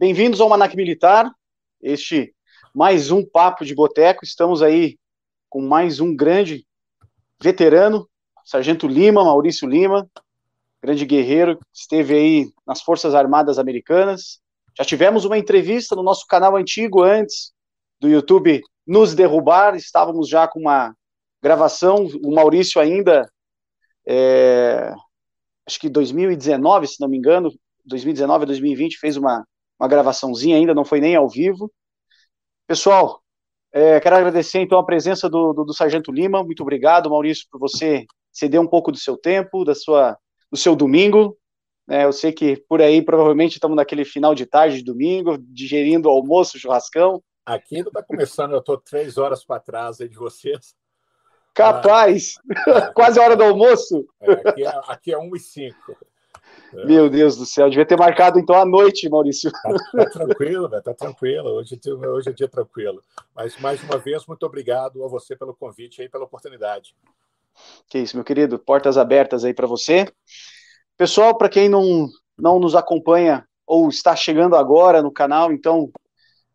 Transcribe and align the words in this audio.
Bem-vindos 0.00 0.40
ao 0.40 0.48
Manac 0.48 0.76
Militar, 0.76 1.28
este 1.82 2.32
mais 2.72 3.10
um 3.10 3.26
papo 3.26 3.64
de 3.64 3.74
boteco. 3.74 4.24
Estamos 4.24 4.62
aí 4.62 4.96
com 5.50 5.60
mais 5.60 5.98
um 5.98 6.14
grande 6.14 6.64
veterano, 7.42 8.08
Sargento 8.44 8.86
Lima, 8.86 9.24
Maurício 9.24 9.68
Lima, 9.68 10.08
grande 10.80 11.04
guerreiro, 11.04 11.58
esteve 11.74 12.14
aí 12.14 12.52
nas 12.64 12.80
Forças 12.80 13.12
Armadas 13.12 13.58
Americanas. 13.58 14.40
Já 14.78 14.84
tivemos 14.84 15.24
uma 15.24 15.36
entrevista 15.36 15.96
no 15.96 16.04
nosso 16.04 16.28
canal 16.28 16.54
antigo 16.54 17.02
antes 17.02 17.52
do 17.98 18.08
YouTube 18.08 18.62
nos 18.86 19.16
derrubar, 19.16 19.74
estávamos 19.74 20.28
já 20.28 20.46
com 20.46 20.60
uma 20.60 20.94
gravação, 21.42 22.06
o 22.24 22.32
Maurício 22.32 22.80
ainda, 22.80 23.28
é, 24.06 24.94
acho 25.66 25.80
que 25.80 25.88
2019, 25.88 26.86
se 26.86 27.00
não 27.00 27.08
me 27.08 27.18
engano, 27.18 27.52
2019 27.84 28.44
a 28.44 28.46
2020, 28.46 28.96
fez 28.96 29.16
uma, 29.16 29.44
uma 29.78 29.88
gravaçãozinha 29.88 30.56
ainda, 30.56 30.74
não 30.74 30.84
foi 30.84 31.00
nem 31.00 31.14
ao 31.14 31.28
vivo. 31.28 31.72
Pessoal, 32.66 33.22
é, 33.72 34.00
quero 34.00 34.16
agradecer 34.16 34.60
então 34.60 34.78
a 34.78 34.84
presença 34.84 35.28
do, 35.28 35.52
do, 35.52 35.64
do, 35.64 35.74
Sargento 35.74 36.12
Lima, 36.12 36.42
muito 36.42 36.62
obrigado, 36.62 37.10
Maurício, 37.10 37.46
por 37.50 37.60
você 37.60 38.06
ceder 38.32 38.60
um 38.60 38.66
pouco 38.66 38.90
do 38.90 38.98
seu 38.98 39.16
tempo, 39.16 39.64
da 39.64 39.74
sua, 39.74 40.18
do 40.50 40.56
seu 40.56 40.74
domingo, 40.74 41.38
é, 41.88 42.04
eu 42.04 42.12
sei 42.12 42.32
que 42.32 42.56
por 42.68 42.82
aí 42.82 43.00
provavelmente 43.00 43.54
estamos 43.54 43.74
naquele 43.74 44.04
final 44.04 44.34
de 44.34 44.44
tarde 44.44 44.76
de 44.76 44.84
domingo, 44.84 45.38
digerindo 45.38 46.08
o 46.08 46.12
almoço, 46.12 46.58
churrascão. 46.58 47.22
Aqui 47.46 47.76
ainda 47.76 47.88
está 47.88 48.02
começando, 48.02 48.52
eu 48.52 48.58
estou 48.58 48.76
três 48.76 49.16
horas 49.16 49.42
para 49.42 49.58
trás 49.58 49.98
aí 49.98 50.08
de 50.08 50.16
vocês. 50.16 50.74
Capaz! 51.54 52.34
Ah, 52.66 52.92
Quase 52.94 53.18
a 53.18 53.22
hora 53.22 53.34
do 53.34 53.42
almoço. 53.42 54.06
É, 54.20 54.32
aqui, 54.32 54.66
é, 54.66 54.80
aqui 54.86 55.12
é 55.12 55.18
1 55.18 55.34
e 55.34 55.40
5. 55.40 55.96
É. 56.74 56.84
Meu 56.84 57.08
Deus 57.08 57.36
do 57.36 57.46
céu, 57.46 57.68
devia 57.68 57.86
ter 57.86 57.96
marcado 57.96 58.38
então 58.38 58.54
a 58.56 58.64
noite, 58.64 59.08
Maurício. 59.08 59.50
Tá, 59.50 60.04
tá 60.04 60.10
tranquilo, 60.10 60.68
tá 60.68 60.94
tranquilo. 60.94 61.50
Hoje, 61.50 61.80
hoje 61.86 62.28
é 62.28 62.32
dia 62.32 62.48
tranquilo. 62.48 63.02
Mas 63.34 63.58
mais 63.58 63.82
uma 63.82 63.98
vez, 63.98 64.26
muito 64.26 64.44
obrigado 64.44 65.02
a 65.04 65.08
você 65.08 65.34
pelo 65.34 65.54
convite 65.54 66.02
e 66.02 66.08
pela 66.08 66.24
oportunidade. 66.24 66.94
Que 67.88 67.98
isso, 67.98 68.16
meu 68.16 68.24
querido. 68.24 68.58
Portas 68.58 68.98
abertas 68.98 69.44
aí 69.44 69.54
para 69.54 69.66
você. 69.66 70.06
Pessoal, 70.96 71.36
para 71.36 71.48
quem 71.48 71.68
não, 71.68 72.08
não 72.36 72.58
nos 72.58 72.74
acompanha 72.74 73.46
ou 73.66 73.88
está 73.88 74.14
chegando 74.16 74.56
agora 74.56 75.02
no 75.02 75.12
canal, 75.12 75.52
então 75.52 75.90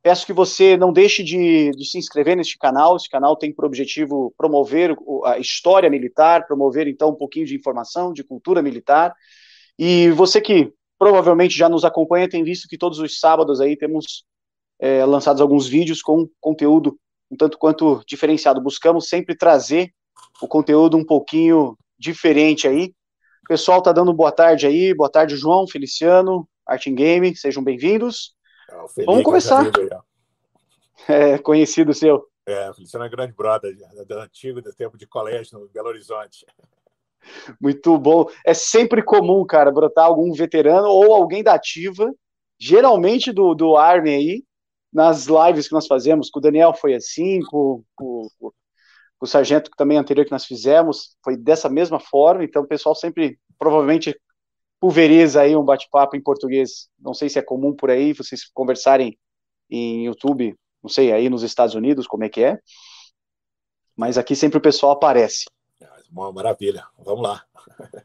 peço 0.02 0.26
que 0.26 0.34
você 0.34 0.76
não 0.76 0.92
deixe 0.92 1.24
de, 1.24 1.72
de, 1.72 1.86
se 1.86 1.98
inscrever 1.98 2.36
neste 2.36 2.58
canal. 2.58 2.96
Este 2.96 3.10
canal 3.10 3.38
tem 3.38 3.54
por 3.54 3.66
objetivo 3.66 4.34
promover 4.38 4.96
a 5.26 5.40
história 5.40 5.90
militar, 5.90 6.46
promover 6.46 6.88
então 6.88 7.10
um 7.10 7.16
pouquinho 7.16 7.46
de 7.46 7.56
informação, 7.56 8.12
de 8.12 8.24
cultura 8.24 8.62
militar. 8.62 9.16
E 9.78 10.12
você 10.12 10.40
que 10.40 10.72
provavelmente 10.98 11.56
já 11.56 11.68
nos 11.68 11.84
acompanha 11.84 12.30
tem 12.30 12.44
visto 12.44 12.68
que 12.68 12.78
todos 12.78 13.00
os 13.00 13.20
sábados 13.20 13.60
aí 13.60 13.76
temos 13.76 14.26
é, 14.80 15.06
lançados 15.06 15.42
alguns 15.42 15.68
vídeos 15.68 16.02
com 16.02 16.30
conteúdo 16.40 16.98
um 17.32 17.36
tanto 17.36 17.58
quanto 17.58 18.04
diferenciado. 18.08 18.62
Buscamos 18.62 19.10
sempre 19.10 19.36
trazer 19.36 19.92
o 20.42 20.48
conteúdo 20.48 20.98
um 20.98 21.06
pouquinho 21.06 21.78
diferente 21.98 22.68
aí 22.68 22.94
o 23.44 23.48
pessoal 23.48 23.82
tá 23.82 23.92
dando 23.92 24.14
boa 24.14 24.32
tarde 24.32 24.66
aí. 24.66 24.94
Boa 24.94 25.10
tarde, 25.10 25.36
João, 25.36 25.68
Feliciano, 25.68 26.48
Art 26.66 26.88
Game, 26.88 27.36
sejam 27.36 27.62
bem-vindos. 27.62 28.34
É, 28.98 29.04
Vamos 29.04 29.24
começar. 29.24 29.66
É, 31.10 31.38
conhecido 31.38 31.94
seu. 31.94 32.26
É, 32.46 32.70
o 32.70 32.74
Feliciano 32.74 33.06
é 33.06 33.10
grande 33.10 33.34
brother, 33.34 33.76
do 34.08 34.20
antigo, 34.20 34.62
do 34.62 34.72
tempo 34.72 34.98
de 34.98 35.06
colégio 35.06 35.60
no 35.60 35.68
Belo 35.68 35.90
Horizonte. 35.90 36.46
Muito 37.60 37.98
bom. 37.98 38.26
É 38.46 38.54
sempre 38.54 39.04
comum, 39.04 39.46
cara, 39.46 39.72
brotar 39.72 40.06
algum 40.06 40.32
veterano 40.34 40.88
ou 40.88 41.14
alguém 41.14 41.44
da 41.44 41.54
ativa, 41.54 42.12
geralmente 42.60 43.32
do, 43.32 43.54
do 43.54 43.76
Army 43.76 44.10
aí, 44.10 44.44
nas 44.92 45.28
lives 45.28 45.68
que 45.68 45.74
nós 45.74 45.88
fazemos. 45.88 46.30
Com 46.30 46.40
o 46.40 46.42
Daniel 46.42 46.74
foi 46.74 46.94
assim, 46.94 47.40
com, 47.50 47.84
com, 47.96 48.28
o 49.24 49.26
sargento 49.26 49.72
também 49.78 49.98
anterior 49.98 50.26
que 50.26 50.32
nós 50.32 50.46
fizemos 50.46 51.16
foi 51.24 51.38
dessa 51.38 51.70
mesma 51.70 51.98
forma, 51.98 52.44
então 52.44 52.64
o 52.64 52.68
pessoal 52.68 52.94
sempre 52.94 53.40
provavelmente 53.58 54.14
pulveriza 54.82 55.42
aí 55.42 55.56
um 55.56 55.64
bate-papo 55.64 56.18
em 56.18 56.22
português. 56.22 56.90
Não 57.00 57.14
sei 57.14 57.30
se 57.30 57.40
é 57.40 57.42
comum 57.42 57.74
por 57.74 57.90
aí, 57.90 58.12
vocês 58.12 58.44
conversarem 58.54 59.18
em 59.70 60.06
YouTube, 60.08 60.54
não 60.84 60.90
sei, 60.90 61.14
aí 61.14 61.30
nos 61.30 61.42
Estados 61.42 61.74
Unidos, 61.74 62.06
como 62.06 62.26
é 62.26 62.30
que 62.30 62.44
é. 62.44 62.60
Mas 63.96 64.18
aqui 64.18 64.36
sempre 64.36 64.58
o 64.58 64.62
pessoal 64.62 64.92
aparece. 64.92 65.46
Uma 66.14 66.32
maravilha. 66.32 66.86
Vamos 67.00 67.24
lá. 67.24 67.44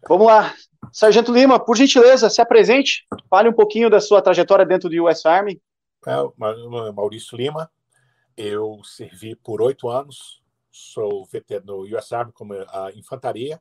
Vamos 0.09 0.27
lá. 0.27 0.55
Sargento 0.91 1.33
Lima, 1.33 1.63
por 1.63 1.77
gentileza, 1.77 2.31
se 2.31 2.41
apresente. 2.41 3.07
Fale 3.29 3.49
um 3.49 3.53
pouquinho 3.53 3.91
da 3.91 4.01
sua 4.01 4.23
trajetória 4.23 4.65
dentro 4.65 4.89
do 4.89 5.05
US 5.05 5.27
Army. 5.27 5.61
É, 6.07 6.93
Maurício 6.93 7.37
Lima. 7.37 7.71
Eu 8.37 8.81
servi 8.85 9.37
por 9.37 9.61
oito 9.61 9.89
anos 9.89 10.41
sou 10.79 11.25
veterano 11.27 11.85
no 11.85 11.99
US 11.99 12.13
Army 12.13 12.33
como 12.33 12.55
a 12.55 12.93
infantaria. 12.95 13.61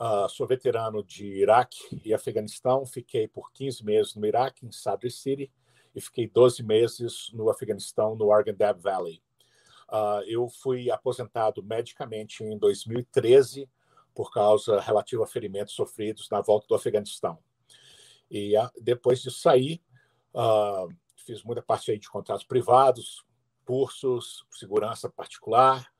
Uh, 0.00 0.28
sou 0.28 0.46
veterano 0.46 1.02
de 1.02 1.26
Iraque 1.26 2.00
e 2.04 2.14
Afeganistão. 2.14 2.86
Fiquei 2.86 3.26
por 3.26 3.50
15 3.52 3.84
meses 3.84 4.14
no 4.14 4.24
Iraque, 4.24 4.64
em 4.64 4.70
Sadr 4.70 5.10
City, 5.10 5.50
e 5.94 6.00
fiquei 6.00 6.28
12 6.28 6.62
meses 6.62 7.30
no 7.32 7.50
Afeganistão, 7.50 8.14
no 8.14 8.30
Arghandab 8.30 8.80
Valley. 8.80 9.20
Uh, 9.88 10.22
eu 10.26 10.48
fui 10.48 10.90
aposentado 10.90 11.62
medicamente 11.62 12.44
em 12.44 12.58
2013 12.58 13.68
por 14.14 14.32
causa 14.32 14.80
relativa 14.80 15.24
a 15.24 15.26
ferimentos 15.26 15.74
sofridos 15.74 16.28
na 16.30 16.40
volta 16.40 16.66
do 16.68 16.74
Afeganistão. 16.74 17.38
E 18.30 18.56
uh, 18.58 18.70
depois 18.80 19.22
de 19.22 19.30
sair, 19.30 19.82
fiz 21.16 21.42
muita 21.42 21.62
parte 21.62 21.90
aí 21.90 21.98
de 21.98 22.08
contratos 22.08 22.44
privados, 22.44 23.24
cursos, 23.64 24.46
segurança 24.50 25.08
particular. 25.08 25.90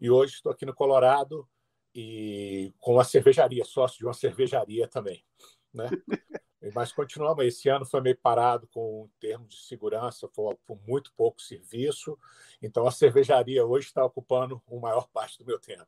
E 0.00 0.10
hoje 0.10 0.34
estou 0.34 0.52
aqui 0.52 0.66
no 0.66 0.74
Colorado 0.74 1.48
e 1.94 2.72
com 2.78 2.94
uma 2.94 3.04
cervejaria, 3.04 3.64
sócio 3.64 3.98
de 3.98 4.04
uma 4.04 4.14
cervejaria 4.14 4.88
também. 4.88 5.24
Né? 5.72 5.88
Mas 6.74 6.92
continuamos. 6.92 7.44
Esse 7.44 7.68
ano 7.68 7.84
foi 7.84 8.00
meio 8.00 8.16
parado 8.16 8.68
com 8.72 9.08
termos 9.20 9.54
de 9.54 9.62
segurança, 9.62 10.28
foi 10.32 10.54
por 10.66 10.78
muito 10.86 11.12
pouco 11.16 11.40
serviço. 11.42 12.16
Então 12.62 12.86
a 12.86 12.90
cervejaria 12.90 13.64
hoje 13.64 13.86
está 13.86 14.04
ocupando 14.04 14.62
a 14.70 14.76
maior 14.76 15.08
parte 15.12 15.38
do 15.38 15.44
meu 15.44 15.58
tempo. 15.58 15.86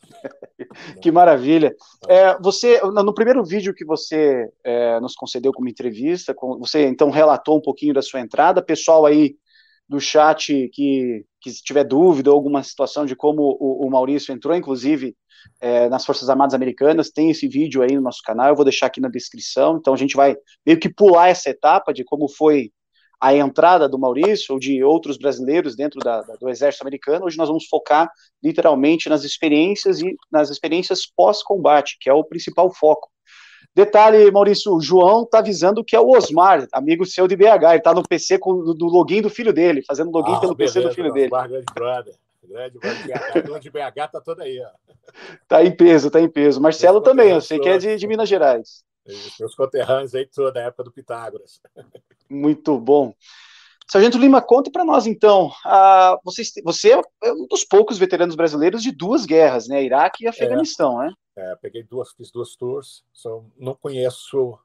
que 1.02 1.10
maravilha. 1.10 1.74
É, 2.08 2.38
você, 2.38 2.80
no 2.82 3.14
primeiro 3.14 3.44
vídeo 3.44 3.74
que 3.74 3.84
você 3.84 4.50
é, 4.64 5.00
nos 5.00 5.14
concedeu 5.14 5.52
como 5.52 5.68
entrevista, 5.68 6.34
você 6.58 6.86
então 6.86 7.10
relatou 7.10 7.58
um 7.58 7.62
pouquinho 7.62 7.94
da 7.94 8.02
sua 8.02 8.20
entrada. 8.20 8.62
Pessoal 8.62 9.06
aí 9.06 9.36
do 9.90 9.98
chat 9.98 10.70
que, 10.72 11.24
que 11.40 11.50
tiver 11.64 11.82
dúvida 11.82 12.30
ou 12.30 12.36
alguma 12.36 12.62
situação 12.62 13.04
de 13.04 13.16
como 13.16 13.42
o, 13.58 13.84
o 13.84 13.90
Maurício 13.90 14.32
entrou, 14.32 14.54
inclusive 14.54 15.16
é, 15.60 15.88
nas 15.88 16.06
Forças 16.06 16.30
Armadas 16.30 16.54
Americanas, 16.54 17.10
tem 17.10 17.28
esse 17.28 17.48
vídeo 17.48 17.82
aí 17.82 17.96
no 17.96 18.00
nosso 18.00 18.22
canal, 18.22 18.50
eu 18.50 18.54
vou 18.54 18.64
deixar 18.64 18.86
aqui 18.86 19.00
na 19.00 19.08
descrição, 19.08 19.78
então 19.78 19.92
a 19.92 19.96
gente 19.96 20.14
vai 20.14 20.36
meio 20.64 20.78
que 20.78 20.88
pular 20.88 21.28
essa 21.28 21.50
etapa 21.50 21.92
de 21.92 22.04
como 22.04 22.28
foi 22.28 22.70
a 23.20 23.34
entrada 23.34 23.88
do 23.88 23.98
Maurício 23.98 24.54
ou 24.54 24.60
de 24.60 24.80
outros 24.84 25.18
brasileiros 25.18 25.74
dentro 25.74 25.98
da, 25.98 26.22
da, 26.22 26.36
do 26.36 26.48
Exército 26.48 26.84
Americano, 26.84 27.26
hoje 27.26 27.36
nós 27.36 27.48
vamos 27.48 27.66
focar 27.66 28.08
literalmente 28.40 29.08
nas 29.08 29.24
experiências 29.24 30.00
e 30.00 30.14
nas 30.30 30.50
experiências 30.50 31.00
pós-combate, 31.04 31.98
que 32.00 32.08
é 32.08 32.12
o 32.12 32.22
principal 32.22 32.72
foco. 32.72 33.10
Detalhe, 33.74 34.30
Maurício, 34.30 34.74
o 34.74 34.80
João 34.80 35.24
tá 35.24 35.38
avisando 35.38 35.84
que 35.84 35.94
é 35.94 36.00
o 36.00 36.10
Osmar, 36.10 36.66
amigo 36.72 37.06
seu 37.06 37.28
de 37.28 37.36
BH. 37.36 37.70
Ele 37.70 37.80
tá 37.80 37.94
no 37.94 38.02
PC 38.02 38.38
com, 38.38 38.74
do 38.74 38.86
login 38.86 39.22
do 39.22 39.30
filho 39.30 39.52
dele, 39.52 39.82
fazendo 39.86 40.10
login 40.10 40.34
ah, 40.34 40.40
pelo 40.40 40.54
beleza, 40.54 40.74
PC 40.74 40.88
do 40.88 40.94
filho 40.94 41.12
dele. 41.12 41.26
Osmar, 41.26 41.48
grande 41.48 41.66
brother. 41.72 42.14
Grande 42.42 42.78
brother. 42.78 43.60
de 43.60 43.70
BH 43.70 44.08
tá 44.10 44.20
toda 44.20 44.42
aí, 44.42 44.60
ó. 44.60 44.70
Tá 45.46 45.64
em 45.64 45.74
peso, 45.74 46.10
tá 46.10 46.20
em 46.20 46.28
peso. 46.28 46.60
Marcelo 46.60 47.00
também, 47.00 47.30
eu 47.30 47.40
sei 47.40 47.58
que 47.58 47.68
é 47.68 47.78
de, 47.78 47.96
de 47.96 48.06
Minas 48.06 48.28
Gerais. 48.28 48.84
Meus 49.38 49.54
conterrâneos 49.54 50.14
aí, 50.14 50.26
toda 50.26 50.52
da 50.52 50.62
época 50.62 50.84
do 50.84 50.92
Pitágoras. 50.92 51.60
Muito 52.28 52.78
bom. 52.78 53.14
Sargento 53.90 54.18
Lima, 54.18 54.40
conte 54.40 54.70
para 54.70 54.84
nós 54.84 55.04
então. 55.04 55.50
Você, 56.22 56.44
você 56.62 56.92
é 56.92 57.32
um 57.32 57.48
dos 57.48 57.64
poucos 57.64 57.98
veteranos 57.98 58.36
brasileiros 58.36 58.84
de 58.84 58.92
duas 58.92 59.26
guerras, 59.26 59.66
né? 59.66 59.82
Iraque 59.82 60.22
e 60.22 60.28
Afeganistão, 60.28 61.02
é, 61.02 61.08
né? 61.08 61.14
É, 61.36 61.56
peguei 61.56 61.82
duas, 61.82 62.12
fiz 62.12 62.30
duas 62.30 62.54
tours. 62.54 63.02
Só 63.12 63.42
não 63.58 63.74
conheço. 63.74 64.56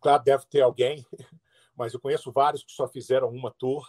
Claro, 0.00 0.22
deve 0.24 0.46
ter 0.46 0.62
alguém, 0.62 1.04
mas 1.76 1.92
eu 1.92 2.00
conheço 2.00 2.32
vários 2.32 2.64
que 2.64 2.72
só 2.72 2.88
fizeram 2.88 3.28
uma 3.28 3.50
tour, 3.50 3.86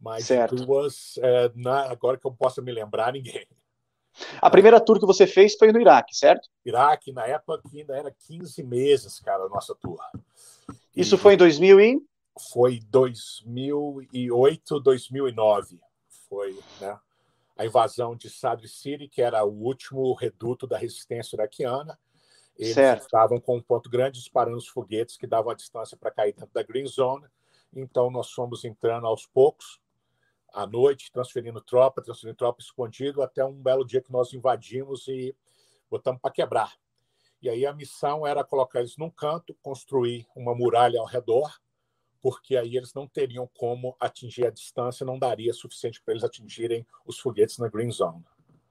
mas 0.00 0.24
certo. 0.24 0.54
duas, 0.54 1.18
é, 1.18 1.50
na, 1.56 1.90
agora 1.90 2.16
que 2.16 2.24
eu 2.24 2.32
possa 2.32 2.62
me 2.62 2.70
lembrar, 2.70 3.12
ninguém. 3.12 3.44
A 4.40 4.48
primeira 4.48 4.80
tour 4.80 5.00
que 5.00 5.06
você 5.06 5.26
fez 5.26 5.56
foi 5.56 5.72
no 5.72 5.80
Iraque, 5.80 6.14
certo? 6.16 6.48
Iraque, 6.64 7.12
na 7.12 7.26
época 7.26 7.60
ainda 7.74 7.96
era 7.96 8.14
15 8.28 8.62
meses, 8.62 9.18
cara, 9.18 9.46
a 9.46 9.48
nossa 9.48 9.74
tour. 9.74 9.98
Isso 10.94 11.16
e... 11.16 11.18
foi 11.18 11.34
em 11.34 11.38
2000 11.38 11.80
e 11.80 12.02
foi 12.38 12.80
2008, 12.88 14.80
2009. 14.80 15.80
Foi 16.28 16.58
né, 16.80 16.98
a 17.56 17.66
invasão 17.66 18.16
de 18.16 18.30
Sadr 18.30 18.66
City, 18.66 19.08
que 19.08 19.20
era 19.20 19.44
o 19.44 19.52
último 19.52 20.12
reduto 20.14 20.66
da 20.66 20.78
resistência 20.78 21.36
iraquiana. 21.36 21.98
Eles 22.56 22.74
certo. 22.74 23.02
estavam 23.02 23.40
com 23.40 23.56
um 23.56 23.62
ponto 23.62 23.88
grande 23.88 24.18
disparando 24.18 24.56
os 24.56 24.68
foguetes 24.68 25.16
que 25.16 25.26
davam 25.26 25.50
a 25.50 25.54
distância 25.54 25.96
para 25.96 26.10
cair 26.10 26.32
dentro 26.32 26.52
da 26.52 26.62
Green 26.62 26.86
Zone. 26.86 27.26
Então, 27.74 28.10
nós 28.10 28.30
fomos 28.30 28.64
entrando 28.64 29.06
aos 29.06 29.26
poucos, 29.26 29.80
à 30.52 30.66
noite, 30.66 31.10
transferindo 31.10 31.60
tropa, 31.62 32.02
transferindo 32.02 32.36
tropa 32.36 32.60
escondido, 32.60 33.22
até 33.22 33.44
um 33.44 33.54
belo 33.54 33.84
dia 33.86 34.02
que 34.02 34.12
nós 34.12 34.34
invadimos 34.34 35.08
e 35.08 35.34
botamos 35.90 36.20
para 36.20 36.30
quebrar. 36.30 36.74
E 37.40 37.48
aí 37.48 37.66
a 37.66 37.72
missão 37.72 38.26
era 38.26 38.44
colocar 38.44 38.80
eles 38.80 38.96
num 38.96 39.10
canto, 39.10 39.54
construir 39.62 40.26
uma 40.36 40.54
muralha 40.54 41.00
ao 41.00 41.06
redor, 41.06 41.58
porque 42.22 42.56
aí 42.56 42.76
eles 42.76 42.94
não 42.94 43.06
teriam 43.06 43.50
como 43.58 43.96
atingir 43.98 44.46
a 44.46 44.50
distância, 44.50 45.04
não 45.04 45.18
daria 45.18 45.52
suficiente 45.52 46.00
para 46.02 46.14
eles 46.14 46.24
atingirem 46.24 46.86
os 47.04 47.18
foguetes 47.18 47.58
na 47.58 47.68
Green 47.68 47.90
Zone. 47.90 48.22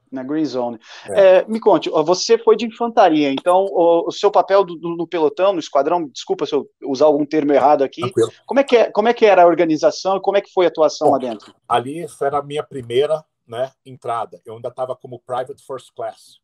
Na 0.10 0.24
Green 0.24 0.46
Zone. 0.46 0.80
É. 1.10 1.38
É, 1.38 1.48
me 1.48 1.60
conte, 1.60 1.90
você 1.90 2.38
foi 2.38 2.56
de 2.56 2.66
infantaria, 2.66 3.32
então 3.32 3.66
o, 3.66 4.08
o 4.08 4.12
seu 4.12 4.32
papel 4.32 4.64
do, 4.64 4.76
do, 4.76 4.96
no 4.96 5.08
pelotão, 5.08 5.54
no 5.54 5.60
esquadrão, 5.60 6.08
desculpa 6.08 6.46
se 6.46 6.54
eu 6.54 6.70
usar 6.84 7.06
algum 7.06 7.26
termo 7.26 7.54
errado 7.54 7.84
aqui, 7.84 8.02
como 8.46 8.60
é, 8.60 8.64
que 8.64 8.78
é, 8.78 8.92
como 8.92 9.08
é 9.08 9.14
que 9.14 9.26
era 9.26 9.44
a 9.44 9.48
organização 9.48 10.18
e 10.18 10.22
como 10.22 10.38
é 10.38 10.42
que 10.42 10.52
foi 10.52 10.66
a 10.66 10.70
atuação 10.70 11.08
Bom, 11.08 11.14
lá 11.14 11.20
dentro? 11.20 11.54
Ali 11.68 12.06
era 12.22 12.40
a 12.40 12.44
minha 12.44 12.64
primeira 12.64 13.24
né, 13.48 13.72
entrada, 13.86 14.42
eu 14.46 14.56
ainda 14.56 14.70
estava 14.70 14.96
como 14.96 15.20
Private 15.20 15.64
First 15.66 15.90
Class. 15.96 16.40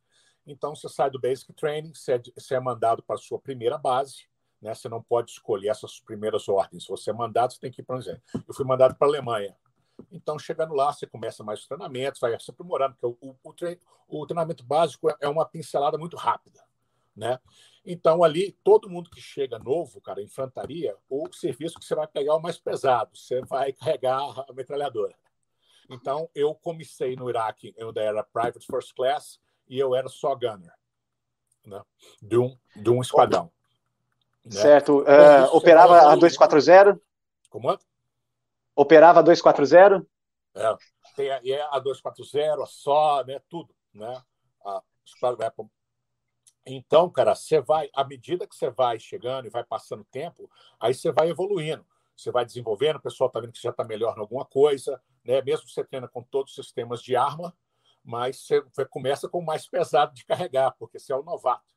Então 0.45 0.73
você 0.73 0.87
sai 0.87 1.09
do 1.09 1.19
Basic 1.19 1.51
Training, 1.53 1.93
você 1.93 2.13
é, 2.13 2.21
você 2.35 2.55
é 2.55 2.59
mandado 2.59 3.03
para 3.03 3.15
a 3.15 3.19
sua 3.19 3.37
primeira 3.37 3.77
base, 3.77 4.26
né? 4.61 4.73
Você 4.73 4.89
não 4.89 5.01
pode 5.01 5.31
escolher 5.31 5.69
essas 5.69 5.99
primeiras 5.99 6.47
ordens. 6.49 6.83
Se 6.83 6.89
você 6.89 7.11
é 7.11 7.13
mandado, 7.13 7.53
você 7.53 7.59
tem 7.59 7.71
que 7.71 7.81
ir 7.81 7.83
para 7.83 7.97
onde? 7.97 8.09
Eu 8.09 8.53
fui 8.53 8.65
mandado 8.65 8.95
para 8.95 9.07
a 9.07 9.09
Alemanha. 9.09 9.55
Então, 10.11 10.37
chegando 10.37 10.73
lá, 10.73 10.93
você 10.93 11.07
começa 11.07 11.43
mais 11.43 11.61
os 11.61 11.67
treinamentos, 11.67 12.19
vai 12.19 12.39
se 12.39 12.51
aprimorando, 12.51 12.95
porque 12.99 13.17
o, 13.25 13.35
o, 13.43 13.53
treino, 13.53 13.81
o 14.07 14.25
treinamento 14.25 14.63
básico 14.63 15.09
é 15.19 15.27
uma 15.27 15.45
pincelada 15.45 15.97
muito 15.97 16.15
rápida, 16.15 16.63
né? 17.15 17.39
Então, 17.83 18.23
ali, 18.23 18.51
todo 18.63 18.89
mundo 18.89 19.09
que 19.09 19.19
chega 19.19 19.57
novo, 19.57 19.99
cara, 20.01 20.21
infantaria, 20.21 20.95
o 21.09 21.31
serviço 21.33 21.79
que 21.79 21.85
você 21.85 21.95
vai 21.95 22.05
pegar 22.05 22.33
é 22.33 22.35
o 22.35 22.41
mais 22.41 22.57
pesado, 22.57 23.17
você 23.17 23.41
vai 23.41 23.73
carregar 23.73 24.19
a 24.47 24.53
metralhadora. 24.53 25.15
Então, 25.89 26.29
eu 26.35 26.53
comecei 26.53 27.15
no 27.15 27.29
Iraque, 27.29 27.73
eu 27.77 27.91
era 27.95 28.23
Private 28.23 28.65
First 28.65 28.93
Class 28.93 29.39
e 29.67 29.79
eu 29.79 29.95
era 29.95 30.09
só 30.09 30.35
gunner, 30.35 30.73
né? 31.65 31.81
De 32.21 32.37
um, 32.37 32.57
de 32.75 32.89
um 32.89 33.01
esquadrão. 33.01 33.51
Né? 34.53 34.61
Certo. 34.61 35.01
Uh, 35.01 35.55
operava 35.55 36.11
a 36.11 36.15
240? 36.15 36.99
Como 37.49 37.71
é? 37.71 37.77
Operava 38.75 39.19
a 39.19 39.23
240? 39.23 40.05
É, 40.55 40.75
tem 41.15 41.31
a, 41.31 41.41
é 41.43 41.61
a 41.71 41.79
240, 41.79 42.63
a 42.63 42.65
só, 42.65 43.23
né, 43.23 43.39
tudo, 43.49 43.73
né? 43.93 44.21
A, 44.65 44.81
então, 46.65 47.09
cara, 47.09 47.33
você 47.33 47.61
vai, 47.61 47.89
à 47.93 48.03
medida 48.03 48.47
que 48.47 48.55
você 48.55 48.69
vai 48.69 48.99
chegando 48.99 49.45
e 49.45 49.49
vai 49.49 49.63
passando 49.63 50.03
tempo, 50.05 50.49
aí 50.79 50.93
você 50.93 51.11
vai 51.11 51.29
evoluindo. 51.29 51.85
Você 52.15 52.31
vai 52.31 52.45
desenvolvendo, 52.45 52.97
o 52.97 53.01
pessoal 53.01 53.27
está 53.27 53.39
vendo 53.39 53.51
que 53.51 53.59
você 53.59 53.67
já 53.67 53.71
está 53.71 53.83
melhor 53.83 54.17
em 54.17 54.19
alguma 54.19 54.43
coisa, 54.43 55.01
né? 55.23 55.41
Mesmo 55.41 55.69
você 55.69 55.83
treina 55.83 56.07
com 56.07 56.23
todos 56.23 56.57
os 56.57 56.65
sistemas 56.65 57.01
de 57.01 57.15
arma, 57.15 57.55
mas 58.03 58.47
você 58.47 58.85
começa 58.89 59.29
com 59.29 59.39
o 59.39 59.45
mais 59.45 59.67
pesado 59.67 60.13
de 60.13 60.25
carregar, 60.25 60.71
porque 60.79 60.97
você 60.99 61.13
é 61.13 61.15
o 61.15 61.23
novato. 61.23 61.76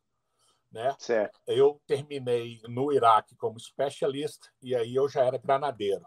Né? 0.71 0.95
Certo. 0.99 1.41
Eu 1.47 1.81
terminei 1.87 2.61
no 2.69 2.93
Iraque 2.93 3.35
como 3.35 3.59
specialist 3.59 4.49
e 4.63 4.75
aí 4.75 4.95
eu 4.95 5.09
já 5.09 5.25
era 5.25 5.37
granadeiro, 5.37 6.07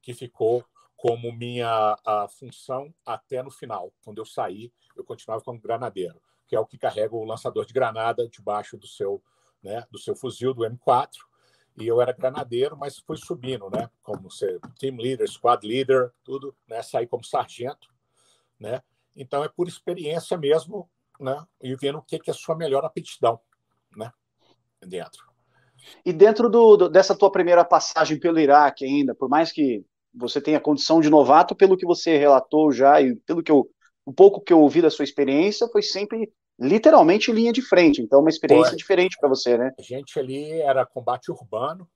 que 0.00 0.12
ficou 0.12 0.64
como 0.96 1.32
minha 1.32 1.96
a 2.04 2.28
função 2.28 2.92
até 3.06 3.42
no 3.42 3.50
final. 3.50 3.92
Quando 4.04 4.18
eu 4.18 4.24
saí, 4.24 4.72
eu 4.96 5.04
continuava 5.04 5.42
como 5.42 5.60
granadeiro, 5.60 6.20
que 6.46 6.56
é 6.56 6.60
o 6.60 6.66
que 6.66 6.78
carrega 6.78 7.14
o 7.14 7.24
lançador 7.24 7.64
de 7.64 7.72
granada 7.72 8.28
debaixo 8.28 8.76
do 8.76 8.86
seu, 8.86 9.22
né, 9.62 9.84
do 9.90 9.98
seu 9.98 10.14
fuzil 10.14 10.52
do 10.52 10.62
M4. 10.62 11.08
E 11.76 11.86
eu 11.86 12.00
era 12.00 12.12
granadeiro, 12.12 12.76
mas 12.76 12.98
fui 12.98 13.16
subindo, 13.16 13.70
né, 13.70 13.88
como 14.02 14.30
ser 14.30 14.60
team 14.78 14.96
leader, 14.96 15.28
squad 15.28 15.66
leader, 15.66 16.12
tudo, 16.22 16.54
né, 16.68 16.82
saí 16.82 17.06
como 17.06 17.24
sargento, 17.24 17.88
né? 18.58 18.82
Então 19.16 19.42
é 19.42 19.48
por 19.48 19.66
experiência 19.66 20.36
mesmo, 20.36 20.88
né, 21.18 21.44
e 21.60 21.74
vendo 21.76 21.98
o 21.98 22.02
que 22.02 22.18
que 22.18 22.30
é 22.30 22.32
a 22.32 22.36
sua 22.36 22.54
melhor 22.54 22.84
aptidão 22.84 23.40
né? 23.96 24.10
Dentro. 24.80 25.32
E 26.04 26.12
dentro 26.12 26.48
do, 26.48 26.76
do, 26.76 26.88
dessa 26.88 27.14
tua 27.14 27.30
primeira 27.30 27.64
passagem 27.64 28.18
pelo 28.18 28.38
Iraque 28.38 28.84
ainda, 28.84 29.14
por 29.14 29.28
mais 29.28 29.52
que 29.52 29.84
você 30.14 30.40
tenha 30.40 30.60
condição 30.60 31.00
de 31.00 31.10
novato, 31.10 31.54
pelo 31.54 31.76
que 31.76 31.86
você 31.86 32.16
relatou 32.16 32.70
já 32.70 33.00
e 33.00 33.16
pelo 33.16 33.42
que 33.42 33.50
eu, 33.50 33.68
o 34.04 34.12
pouco 34.12 34.40
que 34.40 34.52
eu 34.52 34.60
ouvi 34.60 34.82
da 34.82 34.90
sua 34.90 35.04
experiência, 35.04 35.68
foi 35.68 35.82
sempre 35.82 36.32
literalmente 36.58 37.32
linha 37.32 37.52
de 37.52 37.62
frente. 37.62 38.02
Então, 38.02 38.20
uma 38.20 38.28
experiência 38.28 38.70
foi. 38.70 38.76
diferente 38.76 39.16
para 39.18 39.28
você, 39.28 39.56
né? 39.56 39.72
A 39.78 39.82
gente 39.82 40.18
ali 40.18 40.52
era 40.60 40.84
combate 40.84 41.30
urbano, 41.30 41.88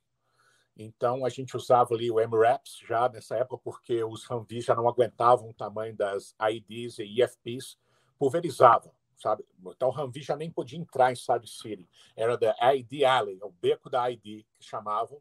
então 0.76 1.24
a 1.24 1.28
gente 1.28 1.56
usava 1.56 1.94
ali 1.94 2.10
o 2.10 2.20
MRAPs 2.20 2.78
já 2.86 3.08
nessa 3.08 3.36
época, 3.36 3.60
porque 3.62 4.02
os 4.02 4.28
Humvees 4.30 4.64
já 4.64 4.74
não 4.74 4.88
aguentavam 4.88 5.50
o 5.50 5.54
tamanho 5.54 5.94
das 5.94 6.34
IDs 6.50 6.98
e 6.98 7.22
IFPs, 7.22 7.76
pulverizavam 8.18 8.92
sabe? 9.16 9.44
Então, 9.66 9.90
Humvee 9.90 10.22
já 10.22 10.36
nem 10.36 10.50
podia 10.50 10.78
entrar 10.78 11.12
em 11.12 11.16
Sadie 11.16 11.48
City. 11.48 11.88
Era 12.14 12.36
da 12.36 12.54
ID 12.74 13.04
Alley, 13.04 13.38
o 13.42 13.50
beco 13.50 13.88
da 13.88 14.10
ID, 14.10 14.44
que 14.54 14.62
chamavam. 14.62 15.20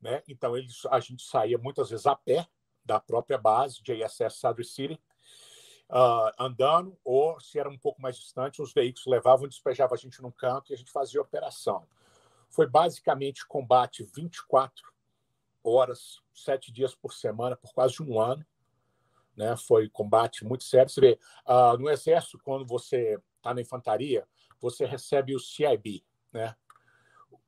Né? 0.00 0.22
Então, 0.28 0.56
eles, 0.56 0.84
a 0.86 1.00
gente 1.00 1.22
saía 1.22 1.58
muitas 1.58 1.90
vezes 1.90 2.06
a 2.06 2.14
pé 2.14 2.46
da 2.84 2.98
própria 3.00 3.38
base, 3.38 3.82
JSS 3.82 4.38
Sadie 4.38 4.64
City, 4.64 5.00
uh, 5.88 6.32
andando, 6.38 6.98
ou 7.04 7.38
se 7.40 7.58
era 7.58 7.68
um 7.68 7.78
pouco 7.78 8.02
mais 8.02 8.16
distante, 8.16 8.60
os 8.60 8.72
veículos 8.72 9.06
levavam 9.06 9.48
despejavam 9.48 9.94
a 9.94 9.98
gente 9.98 10.20
num 10.20 10.32
canto 10.32 10.72
e 10.72 10.74
a 10.74 10.76
gente 10.76 10.90
fazia 10.90 11.20
operação. 11.20 11.86
Foi 12.50 12.66
basicamente 12.66 13.46
combate 13.46 14.04
24 14.14 14.92
horas, 15.64 16.20
sete 16.34 16.72
dias 16.72 16.94
por 16.94 17.14
semana, 17.14 17.56
por 17.56 17.72
quase 17.72 18.02
um 18.02 18.20
ano 18.20 18.44
né? 19.36 19.56
Foi 19.56 19.88
combate 19.88 20.44
muito 20.44 20.64
sério. 20.64 20.88
Você 20.88 21.00
vê, 21.00 21.18
uh, 21.46 21.76
no 21.78 21.88
exército, 21.90 22.38
quando 22.42 22.66
você 22.66 23.18
está 23.36 23.54
na 23.54 23.60
infantaria, 23.60 24.26
você 24.60 24.84
recebe 24.86 25.34
o 25.34 25.40
CIB, 25.40 26.04
né? 26.32 26.54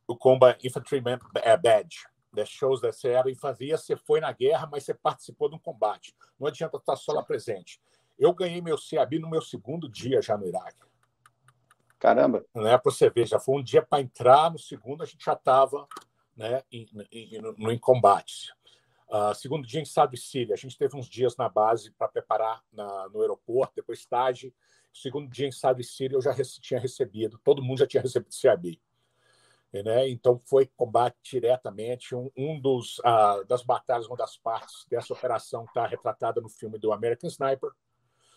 O 0.07 0.17
Combat 0.17 0.59
Infantryman 0.67 1.19
é, 1.37 1.57
Badge. 1.57 2.07
That 2.35 2.51
shows 2.51 2.81
that 2.81 2.97
você 2.97 3.11
era 3.11 3.31
infantaria, 3.31 3.79
você 3.79 3.97
foi 3.97 4.21
na 4.21 4.33
guerra, 4.33 4.69
mas 4.71 4.85
você 4.85 4.93
participou 4.93 5.49
de 5.49 5.55
um 5.55 5.59
combate. 5.59 6.15
Não 6.39 6.49
adianta 6.49 6.77
estar 6.77 6.97
só 6.97 7.13
lá 7.13 7.23
presente. 7.23 7.81
Eu 8.19 8.35
ganhei 8.35 8.61
meu 8.61 8.77
CIB 8.77 9.21
no 9.21 9.31
meu 9.31 9.41
segundo 9.41 9.89
dia 9.89 10.21
já 10.21 10.37
no 10.37 10.47
Iraque. 10.47 10.85
Caramba! 11.99 12.45
Né, 12.55 12.77
para 12.77 12.93
você 12.93 13.09
ver, 13.09 13.27
já 13.27 13.39
foi 13.39 13.61
um 13.61 13.63
dia 13.63 13.83
para 13.83 14.03
entrar, 14.03 14.51
no 14.51 14.59
segundo 14.59 15.03
a 15.03 15.07
gente 15.07 15.25
já 15.25 15.33
estava 15.33 15.87
né, 16.37 16.63
em, 16.71 16.87
em, 17.11 17.41
no, 17.41 17.71
em 17.71 17.79
combate. 17.79 18.53
Uh, 19.09 19.35
segundo 19.35 19.67
dia 19.67 19.81
em 19.81 19.83
Estado 19.83 20.15
e 20.15 20.19
Síria, 20.19 20.55
a 20.55 20.57
gente 20.57 20.79
teve 20.79 20.97
uns 20.97 21.07
dias 21.07 21.37
na 21.37 21.49
base 21.49 21.91
para 21.93 22.09
preparar 22.09 22.63
na, 22.73 23.09
no 23.11 23.21
aeroporto, 23.21 23.75
depois 23.77 23.99
estágio. 23.99 24.53
Segundo 24.93 25.29
dia 25.29 25.47
em 25.47 25.51
Estado 25.51 25.81
e 25.81 25.85
Síria, 25.85 26.17
eu 26.17 26.23
já 26.23 26.33
rece 26.33 26.61
tinha 26.61 26.81
recebido, 26.81 27.39
todo 27.45 27.63
mundo 27.63 27.79
já 27.79 27.87
tinha 27.87 28.03
recebido 28.03 28.35
CAB. 28.41 28.81
Né? 29.73 30.09
Então 30.09 30.39
foi 30.39 30.67
combate 30.77 31.17
diretamente. 31.23 32.15
Um, 32.15 32.31
um 32.37 32.61
dos 32.61 32.99
uh, 33.01 33.45
das 33.47 33.63
batalhas, 33.63 34.07
uma 34.07 34.17
das 34.17 34.37
partes 34.37 34.87
dessa 34.89 35.13
operação 35.13 35.65
está 35.65 35.87
retratada 35.87 36.41
no 36.41 36.49
filme 36.49 36.79
do 36.79 36.93
American 36.93 37.29
Sniper. 37.29 37.71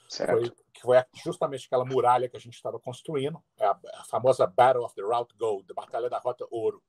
Foi, 0.09 0.49
que 0.73 0.81
foi 0.81 0.97
justamente 1.23 1.65
aquela 1.65 1.83
muralha 1.83 2.29
que 2.29 2.37
a 2.37 2.39
gente 2.39 2.55
estava 2.55 2.79
construindo, 2.79 3.43
a, 3.59 3.77
a 3.95 4.03
famosa 4.05 4.47
Battle 4.47 4.85
of 4.85 4.95
the 4.95 5.01
Route 5.01 5.35
Gold, 5.37 5.69
a 5.69 5.73
Batalha 5.73 6.09
da 6.09 6.17
Rota 6.17 6.47
Ouro 6.49 6.81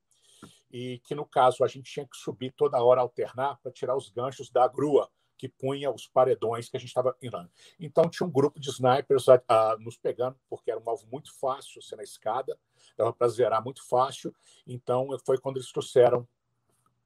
e 0.70 1.00
que, 1.04 1.14
no 1.14 1.25
caso, 1.26 1.64
a 1.64 1.68
gente 1.68 1.90
tinha 1.90 2.06
que 2.06 2.16
subir 2.16 2.52
toda 2.52 2.82
hora, 2.82 3.00
alternar, 3.00 3.58
para 3.62 3.72
tirar 3.72 3.96
os 3.96 4.08
ganchos 4.08 4.50
da 4.50 4.66
grua 4.68 5.10
que 5.38 5.48
punha 5.48 5.90
os 5.90 6.06
paredões 6.08 6.68
que 6.68 6.76
a 6.76 6.80
gente 6.80 6.88
estava 6.88 7.16
irando. 7.22 7.48
Então, 7.78 8.10
tinha 8.10 8.26
um 8.26 8.30
grupo 8.30 8.58
de 8.58 8.68
snipers 8.70 9.28
uh, 9.28 9.38
nos 9.78 9.96
pegando, 9.96 10.37
porque 10.50 10.70
era 10.70 10.80
um 10.80 10.90
alvo 10.90 11.06
muito 11.06 11.32
fácil 11.38 11.80
ser 11.80 11.94
na 11.94 12.02
escada, 12.02 12.58
dava 12.96 13.12
para 13.12 13.28
zerar 13.28 13.62
muito 13.62 13.87
fácil. 13.88 14.34
Então, 14.66 15.08
foi 15.25 15.38
quando 15.38 15.56
eles 15.56 15.70
trouxeram 15.70 16.26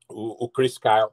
o, 0.08 0.46
o 0.46 0.48
Chris 0.48 0.78
Kyle. 0.78 1.10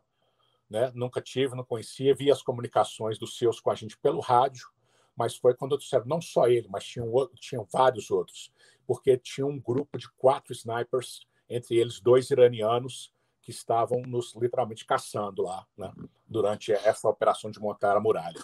Né? 0.69 0.91
Nunca 0.95 1.21
tive, 1.21 1.55
não 1.55 1.63
conhecia, 1.63 2.15
vi 2.15 2.31
as 2.31 2.41
comunicações 2.41 3.17
dos 3.17 3.37
seus 3.37 3.59
com 3.59 3.69
a 3.69 3.75
gente 3.75 3.97
pelo 3.97 4.21
rádio, 4.21 4.69
mas 5.15 5.35
foi 5.35 5.53
quando 5.53 5.77
trouxeram 5.77 6.05
não 6.05 6.21
só 6.21 6.47
ele, 6.47 6.67
mas 6.69 6.85
tinham, 6.85 7.11
tinham 7.35 7.65
vários 7.65 8.09
outros, 8.09 8.53
porque 8.85 9.17
tinha 9.17 9.45
um 9.45 9.59
grupo 9.59 9.97
de 9.97 10.09
quatro 10.11 10.53
snipers 10.53 11.27
entre 11.49 11.77
eles 11.77 11.99
dois 11.99 12.29
iranianos 12.29 13.11
que 13.41 13.51
estavam 13.51 14.01
nos 14.01 14.35
literalmente 14.35 14.85
caçando 14.85 15.41
lá, 15.41 15.65
né, 15.75 15.91
durante 16.27 16.71
essa 16.71 17.09
operação 17.09 17.49
de 17.49 17.59
montar 17.59 17.97
a 17.97 17.99
muralha. 17.99 18.39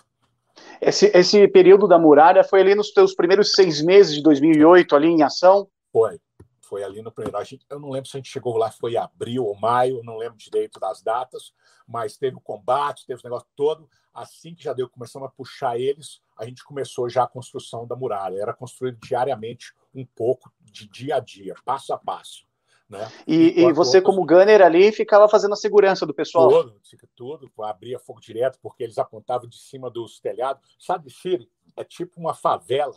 Esse, 0.82 1.12
esse 1.14 1.48
período 1.50 1.88
da 1.88 2.00
muralha 2.00 2.44
foi 2.44 2.62
ali 2.62 2.74
nos 2.74 2.92
teus 2.92 3.14
primeiros 3.14 3.52
seis 3.52 3.82
meses 3.82 4.16
de 4.16 4.24
2008, 4.24 4.96
ali 4.96 5.08
em 5.08 5.22
ação? 5.22 5.70
Foi, 5.92 6.20
foi 6.62 6.84
ali 6.84 7.02
no 7.02 7.12
primeiro. 7.12 7.44
Gente, 7.44 7.66
eu 7.70 7.80
não 7.80 7.90
lembro 7.90 8.10
se 8.10 8.16
a 8.16 8.20
gente 8.20 8.32
chegou 8.32 8.58
lá, 8.58 8.72
foi 8.72 8.96
abril 8.96 9.46
ou 9.46 9.56
maio, 9.60 10.02
não 10.04 10.18
lembro 10.18 10.38
direito 10.38 10.80
das 10.80 11.02
datas, 11.02 11.54
mas 11.88 12.18
teve 12.18 12.38
o 12.38 12.42
combate, 12.42 13.06
teve 13.06 13.20
o 13.20 13.24
negócio 13.24 13.48
todo. 13.56 13.90
Assim 14.14 14.56
que 14.56 14.64
já 14.64 14.72
deu, 14.72 14.90
começamos 14.90 15.28
a 15.28 15.32
puxar 15.32 15.78
eles, 15.78 16.22
a 16.38 16.46
gente 16.46 16.64
começou 16.64 17.10
já 17.10 17.24
a 17.24 17.28
construção 17.28 17.86
da 17.86 17.98
muralha. 17.98 18.42
Era 18.42 18.54
construído 18.54 18.98
diariamente 19.06 19.74
um 19.94 20.06
pouco, 20.06 20.50
de 20.62 20.88
dia 20.88 21.18
a 21.18 21.20
dia, 21.20 21.54
passo 21.66 21.94
a 21.94 21.98
passo 21.98 22.46
Né? 22.88 23.12
E, 23.26 23.62
e 23.62 23.74
você, 23.74 23.98
outros... 23.98 24.04
como 24.04 24.26
gunner 24.26 24.62
ali, 24.62 24.92
ficava 24.92 25.28
fazendo 25.28 25.54
a 25.54 25.58
segurança 25.58 26.06
do 26.06 26.14
pessoal? 26.14 26.50
Tudo, 26.50 26.82
tudo, 27.16 27.64
abria 27.64 27.98
fogo 27.98 28.22
direto, 28.22 28.60
porque 28.62 28.84
eles 28.84 28.98
apontavam 28.98 29.48
de 29.48 29.58
cima 29.58 29.90
dos 29.90 30.20
telhados. 30.20 30.76
Sad 30.80 31.10
City 31.10 31.50
é 31.76 31.84
tipo 31.84 32.20
uma 32.20 32.34
favela 32.34 32.96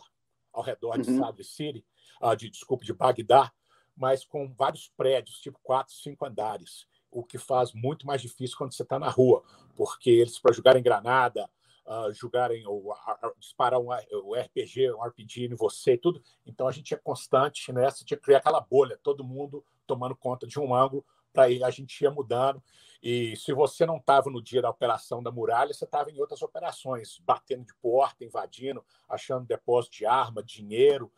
ao 0.53 0.63
redor 0.63 0.99
de 0.99 1.09
uhum. 1.09 1.19
Sad 1.19 1.43
City, 1.43 1.85
uh, 2.21 2.35
de, 2.35 2.49
desculpa, 2.49 2.85
de 2.85 2.93
Bagdá, 2.93 3.51
mas 3.95 4.23
com 4.23 4.53
vários 4.53 4.87
prédios, 4.95 5.39
tipo 5.39 5.59
quatro, 5.63 5.93
cinco 5.93 6.25
andares, 6.25 6.85
o 7.11 7.23
que 7.23 7.37
faz 7.37 7.73
muito 7.73 8.05
mais 8.05 8.21
difícil 8.21 8.57
quando 8.57 8.73
você 8.73 8.83
está 8.83 8.99
na 8.99 9.09
rua, 9.09 9.43
porque 9.75 10.09
eles, 10.11 10.37
para 10.37 10.53
jogarem 10.53 10.83
granada, 10.83 11.49
uh, 11.85 12.13
jogarem 12.13 12.65
ou 12.67 12.91
uh, 12.91 12.95
disparar 13.39 13.79
um, 13.79 13.87
o 13.87 14.35
RPG, 14.35 14.91
um 14.91 15.03
RPG 15.03 15.45
em 15.45 15.55
você, 15.55 15.97
tudo. 15.97 16.21
Então 16.45 16.67
a 16.67 16.71
gente 16.71 16.93
é 16.93 16.97
constante 16.97 17.73
nessa, 17.73 18.01
né? 18.01 18.05
tinha 18.05 18.17
que 18.17 18.23
criar 18.23 18.37
aquela 18.37 18.61
bolha, 18.61 18.99
todo 19.01 19.23
mundo 19.23 19.65
tomando 19.89 20.15
conta 20.15 20.45
de 20.45 20.59
um 20.59 20.73
ângulo, 20.73 21.03
para 21.33 21.45
a 21.45 21.71
gente 21.71 21.99
ia 22.03 22.11
mudando. 22.11 22.61
E 23.01 23.35
se 23.37 23.53
você 23.53 23.85
não 23.87 23.97
estava 23.97 24.29
no 24.29 24.41
dia 24.41 24.61
da 24.61 24.69
operação 24.69 25.23
da 25.23 25.31
muralha, 25.31 25.73
você 25.73 25.85
estava 25.85 26.11
em 26.11 26.19
outras 26.19 26.43
operações, 26.43 27.19
batendo 27.25 27.65
de 27.65 27.73
porta, 27.81 28.23
invadindo, 28.23 28.85
achando 29.07 29.47
depósito 29.47 29.97
de 29.97 30.05
arma, 30.05 30.43
dinheiro. 30.43 31.11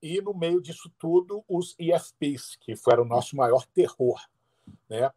E 0.00 0.22
no 0.22 0.32
meio 0.32 0.62
disso 0.62 0.90
tudo, 0.98 1.44
os 1.46 1.74
IFPs, 1.78 2.56
que 2.56 2.74
foram 2.74 3.02
o 3.02 3.06
nosso 3.06 3.36
maior 3.36 3.66
terror. 3.66 4.18
Né? 4.88 5.10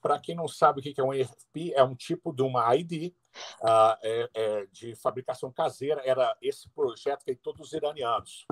Para 0.00 0.18
quem 0.18 0.34
não 0.34 0.48
sabe 0.48 0.80
o 0.80 0.82
que 0.82 1.00
é 1.00 1.04
um 1.04 1.14
IFP, 1.14 1.72
é 1.74 1.84
um 1.84 1.94
tipo 1.94 2.32
de 2.32 2.42
uma 2.42 2.74
ID 2.74 3.12
uh, 3.60 3.98
é, 4.02 4.30
é, 4.34 4.66
de 4.72 4.96
fabricação 4.96 5.52
caseira. 5.52 6.02
Era 6.04 6.36
esse 6.40 6.68
projeto 6.70 7.24
feito 7.24 7.42
todos 7.42 7.68
os 7.68 7.72
iranianos 7.72 8.46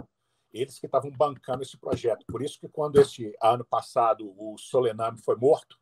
eles 0.52 0.78
que 0.78 0.86
estavam 0.86 1.10
bancando 1.10 1.62
esse 1.62 1.76
projeto. 1.76 2.24
Por 2.26 2.42
isso 2.42 2.58
que 2.58 2.68
quando 2.68 3.00
esse 3.00 3.36
ano 3.42 3.64
passado 3.64 4.34
o 4.36 4.56
Solename 4.58 5.18
foi 5.18 5.36
morto, 5.36 5.78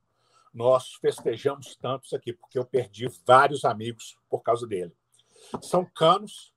nós 0.53 0.95
festejamos 0.95 1.77
tantos 1.77 2.13
aqui, 2.13 2.33
porque 2.33 2.59
eu 2.59 2.65
perdi 2.65 3.09
vários 3.27 3.65
amigos 3.65 4.17
por 4.29 4.41
causa 4.43 4.67
dele. 4.67 4.97
São 5.61 5.85
canos 5.85 6.55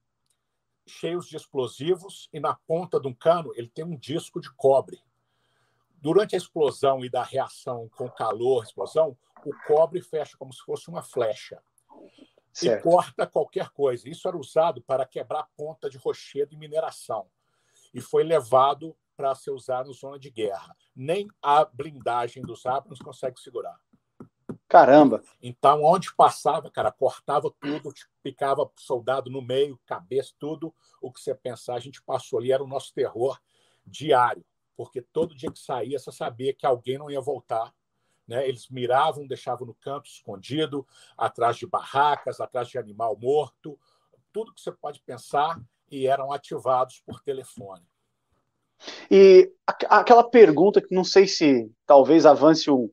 cheios 0.86 1.28
de 1.28 1.36
explosivos 1.36 2.30
e 2.32 2.40
na 2.40 2.56
ponta 2.56 3.00
de 3.00 3.08
um 3.08 3.14
cano 3.14 3.52
ele 3.56 3.68
tem 3.68 3.84
um 3.84 3.98
disco 3.98 4.40
de 4.40 4.52
cobre. 4.54 5.02
Durante 6.00 6.36
a 6.36 6.38
explosão 6.38 7.04
e 7.04 7.10
da 7.10 7.24
reação 7.24 7.90
com 7.98 8.10
calor, 8.10 8.64
explosão, 8.64 9.18
o 9.44 9.52
cobre 9.66 10.02
fecha 10.02 10.38
como 10.38 10.54
se 10.54 10.62
fosse 10.62 10.90
uma 10.90 11.02
flecha 11.02 11.62
certo. 12.54 12.80
e 12.80 12.84
corta 12.84 13.28
qualquer 13.28 13.70
coisa. 13.70 14.08
Isso 14.08 14.28
era 14.28 14.38
usado 14.38 14.82
para 14.82 15.06
quebrar 15.06 15.50
ponta 15.58 15.90
de 15.90 15.98
rochedo 15.98 16.54
e 16.54 16.58
mineração 16.58 17.28
e 17.94 18.02
foi 18.02 18.24
levado 18.24 18.96
para 19.16 19.34
ser 19.34 19.52
usado 19.52 19.90
em 19.90 19.94
zona 19.94 20.20
de 20.20 20.30
guerra. 20.30 20.76
Nem 20.96 21.28
a 21.42 21.66
blindagem 21.66 22.44
dos 22.44 22.66
Abrams 22.66 23.04
consegue 23.04 23.40
segurar. 23.40 23.80
Caramba! 24.68 25.24
Então, 25.42 25.84
onde 25.84 26.14
passava, 26.14 26.70
cara, 26.70 26.92
cortava 26.92 27.52
tudo, 27.60 27.94
picava 28.22 28.70
soldado 28.76 29.30
no 29.30 29.42
meio, 29.42 29.80
cabeça, 29.86 30.34
tudo 30.38 30.74
o 31.02 31.12
que 31.12 31.22
você 31.22 31.34
pensar, 31.34 31.76
a 31.76 31.80
gente 31.80 32.02
passou 32.02 32.38
ali, 32.38 32.52
era 32.52 32.64
o 32.64 32.68
nosso 32.68 32.94
terror 32.94 33.40
diário, 33.86 34.46
porque 34.76 35.02
todo 35.02 35.36
dia 35.36 35.52
que 35.52 35.60
saía, 35.60 35.98
você 35.98 36.12
sabia 36.12 36.54
que 36.54 36.66
alguém 36.66 36.98
não 36.98 37.10
ia 37.10 37.22
voltar. 37.22 37.74
Né? 38.28 38.48
Eles 38.48 38.68
miravam, 38.68 39.26
deixavam 39.26 39.66
no 39.66 39.74
canto 39.74 40.10
escondido, 40.10 40.86
atrás 41.18 41.56
de 41.56 41.66
barracas, 41.66 42.42
atrás 42.42 42.68
de 42.68 42.78
animal 42.78 43.18
morto, 43.18 43.80
tudo 44.34 44.54
que 44.54 44.60
você 44.62 44.72
pode 44.72 45.00
pensar, 45.02 45.60
e 45.90 46.08
eram 46.08 46.32
ativados 46.32 47.02
por 47.06 47.22
telefone. 47.22 47.84
E 49.10 49.52
aquela 49.90 50.24
pergunta 50.24 50.82
que 50.82 50.94
não 50.94 51.04
sei 51.04 51.28
se 51.28 51.70
talvez 51.86 52.26
avance 52.26 52.70
um, 52.70 52.90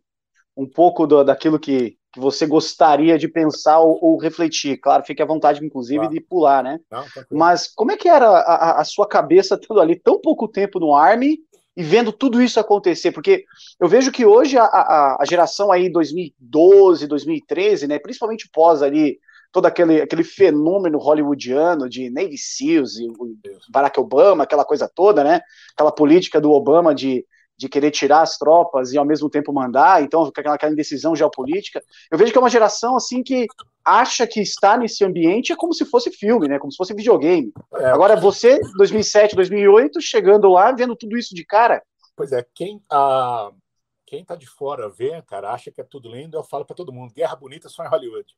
um 0.56 0.66
pouco 0.66 1.06
do, 1.06 1.22
daquilo 1.22 1.58
que, 1.58 1.96
que 2.12 2.20
você 2.20 2.46
gostaria 2.46 3.18
de 3.18 3.28
pensar 3.28 3.80
ou, 3.80 3.98
ou, 4.02 4.18
refletir. 4.18 4.78
Claro, 4.78 5.04
fique 5.04 5.22
à 5.22 5.26
vontade, 5.26 5.64
inclusive, 5.64 5.98
claro. 5.98 6.14
de 6.14 6.20
pular, 6.20 6.62
né? 6.62 6.80
Não, 6.90 7.04
Mas 7.30 7.68
como 7.68 7.92
é 7.92 7.96
que 7.96 8.08
era 8.08 8.26
a, 8.26 8.80
a, 8.80 8.84
sua 8.84 9.06
cabeça 9.06 9.56
estando 9.56 9.80
ali 9.80 9.98
tão 9.98 10.20
pouco 10.20 10.48
tempo 10.48 10.78
no 10.78 10.94
Army 10.94 11.38
e 11.76 11.82
vendo 11.82 12.12
tudo 12.12 12.40
isso 12.40 12.58
acontecer? 12.58 13.12
Porque 13.12 13.44
eu 13.78 13.88
vejo 13.88 14.10
que 14.10 14.24
hoje 14.24 14.56
a, 14.56 14.64
a, 14.64 15.16
a 15.20 15.24
geração 15.26 15.70
aí 15.70 15.90
2012, 15.90 17.06
2013, 17.06 17.86
né, 17.88 17.98
principalmente 17.98 18.48
pós 18.52 18.80
ali 18.80 19.18
todo 19.54 19.66
aquele, 19.66 20.02
aquele 20.02 20.24
fenômeno 20.24 20.98
hollywoodiano 20.98 21.88
de 21.88 22.10
Navy 22.10 22.36
SEALs 22.36 22.96
e 22.96 23.06
Barack 23.70 24.00
Obama, 24.00 24.42
aquela 24.42 24.64
coisa 24.64 24.90
toda, 24.92 25.22
né? 25.22 25.40
Aquela 25.74 25.92
política 25.92 26.40
do 26.40 26.50
Obama 26.50 26.92
de, 26.92 27.24
de 27.56 27.68
querer 27.68 27.92
tirar 27.92 28.22
as 28.22 28.36
tropas 28.36 28.92
e 28.92 28.98
ao 28.98 29.04
mesmo 29.04 29.30
tempo 29.30 29.52
mandar, 29.52 30.02
então 30.02 30.24
aquela, 30.24 30.56
aquela 30.56 30.72
indecisão 30.72 31.14
geopolítica. 31.14 31.80
Eu 32.10 32.18
vejo 32.18 32.32
que 32.32 32.36
é 32.36 32.40
uma 32.40 32.50
geração 32.50 32.96
assim 32.96 33.22
que 33.22 33.46
acha 33.84 34.26
que 34.26 34.40
estar 34.40 34.76
nesse 34.76 35.04
ambiente 35.04 35.52
é 35.52 35.56
como 35.56 35.72
se 35.72 35.84
fosse 35.84 36.10
filme, 36.10 36.48
né? 36.48 36.58
Como 36.58 36.72
se 36.72 36.76
fosse 36.76 36.92
videogame. 36.92 37.52
É, 37.74 37.86
Agora 37.86 38.16
você, 38.16 38.58
2007, 38.76 39.36
2008, 39.36 40.00
chegando 40.00 40.48
lá, 40.48 40.72
vendo 40.72 40.96
tudo 40.96 41.16
isso 41.16 41.32
de 41.32 41.46
cara. 41.46 41.80
Pois 42.16 42.32
é, 42.32 42.44
quem 42.52 42.82
a 42.90 43.52
quem 44.04 44.24
tá 44.24 44.34
de 44.34 44.46
fora 44.46 44.88
vê, 44.88 45.22
cara, 45.22 45.52
acha 45.52 45.70
que 45.70 45.80
é 45.80 45.84
tudo 45.84 46.10
lindo, 46.10 46.36
eu 46.36 46.42
falo 46.42 46.64
para 46.64 46.76
todo 46.76 46.92
mundo, 46.92 47.14
guerra 47.14 47.36
bonita 47.36 47.68
só 47.68 47.84
em 47.84 47.88
Hollywood 47.88 48.34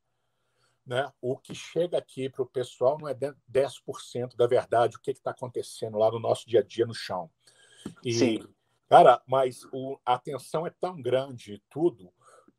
né? 0.86 1.10
O 1.20 1.36
que 1.36 1.54
chega 1.54 1.98
aqui 1.98 2.30
para 2.30 2.42
o 2.42 2.46
pessoal 2.46 2.96
não 2.98 3.08
é 3.08 3.14
10% 3.14 4.36
da 4.36 4.46
verdade, 4.46 4.96
o 4.96 5.00
que 5.00 5.10
está 5.10 5.32
acontecendo 5.32 5.98
lá 5.98 6.10
no 6.10 6.20
nosso 6.20 6.48
dia 6.48 6.60
a 6.60 6.62
dia 6.62 6.86
no 6.86 6.94
chão. 6.94 7.30
E, 8.04 8.12
Sim. 8.12 8.38
Cara, 8.88 9.20
mas 9.26 9.64
o, 9.72 9.98
a 10.04 10.16
tensão 10.16 10.66
é 10.66 10.70
tão 10.70 11.00
grande 11.02 11.54
e 11.54 11.62
tudo 11.68 12.12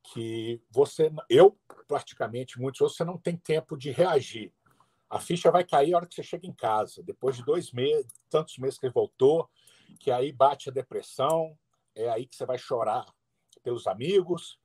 que 0.03 0.61
você, 0.69 1.11
eu 1.29 1.57
praticamente, 1.87 2.59
muitos 2.59 2.81
outros, 2.81 2.97
você 2.97 3.05
não 3.05 3.17
tem 3.17 3.37
tempo 3.37 3.77
de 3.77 3.91
reagir. 3.91 4.53
A 5.09 5.19
ficha 5.19 5.49
vai 5.49 5.63
cair 5.63 5.93
a 5.93 5.97
hora 5.97 6.05
que 6.05 6.15
você 6.15 6.23
chega 6.23 6.45
em 6.45 6.53
casa, 6.53 7.01
depois 7.01 7.37
de 7.37 7.45
dois 7.45 7.71
meses, 7.71 8.11
tantos 8.29 8.57
meses 8.57 8.77
que 8.77 8.89
voltou, 8.89 9.49
que 9.99 10.11
aí 10.11 10.33
bate 10.33 10.69
a 10.69 10.73
depressão, 10.73 11.57
é 11.95 12.09
aí 12.09 12.27
que 12.27 12.35
você 12.35 12.45
vai 12.45 12.57
chorar 12.57 13.05
pelos 13.63 13.87
amigos, 13.87 14.59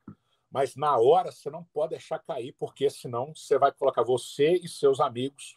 mas 0.53 0.77
na 0.77 0.99
hora 0.99 1.33
você 1.33 1.51
não 1.51 1.65
pode 1.65 1.91
deixar 1.91 2.19
cair, 2.19 2.55
porque 2.59 2.91
senão 2.91 3.35
você 3.35 3.59
vai 3.59 3.73
colocar 3.73 4.03
você 4.03 4.53
e 4.63 4.69
seus 4.69 5.01
amigos 5.01 5.57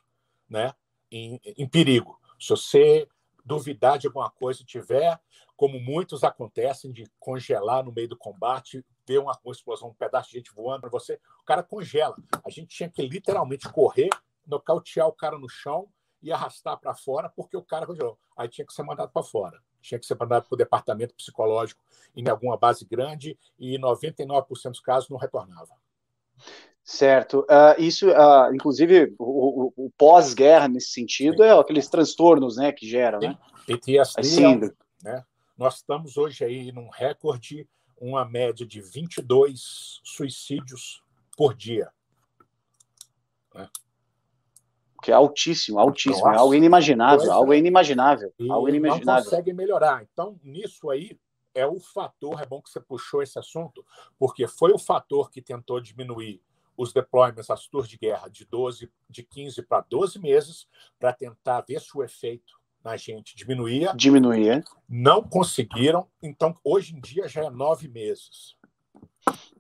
né, 0.50 0.74
em, 1.12 1.40
em 1.44 1.68
perigo. 1.68 2.18
Se 2.40 2.50
você 2.50 3.08
duvidar 3.44 4.00
de 4.00 4.08
alguma 4.08 4.32
coisa 4.32 4.62
e 4.62 4.66
tiver, 4.66 5.20
como 5.58 5.80
muitos 5.80 6.24
acontecem, 6.24 6.94
de 6.94 7.06
congelar 7.20 7.84
no 7.84 7.92
meio 7.92 8.08
do 8.08 8.18
combate, 8.18 8.86
ter 9.06 9.20
uma, 9.20 9.38
uma 9.44 9.52
explosão, 9.52 9.90
um 9.90 9.94
pedaço 9.94 10.32
de 10.32 10.38
gente 10.38 10.54
voando 10.54 10.82
para 10.82 10.90
você, 10.90 11.20
o 11.42 11.46
cara 11.46 11.62
congela. 11.62 12.16
A 12.46 12.50
gente 12.50 12.76
tinha 12.76 12.90
que 12.90 13.02
literalmente 13.02 13.68
correr, 13.70 14.10
nocautear 14.48 15.08
o 15.08 15.14
cara 15.14 15.38
no 15.38 15.50
chão 15.50 15.90
e 16.24 16.32
arrastar 16.32 16.80
para 16.80 16.96
fora, 16.96 17.30
porque 17.30 17.58
o 17.58 17.62
cara 17.62 17.86
congelou. 17.86 18.18
Aí 18.38 18.48
tinha 18.48 18.66
que 18.66 18.74
ser 18.74 18.84
mandado 18.84 19.12
para 19.12 19.24
fora 19.24 19.62
tinha 19.88 20.00
que 20.00 20.06
ser 20.06 20.18
mandado 20.20 20.48
para 20.48 20.56
o 20.56 20.58
departamento 20.58 21.16
psicológico 21.16 21.82
em 22.16 22.28
alguma 22.28 22.58
base 22.58 22.86
grande 22.86 23.38
e 23.60 23.78
99% 23.80 24.70
dos 24.70 24.80
casos 24.80 25.10
não 25.10 25.18
retornava. 25.18 25.74
Certo. 26.84 27.40
Uh, 27.42 27.82
isso, 27.82 28.10
uh, 28.10 28.54
inclusive, 28.54 29.16
o, 29.18 29.74
o, 29.76 29.86
o 29.86 29.92
pós-guerra, 29.98 30.68
nesse 30.68 30.90
sentido, 30.90 31.38
Sim. 31.38 31.50
é 31.50 31.60
aqueles 31.60 31.90
transtornos 31.90 32.58
né, 32.58 32.72
que 32.72 32.88
geram, 32.88 33.20
Sim. 33.20 33.30
né? 33.30 33.38
PTSD, 33.66 34.44
é 34.44 34.74
né? 35.04 35.24
Nós 35.58 35.78
estamos 35.78 36.16
hoje 36.16 36.44
aí 36.44 36.72
num 36.72 36.90
recorde, 36.90 37.68
uma 38.00 38.24
média 38.24 38.68
de 38.68 38.82
22 38.82 40.00
suicídios 40.04 41.02
por 41.36 41.56
dia. 41.56 41.90
Né? 43.54 43.68
Que 45.06 45.12
é 45.12 45.14
altíssimo, 45.14 45.78
altíssimo, 45.78 46.26
Nossa, 46.26 46.36
é 46.36 46.40
algo 46.40 46.56
inimaginável, 46.56 47.32
algo 47.32 47.54
inimaginável, 47.54 48.34
e 48.40 48.50
algo 48.50 48.68
inimaginável. 48.68 49.24
Não 49.24 49.24
consegue 49.24 49.54
melhorar. 49.54 50.04
Então, 50.12 50.40
nisso 50.44 50.90
aí 50.90 51.16
é 51.54 51.64
o 51.64 51.80
fator, 51.80 52.42
é 52.42 52.46
bom 52.48 52.60
que 52.60 52.72
você 52.72 52.80
puxou 52.80 53.22
esse 53.22 53.38
assunto, 53.38 53.86
porque 54.18 54.48
foi 54.48 54.72
o 54.74 54.80
fator 54.80 55.30
que 55.30 55.44
tentou 55.44 55.80
diminuir 55.80 56.42
os 56.76 56.92
deployments, 56.92 57.52
as 57.52 57.68
tours 57.68 57.88
de 57.88 58.00
guerra 58.00 58.28
de 58.30 58.46
12, 58.46 58.92
de 59.08 59.22
15 59.22 59.62
para 59.62 59.86
12 59.88 60.18
meses, 60.18 60.68
para 61.00 61.14
tentar 61.14 61.62
ver 61.62 61.80
se 61.80 61.96
o 61.96 62.04
efeito 62.04 62.60
na 62.84 62.98
gente 62.98 63.36
diminuía. 63.36 63.94
Diminuía. 63.96 64.64
Não 64.90 65.22
conseguiram, 65.22 66.08
então 66.20 66.58
hoje 66.64 66.96
em 66.96 67.00
dia 67.00 67.28
já 67.28 67.44
é 67.44 67.50
nove 67.52 67.88
meses. 67.88 68.56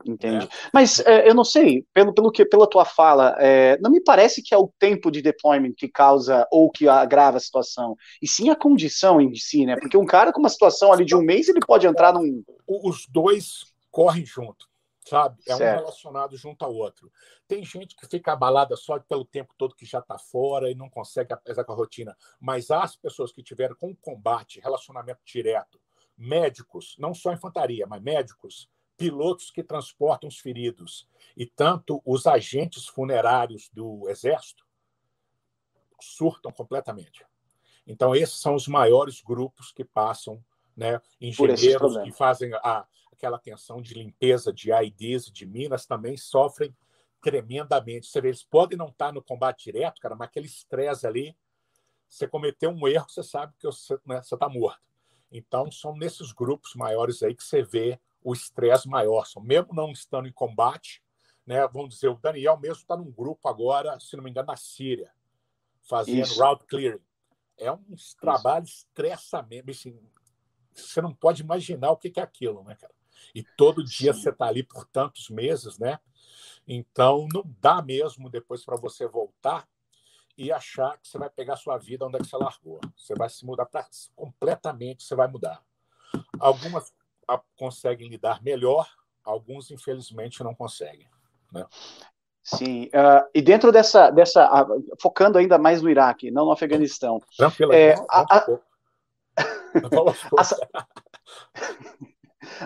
Entendi. 0.05 0.45
É. 0.45 0.49
Mas 0.71 0.99
é, 0.99 1.27
eu 1.27 1.33
não 1.33 1.43
sei, 1.43 1.85
pelo, 1.93 2.13
pelo 2.13 2.31
que, 2.31 2.45
pela 2.45 2.69
tua 2.69 2.85
fala, 2.85 3.35
é, 3.39 3.77
não 3.79 3.89
me 3.89 3.99
parece 3.99 4.41
que 4.41 4.53
é 4.53 4.57
o 4.57 4.71
tempo 4.79 5.09
de 5.09 5.21
deployment 5.21 5.73
que 5.75 5.87
causa 5.87 6.47
ou 6.51 6.69
que 6.69 6.87
agrava 6.87 7.37
a 7.37 7.39
situação, 7.39 7.95
e 8.21 8.27
sim 8.27 8.49
a 8.49 8.55
condição 8.55 9.19
em 9.19 9.33
si, 9.35 9.65
né? 9.65 9.75
Porque 9.75 9.97
um 9.97 10.05
cara 10.05 10.31
com 10.31 10.39
uma 10.39 10.49
situação 10.49 10.93
ali 10.93 11.03
de 11.03 11.15
um 11.15 11.21
mês, 11.21 11.49
ele 11.49 11.59
pode 11.59 11.87
entrar 11.87 12.13
num. 12.13 12.43
Os 12.67 13.07
dois 13.09 13.73
correm 13.89 14.25
junto, 14.25 14.67
sabe? 15.07 15.41
É 15.47 15.55
certo. 15.55 15.79
um 15.79 15.79
relacionado 15.85 16.37
junto 16.37 16.63
ao 16.63 16.73
outro. 16.73 17.11
Tem 17.47 17.63
gente 17.63 17.95
que 17.95 18.07
fica 18.07 18.33
abalada 18.33 18.75
só 18.75 18.99
pelo 18.99 19.25
tempo 19.25 19.53
todo 19.57 19.75
que 19.75 19.85
já 19.85 19.99
está 19.99 20.19
fora 20.19 20.69
e 20.69 20.75
não 20.75 20.89
consegue 20.89 21.33
apesar 21.33 21.63
com 21.63 21.73
a 21.73 21.75
rotina, 21.75 22.15
mas 22.39 22.69
as 22.69 22.95
pessoas 22.95 23.31
que 23.31 23.41
tiveram 23.41 23.75
com 23.75 23.95
combate, 23.95 24.59
relacionamento 24.59 25.21
direto, 25.25 25.79
médicos, 26.17 26.95
não 26.97 27.13
só 27.13 27.33
infantaria, 27.33 27.85
mas 27.87 28.01
médicos, 28.01 28.69
pilotos 28.97 29.51
que 29.51 29.63
transportam 29.63 30.27
os 30.29 30.37
feridos 30.37 31.07
e 31.35 31.45
tanto 31.45 32.01
os 32.05 32.25
agentes 32.25 32.87
funerários 32.87 33.69
do 33.73 34.07
Exército 34.09 34.65
surtam 36.01 36.51
completamente. 36.51 37.25
Então, 37.87 38.15
esses 38.15 38.39
são 38.39 38.55
os 38.55 38.67
maiores 38.67 39.21
grupos 39.21 39.71
que 39.71 39.83
passam, 39.83 40.43
né? 40.75 40.99
engenheiros 41.21 41.97
que 42.03 42.11
fazem 42.11 42.53
a, 42.55 42.85
aquela 43.11 43.37
atenção 43.37 43.81
de 43.81 43.93
limpeza 43.93 44.51
de 44.51 44.71
AIDs 44.71 45.25
de 45.25 45.45
minas 45.45 45.85
também 45.85 46.17
sofrem 46.17 46.75
tremendamente. 47.21 48.07
Você 48.07 48.21
vê, 48.21 48.29
eles 48.29 48.43
podem 48.43 48.77
não 48.77 48.87
estar 48.87 49.11
no 49.13 49.21
combate 49.21 49.65
direto, 49.65 50.01
cara, 50.01 50.15
mas 50.15 50.27
aquele 50.27 50.47
estresse 50.47 51.05
ali, 51.05 51.35
você 52.07 52.27
cometeu 52.27 52.69
um 52.69 52.87
erro, 52.87 53.07
você 53.09 53.23
sabe 53.23 53.53
que 53.59 53.65
você 53.65 53.97
né, 54.05 54.19
está 54.19 54.49
morto. 54.49 54.81
Então, 55.31 55.71
são 55.71 55.95
nesses 55.95 56.31
grupos 56.31 56.75
maiores 56.75 57.21
aí 57.23 57.35
que 57.35 57.43
você 57.43 57.61
vê 57.61 57.99
o 58.25 58.33
estresse 58.33 58.89
maior. 58.89 59.23
Mesmo 59.43 59.71
não 59.71 59.91
estando 59.91 60.27
em 60.27 60.31
combate, 60.31 61.03
né, 61.45 61.65
vamos 61.67 61.93
dizer, 61.93 62.07
o 62.07 62.15
Daniel 62.15 62.57
mesmo 62.57 62.81
está 62.81 62.97
num 62.97 63.11
grupo 63.11 63.47
agora, 63.47 63.99
se 63.99 64.17
não 64.17 64.23
me 64.23 64.31
engano, 64.31 64.47
na 64.47 64.57
Síria, 64.57 65.11
fazendo 65.83 66.23
Isso. 66.23 66.43
route 66.43 66.65
clearing. 66.65 67.05
É 67.55 67.71
um 67.71 67.85
Isso. 67.93 68.17
trabalho 68.17 68.65
estressamento. 68.65 69.69
Assim, 69.69 70.01
você 70.73 71.01
não 71.01 71.13
pode 71.13 71.43
imaginar 71.43 71.91
o 71.91 71.97
que 71.97 72.19
é 72.19 72.23
aquilo, 72.23 72.63
né, 72.63 72.73
cara? 72.73 72.93
E 73.33 73.43
todo 73.43 73.83
dia 73.83 74.11
Sim. 74.11 74.21
você 74.21 74.29
está 74.31 74.47
ali 74.47 74.63
por 74.63 74.85
tantos 74.85 75.29
meses, 75.29 75.77
né? 75.77 75.99
Então, 76.67 77.27
não 77.31 77.43
dá 77.61 77.79
mesmo 77.79 78.27
depois 78.27 78.65
para 78.65 78.75
você 78.75 79.07
voltar 79.07 79.69
e 80.35 80.51
achar 80.51 80.97
que 80.97 81.07
você 81.07 81.19
vai 81.19 81.29
pegar 81.29 81.53
a 81.53 81.57
sua 81.57 81.77
vida 81.77 82.07
onde 82.07 82.15
é 82.15 82.19
que 82.19 82.25
você 82.25 82.37
largou. 82.37 82.81
Você 82.97 83.13
vai 83.13 83.29
se 83.29 83.45
mudar 83.45 83.67
pra, 83.67 83.87
completamente, 84.15 85.03
você 85.03 85.15
vai 85.15 85.27
mudar. 85.27 85.63
Algumas 86.39 86.91
conseguem 87.57 88.09
lidar 88.09 88.41
melhor, 88.43 88.87
alguns, 89.23 89.71
infelizmente, 89.71 90.43
não 90.43 90.53
conseguem. 90.53 91.07
Né? 91.51 91.65
Sim, 92.43 92.85
uh, 92.85 93.27
e 93.33 93.41
dentro 93.41 93.71
dessa, 93.71 94.11
dessa 94.11 94.63
uh, 94.63 94.85
focando 95.01 95.37
ainda 95.37 95.57
mais 95.57 95.81
no 95.81 95.89
Iraque, 95.89 96.29
não 96.29 96.45
no 96.45 96.51
Afeganistão. 96.51 97.19
Tranquilo, 97.35 97.73
é, 97.73 97.95
não, 97.95 98.05
a, 98.09 98.37
a... 100.37 100.85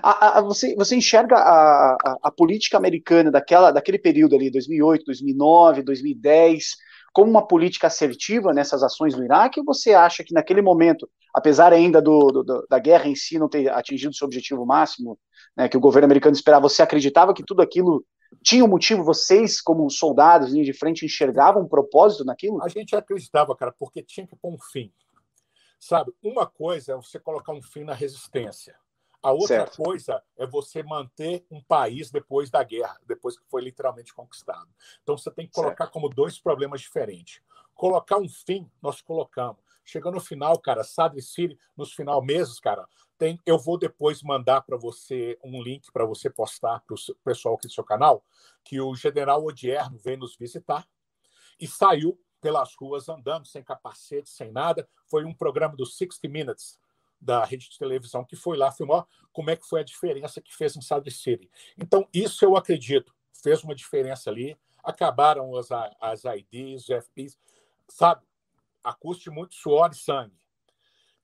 A, 0.04 0.40
a, 0.40 0.42
você, 0.42 0.76
você 0.76 0.96
enxerga 0.96 1.38
a, 1.38 2.18
a, 2.24 2.32
política 2.32 2.78
americana 2.78 3.32
daquela, 3.32 3.72
daquele 3.72 3.98
período 3.98 4.36
ali, 4.36 4.52
2008, 4.52 5.06
2009, 5.06 5.84
2010, 5.84 6.76
como 7.20 7.32
uma 7.32 7.46
política 7.46 7.88
assertiva 7.88 8.54
nessas 8.54 8.82
ações 8.82 9.14
no 9.14 9.26
Iraque, 9.26 9.60
ou 9.60 9.66
você 9.66 9.94
acha 9.94 10.24
que 10.24 10.34
naquele 10.34 10.62
momento, 10.62 11.10
apesar 11.36 11.74
ainda 11.74 12.02
do, 12.02 12.32
do, 12.32 12.66
da 12.70 12.80
guerra 12.80 13.10
em 13.10 13.16
si 13.16 13.38
não 13.38 13.50
ter 13.50 13.70
atingido 13.70 14.16
seu 14.16 14.26
objetivo 14.26 14.66
máximo, 14.66 15.20
né, 15.54 15.68
que 15.68 15.76
o 15.76 15.82
governo 15.82 16.06
americano 16.06 16.34
esperava, 16.34 16.70
você 16.70 16.82
acreditava 16.82 17.34
que 17.34 17.44
tudo 17.44 17.62
aquilo 17.62 18.06
tinha 18.42 18.64
um 18.64 18.70
motivo, 18.70 19.04
vocês, 19.04 19.60
como 19.60 19.90
soldados, 19.90 20.54
linha 20.54 20.64
de 20.64 20.72
frente, 20.72 21.06
enxergavam 21.06 21.64
um 21.64 21.68
propósito 21.68 22.24
naquilo? 22.24 22.64
A 22.64 22.70
gente 22.70 22.96
acreditava, 22.96 23.54
cara, 23.54 23.76
porque 23.78 24.02
tinha 24.02 24.26
que 24.26 24.38
pôr 24.38 24.54
um 24.54 24.58
fim. 24.72 24.90
Sabe, 25.78 26.14
uma 26.24 26.48
coisa 26.48 26.94
é 26.94 26.96
você 26.96 27.20
colocar 27.20 27.52
um 27.52 27.62
fim 27.62 27.84
na 27.84 27.94
resistência. 27.94 28.78
A 29.22 29.32
outra 29.32 29.48
certo. 29.48 29.84
coisa 29.84 30.24
é 30.38 30.46
você 30.46 30.82
manter 30.82 31.46
um 31.52 31.62
país 31.62 32.10
depois 32.10 32.50
da 32.50 32.64
guerra, 32.64 32.98
depois 33.06 33.38
que 33.38 33.46
foi 33.50 33.62
literalmente 33.62 34.14
conquistado. 34.14 34.70
Então 35.04 35.18
você 35.18 35.30
tem 35.30 35.46
que 35.46 35.54
colocar 35.54 35.86
certo. 35.86 35.94
como 35.94 36.10
dois 36.10 36.40
problemas 36.40 36.82
diferentes. 36.82 37.42
Colocar 37.76 38.18
um 38.18 38.30
fim, 38.30 38.70
nós 38.82 39.02
colocamos. 39.02 39.62
Chegando 39.84 40.16
no 40.16 40.22
final, 40.22 40.58
cara, 40.60 40.84
Sadr 40.84 41.20
City, 41.22 41.58
nos 41.76 41.94
final 41.94 42.22
meses, 42.22 42.60
cara, 42.60 42.88
tem, 43.18 43.40
eu 43.46 43.58
vou 43.58 43.78
depois 43.78 44.24
mandar 44.24 44.62
para 44.62 44.78
você 44.78 45.38
um 45.44 45.62
link 45.62 45.92
para 45.92 46.06
você 46.06 46.30
postar 46.30 46.82
para 46.82 46.94
o 46.94 47.16
pessoal 47.24 47.56
aqui 47.56 47.68
do 47.68 47.74
seu 47.74 47.84
canal, 47.84 48.24
que 48.64 48.80
o 48.80 48.96
general 48.96 49.44
Odierno 49.44 49.98
veio 49.98 50.20
nos 50.20 50.38
visitar 50.38 50.88
e 51.60 51.68
saiu 51.68 52.18
pelas 52.40 52.74
ruas 52.76 53.10
andando, 53.10 53.46
sem 53.46 53.62
capacete, 53.62 54.30
sem 54.30 54.52
nada. 54.52 54.88
Foi 55.08 55.26
um 55.26 55.34
programa 55.34 55.76
do 55.76 55.86
60 55.86 56.28
Minutes, 56.30 56.80
da 57.22 57.44
rede 57.44 57.70
de 57.70 57.78
televisão 57.78 58.24
que 58.24 58.36
foi 58.36 58.58
lá 58.58 58.72
filmar 58.72 59.06
como 59.32 59.50
é 59.50 59.56
que 59.56 59.66
foi 59.66 59.82
a 59.82 59.84
diferença 59.84 60.42
que 60.42 60.56
fez 60.56 60.76
em 60.76 60.82
Sadr 60.82 61.12
City. 61.12 61.50
Então, 61.78 62.08
isso 62.14 62.44
eu 62.44 62.56
acredito, 62.56 63.14
fez 63.42 63.64
uma 63.64 63.76
diferença 63.76 64.30
ali. 64.30 64.58
Acabaram 64.84 65.56
as, 65.56 65.70
as 66.00 66.24
IDs, 66.24 66.84
os 66.84 67.06
FPs, 67.06 67.38
sabe? 67.88 68.26
A 68.84 68.94
custo 68.94 69.24
de 69.24 69.30
muito 69.30 69.56
suor 69.56 69.92
e 69.92 69.96
sangue. 69.96 70.38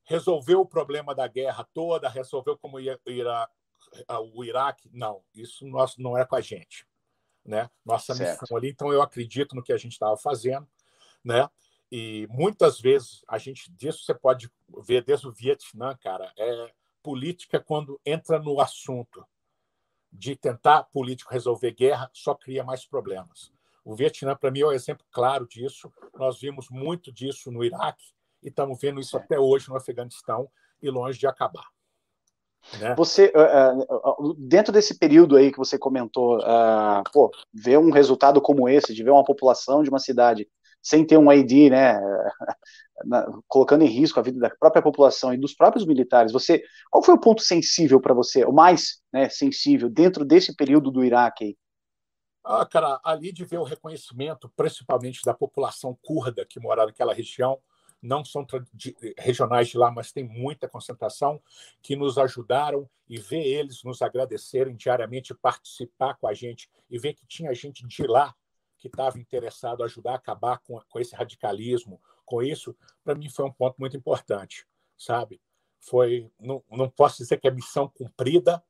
Resolveu 0.04 0.62
o 0.62 0.66
problema 0.66 1.16
da 1.16 1.28
guerra 1.28 1.68
toda, 1.74 2.10
resolveu 2.10 2.58
como 2.58 2.80
ia, 2.80 3.00
irá, 3.08 3.50
o 4.34 4.44
Iraque. 4.44 4.90
Não, 4.94 5.24
isso 5.34 5.66
nós, 5.66 5.98
não 5.98 6.18
é 6.18 6.26
com 6.26 6.36
a 6.36 6.42
gente. 6.42 6.86
Né? 7.44 7.70
Nossa 7.84 8.14
certo. 8.14 8.42
missão 8.42 8.58
ali. 8.58 8.70
Então, 8.70 8.92
eu 8.92 9.02
acredito 9.02 9.56
no 9.56 9.64
que 9.64 9.74
a 9.74 9.78
gente 9.78 9.94
estava 9.94 10.18
fazendo. 10.18 10.68
Né? 11.24 11.50
E 11.98 12.28
muitas 12.30 12.78
vezes 12.78 13.24
a 13.26 13.38
gente 13.38 13.72
disso 13.72 14.04
você 14.04 14.14
pode 14.14 14.52
ver 14.86 15.02
desde 15.02 15.30
o 15.30 15.32
Vietnã, 15.32 15.96
cara, 15.96 16.30
é 16.38 16.70
política 17.02 17.58
quando 17.58 17.98
entra 18.06 18.38
no 18.38 18.60
assunto 18.60 19.26
de 20.12 20.36
tentar 20.36 20.84
político 20.92 21.32
resolver 21.32 21.72
guerra 21.72 22.10
só 22.12 22.36
cria 22.36 22.66
mais 22.66 22.86
problemas. 22.86 23.50
O 23.86 23.96
Vietnã 23.96 24.36
para 24.36 24.52
mim 24.52 24.60
é 24.60 24.66
um 24.66 24.72
exemplo 24.74 25.06
claro 25.10 25.48
disso. 25.48 25.90
Nós 26.16 26.38
vimos 26.38 26.70
muito 26.70 27.14
disso 27.14 27.50
no 27.50 27.64
Iraque 27.64 28.08
e 28.44 28.50
estamos 28.50 28.78
vendo 28.78 29.00
isso 29.00 29.16
até 29.16 29.40
hoje 29.40 29.70
no 29.70 29.78
Afeganistão 29.78 30.52
e 30.82 30.90
longe 30.90 31.18
de 31.18 31.28
acabar. 31.28 31.70
Né? 32.78 32.94
Você, 32.96 33.32
dentro 34.38 34.74
desse 34.74 35.00
período 35.00 35.38
aí 35.38 35.50
que 35.50 35.58
você 35.58 35.80
comentou, 35.80 36.40
uh, 36.40 37.04
pô, 37.14 37.32
ver 37.54 37.80
um 37.80 37.90
resultado 37.90 38.42
como 38.42 38.68
esse, 38.68 38.94
de 38.94 39.02
ver 39.02 39.12
uma 39.12 39.24
população 39.24 39.82
de 39.82 39.90
uma 39.90 40.00
cidade 40.00 40.46
sem 40.86 41.04
ter 41.04 41.18
um 41.18 41.34
ID, 41.34 41.72
né, 41.72 42.00
na, 43.06 43.26
colocando 43.48 43.84
em 43.84 43.88
risco 43.88 44.20
a 44.20 44.24
vida 44.24 44.40
da 44.40 44.52
própria 44.52 44.84
população 44.84 45.34
e 45.34 45.38
dos 45.38 45.56
próprios 45.56 45.84
militares, 45.84 46.32
você, 46.32 46.64
qual 46.92 47.04
foi 47.04 47.16
o 47.16 47.20
ponto 47.20 47.42
sensível 47.42 48.00
para 48.00 48.14
você, 48.14 48.46
o 48.46 48.52
mais 48.52 49.02
né, 49.12 49.28
sensível 49.28 49.90
dentro 49.90 50.24
desse 50.24 50.56
período 50.56 50.92
do 50.92 51.04
Iraque? 51.04 51.58
Ah, 52.44 52.64
cara, 52.68 53.00
ali 53.04 53.32
de 53.32 53.44
ver 53.44 53.58
o 53.58 53.64
reconhecimento, 53.64 54.48
principalmente 54.56 55.22
da 55.26 55.34
população 55.34 55.98
curda 56.04 56.46
que 56.46 56.60
mora 56.60 56.86
naquela 56.86 57.16
região, 57.16 57.60
não 58.00 58.24
são 58.24 58.46
regionais 59.18 59.70
de 59.70 59.80
lá, 59.80 59.90
mas 59.90 60.12
tem 60.12 60.24
muita 60.24 60.70
concentração, 60.70 61.42
que 61.82 61.96
nos 61.96 62.20
ajudaram 62.20 62.88
e 63.10 63.18
ver 63.18 63.44
eles 63.44 63.84
nos 63.84 64.04
agradecerem 64.04 64.76
diariamente, 64.76 65.34
participar 65.34 66.14
com 66.14 66.28
a 66.28 66.34
gente 66.36 66.70
e 66.88 67.00
ver 67.00 67.16
que 67.16 67.26
tinha 67.26 67.52
gente 67.56 67.88
de 67.88 68.06
lá 68.06 68.36
que 68.78 68.88
estava 68.88 69.20
interessado 69.20 69.82
em 69.82 69.86
ajudar 69.86 70.14
a 70.14 70.16
acabar 70.16 70.60
com, 70.60 70.80
com 70.90 71.00
esse 71.00 71.16
radicalismo, 71.16 72.02
com 72.26 72.42
isso, 72.42 72.76
para 73.04 73.16
mim 73.16 73.30
foi 73.30 73.46
um 73.46 73.52
ponto 73.52 73.76
muito 73.80 73.96
importante, 73.96 74.68
sabe? 74.98 75.42
Foi, 75.80 76.32
não, 76.40 76.64
não 76.72 76.90
posso 76.90 77.18
dizer 77.18 77.38
que 77.38 77.48
é 77.48 77.52
missão 77.52 77.88
cumprida, 77.88 78.64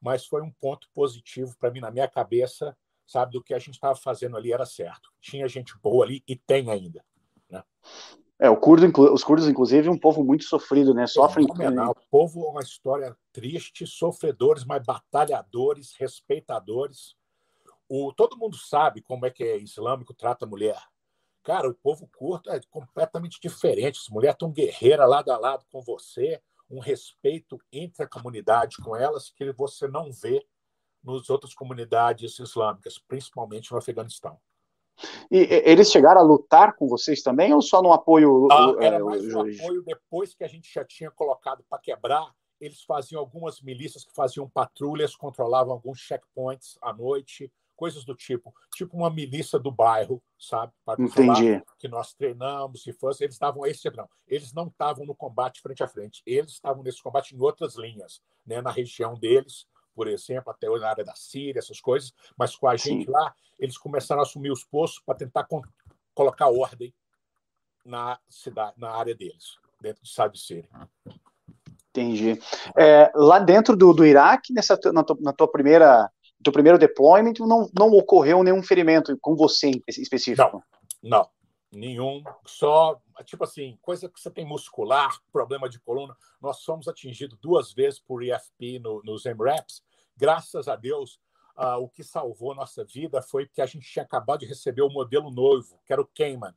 mas 0.00 0.24
foi 0.24 0.42
um 0.42 0.50
ponto 0.50 0.88
positivo 0.94 1.56
para 1.58 1.70
mim 1.70 1.80
na 1.80 1.90
minha 1.90 2.08
cabeça, 2.08 2.76
sabe, 3.06 3.32
do 3.32 3.42
que 3.42 3.52
a 3.52 3.58
gente 3.58 3.74
estava 3.74 3.96
fazendo 3.96 4.36
ali 4.36 4.52
era 4.52 4.64
certo. 4.64 5.10
Tinha 5.20 5.48
gente 5.48 5.76
boa 5.78 6.04
ali 6.04 6.22
e 6.26 6.36
tem 6.36 6.70
ainda, 6.70 7.04
né? 7.48 7.62
É, 8.38 8.48
o 8.48 8.56
curdo, 8.56 8.90
os 9.12 9.22
curdos, 9.22 9.46
inclusive, 9.46 9.88
é 9.88 9.90
um 9.90 9.98
povo 9.98 10.24
muito 10.24 10.44
sofrido, 10.44 10.94
né? 10.94 11.06
Sofrem. 11.06 11.44
O 11.44 11.94
povo 12.10 12.46
é 12.46 12.48
uma 12.48 12.62
história 12.62 13.14
triste, 13.30 13.86
sofredores, 13.86 14.64
mas 14.64 14.82
batalhadores, 14.82 15.94
respeitadores. 15.98 17.14
O, 17.92 18.12
todo 18.12 18.38
mundo 18.38 18.56
sabe 18.56 19.02
como 19.02 19.26
é 19.26 19.30
que 19.30 19.42
é 19.42 19.58
islâmico 19.58 20.14
trata 20.14 20.44
a 20.44 20.48
mulher. 20.48 20.80
Cara, 21.42 21.68
o 21.68 21.74
povo 21.74 22.08
curto 22.16 22.48
é 22.48 22.60
completamente 22.70 23.40
diferente. 23.42 23.98
As 23.98 24.08
mulheres 24.08 24.36
estão 24.36 24.52
guerreiras 24.52 25.10
lado 25.10 25.32
a 25.32 25.36
lado 25.36 25.66
com 25.72 25.82
você, 25.82 26.40
um 26.70 26.78
respeito 26.78 27.60
entre 27.72 28.04
a 28.04 28.08
comunidade 28.08 28.76
com 28.76 28.94
elas 28.94 29.30
que 29.30 29.50
você 29.50 29.88
não 29.88 30.12
vê 30.12 30.46
nas 31.02 31.28
outras 31.28 31.52
comunidades 31.52 32.38
islâmicas, 32.38 32.96
principalmente 32.96 33.72
no 33.72 33.78
Afeganistão. 33.78 34.38
E 35.28 35.38
eles 35.64 35.90
chegaram 35.90 36.20
a 36.20 36.24
lutar 36.24 36.76
com 36.76 36.86
vocês 36.86 37.24
também 37.24 37.52
ou 37.52 37.60
só 37.60 37.82
no 37.82 37.92
apoio? 37.92 38.46
Ah, 38.52 38.72
era 38.78 38.96
é, 38.96 38.98
mais 39.00 39.34
um 39.34 39.40
apoio 39.40 39.82
depois 39.82 40.32
que 40.32 40.44
a 40.44 40.48
gente 40.48 40.72
já 40.72 40.84
tinha 40.84 41.10
colocado 41.10 41.64
para 41.68 41.80
quebrar. 41.80 42.32
Eles 42.60 42.84
faziam 42.84 43.18
algumas 43.18 43.60
milícias 43.60 44.04
que 44.04 44.14
faziam 44.14 44.48
patrulhas, 44.48 45.16
controlavam 45.16 45.72
alguns 45.72 45.98
checkpoints 45.98 46.78
à 46.80 46.92
noite, 46.92 47.50
coisas 47.80 48.04
do 48.04 48.14
tipo, 48.14 48.54
tipo 48.74 48.94
uma 48.94 49.08
milícia 49.08 49.58
do 49.58 49.70
bairro, 49.70 50.22
sabe? 50.38 50.70
Para 50.84 51.02
Entendi. 51.02 51.62
que 51.78 51.88
nós 51.88 52.12
treinamos, 52.12 52.82
se 52.82 52.92
fosse, 52.92 53.24
eles 53.24 53.36
estavam 53.36 53.64
esse 53.64 53.90
não, 53.96 54.06
eles 54.28 54.52
não 54.52 54.66
estavam 54.66 55.06
no 55.06 55.14
combate 55.14 55.62
frente 55.62 55.82
a 55.82 55.88
frente, 55.88 56.22
eles 56.26 56.52
estavam 56.52 56.82
nesse 56.82 57.02
combate 57.02 57.34
em 57.34 57.40
outras 57.40 57.76
linhas, 57.76 58.20
né, 58.44 58.60
na 58.60 58.70
região 58.70 59.14
deles, 59.14 59.66
por 59.94 60.06
exemplo, 60.08 60.50
até 60.50 60.68
na 60.68 60.90
área 60.90 61.02
da 61.02 61.14
Síria, 61.14 61.58
essas 61.58 61.80
coisas, 61.80 62.12
mas 62.36 62.54
com 62.54 62.68
a 62.68 62.76
gente 62.76 63.06
Sim. 63.06 63.10
lá, 63.10 63.34
eles 63.58 63.78
começaram 63.78 64.20
a 64.20 64.24
assumir 64.24 64.50
os 64.50 64.62
postos 64.62 65.02
para 65.02 65.16
tentar 65.16 65.48
colocar 66.14 66.48
ordem 66.48 66.92
na 67.82 68.20
cidade, 68.28 68.74
na 68.76 68.90
área 68.90 69.14
deles, 69.14 69.56
dentro 69.80 70.02
do 70.02 70.06
estado 70.06 70.34
de 70.34 70.40
Síria. 70.40 70.68
Entendi. 71.88 72.38
É, 72.76 73.10
lá 73.14 73.38
dentro 73.38 73.74
do, 73.74 73.94
do 73.94 74.04
Iraque, 74.04 74.52
nessa, 74.52 74.78
na, 74.92 75.02
tua, 75.02 75.16
na 75.18 75.32
tua 75.32 75.50
primeira, 75.50 76.10
teu 76.42 76.52
primeiro 76.52 76.78
deployment, 76.78 77.34
não, 77.40 77.70
não 77.78 77.88
ocorreu 77.88 78.42
nenhum 78.42 78.62
ferimento 78.62 79.16
com 79.20 79.36
você 79.36 79.70
específico? 79.86 80.62
Não, 81.02 81.20
não, 81.20 81.28
nenhum. 81.72 82.22
Só, 82.46 83.00
tipo 83.24 83.44
assim, 83.44 83.78
coisa 83.82 84.08
que 84.08 84.20
você 84.20 84.30
tem 84.30 84.44
muscular, 84.44 85.20
problema 85.32 85.68
de 85.68 85.78
coluna. 85.80 86.16
Nós 86.40 86.58
somos 86.58 86.88
atingidos 86.88 87.38
duas 87.40 87.72
vezes 87.72 88.00
por 88.00 88.22
IFP 88.22 88.78
no, 88.78 89.02
nos 89.04 89.24
MRAPs. 89.24 89.82
Graças 90.16 90.68
a 90.68 90.76
Deus, 90.76 91.20
uh, 91.56 91.76
o 91.80 91.88
que 91.88 92.02
salvou 92.02 92.54
nossa 92.54 92.84
vida 92.84 93.22
foi 93.22 93.46
que 93.46 93.60
a 93.60 93.66
gente 93.66 93.90
tinha 93.90 94.04
acabado 94.04 94.40
de 94.40 94.46
receber 94.46 94.82
o 94.82 94.90
modelo 94.90 95.30
novo, 95.30 95.78
que 95.86 95.92
era 95.92 96.02
o 96.02 96.06
Cayman. 96.14 96.54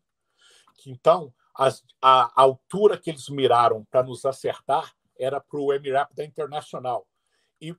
Então, 0.88 1.34
as, 1.56 1.84
a, 2.02 2.24
a 2.36 2.41
altura 2.41 2.98
que 2.98 3.10
eles 3.10 3.30
miraram 3.30 3.86
para 3.86 4.04
nos 4.04 4.26
acertar 4.26 4.93
era 5.17 5.39
para 5.39 5.60
o 5.60 5.72
Emirap 5.72 6.13
da 6.13 6.26
Internacional. 6.26 7.08
E, 7.63 7.76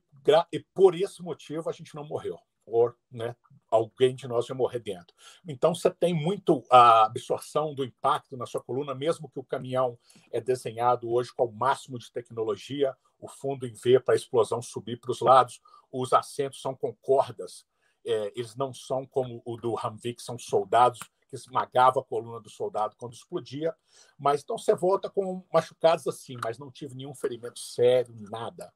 e, 0.51 0.59
por 0.73 0.95
esse 0.95 1.21
motivo 1.21 1.69
a 1.69 1.71
gente 1.71 1.93
não 1.93 2.03
morreu. 2.03 2.39
Ou 2.65 2.91
né, 3.11 3.35
alguém 3.69 4.15
de 4.15 4.27
nós 4.27 4.49
ia 4.49 4.55
morrer 4.55 4.79
dentro. 4.79 5.15
Então 5.47 5.75
você 5.75 5.91
tem 5.91 6.13
muito 6.13 6.63
a 6.71 7.05
absorção 7.05 7.75
do 7.75 7.83
impacto 7.83 8.35
na 8.35 8.47
sua 8.47 8.63
coluna, 8.63 8.95
mesmo 8.95 9.29
que 9.29 9.39
o 9.39 9.43
caminhão 9.43 9.99
é 10.31 10.41
desenhado 10.41 11.11
hoje 11.11 11.31
com 11.31 11.45
o 11.45 11.51
máximo 11.51 11.99
de 11.99 12.11
tecnologia, 12.11 12.95
o 13.19 13.27
fundo 13.27 13.67
em 13.67 13.73
V 13.73 13.99
para 13.99 14.15
a 14.15 14.17
explosão 14.17 14.63
subir 14.63 14.99
para 14.99 15.11
os 15.11 15.21
lados, 15.21 15.61
os 15.91 16.11
assentos 16.11 16.59
são 16.59 16.75
com 16.75 16.93
cordas, 16.95 17.67
é, 18.03 18.33
eles 18.35 18.55
não 18.55 18.73
são 18.73 19.05
como 19.05 19.41
o 19.45 19.57
do 19.57 19.75
que 20.01 20.21
são 20.21 20.37
soldados 20.37 20.99
que 21.27 21.35
esmagava 21.35 21.99
a 21.99 22.03
coluna 22.03 22.39
do 22.39 22.49
soldado 22.49 22.95
quando 22.97 23.13
explodia. 23.13 23.75
Mas 24.17 24.43
então 24.43 24.57
você 24.57 24.75
volta 24.75 25.09
com 25.09 25.43
machucados 25.51 26.07
assim, 26.07 26.35
mas 26.43 26.57
não 26.57 26.71
tive 26.71 26.95
nenhum 26.95 27.15
ferimento 27.15 27.59
sério, 27.59 28.15
nada. 28.29 28.71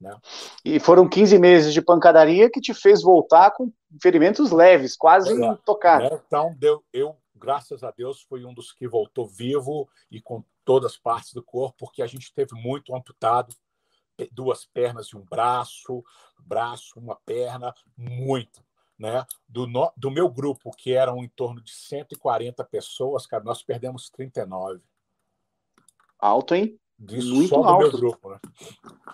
Né? 0.00 0.16
E 0.64 0.80
foram 0.80 1.08
15 1.08 1.38
meses 1.38 1.72
de 1.72 1.80
pancadaria 1.80 2.50
que 2.50 2.60
te 2.60 2.74
fez 2.74 3.02
voltar 3.02 3.50
com 3.52 3.72
ferimentos 4.02 4.50
leves, 4.50 4.96
quase 4.96 5.30
é, 5.30 5.46
intocados. 5.46 6.10
Né? 6.10 6.20
Então, 6.26 6.54
deu, 6.58 6.84
eu, 6.92 7.16
graças 7.34 7.82
a 7.82 7.90
Deus, 7.90 8.22
fui 8.22 8.44
um 8.44 8.52
dos 8.52 8.72
que 8.72 8.88
voltou 8.88 9.26
vivo 9.26 9.88
e 10.10 10.20
com 10.20 10.44
todas 10.64 10.92
as 10.92 10.98
partes 10.98 11.32
do 11.32 11.42
corpo, 11.42 11.76
porque 11.78 12.02
a 12.02 12.06
gente 12.06 12.32
teve 12.34 12.54
muito 12.54 12.94
amputado, 12.94 13.54
duas 14.30 14.64
pernas 14.64 15.08
e 15.08 15.16
um 15.16 15.24
braço, 15.24 16.04
braço, 16.46 16.98
uma 16.98 17.16
perna, 17.16 17.74
muito 17.96 18.62
né? 18.98 19.24
Do, 19.48 19.66
no, 19.66 19.92
do 19.96 20.10
meu 20.10 20.28
grupo, 20.28 20.70
que 20.70 20.92
eram 20.92 21.22
em 21.22 21.28
torno 21.28 21.60
de 21.60 21.72
140 21.72 22.64
pessoas, 22.64 23.26
cara, 23.26 23.44
nós 23.44 23.62
perdemos 23.62 24.10
39. 24.10 24.80
Alto, 26.18 26.54
hein? 26.54 26.78
Isso 27.10 27.34
Muito 27.34 27.48
só 27.48 27.60
do 27.60 27.68
alto. 27.68 27.88
meu 27.88 27.98
grupo, 27.98 28.30
né? 28.30 28.38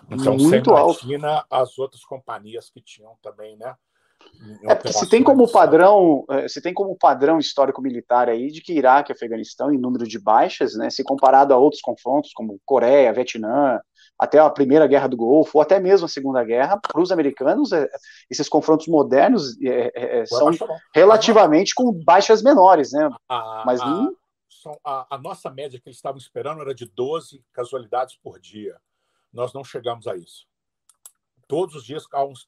Então, 0.09 0.35
Muito 0.37 0.71
alto. 0.71 1.05
as 1.49 1.77
outras 1.77 2.03
companhias 2.03 2.69
que 2.69 2.81
tinham 2.81 3.15
também, 3.21 3.57
né? 3.57 3.75
É, 4.63 4.91
se 4.91 5.09
tem 5.09 5.23
como 5.23 5.51
padrão, 5.51 6.25
é, 6.29 6.47
se 6.47 6.61
tem 6.61 6.73
como 6.73 6.95
padrão 6.95 7.39
histórico 7.39 7.81
militar 7.81 8.29
aí 8.29 8.51
de 8.51 8.61
que 8.61 8.73
Iraque 8.73 9.11
e 9.11 9.13
Afeganistão 9.13 9.71
em 9.71 9.77
número 9.77 10.07
de 10.07 10.19
baixas, 10.19 10.75
né, 10.75 10.89
se 10.89 11.03
comparado 11.03 11.53
a 11.53 11.57
outros 11.57 11.81
confrontos 11.81 12.31
como 12.33 12.59
Coreia, 12.65 13.13
Vietnã, 13.13 13.79
até 14.17 14.39
a 14.39 14.49
primeira 14.49 14.85
guerra 14.87 15.07
do 15.07 15.17
Golfo, 15.17 15.57
ou 15.57 15.61
até 15.61 15.79
mesmo 15.79 16.05
a 16.05 16.09
segunda 16.09 16.43
guerra, 16.43 16.77
para 16.77 17.01
os 17.01 17.11
americanos, 17.11 17.71
é, 17.71 17.87
esses 18.29 18.47
confrontos 18.47 18.87
modernos 18.87 19.59
é, 19.63 19.91
é, 19.95 20.19
é 20.19 20.25
são 20.25 20.51
relativamente 20.93 21.73
com 21.73 21.91
baixas 21.91 22.43
menores, 22.43 22.91
né? 22.91 23.09
A, 23.27 23.63
Mas 23.65 23.81
a, 23.81 24.07
a, 24.83 25.15
a 25.15 25.17
nossa 25.17 25.49
média 25.49 25.79
que 25.79 25.89
eles 25.89 25.97
estavam 25.97 26.17
esperando 26.17 26.61
era 26.61 26.73
de 26.73 26.85
12 26.85 27.43
casualidades 27.51 28.15
por 28.17 28.39
dia. 28.39 28.79
Nós 29.31 29.53
não 29.53 29.63
chegamos 29.63 30.07
a 30.07 30.15
isso. 30.15 30.47
Todos 31.47 31.75
os 31.75 31.85
dias, 31.85 32.05
uns 32.13 32.47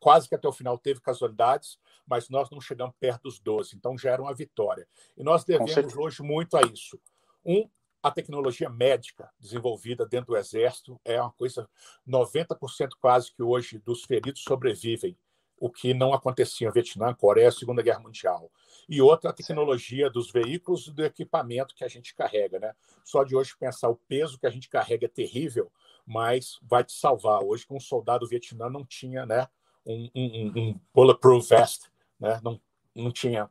quase 0.00 0.28
que 0.28 0.34
até 0.34 0.48
o 0.48 0.52
final 0.52 0.78
teve 0.78 1.00
casualidades, 1.00 1.78
mas 2.06 2.28
nós 2.28 2.50
não 2.50 2.60
chegamos 2.60 2.94
perto 2.98 3.24
dos 3.24 3.38
12, 3.38 3.76
então 3.76 3.96
já 3.96 4.10
era 4.10 4.22
uma 4.22 4.34
vitória. 4.34 4.86
E 5.16 5.22
nós 5.22 5.44
devemos 5.44 5.96
hoje 5.96 6.22
muito 6.22 6.56
a 6.56 6.62
isso. 6.62 7.00
Um, 7.44 7.68
a 8.02 8.10
tecnologia 8.10 8.68
médica 8.68 9.30
desenvolvida 9.38 10.06
dentro 10.06 10.28
do 10.28 10.36
Exército 10.36 11.00
é 11.04 11.20
uma 11.20 11.32
coisa, 11.32 11.68
90% 12.06 12.90
quase 13.00 13.32
que 13.32 13.42
hoje 13.42 13.78
dos 13.78 14.04
feridos 14.04 14.42
sobrevivem, 14.42 15.16
o 15.58 15.70
que 15.70 15.94
não 15.94 16.12
acontecia 16.12 16.68
em 16.68 16.72
Vietnã, 16.72 17.14
Coreia, 17.14 17.50
Segunda 17.50 17.82
Guerra 17.82 18.00
Mundial. 18.00 18.50
E 18.88 19.00
outra, 19.00 19.30
a 19.30 19.32
tecnologia 19.32 20.10
dos 20.10 20.30
veículos 20.30 20.86
e 20.86 20.92
do 20.92 21.04
equipamento 21.04 21.74
que 21.74 21.84
a 21.84 21.88
gente 21.88 22.14
carrega. 22.14 22.58
Né? 22.58 22.74
Só 23.04 23.24
de 23.24 23.34
hoje 23.34 23.56
pensar 23.58 23.88
o 23.88 23.96
peso 23.96 24.38
que 24.38 24.46
a 24.46 24.50
gente 24.50 24.68
carrega 24.68 25.06
é 25.06 25.08
terrível, 25.08 25.70
mas 26.06 26.58
vai 26.62 26.84
te 26.84 26.92
salvar. 26.92 27.42
Hoje, 27.42 27.64
um 27.70 27.80
soldado 27.80 28.28
vietnã 28.28 28.68
não 28.68 28.84
tinha 28.84 29.24
né, 29.24 29.48
um, 29.86 30.10
um, 30.14 30.52
um 30.56 30.80
bulletproof 30.92 31.48
vest, 31.48 31.86
né? 32.20 32.40
não, 32.42 32.60
não 32.94 33.10
tinha 33.10 33.50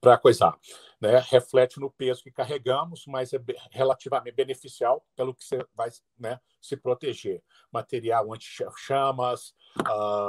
para 0.00 0.18
coisar. 0.18 0.56
Né? 1.00 1.18
Reflete 1.30 1.80
no 1.80 1.90
peso 1.90 2.22
que 2.22 2.30
carregamos, 2.30 3.04
mas 3.06 3.32
é 3.32 3.40
relativamente 3.70 4.34
beneficial 4.34 5.04
pelo 5.16 5.34
que 5.34 5.44
você 5.44 5.64
vai 5.74 5.90
né, 6.18 6.38
se 6.60 6.76
proteger. 6.76 7.42
Material 7.72 8.32
anti-chamas 8.32 9.54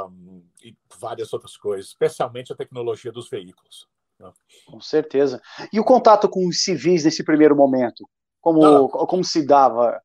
um, 0.10 0.43
e 0.63 0.75
várias 0.99 1.32
outras 1.34 1.56
coisas, 1.58 1.88
especialmente 1.88 2.51
a 2.51 2.56
tecnologia 2.56 3.12
dos 3.12 3.30
veículos. 3.30 3.88
Né? 4.19 4.32
Com 4.65 4.82
certeza. 4.82 5.41
E 5.71 5.80
o 5.80 5.84
contato 5.84 6.28
com 6.28 6.47
os 6.47 6.63
civis 6.63 7.06
nesse 7.06 7.23
primeiro 7.23 7.56
momento? 7.56 8.10
Como, 8.41 8.89
como 8.89 9.23
se 9.23 9.45
dava? 9.45 10.01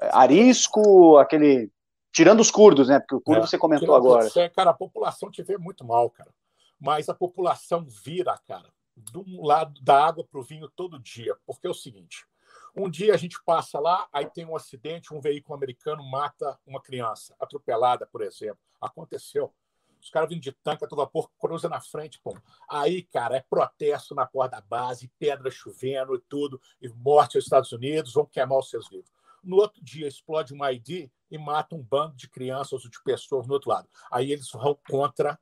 arisco, 0.00 1.18
aquele. 1.18 1.70
Tirando 2.12 2.40
os 2.40 2.50
curdos, 2.50 2.88
né? 2.88 2.98
Porque 2.98 3.14
o 3.14 3.20
curdo 3.20 3.42
é, 3.42 3.46
você 3.46 3.58
comentou 3.58 3.94
agora. 3.94 4.28
Você, 4.28 4.48
cara, 4.48 4.70
a 4.70 4.74
população 4.74 5.30
te 5.30 5.42
vê 5.42 5.58
muito 5.58 5.84
mal, 5.84 6.08
cara. 6.08 6.30
Mas 6.78 7.08
a 7.08 7.14
população 7.14 7.86
vira, 7.86 8.36
cara, 8.46 8.72
de 8.96 9.18
um 9.18 9.44
lado 9.44 9.80
da 9.82 10.06
água 10.06 10.24
para 10.24 10.40
o 10.40 10.42
vinho 10.42 10.68
todo 10.74 10.98
dia. 10.98 11.36
Porque 11.46 11.66
é 11.66 11.70
o 11.70 11.74
seguinte: 11.74 12.26
um 12.74 12.90
dia 12.90 13.14
a 13.14 13.16
gente 13.16 13.42
passa 13.44 13.78
lá, 13.78 14.08
aí 14.12 14.26
tem 14.26 14.44
um 14.44 14.56
acidente, 14.56 15.14
um 15.14 15.20
veículo 15.20 15.54
americano 15.54 16.02
mata 16.04 16.58
uma 16.66 16.80
criança, 16.80 17.34
atropelada, 17.38 18.06
por 18.06 18.22
exemplo. 18.22 18.58
Aconteceu. 18.80 19.52
Os 20.00 20.10
caras 20.10 20.28
vindo 20.28 20.42
de 20.42 20.52
tanque 20.52 20.84
a 20.84 20.88
todo 20.88 20.98
vapor, 20.98 21.30
cruza 21.38 21.68
na 21.68 21.80
frente, 21.80 22.20
pô. 22.22 22.36
Aí, 22.68 23.02
cara, 23.02 23.36
é 23.36 23.40
protesto 23.40 24.14
na 24.14 24.26
porta 24.26 24.56
da 24.56 24.60
base, 24.60 25.10
pedra 25.18 25.50
chovendo 25.50 26.14
e 26.14 26.20
tudo, 26.28 26.60
e 26.80 26.88
morte 26.88 27.36
aos 27.36 27.44
Estados 27.44 27.72
Unidos, 27.72 28.12
vão 28.12 28.26
queimar 28.26 28.58
os 28.58 28.70
seus 28.70 28.90
livros. 28.90 29.10
No 29.42 29.56
outro 29.56 29.82
dia 29.82 30.06
explode 30.06 30.54
um 30.54 30.64
ID 30.64 31.10
e 31.30 31.38
mata 31.38 31.74
um 31.74 31.82
bando 31.82 32.14
de 32.14 32.28
crianças 32.28 32.84
ou 32.84 32.90
de 32.90 33.02
pessoas 33.02 33.46
no 33.46 33.54
outro 33.54 33.70
lado. 33.70 33.88
Aí 34.10 34.30
eles 34.30 34.50
vão 34.50 34.78
contra 34.88 35.38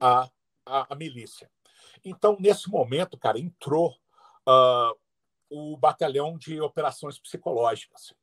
a, 0.00 0.28
a, 0.64 0.92
a 0.92 0.96
milícia. 0.96 1.50
Então, 2.04 2.36
nesse 2.38 2.68
momento, 2.70 3.18
cara, 3.18 3.38
entrou 3.38 3.90
uh, 4.48 4.96
o 5.48 5.76
batalhão 5.76 6.36
de 6.38 6.60
operações 6.60 7.18
psicológicas, 7.18 8.14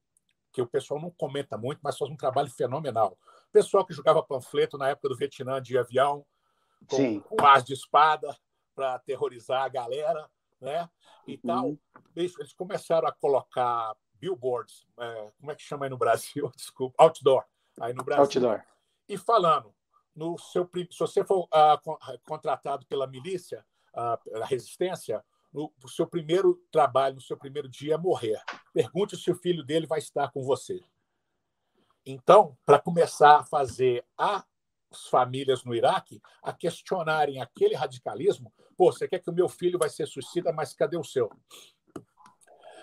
que 0.51 0.61
o 0.61 0.67
pessoal 0.67 0.99
não 0.99 1.11
comenta 1.11 1.57
muito, 1.57 1.79
mas 1.83 1.97
faz 1.97 2.09
um 2.09 2.17
trabalho 2.17 2.49
fenomenal. 2.49 3.17
O 3.49 3.51
pessoal 3.51 3.85
que 3.85 3.93
jogava 3.93 4.23
panfleto 4.23 4.77
na 4.77 4.89
época 4.89 5.09
do 5.09 5.17
Vietnã 5.17 5.61
de 5.61 5.77
avião, 5.77 6.25
com, 6.89 7.19
com 7.21 7.45
as 7.45 7.63
de 7.63 7.73
espada, 7.73 8.35
para 8.73 8.95
aterrorizar 8.95 9.63
a 9.63 9.69
galera, 9.69 10.29
né? 10.61 10.89
E 11.25 11.37
tal. 11.37 11.65
Uhum. 11.65 11.79
Eles, 12.15 12.37
eles 12.39 12.53
começaram 12.53 13.07
a 13.07 13.11
colocar 13.11 13.95
billboards, 14.13 14.87
é, 14.99 15.31
como 15.39 15.51
é 15.51 15.55
que 15.55 15.63
chama 15.63 15.85
aí 15.85 15.89
no 15.89 15.97
Brasil? 15.97 16.51
Desculpa, 16.55 16.95
outdoor. 17.03 17.43
Aí 17.79 17.93
no 17.93 18.03
Brasil. 18.03 18.23
Outdoor. 18.23 18.63
E 19.07 19.17
falando, 19.17 19.73
no 20.17 20.37
seu, 20.37 20.69
se 20.73 20.99
você 20.99 21.23
for 21.23 21.45
uh, 21.45 22.19
contratado 22.25 22.85
pela 22.87 23.07
milícia, 23.07 23.63
uh, 23.93 24.41
a 24.41 24.45
resistência, 24.45 25.23
no, 25.53 25.71
o 25.83 25.87
seu 25.87 26.07
primeiro 26.07 26.61
trabalho, 26.71 27.15
no 27.15 27.21
seu 27.21 27.37
primeiro 27.37 27.69
dia 27.69 27.93
é 27.93 27.97
morrer. 27.97 28.41
Pergunte 28.73 29.15
se 29.15 29.31
o 29.31 29.35
filho 29.35 29.63
dele 29.63 29.85
vai 29.85 29.99
estar 29.99 30.31
com 30.31 30.43
você. 30.43 30.83
Então, 32.05 32.57
para 32.65 32.79
começar 32.79 33.37
a 33.37 33.43
fazer 33.43 34.03
as 34.17 34.43
famílias 35.09 35.63
no 35.63 35.75
Iraque 35.75 36.21
a 36.41 36.51
questionarem 36.51 37.39
aquele 37.39 37.75
radicalismo, 37.75 38.51
pô, 38.75 38.91
você 38.91 39.07
quer 39.07 39.19
que 39.19 39.29
o 39.29 39.33
meu 39.33 39.47
filho 39.47 39.77
vai 39.77 39.89
ser 39.89 40.07
suicida, 40.07 40.51
mas 40.51 40.73
cadê 40.73 40.97
o 40.97 41.03
seu? 41.03 41.29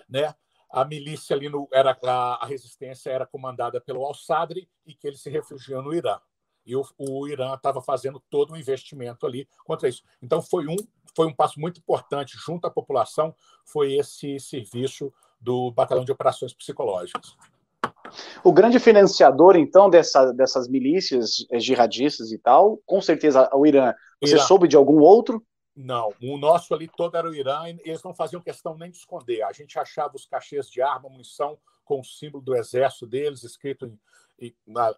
Né? 0.09 0.35
a 0.75 0.85
milícia 0.85 1.37
ali 1.37 1.49
no, 1.49 1.69
era 1.73 1.97
a, 2.03 2.45
resistência 2.47 3.09
era 3.09 3.25
comandada 3.25 3.81
pelo 3.81 4.05
Al-Sadr 4.05 4.59
e 4.85 4.93
que 4.93 5.07
ele 5.07 5.17
se 5.17 5.31
refugiou 5.31 5.81
no 5.81 5.95
Irã. 5.95 6.19
E 6.67 6.75
o, 6.77 6.85
o 6.99 7.29
Irã 7.29 7.55
estava 7.55 7.81
fazendo 7.81 8.23
todo 8.31 8.55
um 8.55 8.57
investimento 8.57 9.27
ali 9.27 9.49
contra 9.65 9.89
isso. 9.89 10.03
Então 10.23 10.41
foi 10.41 10.67
um 10.67 10.77
foi 11.17 11.27
um 11.27 11.35
passo 11.35 11.61
muito 11.61 11.79
importante 11.79 12.37
junto 12.37 12.67
à 12.67 12.71
população 12.71 13.33
foi 13.65 13.95
esse 13.95 14.41
serviço 14.41 15.13
do 15.41 15.71
Batalhão 15.71 16.05
de 16.05 16.11
Operações 16.11 16.53
Psicológicas. 16.53 17.37
O 18.43 18.53
grande 18.53 18.79
financiador, 18.79 19.57
então, 19.57 19.89
dessa, 19.89 20.33
dessas 20.33 20.69
milícias 20.69 21.47
jihadistas 21.55 22.33
e 22.33 22.39
tal, 22.39 22.79
com 22.85 23.01
certeza 23.01 23.49
o 23.53 23.67
Irã. 23.67 23.95
Você 24.21 24.35
Irã. 24.35 24.45
soube 24.45 24.69
de 24.69 24.77
algum 24.77 25.01
outro? 25.01 25.45
Não, 25.75 26.13
o 26.23 26.39
nosso 26.39 26.73
ali 26.73 26.89
todo 26.89 27.17
era 27.17 27.29
o 27.29 27.35
Irã 27.35 27.69
e 27.69 27.81
eles 27.85 28.03
não 28.03 28.15
faziam 28.15 28.41
questão 28.41 28.77
nem 28.77 28.91
de 28.91 28.99
esconder. 28.99 29.43
A 29.43 29.53
gente 29.53 29.79
achava 29.79 30.15
os 30.15 30.25
cachês 30.25 30.69
de 30.69 30.81
arma, 30.81 31.09
munição 31.09 31.59
com 31.85 32.01
o 32.01 32.05
símbolo 32.05 32.43
do 32.43 32.55
exército 32.55 33.07
deles, 33.07 33.43
escrito 33.43 33.87
em, 33.87 33.99
em, 34.47 34.55
na, 34.67 34.95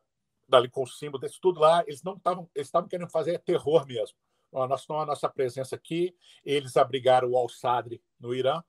ali 0.51 0.69
com 0.69 0.83
o 0.83 0.87
símbolo 0.87 1.21
desse 1.21 1.41
tudo 1.41 1.61
lá. 1.61 1.83
Eles 1.87 2.03
não 2.03 2.15
estavam, 2.15 2.49
eles 2.55 2.69
estavam 2.69 2.89
querendo 2.89 3.11
fazer 3.11 3.39
terror 3.41 3.87
mesmo. 3.87 4.17
Nossa, 4.53 4.95
a 4.95 5.07
nossa 5.07 5.29
presença 5.29 5.77
aqui, 5.77 6.17
eles 6.45 6.77
abrigaram 6.77 7.31
o 7.31 7.37
Al-Sadr 7.37 8.01
no 8.19 8.35
Irã, 8.35 8.63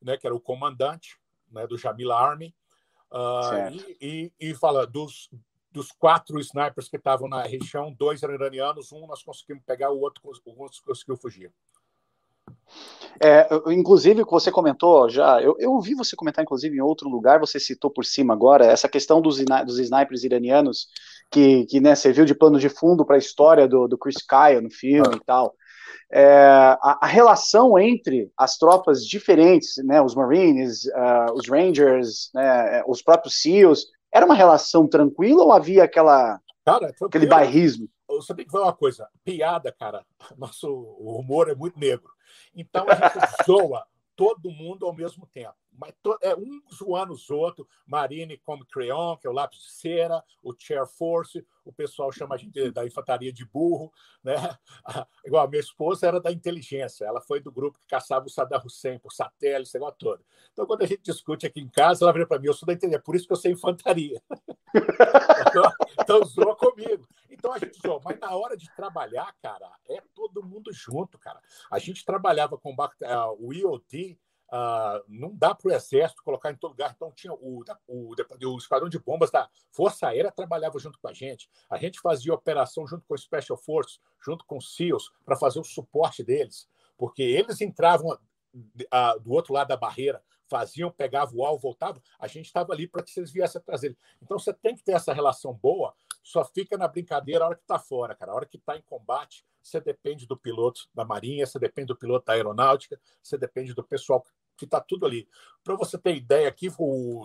né, 0.00 0.16
que 0.16 0.26
era 0.26 0.34
o 0.34 0.40
comandante 0.40 1.18
né, 1.50 1.66
do 1.66 1.76
Jamila 1.76 2.18
Army, 2.18 2.54
uh, 3.12 3.70
e, 4.00 4.32
e, 4.40 4.50
e 4.50 4.54
fala 4.54 4.86
dos 4.86 5.28
dos 5.76 5.92
quatro 5.92 6.40
snipers 6.40 6.88
que 6.88 6.96
estavam 6.96 7.28
na 7.28 7.42
região, 7.42 7.92
dois 7.92 8.22
eram 8.22 8.32
iranianos, 8.32 8.92
um 8.92 9.06
nós 9.06 9.22
conseguimos 9.22 9.62
pegar, 9.62 9.90
o 9.90 10.00
outro, 10.00 10.22
o 10.46 10.62
outro 10.62 10.82
conseguiu 10.82 11.18
fugir. 11.18 11.52
É, 13.22 13.48
inclusive, 13.68 14.22
o 14.22 14.26
que 14.26 14.32
você 14.32 14.50
comentou 14.50 15.08
já, 15.08 15.40
eu, 15.40 15.56
eu 15.58 15.72
ouvi 15.72 15.94
você 15.94 16.14
comentar, 16.14 16.44
inclusive, 16.44 16.76
em 16.76 16.82
outro 16.82 17.08
lugar, 17.08 17.40
você 17.40 17.58
citou 17.58 17.90
por 17.90 18.04
cima 18.04 18.34
agora, 18.34 18.66
essa 18.66 18.88
questão 18.88 19.22
dos, 19.22 19.42
dos 19.64 19.78
snipers 19.78 20.22
iranianos, 20.22 20.88
que, 21.30 21.64
que 21.66 21.80
né, 21.80 21.94
serviu 21.94 22.24
de 22.24 22.34
pano 22.34 22.58
de 22.58 22.68
fundo 22.68 23.04
para 23.04 23.16
a 23.16 23.18
história 23.18 23.66
do, 23.66 23.88
do 23.88 23.98
Chris 23.98 24.16
Kyle 24.18 24.60
no 24.60 24.70
filme 24.70 25.14
ah. 25.14 25.16
e 25.16 25.24
tal. 25.24 25.54
É, 26.12 26.76
a, 26.80 26.98
a, 27.02 27.06
relação 27.06 27.76
entre 27.78 28.30
as 28.38 28.56
tropas 28.56 29.04
diferentes, 29.04 29.74
né, 29.84 30.00
os 30.00 30.14
Marines, 30.14 30.84
uh, 30.84 31.32
os 31.34 31.48
Rangers, 31.48 32.30
né, 32.32 32.82
os 32.86 33.02
próprios 33.02 33.40
SEALs, 33.42 33.86
era 34.14 34.24
uma 34.24 34.34
relação 34.34 34.86
tranquila 34.86 35.42
ou 35.42 35.52
havia 35.52 35.82
aquela, 35.82 36.38
cara, 36.64 36.94
aquele 37.02 37.26
bairrismo? 37.26 37.88
Você 38.08 38.34
tem 38.34 38.46
que 38.46 38.52
ver 38.52 38.58
uma 38.58 38.72
coisa, 38.72 39.08
piada, 39.24 39.74
cara, 39.76 40.04
nosso 40.38 40.68
humor 41.00 41.48
é 41.50 41.56
muito 41.56 41.78
negro. 41.78 42.15
Então 42.54 42.86
a 42.88 42.94
gente 42.94 43.18
zoa 43.46 43.86
todo 44.14 44.50
mundo 44.50 44.86
ao 44.86 44.94
mesmo 44.94 45.26
tempo 45.26 45.54
mas 45.78 45.94
to, 46.02 46.16
é 46.22 46.34
um 46.34 46.60
zoando 46.72 47.12
os 47.12 47.30
outros. 47.30 47.66
Marine 47.86 48.38
come 48.38 48.64
crayon, 48.66 49.16
que 49.16 49.26
é 49.26 49.30
o 49.30 49.32
lápis 49.32 49.60
de 49.60 49.70
cera, 49.70 50.22
o 50.42 50.54
chair 50.56 50.86
force, 50.86 51.46
o 51.64 51.72
pessoal 51.72 52.12
chama 52.12 52.34
a 52.34 52.38
gente 52.38 52.70
da 52.70 52.86
infantaria 52.86 53.32
de 53.32 53.44
burro, 53.44 53.92
né? 54.22 54.36
Igual 55.24 55.44
a 55.44 55.48
minha 55.48 55.60
esposa 55.60 56.06
era 56.06 56.20
da 56.20 56.32
inteligência, 56.32 57.04
ela 57.04 57.20
foi 57.20 57.40
do 57.40 57.50
grupo 57.50 57.78
que 57.78 57.86
caçava 57.86 58.26
o 58.26 58.30
Saddam 58.30 58.62
Hussein 58.64 58.98
por 58.98 59.12
satélite, 59.12 59.68
esse 59.68 59.74
negócio 59.74 59.98
todo. 59.98 60.24
Então, 60.52 60.66
quando 60.66 60.82
a 60.82 60.86
gente 60.86 61.02
discute 61.02 61.46
aqui 61.46 61.60
em 61.60 61.68
casa, 61.68 62.04
ela 62.04 62.12
vira 62.12 62.26
para 62.26 62.38
mim, 62.38 62.46
eu 62.46 62.54
sou 62.54 62.66
da 62.66 62.72
inteligência, 62.72 63.02
por 63.02 63.16
isso 63.16 63.26
que 63.26 63.32
eu 63.32 63.36
sei 63.36 63.52
infantaria. 63.52 64.22
então, 65.48 65.72
então, 66.00 66.24
zoa 66.24 66.56
comigo. 66.56 67.06
Então, 67.28 67.52
a 67.52 67.58
gente 67.58 67.78
zoa. 67.80 68.00
Mas 68.04 68.18
na 68.18 68.34
hora 68.34 68.56
de 68.56 68.70
trabalhar, 68.74 69.34
cara, 69.42 69.70
é 69.88 70.00
todo 70.14 70.42
mundo 70.42 70.72
junto, 70.72 71.18
cara. 71.18 71.40
A 71.70 71.78
gente 71.78 72.04
trabalhava 72.04 72.56
com 72.56 72.74
o 73.38 73.52
IOD, 73.52 74.18
Uh, 74.48 75.02
não 75.08 75.34
dá 75.34 75.52
para 75.54 75.68
o 75.68 75.72
exército 75.72 76.22
colocar 76.22 76.50
em 76.50 76.56
todo 76.56 76.70
lugar. 76.70 76.92
Então, 76.94 77.10
tinha 77.12 77.32
o, 77.32 77.64
o, 77.88 78.14
o, 78.14 78.58
esquadrão 78.58 78.88
de 78.88 78.98
bombas 78.98 79.30
da 79.30 79.48
Força 79.72 80.08
Aérea 80.08 80.30
trabalhava 80.30 80.78
junto 80.78 80.98
com 81.00 81.08
a 81.08 81.12
gente. 81.12 81.50
A 81.68 81.76
gente 81.76 82.00
fazia 82.00 82.32
operação 82.32 82.86
junto 82.86 83.04
com 83.06 83.14
o 83.14 83.18
Special 83.18 83.58
Forces, 83.58 84.00
junto 84.24 84.44
com 84.44 84.58
os 84.58 84.74
SEALs, 84.76 85.10
para 85.24 85.36
fazer 85.36 85.58
o 85.58 85.64
suporte 85.64 86.22
deles, 86.22 86.68
porque 86.96 87.22
eles 87.22 87.60
entravam 87.60 88.12
uh, 88.12 89.20
do 89.20 89.32
outro 89.32 89.52
lado 89.52 89.68
da 89.68 89.76
barreira, 89.76 90.22
faziam, 90.48 90.92
pegavam 90.92 91.38
o 91.38 91.44
alvo, 91.44 91.62
voltavam. 91.62 92.00
A 92.18 92.28
gente 92.28 92.46
estava 92.46 92.72
ali 92.72 92.86
para 92.86 93.02
que 93.02 93.18
eles 93.18 93.32
viessem 93.32 93.60
atrás 93.60 93.80
dele. 93.80 93.98
Então, 94.22 94.38
você 94.38 94.52
tem 94.52 94.76
que 94.76 94.84
ter 94.84 94.92
essa 94.92 95.12
relação 95.12 95.52
boa. 95.52 95.92
Só 96.26 96.44
fica 96.44 96.76
na 96.76 96.88
brincadeira 96.88 97.44
a 97.44 97.46
hora 97.46 97.56
que 97.56 97.62
está 97.62 97.78
fora, 97.78 98.12
cara. 98.12 98.32
A 98.32 98.34
hora 98.34 98.46
que 98.46 98.56
está 98.56 98.76
em 98.76 98.82
combate, 98.82 99.46
você 99.62 99.80
depende 99.80 100.26
do 100.26 100.36
piloto 100.36 100.88
da 100.92 101.04
Marinha, 101.04 101.46
você 101.46 101.56
depende 101.56 101.86
do 101.86 101.96
piloto 101.96 102.26
da 102.26 102.32
Aeronáutica, 102.32 103.00
você 103.22 103.38
depende 103.38 103.72
do 103.72 103.84
pessoal 103.84 104.26
que 104.56 104.64
está 104.64 104.80
tudo 104.80 105.06
ali. 105.06 105.28
Para 105.62 105.76
você 105.76 105.96
ter 105.96 106.16
ideia, 106.16 106.48
aqui 106.48 106.68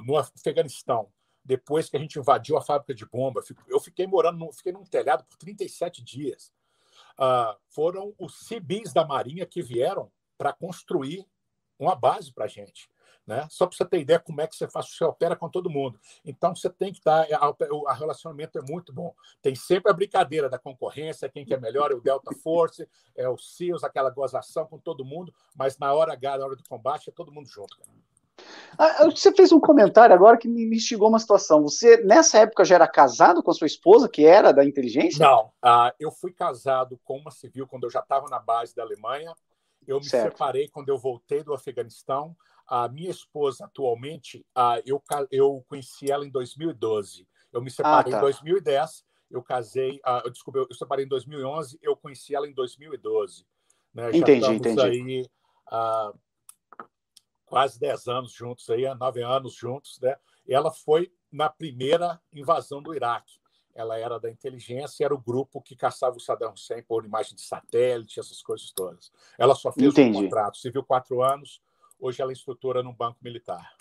no 0.05 0.17
Afeganistão, 0.17 1.11
depois 1.43 1.89
que 1.89 1.97
a 1.97 1.99
gente 1.99 2.19
invadiu 2.19 2.55
a 2.57 2.61
fábrica 2.61 2.93
de 2.93 3.03
bomba, 3.03 3.41
eu 3.67 3.79
fiquei 3.79 4.05
morando, 4.05 4.37
no, 4.37 4.53
fiquei 4.53 4.71
num 4.71 4.83
telhado 4.83 5.23
por 5.23 5.35
37 5.35 6.03
dias. 6.03 6.53
Uh, 7.13 7.57
foram 7.69 8.13
os 8.19 8.45
civis 8.45 8.93
da 8.93 9.03
Marinha 9.03 9.47
que 9.47 9.63
vieram 9.63 10.11
para 10.37 10.53
construir 10.53 11.25
uma 11.79 11.95
base 11.95 12.31
para 12.31 12.45
a 12.45 12.47
gente. 12.47 12.87
Né? 13.31 13.47
Só 13.49 13.65
para 13.65 13.77
você 13.77 13.85
ter 13.85 14.01
ideia 14.01 14.19
como 14.19 14.41
é 14.41 14.47
que 14.47 14.53
você 14.53 14.67
faz, 14.67 14.89
você 14.89 15.05
opera 15.05 15.37
com 15.37 15.47
todo 15.47 15.69
mundo. 15.69 15.97
Então 16.25 16.53
você 16.53 16.69
tem 16.69 16.91
que 16.91 16.99
estar, 16.99 17.25
tá, 17.25 17.67
o 17.71 17.89
relacionamento 17.93 18.59
é 18.59 18.61
muito 18.61 18.91
bom. 18.91 19.15
Tem 19.41 19.55
sempre 19.55 19.89
a 19.89 19.95
brincadeira 19.95 20.49
da 20.49 20.59
concorrência, 20.59 21.29
quem 21.29 21.45
que 21.45 21.53
é 21.53 21.57
melhor 21.57 21.91
é 21.91 21.95
o 21.95 22.01
Delta 22.01 22.35
Force, 22.43 22.85
é 23.15 23.29
o 23.29 23.37
SEALs, 23.37 23.85
aquela 23.85 24.09
gozação 24.09 24.65
com 24.65 24.77
todo 24.77 25.05
mundo, 25.05 25.33
mas 25.55 25.77
na 25.77 25.93
hora 25.93 26.11
H, 26.11 26.39
na 26.39 26.45
hora 26.45 26.57
do 26.57 26.63
combate, 26.67 27.09
é 27.09 27.13
todo 27.13 27.31
mundo 27.31 27.47
junto. 27.47 27.77
Ah, 28.77 29.05
você 29.05 29.31
fez 29.31 29.53
um 29.53 29.61
comentário 29.61 30.13
agora 30.13 30.35
que 30.35 30.49
me 30.49 30.75
instigou 30.75 31.07
uma 31.07 31.19
situação. 31.19 31.61
Você, 31.61 32.03
nessa 32.03 32.39
época, 32.39 32.65
já 32.65 32.75
era 32.75 32.87
casado 32.87 33.41
com 33.41 33.51
a 33.51 33.53
sua 33.53 33.67
esposa, 33.67 34.09
que 34.09 34.25
era 34.25 34.51
da 34.51 34.65
inteligência? 34.65 35.25
Não, 35.25 35.45
uh, 35.63 35.93
eu 35.97 36.11
fui 36.11 36.33
casado 36.33 36.99
com 37.05 37.17
uma 37.17 37.31
civil 37.31 37.65
quando 37.65 37.85
eu 37.85 37.89
já 37.89 38.01
estava 38.01 38.27
na 38.27 38.39
base 38.39 38.75
da 38.75 38.83
Alemanha. 38.83 39.33
Eu 39.87 39.99
me 39.99 40.05
certo. 40.05 40.33
separei 40.33 40.67
quando 40.67 40.89
eu 40.89 40.97
voltei 40.97 41.43
do 41.43 41.53
Afeganistão. 41.53 42.35
A 42.73 42.87
minha 42.87 43.11
esposa, 43.11 43.65
atualmente, 43.65 44.45
eu, 44.85 45.03
eu 45.29 45.61
conheci 45.67 46.09
ela 46.09 46.25
em 46.25 46.29
2012. 46.29 47.27
Eu 47.51 47.61
me 47.61 47.69
separei 47.69 48.13
ah, 48.13 48.15
tá. 48.15 48.17
em 48.17 48.21
2010, 48.21 49.03
eu 49.29 49.43
casei, 49.43 49.99
eu, 50.23 50.31
desculpa, 50.31 50.59
eu, 50.59 50.73
separei 50.73 51.03
em 51.03 51.07
2011, 51.09 51.77
eu 51.81 51.97
conheci 51.97 52.33
ela 52.33 52.47
em 52.47 52.53
2012. 52.53 53.45
Né? 53.93 54.11
Entendi, 54.15 54.45
Já 54.45 54.53
entendi. 54.53 54.81
aí 54.81 55.29
quase 57.45 57.77
10 57.77 58.07
anos 58.07 58.31
juntos, 58.31 58.69
aí, 58.69 58.87
há 58.87 58.95
9 58.95 59.21
anos 59.21 59.53
juntos. 59.53 59.99
Né? 59.99 60.15
Ela 60.47 60.71
foi 60.71 61.11
na 61.29 61.49
primeira 61.49 62.21
invasão 62.31 62.81
do 62.81 62.95
Iraque. 62.95 63.41
Ela 63.75 63.97
era 63.97 64.17
da 64.17 64.31
inteligência, 64.31 65.03
era 65.03 65.13
o 65.13 65.21
grupo 65.21 65.61
que 65.61 65.75
caçava 65.75 66.15
o 66.15 66.21
Saddam 66.21 66.53
Hussein 66.53 66.83
por 66.83 67.03
imagem 67.03 67.35
de 67.35 67.41
satélite, 67.41 68.17
essas 68.17 68.41
coisas 68.41 68.71
todas. 68.71 69.11
Ela 69.37 69.55
só 69.55 69.73
fez 69.73 69.91
Entendi. 69.91 70.17
um 70.17 70.23
contrato 70.23 70.57
civil 70.57 70.83
quatro 70.85 71.21
anos, 71.21 71.61
Hoje 72.01 72.19
ela 72.19 72.31
é 72.31 72.33
instrutora 72.33 72.81
no 72.81 72.91
Banco 72.91 73.19
Militar. 73.21 73.75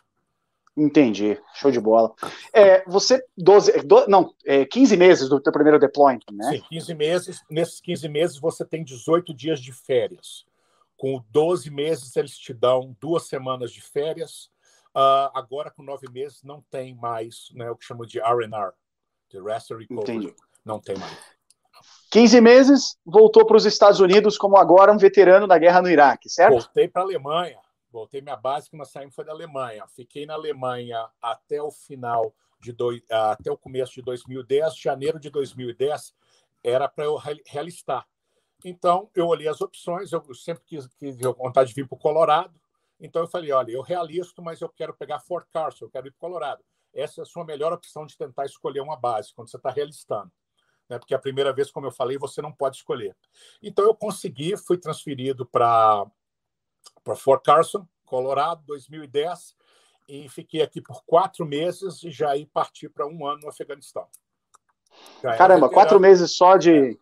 Entendi, 0.76 1.40
show 1.54 1.70
de 1.70 1.80
bola. 1.80 2.14
É, 2.52 2.84
você, 2.84 3.24
12, 3.36 3.82
12 3.82 4.08
não, 4.08 4.32
é, 4.44 4.64
15 4.64 4.96
meses 4.96 5.28
do 5.28 5.40
teu 5.40 5.52
primeiro 5.52 5.80
deployment, 5.80 6.20
né? 6.30 6.50
Sim, 6.52 6.64
15 6.68 6.94
meses. 6.94 7.44
Nesses 7.50 7.80
15 7.80 8.08
meses 8.08 8.38
você 8.38 8.64
tem 8.64 8.84
18 8.84 9.34
dias 9.34 9.58
de 9.58 9.72
férias. 9.72 10.44
Com 10.96 11.24
12 11.30 11.70
meses 11.70 12.14
eles 12.14 12.36
te 12.36 12.52
dão 12.52 12.94
duas 13.00 13.26
semanas 13.26 13.72
de 13.72 13.80
férias. 13.80 14.50
Uh, 14.94 15.32
agora, 15.34 15.70
com 15.70 15.82
nove 15.82 16.06
meses, 16.10 16.42
não 16.42 16.62
tem 16.70 16.94
mais 16.94 17.48
né, 17.54 17.70
o 17.70 17.76
que 17.76 17.84
chamam 17.84 18.06
de 18.06 18.18
RNR, 18.18 18.72
de 19.28 19.40
Rest 19.40 19.70
Recovery. 19.70 20.18
Entendi. 20.18 20.34
Não 20.64 20.78
tem 20.78 20.96
mais. 20.96 21.16
15 22.10 22.40
meses, 22.40 22.98
voltou 23.04 23.46
para 23.46 23.56
os 23.56 23.64
Estados 23.64 24.00
Unidos 24.00 24.36
como 24.36 24.56
agora 24.56 24.92
um 24.92 24.98
veterano 24.98 25.46
da 25.46 25.56
guerra 25.56 25.80
no 25.80 25.88
Iraque, 25.88 26.28
certo? 26.28 26.52
Voltei 26.52 26.86
para 26.86 27.02
a 27.02 27.04
Alemanha 27.04 27.58
Voltei 27.90 28.20
minha 28.20 28.36
base 28.36 28.70
que 28.70 28.76
nós 28.76 28.90
saímos 28.90 29.14
foi 29.14 29.24
da 29.24 29.32
Alemanha. 29.32 29.86
Fiquei 29.88 30.24
na 30.24 30.34
Alemanha 30.34 31.08
até 31.20 31.60
o 31.60 31.70
final 31.70 32.34
de 32.60 32.72
dois, 32.72 33.02
até 33.10 33.50
o 33.50 33.56
começo 33.56 33.94
de 33.94 34.02
2010, 34.02 34.76
janeiro 34.76 35.18
de 35.18 35.30
2010 35.30 36.14
era 36.62 36.88
para 36.88 37.04
eu 37.04 37.16
realistar. 37.46 38.06
Então 38.64 39.10
eu 39.14 39.26
olhei 39.26 39.48
as 39.48 39.60
opções, 39.60 40.12
eu 40.12 40.22
sempre 40.34 40.62
quis, 40.64 40.86
quis 40.98 41.16
vontade 41.18 41.70
de 41.70 41.74
vir 41.74 41.88
para 41.88 41.96
o 41.96 41.98
Colorado. 41.98 42.60
Então 43.00 43.22
eu 43.22 43.28
falei, 43.28 43.50
olha, 43.50 43.72
eu 43.72 43.80
realisto, 43.80 44.42
mas 44.42 44.60
eu 44.60 44.68
quero 44.68 44.94
pegar 44.94 45.18
Fort 45.20 45.48
Carson, 45.50 45.86
eu 45.86 45.90
quero 45.90 46.06
ir 46.06 46.10
para 46.10 46.18
o 46.18 46.20
Colorado. 46.20 46.62
Essa 46.92 47.20
é 47.20 47.22
a 47.22 47.26
sua 47.26 47.44
melhor 47.44 47.72
opção 47.72 48.04
de 48.04 48.16
tentar 48.16 48.44
escolher 48.44 48.80
uma 48.80 48.96
base 48.96 49.32
quando 49.34 49.50
você 49.50 49.56
está 49.56 49.70
realistando. 49.70 50.30
Né? 50.88 50.98
Porque 50.98 51.14
a 51.14 51.18
primeira 51.18 51.52
vez, 51.52 51.70
como 51.70 51.86
eu 51.86 51.92
falei, 51.92 52.18
você 52.18 52.42
não 52.42 52.52
pode 52.52 52.76
escolher. 52.76 53.16
Então 53.62 53.84
eu 53.84 53.94
consegui, 53.94 54.56
fui 54.56 54.76
transferido 54.76 55.46
para 55.46 56.04
para 57.04 57.16
Fort 57.16 57.44
Carson, 57.44 57.86
Colorado, 58.04 58.62
2010, 58.66 59.56
e 60.08 60.28
fiquei 60.28 60.62
aqui 60.62 60.80
por 60.80 61.04
quatro 61.04 61.46
meses 61.46 62.02
e 62.02 62.10
já 62.10 62.30
aí 62.30 62.46
parti 62.46 62.88
para 62.88 63.06
um 63.06 63.26
ano 63.26 63.42
no 63.42 63.48
Afeganistão. 63.48 64.06
Já 65.22 65.36
Caramba, 65.36 65.68
quatro 65.68 66.00
meses 66.00 66.32
só 66.32 66.56
de 66.56 66.98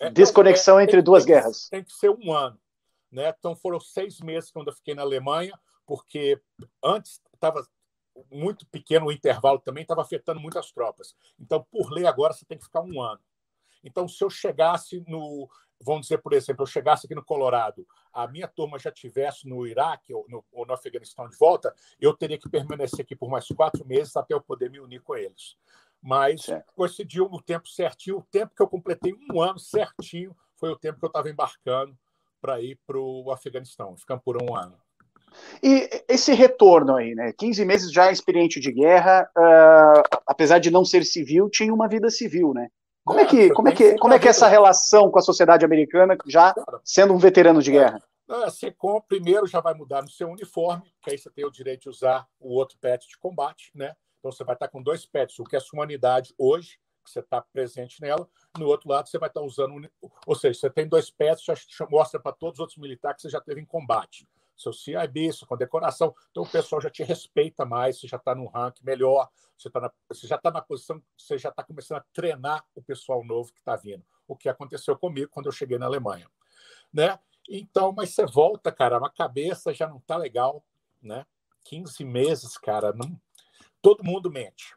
é, 0.00 0.06
é 0.06 0.10
desconexão 0.10 0.80
é, 0.80 0.84
entre 0.84 1.00
duas 1.00 1.24
tem, 1.24 1.34
guerras. 1.34 1.68
Tem 1.68 1.84
que 1.84 1.92
ser 1.92 2.10
um 2.10 2.32
ano. 2.32 2.58
Né? 3.10 3.32
Então 3.38 3.54
foram 3.54 3.78
seis 3.78 4.20
meses 4.20 4.50
quando 4.50 4.68
eu 4.68 4.74
fiquei 4.74 4.94
na 4.94 5.02
Alemanha, 5.02 5.58
porque 5.86 6.40
antes 6.82 7.20
estava 7.32 7.66
muito 8.30 8.66
pequeno 8.66 9.06
o 9.06 9.12
intervalo 9.12 9.58
também, 9.60 9.82
estava 9.82 10.02
afetando 10.02 10.40
muitas 10.40 10.70
tropas. 10.72 11.14
Então, 11.38 11.64
por 11.70 11.90
lei, 11.90 12.06
agora 12.06 12.32
você 12.32 12.44
tem 12.44 12.58
que 12.58 12.64
ficar 12.64 12.82
um 12.82 13.00
ano. 13.00 13.20
Então, 13.82 14.06
se 14.08 14.22
eu 14.22 14.30
chegasse 14.30 15.02
no, 15.06 15.48
vamos 15.80 16.02
dizer, 16.02 16.18
por 16.18 16.32
exemplo, 16.32 16.62
eu 16.62 16.66
chegasse 16.66 17.06
aqui 17.06 17.14
no 17.14 17.24
Colorado, 17.24 17.86
a 18.12 18.26
minha 18.26 18.46
turma 18.46 18.78
já 18.78 18.90
tivesse 18.90 19.48
no 19.48 19.66
Iraque 19.66 20.12
ou 20.12 20.26
no, 20.28 20.44
ou 20.52 20.66
no 20.66 20.72
Afeganistão 20.72 21.28
de 21.28 21.36
volta, 21.36 21.74
eu 22.00 22.14
teria 22.14 22.38
que 22.38 22.48
permanecer 22.48 23.00
aqui 23.00 23.16
por 23.16 23.30
mais 23.30 23.46
quatro 23.48 23.84
meses 23.86 24.14
até 24.16 24.34
eu 24.34 24.40
poder 24.40 24.70
me 24.70 24.80
unir 24.80 25.00
com 25.02 25.16
eles. 25.16 25.56
Mas 26.02 26.42
certo. 26.42 26.72
coincidiu 26.74 27.28
no 27.28 27.40
tempo 27.42 27.68
certinho, 27.68 28.18
o 28.18 28.26
tempo 28.30 28.54
que 28.54 28.62
eu 28.62 28.68
completei 28.68 29.14
um 29.32 29.40
ano 29.40 29.58
certinho 29.58 30.34
foi 30.56 30.70
o 30.70 30.76
tempo 30.76 30.98
que 30.98 31.04
eu 31.04 31.08
estava 31.08 31.30
embarcando 31.30 31.96
para 32.40 32.60
ir 32.60 32.78
para 32.86 32.98
o 32.98 33.30
Afeganistão. 33.30 33.96
Ficamos 33.96 34.24
por 34.24 34.42
um 34.42 34.56
ano. 34.56 34.76
E 35.62 35.88
esse 36.08 36.32
retorno 36.32 36.96
aí, 36.96 37.14
né? 37.14 37.32
15 37.38 37.64
meses 37.64 37.92
já 37.92 38.10
experiente 38.10 38.58
de 38.58 38.72
guerra, 38.72 39.30
uh, 39.36 40.20
apesar 40.26 40.58
de 40.58 40.70
não 40.70 40.84
ser 40.84 41.04
civil, 41.04 41.48
tinha 41.48 41.72
uma 41.72 41.86
vida 41.86 42.10
civil, 42.10 42.52
né? 42.52 42.68
Como 43.04 43.18
é, 43.18 43.22
é 43.22 43.26
que, 43.26 43.50
como 43.50 43.68
é 43.68 43.72
que, 43.72 43.98
como 43.98 44.14
é 44.14 44.18
que 44.18 44.26
é 44.26 44.30
essa 44.30 44.48
relação 44.48 45.10
com 45.10 45.18
a 45.18 45.22
sociedade 45.22 45.64
americana, 45.64 46.16
já 46.26 46.54
sendo 46.84 47.14
um 47.14 47.18
veterano 47.18 47.62
de 47.62 47.72
guerra? 47.72 48.02
A 48.28 48.50
SECOM 48.50 49.00
primeiro 49.00 49.46
já 49.46 49.60
vai 49.60 49.74
mudar 49.74 50.02
no 50.02 50.08
seu 50.08 50.28
uniforme, 50.28 50.92
que 51.02 51.10
aí 51.10 51.18
você 51.18 51.30
tem 51.30 51.44
o 51.44 51.50
direito 51.50 51.82
de 51.82 51.88
usar 51.88 52.26
o 52.38 52.54
outro 52.54 52.78
pet 52.78 53.08
de 53.08 53.18
combate, 53.18 53.72
né? 53.74 53.96
Então 54.18 54.30
você 54.30 54.44
vai 54.44 54.54
estar 54.54 54.68
com 54.68 54.82
dois 54.82 55.04
pets, 55.04 55.38
o 55.38 55.44
que 55.44 55.56
é 55.56 55.58
a 55.58 55.62
sua 55.62 55.82
unidade 55.82 56.34
hoje, 56.38 56.78
que 57.04 57.10
você 57.10 57.20
está 57.20 57.40
presente 57.40 58.00
nela, 58.00 58.28
no 58.58 58.66
outro 58.66 58.88
lado 58.88 59.08
você 59.08 59.18
vai 59.18 59.28
estar 59.28 59.40
usando, 59.40 59.74
ou 60.26 60.34
seja, 60.36 60.60
você 60.60 60.70
tem 60.70 60.86
dois 60.86 61.10
pets, 61.10 61.44
já 61.44 61.86
mostra 61.90 62.20
para 62.20 62.32
todos 62.32 62.56
os 62.56 62.60
outros 62.60 62.78
militares 62.78 63.16
que 63.16 63.22
você 63.22 63.30
já 63.30 63.40
teve 63.40 63.60
em 63.60 63.64
combate 63.64 64.28
seu 64.60 64.72
CIB, 64.72 65.32
sua 65.32 65.48
condecoração. 65.48 66.14
Então 66.30 66.42
o 66.42 66.48
pessoal 66.48 66.80
já 66.80 66.90
te 66.90 67.02
respeita 67.02 67.64
mais, 67.64 67.98
você 67.98 68.06
já 68.06 68.18
está 68.18 68.34
num 68.34 68.46
ranking 68.46 68.84
melhor, 68.84 69.30
você, 69.56 69.70
tá 69.70 69.80
na, 69.80 69.92
você 70.08 70.26
já 70.26 70.36
está 70.36 70.50
na 70.50 70.60
posição, 70.60 71.02
você 71.16 71.38
já 71.38 71.48
está 71.48 71.62
começando 71.64 71.98
a 71.98 72.04
treinar 72.12 72.64
o 72.74 72.82
pessoal 72.82 73.24
novo 73.24 73.52
que 73.52 73.58
está 73.58 73.74
vindo. 73.76 74.04
O 74.28 74.36
que 74.36 74.48
aconteceu 74.48 74.96
comigo 74.96 75.30
quando 75.30 75.46
eu 75.46 75.52
cheguei 75.52 75.78
na 75.78 75.86
Alemanha. 75.86 76.28
Né? 76.92 77.18
Então, 77.48 77.92
mas 77.92 78.14
você 78.14 78.26
volta, 78.26 78.70
cara, 78.70 78.98
a 78.98 79.10
cabeça 79.10 79.72
já 79.72 79.88
não 79.88 79.96
está 79.96 80.16
legal, 80.16 80.64
né? 81.02 81.26
15 81.64 82.04
meses, 82.04 82.56
cara, 82.56 82.92
não... 82.92 83.20
todo 83.82 84.04
mundo 84.04 84.30
mente. 84.30 84.76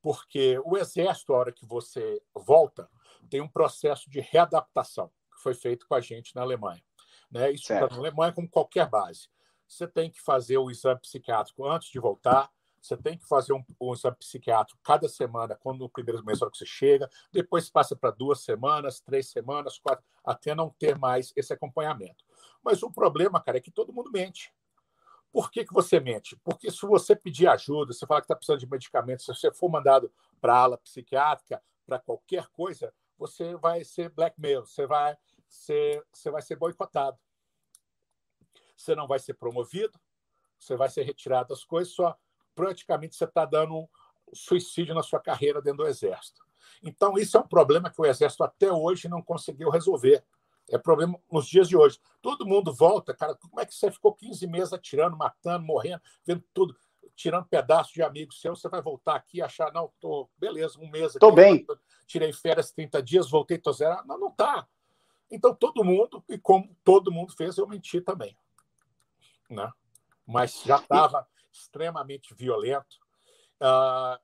Porque 0.00 0.60
o 0.64 0.76
exército, 0.76 1.34
a 1.34 1.38
hora 1.38 1.52
que 1.52 1.66
você 1.66 2.22
volta, 2.34 2.88
tem 3.28 3.40
um 3.40 3.48
processo 3.48 4.08
de 4.08 4.20
readaptação 4.20 5.10
que 5.34 5.42
foi 5.42 5.54
feito 5.54 5.86
com 5.86 5.94
a 5.94 6.00
gente 6.00 6.34
na 6.34 6.42
Alemanha. 6.42 6.82
Né? 7.30 7.52
Isso 7.52 7.72
na 7.72 7.86
Alemanha, 7.86 8.32
como 8.32 8.48
qualquer 8.48 8.88
base. 8.88 9.28
Você 9.66 9.86
tem 9.86 10.10
que 10.10 10.20
fazer 10.20 10.56
o 10.58 10.70
exame 10.70 11.00
psiquiátrico 11.00 11.66
antes 11.66 11.90
de 11.90 11.98
voltar, 11.98 12.50
você 12.80 12.96
tem 12.96 13.18
que 13.18 13.26
fazer 13.26 13.52
um, 13.52 13.62
um 13.80 13.92
exame 13.92 14.16
psiquiátrico 14.16 14.80
cada 14.82 15.08
semana, 15.08 15.56
quando 15.56 15.80
no 15.80 15.88
primeiro 15.88 16.24
mês 16.24 16.38
que 16.38 16.44
você 16.46 16.64
chega, 16.64 17.10
depois 17.32 17.68
passa 17.68 17.94
para 17.96 18.10
duas 18.10 18.40
semanas, 18.40 19.00
três 19.00 19.28
semanas, 19.28 19.78
quatro, 19.78 20.04
até 20.24 20.54
não 20.54 20.70
ter 20.70 20.96
mais 20.96 21.32
esse 21.36 21.52
acompanhamento. 21.52 22.24
Mas 22.62 22.82
o 22.82 22.90
problema, 22.90 23.40
cara, 23.42 23.58
é 23.58 23.60
que 23.60 23.70
todo 23.70 23.92
mundo 23.92 24.10
mente. 24.10 24.52
Por 25.30 25.50
que, 25.50 25.64
que 25.64 25.74
você 25.74 26.00
mente? 26.00 26.36
Porque 26.42 26.70
se 26.70 26.86
você 26.86 27.14
pedir 27.14 27.48
ajuda, 27.48 27.92
você 27.92 28.06
falar 28.06 28.20
que 28.20 28.24
está 28.24 28.34
precisando 28.34 28.60
de 28.60 28.68
medicamentos, 28.68 29.26
se 29.26 29.34
você 29.34 29.52
for 29.52 29.68
mandado 29.68 30.10
para 30.40 30.54
a 30.54 30.58
ala 30.58 30.78
psiquiátrica, 30.78 31.62
para 31.86 31.98
qualquer 31.98 32.46
coisa, 32.48 32.92
você 33.18 33.54
vai 33.56 33.84
ser 33.84 34.10
blackmail, 34.10 34.64
você 34.64 34.86
vai 34.86 35.16
você, 35.48 36.02
você 36.12 36.30
vai 36.30 36.42
ser 36.42 36.56
boicotado. 36.56 37.18
Você 38.76 38.94
não 38.94 39.08
vai 39.08 39.18
ser 39.18 39.34
promovido, 39.34 39.98
você 40.58 40.76
vai 40.76 40.88
ser 40.88 41.02
retirado 41.02 41.48
das 41.48 41.64
coisas, 41.64 41.92
só 41.92 42.16
praticamente 42.54 43.16
você 43.16 43.24
está 43.24 43.44
dando 43.44 43.88
suicídio 44.32 44.94
na 44.94 45.02
sua 45.02 45.20
carreira 45.20 45.60
dentro 45.60 45.78
do 45.78 45.86
Exército. 45.88 46.46
Então, 46.82 47.18
isso 47.18 47.36
é 47.36 47.40
um 47.40 47.48
problema 47.48 47.90
que 47.90 48.00
o 48.00 48.06
Exército 48.06 48.44
até 48.44 48.70
hoje 48.70 49.08
não 49.08 49.22
conseguiu 49.22 49.70
resolver. 49.70 50.24
É 50.70 50.76
problema 50.76 51.18
nos 51.32 51.46
dias 51.46 51.68
de 51.68 51.76
hoje. 51.76 51.98
Todo 52.20 52.46
mundo 52.46 52.72
volta, 52.72 53.14
cara. 53.14 53.34
Como 53.34 53.58
é 53.60 53.64
que 53.64 53.74
você 53.74 53.90
ficou 53.90 54.14
15 54.14 54.46
meses 54.46 54.72
atirando, 54.72 55.16
matando, 55.16 55.64
morrendo, 55.64 56.02
vendo 56.24 56.44
tudo, 56.52 56.76
tirando 57.16 57.46
pedaços 57.46 57.92
de 57.92 58.02
amigos 58.02 58.40
seus? 58.40 58.60
Você 58.60 58.68
vai 58.68 58.82
voltar 58.82 59.16
aqui 59.16 59.38
e 59.38 59.42
achar, 59.42 59.72
não, 59.72 59.90
tô, 59.98 60.28
beleza, 60.36 60.78
um 60.78 60.90
mês 60.90 61.12
aqui. 61.12 61.20
Tô 61.20 61.32
bem. 61.32 61.66
Tirei 62.06 62.32
férias 62.32 62.70
30 62.70 63.02
dias, 63.02 63.30
voltei, 63.30 63.58
tô 63.58 63.72
zero. 63.72 64.04
Não, 64.06 64.18
não 64.18 64.30
tá. 64.30 64.68
Então, 65.30 65.54
todo 65.54 65.84
mundo, 65.84 66.24
e 66.28 66.38
como 66.38 66.74
todo 66.82 67.12
mundo 67.12 67.34
fez, 67.36 67.58
eu 67.58 67.66
menti 67.66 68.00
também. 68.00 68.36
Né? 69.50 69.70
Mas 70.26 70.62
já 70.62 70.76
estava 70.76 71.26
extremamente 71.52 72.34
violento. 72.34 72.98
Uh, 73.60 74.18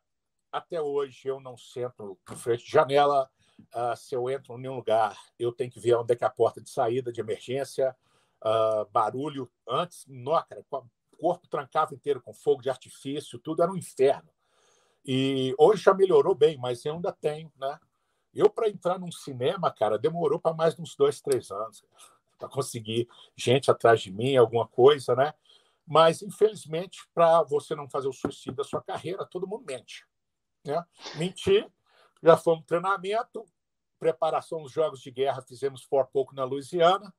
até 0.50 0.80
hoje, 0.80 1.28
eu 1.28 1.40
não 1.40 1.56
sento 1.56 2.18
em 2.30 2.36
frente 2.36 2.64
de 2.64 2.70
janela. 2.70 3.30
Uh, 3.74 3.96
se 3.96 4.14
eu 4.14 4.30
entro 4.30 4.58
em 4.58 4.68
um 4.68 4.76
lugar, 4.76 5.18
eu 5.38 5.52
tenho 5.52 5.70
que 5.70 5.80
ver 5.80 5.94
onde 5.94 6.12
é, 6.12 6.16
que 6.16 6.24
é 6.24 6.26
a 6.26 6.30
porta 6.30 6.60
de 6.60 6.70
saída 6.70 7.12
de 7.12 7.20
emergência. 7.20 7.94
Uh, 8.42 8.84
barulho 8.90 9.50
antes, 9.66 10.04
não, 10.06 10.32
cara, 10.32 10.64
o 10.70 10.86
corpo 11.16 11.48
trancava 11.48 11.94
inteiro 11.94 12.20
com 12.20 12.34
fogo 12.34 12.60
de 12.60 12.68
artifício, 12.68 13.38
tudo 13.38 13.62
era 13.62 13.72
um 13.72 13.76
inferno. 13.76 14.30
E 15.04 15.54
hoje 15.58 15.82
já 15.82 15.94
melhorou 15.94 16.34
bem, 16.34 16.56
mas 16.58 16.84
eu 16.84 16.94
ainda 16.94 17.12
tenho, 17.12 17.52
né? 17.56 17.78
Eu, 18.34 18.50
para 18.50 18.68
entrar 18.68 18.98
num 18.98 19.12
cinema, 19.12 19.70
cara, 19.70 19.98
demorou 19.98 20.38
para 20.38 20.54
mais 20.54 20.74
de 20.74 20.82
uns 20.82 20.96
dois, 20.96 21.20
três 21.20 21.50
anos 21.50 21.84
para 22.38 22.48
conseguir 22.48 23.08
gente 23.36 23.70
atrás 23.70 24.00
de 24.00 24.12
mim, 24.12 24.36
alguma 24.36 24.66
coisa, 24.66 25.14
né? 25.14 25.32
Mas, 25.86 26.22
infelizmente, 26.22 27.06
para 27.14 27.42
você 27.42 27.74
não 27.74 27.88
fazer 27.88 28.08
o 28.08 28.12
suicídio 28.12 28.54
da 28.54 28.64
sua 28.64 28.82
carreira, 28.82 29.24
todo 29.24 29.46
mundo 29.46 29.64
mente. 29.66 30.04
Né? 30.64 30.82
Mentir, 31.16 31.68
já 32.22 32.36
fomos 32.36 32.64
treinamento, 32.64 33.44
preparação 33.98 34.62
dos 34.62 34.72
jogos 34.72 35.00
de 35.00 35.10
guerra, 35.10 35.42
fizemos 35.42 35.82
for 35.82 36.06
pouco 36.06 36.34
na 36.34 36.44
Louisiana, 36.44 37.12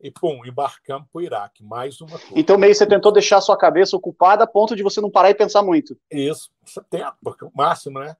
e 0.00 0.10
pum, 0.10 0.44
embarcamos 0.44 1.08
para 1.10 1.18
o 1.18 1.22
Iraque. 1.22 1.64
Mais 1.64 2.00
uma 2.00 2.18
coisa. 2.18 2.32
Então, 2.34 2.58
meio 2.58 2.74
você 2.74 2.86
tentou 2.86 3.12
deixar 3.12 3.38
a 3.38 3.42
sua 3.42 3.56
cabeça 3.56 3.96
ocupada 3.96 4.44
a 4.44 4.46
ponto 4.46 4.76
de 4.76 4.82
você 4.82 5.00
não 5.00 5.10
parar 5.10 5.30
e 5.30 5.34
pensar 5.34 5.62
muito. 5.62 5.98
Isso, 6.10 6.50
você 6.64 6.82
tenta, 6.90 7.16
porque 7.22 7.44
o 7.44 7.52
máximo, 7.54 7.98
né? 7.98 8.16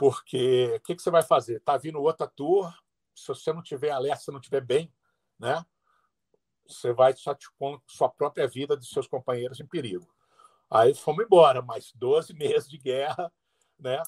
Porque 0.00 0.76
o 0.76 0.80
que, 0.80 0.96
que, 0.96 1.02
você 1.02 1.10
vai 1.10 1.22
fazer? 1.22 1.58
Está 1.58 1.76
vindo 1.76 2.00
outra 2.00 2.26
tour, 2.26 2.74
se 3.14 3.28
você 3.28 3.52
não 3.52 3.62
tiver 3.62 3.90
alerta, 3.90 4.24
se 4.24 4.30
não 4.32 4.40
tiver 4.40 4.62
bem, 4.62 4.90
né? 5.38 5.62
Você 6.66 6.90
vai 6.94 7.12
só 7.12 7.34
te 7.34 7.46
com 7.58 7.78
sua 7.86 8.08
própria 8.08 8.48
vida 8.48 8.78
de 8.78 8.86
seus 8.86 9.06
companheiros 9.06 9.60
em 9.60 9.66
perigo. 9.66 10.10
Aí 10.70 10.94
fomos 10.94 11.22
embora, 11.22 11.60
mais 11.60 11.92
12 11.92 12.32
meses 12.32 12.66
de 12.66 12.78
guerra, 12.78 13.30
né? 13.78 14.02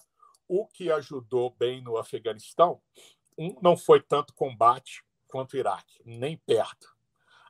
O 0.49 0.67
que 0.67 0.91
ajudou 0.91 1.51
bem 1.51 1.83
no 1.83 1.99
Afeganistão, 1.99 2.81
um 3.37 3.55
não 3.61 3.77
foi 3.77 4.01
tanto 4.01 4.33
combate 4.33 5.05
quanto 5.29 5.53
o 5.53 5.59
Iraque, 5.59 6.01
nem 6.07 6.39
perto. 6.39 6.89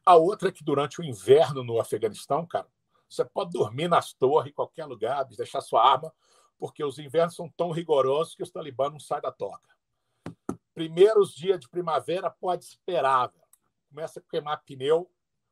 A 0.05 0.17
outra 0.17 0.49
é 0.49 0.53
que 0.53 0.65
durante 0.65 1.01
o 1.01 1.05
inverno 1.05 1.63
no 1.63 1.81
Afeganistão, 1.81 2.45
cara, 2.45 2.67
você 3.09 3.25
pode 3.25 3.53
dormir 3.53 3.87
nas 3.87 4.13
torres, 4.13 4.51
em 4.51 4.55
qualquer 4.55 4.87
lugar, 4.87 5.25
deixar 5.27 5.61
sua 5.61 5.89
arma, 5.89 6.13
porque 6.63 6.85
os 6.85 6.97
invernos 6.97 7.35
são 7.35 7.49
tão 7.49 7.73
rigorosos 7.73 8.37
que 8.37 8.43
os 8.45 8.53
talibãs 8.53 8.93
não 8.93 9.01
saem 9.01 9.21
da 9.21 9.33
toca. 9.33 9.69
Primeiros 10.73 11.35
dias 11.35 11.59
de 11.59 11.69
primavera 11.69 12.31
pode 12.31 12.65
esperar. 12.65 13.33
Começa 13.89 14.21
a 14.21 14.23
queimar 14.31 14.63
pneu, 14.65 15.11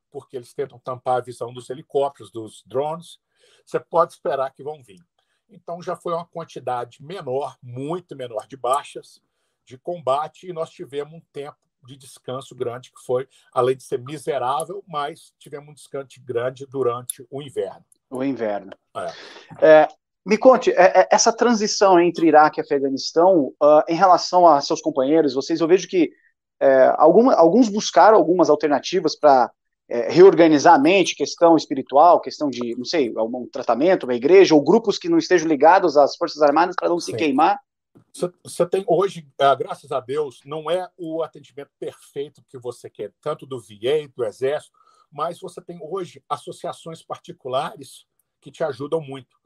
porque 0.09 0.37
eles 0.37 0.55
tentam 0.55 0.79
tampar 0.79 1.17
a 1.17 1.21
visão 1.21 1.53
dos 1.53 1.69
helicópteros, 1.69 2.31
dos 2.31 2.63
drones. 2.65 3.19
Você 3.67 3.81
pode 3.81 4.13
esperar 4.13 4.53
que 4.53 4.63
vão 4.63 4.85
vir. 4.85 5.05
Então 5.49 5.83
já 5.83 5.97
foi 5.97 6.15
uma 6.15 6.25
quantidade 6.25 7.03
menor, 7.03 7.59
muito 7.61 8.15
menor 8.15 8.47
de 8.47 8.57
baixas, 8.57 9.21
de 9.65 9.77
combate, 9.77 10.47
e 10.47 10.53
nós 10.53 10.71
tivemos 10.71 11.13
um 11.13 11.21
tempo 11.33 11.59
de 11.83 11.97
descanso 11.97 12.55
grande, 12.55 12.93
que 12.93 13.01
foi, 13.05 13.29
além 13.53 13.77
de 13.77 13.83
ser 13.83 13.99
miserável, 13.99 14.85
mas 14.87 15.35
tivemos 15.41 15.71
um 15.71 15.75
descanso 15.75 16.23
grande 16.23 16.67
durante 16.67 17.27
o 17.29 17.43
inverno. 17.43 17.85
O 18.09 18.23
inverno. 18.23 18.73
É. 19.61 19.83
É, 19.83 19.89
me 20.25 20.37
conte, 20.37 20.71
é, 20.73 21.01
é, 21.01 21.09
essa 21.11 21.33
transição 21.33 21.99
entre 21.99 22.27
Iraque 22.27 22.61
e 22.61 22.63
Afeganistão, 22.63 23.55
uh, 23.63 23.83
em 23.89 23.95
relação 23.95 24.47
a 24.47 24.61
seus 24.61 24.81
companheiros, 24.81 25.35
vocês, 25.35 25.61
eu 25.61 25.69
vejo 25.69 25.89
que 25.89 26.11
é, 26.61 26.95
alguma, 26.99 27.35
alguns 27.35 27.71
buscaram 27.71 28.19
algumas 28.19 28.51
alternativas 28.51 29.17
para 29.19 29.51
é, 29.89 30.11
reorganizar 30.11 30.75
a 30.75 30.79
mente, 30.79 31.17
questão 31.17 31.57
espiritual, 31.57 32.21
questão 32.21 32.51
de, 32.51 32.77
não 32.77 32.85
sei, 32.85 33.13
um 33.17 33.49
tratamento, 33.51 34.05
uma 34.05 34.15
igreja, 34.15 34.55
ou 34.55 34.63
grupos 34.63 34.99
que 34.99 35.09
não 35.09 35.17
estejam 35.17 35.49
ligados 35.49 35.97
às 35.97 36.17
Forças 36.17 36.43
Armadas 36.43 36.77
para 36.77 36.91
não 36.91 37.01
Sim. 37.01 37.13
se 37.13 37.19
queimar. 37.19 37.59
Você 38.45 38.67
tem 38.67 38.85
hoje, 38.87 39.27
ah, 39.39 39.55
graças 39.55 39.91
a 39.91 40.01
Deus, 40.01 40.41
não 40.45 40.71
é 40.71 40.89
o 40.97 41.23
atendimento 41.23 41.71
perfeito 41.79 42.43
que 42.49 42.59
você 42.59 42.91
quer, 42.91 43.11
tanto 43.21 43.47
do 43.47 43.59
VA, 43.59 44.07
do 44.15 44.25
Exército, 44.25 44.73
mas 45.11 45.41
você 45.41 45.61
tem 45.61 45.81
hoje 45.83 46.23
associações 46.29 47.03
particulares 47.03 48.07
que 48.41 48.51
te 48.51 48.63
ajudam 48.63 49.01
muito 49.01 49.40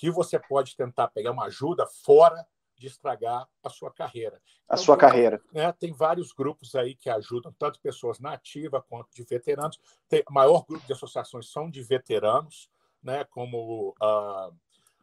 que 0.00 0.10
você 0.10 0.38
pode 0.38 0.74
tentar 0.74 1.08
pegar 1.08 1.30
uma 1.30 1.44
ajuda 1.44 1.86
fora 1.86 2.46
de 2.74 2.86
estragar 2.86 3.46
a 3.62 3.68
sua 3.68 3.92
carreira. 3.92 4.40
A 4.66 4.72
então, 4.72 4.78
sua 4.78 4.96
carreira. 4.96 5.42
Né, 5.52 5.70
tem 5.72 5.92
vários 5.92 6.32
grupos 6.32 6.74
aí 6.74 6.94
que 6.94 7.10
ajudam, 7.10 7.52
tanto 7.58 7.78
pessoas 7.78 8.18
nativas 8.18 8.82
quanto 8.88 9.10
de 9.12 9.22
veteranos. 9.22 9.78
Tem, 10.08 10.24
o 10.26 10.32
maior 10.32 10.64
grupo 10.64 10.86
de 10.86 10.92
associações 10.94 11.52
são 11.52 11.68
de 11.68 11.82
veteranos, 11.82 12.70
né, 13.02 13.24
como 13.24 13.94
a, 14.00 14.50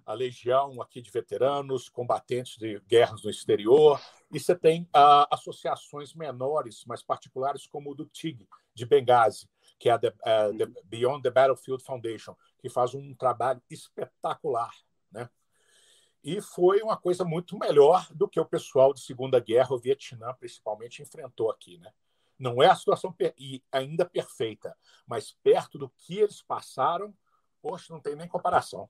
a 0.08 0.14
Legião 0.16 0.82
aqui 0.82 1.00
de 1.00 1.12
veteranos, 1.12 1.90
combatentes 1.90 2.58
de 2.58 2.80
guerras 2.88 3.22
no 3.22 3.30
exterior. 3.30 4.02
E 4.34 4.40
você 4.40 4.56
tem 4.56 4.90
a, 4.92 5.28
associações 5.32 6.16
menores, 6.16 6.84
mas 6.88 7.04
particulares, 7.04 7.68
como 7.68 7.92
o 7.92 7.96
do 7.96 8.08
TIG, 8.08 8.50
de 8.74 8.84
Benghazi, 8.84 9.48
que 9.78 9.90
é 9.90 9.92
a, 9.92 10.00
the, 10.00 10.08
uh, 10.08 10.58
the 10.58 10.82
Beyond 10.86 11.22
the 11.22 11.30
Battlefield 11.30 11.84
Foundation, 11.84 12.36
que 12.58 12.68
faz 12.68 12.96
um 12.96 13.14
trabalho 13.14 13.62
espetacular? 13.70 14.72
E 16.24 16.42
foi 16.42 16.82
uma 16.82 16.98
coisa 16.98 17.24
muito 17.24 17.58
melhor 17.58 18.08
do 18.12 18.28
que 18.28 18.40
o 18.40 18.46
pessoal 18.46 18.94
de 18.94 19.02
Segunda 19.02 19.40
Guerra, 19.40 19.74
o 19.74 19.80
Vietnã 19.80 20.34
principalmente, 20.34 21.02
enfrentou 21.02 21.50
aqui. 21.50 21.78
Né? 21.78 21.92
Não 22.38 22.62
é 22.62 22.68
a 22.68 22.76
situação 22.76 23.16
ainda 23.72 24.06
perfeita, 24.06 24.76
mas 25.06 25.32
perto 25.44 25.78
do 25.78 25.90
que 25.90 26.20
eles 26.20 26.42
passaram, 26.42 27.14
poxa, 27.62 27.94
não 27.94 28.00
tem 28.00 28.16
nem 28.16 28.28
comparação. 28.28 28.90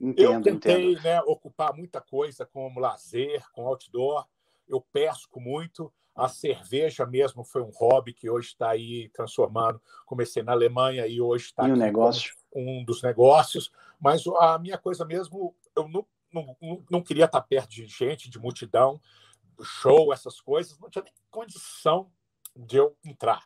Entendo, 0.00 0.32
eu 0.32 0.42
tentei 0.42 0.92
entendo. 0.92 1.04
Né, 1.04 1.20
ocupar 1.22 1.74
muita 1.74 2.00
coisa 2.00 2.44
como 2.44 2.80
lazer, 2.80 3.44
com 3.52 3.66
outdoor. 3.66 4.26
Eu 4.68 4.80
pesco 4.80 5.40
muito. 5.40 5.92
A 6.14 6.28
cerveja 6.28 7.04
mesmo 7.04 7.44
foi 7.44 7.62
um 7.62 7.70
hobby 7.70 8.12
que 8.12 8.30
hoje 8.30 8.48
está 8.48 8.70
aí 8.70 9.08
transformando. 9.10 9.80
Comecei 10.06 10.42
na 10.42 10.52
Alemanha 10.52 11.06
e 11.06 11.20
hoje 11.20 11.46
está 11.46 11.64
um 11.64 11.76
negócio. 11.76 12.34
um 12.54 12.84
dos 12.84 13.02
negócios. 13.02 13.70
Mas 14.00 14.26
a 14.26 14.58
minha 14.58 14.78
coisa 14.78 15.04
mesmo, 15.04 15.54
eu 15.76 15.88
não, 15.88 16.06
não, 16.32 16.84
não 16.90 17.02
queria 17.02 17.26
estar 17.26 17.40
perto 17.42 17.70
de 17.70 17.86
gente, 17.86 18.30
de 18.30 18.38
multidão, 18.38 19.00
show, 19.62 20.12
essas 20.12 20.40
coisas. 20.40 20.78
Não 20.78 20.90
tinha 20.90 21.04
nem 21.04 21.12
condição 21.30 22.10
de 22.54 22.76
eu 22.76 22.96
entrar. 23.04 23.44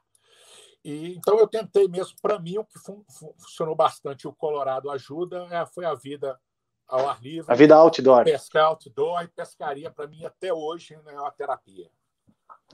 E, 0.85 1.15
então 1.17 1.39
eu 1.39 1.47
tentei 1.47 1.89
mesmo. 1.89 2.17
Para 2.23 2.39
mim, 2.39 2.59
o 2.59 2.65
que 2.65 2.79
fun 2.79 3.05
funcionou 3.39 3.75
bastante, 3.75 4.27
o 4.27 4.33
Colorado 4.33 4.91
ajuda, 4.91 5.47
é, 5.51 5.67
foi 5.67 5.85
a 5.85 5.95
vida 5.95 6.41
ao 6.87 7.09
ar 7.09 7.23
livre. 7.23 7.53
A 7.53 7.57
vida 7.57 7.77
outdoor. 7.77 8.25
Pescar 8.25 8.65
outdoor 8.67 9.23
e 9.23 9.29
pescaria, 9.29 9.91
para 9.91 10.07
mim, 10.07 10.25
até 10.25 10.53
hoje, 10.53 10.97
né, 11.05 11.15
é 11.15 11.21
uma 11.21 11.31
terapia. 11.31 11.91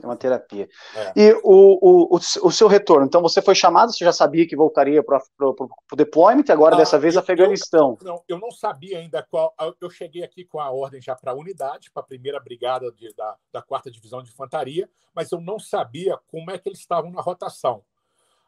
É 0.01 0.05
uma 0.05 0.15
terapia. 0.15 0.69
É. 0.95 1.13
E 1.15 1.33
o, 1.43 2.13
o, 2.13 2.15
o, 2.15 2.51
seu 2.51 2.67
retorno? 2.67 3.05
Então, 3.05 3.21
você 3.21 3.41
foi 3.41 3.55
chamado, 3.55 3.91
você 3.91 4.05
já 4.05 4.13
sabia 4.13 4.47
que 4.47 4.55
voltaria 4.55 5.03
para 5.03 5.19
o 5.39 5.95
deployment, 5.95 6.45
agora 6.49 6.75
ah, 6.75 6.77
dessa 6.77 6.99
vez 6.99 7.15
eu, 7.15 7.21
Afeganistão. 7.21 7.97
Eu, 8.01 8.07
não, 8.07 8.23
eu 8.27 8.39
não 8.39 8.51
sabia 8.51 8.99
ainda 8.99 9.23
qual. 9.23 9.55
Eu 9.81 9.89
cheguei 9.89 10.23
aqui 10.23 10.45
com 10.45 10.59
a 10.59 10.69
ordem 10.69 11.01
já 11.01 11.15
para 11.15 11.31
a 11.31 11.35
unidade, 11.35 11.89
para 11.91 12.03
a 12.03 12.05
primeira 12.05 12.39
brigada 12.39 12.91
de, 12.91 13.11
da, 13.15 13.35
da 13.51 13.61
quarta 13.61 13.89
divisão 13.89 14.21
de 14.21 14.29
infantaria, 14.29 14.87
mas 15.15 15.31
eu 15.31 15.41
não 15.41 15.59
sabia 15.59 16.17
como 16.27 16.51
é 16.51 16.59
que 16.59 16.69
eles 16.69 16.79
estavam 16.79 17.11
na 17.11 17.21
rotação. 17.21 17.83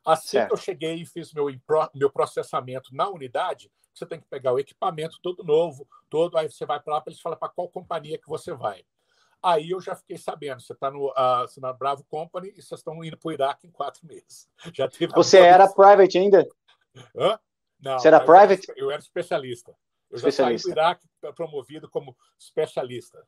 Assim 0.05 0.29
certo. 0.29 0.49
que 0.49 0.53
eu 0.53 0.57
cheguei 0.57 0.95
e 0.95 1.05
fiz 1.05 1.33
meu, 1.33 1.47
meu 1.95 2.09
processamento 2.11 2.93
na 2.93 3.09
unidade, 3.09 3.71
você 3.93 4.05
tem 4.05 4.19
que 4.19 4.27
pegar 4.27 4.53
o 4.53 4.59
equipamento 4.59 5.19
todo 5.21 5.43
novo, 5.43 5.87
todo, 6.09 6.37
aí 6.37 6.49
você 6.49 6.65
vai 6.65 6.79
para 6.79 6.93
lá 6.93 7.01
para 7.01 7.11
eles 7.11 7.21
falar 7.21 7.35
para 7.35 7.49
qual 7.49 7.67
companhia 7.67 8.17
que 8.17 8.29
você 8.29 8.53
vai. 8.53 8.85
Aí 9.41 9.71
eu 9.71 9.79
já 9.79 9.95
fiquei 9.95 10.17
sabendo, 10.17 10.61
você 10.61 10.73
está 10.73 10.91
no, 10.91 11.07
uh, 11.09 11.61
na 11.61 11.71
Bravo 11.71 12.03
Company 12.03 12.49
e 12.49 12.61
vocês 12.61 12.79
estão 12.79 13.03
indo 13.03 13.17
para 13.17 13.29
o 13.29 13.31
Iraque 13.31 13.67
em 13.67 13.71
quatro 13.71 14.05
meses. 14.05 14.49
Já 14.75 14.87
teve 14.89 15.13
você 15.13 15.39
era 15.39 15.67
private 15.67 16.17
ainda? 16.17 16.47
Hã? 17.15 17.39
Não, 17.81 17.97
você 17.97 18.09
era 18.09 18.19
private? 18.19 18.67
Eu, 18.69 18.75
eu 18.85 18.91
era 18.91 18.99
especialista. 18.99 19.73
Eu 20.11 20.17
especialista. 20.17 20.67
já 20.69 20.75
saí 20.75 20.75
do 20.75 20.79
Iraque 20.79 21.33
promovido 21.35 21.89
como 21.89 22.17
especialista. 22.37 23.25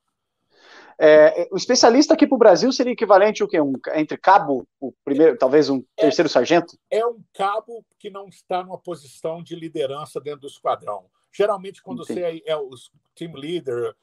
É, 1.00 1.48
o 1.52 1.56
especialista 1.56 2.14
aqui 2.14 2.28
para 2.28 2.36
o 2.36 2.40
Brasil 2.40 2.72
seria 2.72 2.94
equivalente 2.94 3.44
o 3.44 3.48
quê? 3.48 3.60
Um, 3.60 3.74
entre 3.96 4.18
cabo, 4.18 4.68
o 4.80 4.92
primeiro, 5.04 5.38
talvez 5.38 5.70
um 5.70 5.84
é, 5.98 6.04
terceiro 6.04 6.30
sargento? 6.30 6.78
É 6.90 7.06
um 7.06 7.24
cabo 7.34 7.86
que 7.98 8.10
não 8.10 8.28
está 8.28 8.64
numa 8.64 8.78
posição 8.78 9.42
de 9.42 9.56
liderança 9.56 10.20
dentro 10.20 10.42
do 10.42 10.48
esquadrão. 10.48 11.06
Geralmente, 11.32 11.82
quando 11.82 12.04
Entendi. 12.04 12.20
você 12.20 12.42
é, 12.46 12.52
é 12.52 12.58
o 12.58 12.70
team 13.16 13.34
leader, 13.34 13.96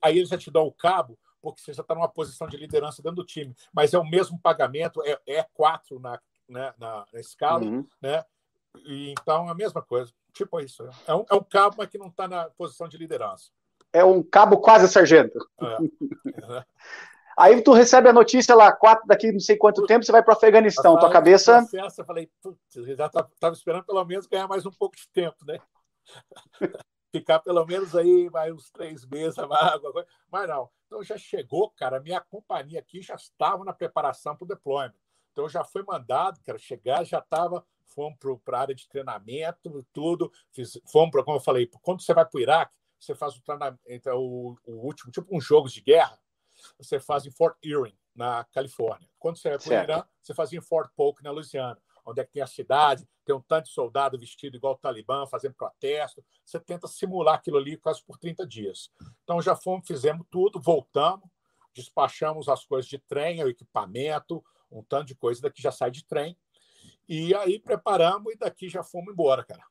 aí 0.00 0.18
eles 0.18 0.28
já 0.28 0.38
te 0.38 0.50
dão 0.50 0.66
o 0.66 0.72
cabo, 0.72 1.18
porque 1.40 1.60
você 1.60 1.72
já 1.72 1.82
está 1.82 1.94
numa 1.94 2.08
posição 2.08 2.46
de 2.46 2.56
liderança 2.56 3.02
dentro 3.02 3.16
do 3.16 3.26
time. 3.26 3.54
Mas 3.72 3.92
é 3.92 3.98
o 3.98 4.04
mesmo 4.04 4.38
pagamento, 4.38 5.02
é, 5.04 5.18
é 5.26 5.46
quatro 5.54 5.98
na, 5.98 6.20
né, 6.48 6.72
na, 6.78 7.06
na 7.12 7.20
escala, 7.20 7.64
uhum. 7.64 7.86
né? 8.00 8.24
E, 8.84 9.10
então, 9.10 9.48
é 9.48 9.50
a 9.50 9.54
mesma 9.54 9.82
coisa. 9.82 10.12
Tipo 10.32 10.60
isso. 10.60 10.88
É 11.06 11.14
um, 11.14 11.24
é 11.30 11.34
um 11.34 11.42
cabo, 11.42 11.76
mas 11.78 11.88
que 11.88 11.98
não 11.98 12.06
está 12.06 12.26
na 12.26 12.48
posição 12.50 12.88
de 12.88 12.96
liderança 12.96 13.50
é 13.92 14.02
um 14.02 14.22
cabo 14.22 14.58
quase 14.58 14.88
sargento. 14.88 15.38
É. 15.60 15.76
Aí 17.36 17.62
tu 17.62 17.72
recebe 17.72 18.08
a 18.08 18.12
notícia 18.12 18.54
lá, 18.54 18.70
quatro, 18.70 19.06
daqui 19.06 19.32
não 19.32 19.40
sei 19.40 19.56
quanto 19.56 19.86
tempo, 19.86 20.04
você 20.04 20.12
vai 20.12 20.22
para 20.22 20.34
o 20.34 20.36
Afeganistão. 20.36 20.98
Tua 20.98 21.10
cabeça. 21.10 21.58
Processo, 21.58 22.00
eu 22.00 22.04
falei, 22.04 22.30
putz, 22.42 22.58
já 22.96 23.06
estava 23.06 23.54
esperando 23.54 23.84
pelo 23.84 24.04
menos 24.04 24.26
ganhar 24.26 24.46
mais 24.46 24.66
um 24.66 24.70
pouco 24.70 24.96
de 24.96 25.08
tempo, 25.08 25.36
né? 25.46 25.58
Ficar 27.12 27.40
pelo 27.40 27.64
menos 27.66 27.94
aí 27.94 28.30
mais 28.30 28.52
uns 28.54 28.70
três 28.70 29.04
meses, 29.04 29.38
água, 29.38 30.06
mas 30.30 30.48
não. 30.48 30.70
Então 30.86 31.02
já 31.04 31.18
chegou, 31.18 31.70
cara, 31.70 31.98
a 31.98 32.00
minha 32.00 32.20
companhia 32.22 32.80
aqui 32.80 33.02
já 33.02 33.14
estava 33.14 33.64
na 33.64 33.72
preparação 33.72 34.34
para 34.34 34.44
o 34.46 34.48
deployment. 34.48 34.94
Então 35.30 35.46
já 35.46 35.62
foi 35.62 35.82
mandado, 35.82 36.40
cara, 36.42 36.58
chegar, 36.58 37.04
já 37.04 37.18
estava, 37.18 37.64
fomos 37.84 38.18
para 38.42 38.58
a 38.58 38.60
área 38.62 38.74
de 38.74 38.88
treinamento, 38.88 39.86
tudo, 39.92 40.32
fiz, 40.52 40.80
fomos 40.90 41.10
para, 41.10 41.22
como 41.22 41.36
eu 41.36 41.42
falei, 41.42 41.70
quando 41.82 42.02
você 42.02 42.14
vai 42.14 42.24
para 42.24 42.38
o 42.38 42.40
Iraque, 42.40 42.74
você 42.98 43.14
faz 43.14 43.36
o 43.36 43.42
treinamento, 43.42 43.82
então, 43.86 44.18
o, 44.18 44.56
o 44.64 44.72
último, 44.86 45.12
tipo 45.12 45.36
uns 45.36 45.44
jogos 45.44 45.72
de 45.72 45.82
guerra, 45.82 46.18
você 46.78 46.98
faz 46.98 47.26
em 47.26 47.30
Fort 47.30 47.56
Erie, 47.62 47.98
na 48.14 48.44
Califórnia. 48.44 49.08
Quando 49.18 49.36
você 49.38 49.50
vai 49.50 49.58
para 49.58 49.70
o 49.70 49.82
Irã, 49.82 50.04
você 50.22 50.34
faz 50.34 50.52
em 50.52 50.60
Fort 50.60 50.90
Polk, 50.94 51.22
na 51.22 51.30
Louisiana, 51.30 51.78
onde 52.04 52.20
é 52.20 52.24
que 52.24 52.32
tem 52.32 52.42
a 52.42 52.46
cidade, 52.46 53.06
tem 53.24 53.34
um 53.34 53.40
tanto 53.40 53.66
de 53.66 53.72
soldado 53.72 54.18
vestido 54.18 54.56
igual 54.56 54.74
o 54.74 54.78
Talibã, 54.78 55.26
fazendo 55.26 55.54
protesto. 55.54 56.24
Você 56.44 56.58
tenta 56.58 56.86
simular 56.88 57.36
aquilo 57.36 57.58
ali 57.58 57.76
quase 57.76 58.02
por 58.04 58.18
30 58.18 58.46
dias. 58.46 58.90
Então 59.22 59.40
já 59.40 59.54
fomos, 59.54 59.86
fizemos 59.86 60.26
tudo, 60.30 60.60
voltamos, 60.60 61.28
despachamos 61.74 62.48
as 62.48 62.64
coisas 62.64 62.88
de 62.88 62.98
trem, 62.98 63.42
o 63.42 63.48
equipamento, 63.48 64.44
um 64.70 64.82
tanto 64.82 65.08
de 65.08 65.14
coisa 65.14 65.40
daqui 65.42 65.62
já 65.62 65.70
sai 65.70 65.90
de 65.90 66.04
trem. 66.04 66.36
E 67.08 67.34
aí 67.34 67.58
preparamos 67.58 68.32
e 68.32 68.36
daqui 68.36 68.68
já 68.68 68.82
fomos 68.82 69.12
embora, 69.12 69.44
cara. 69.44 69.64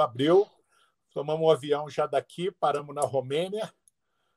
Abriu, 0.00 0.48
Tomamos 1.14 1.46
um 1.46 1.50
avião 1.50 1.88
já 1.88 2.06
daqui, 2.08 2.50
paramos 2.50 2.92
na 2.92 3.02
Romênia. 3.02 3.72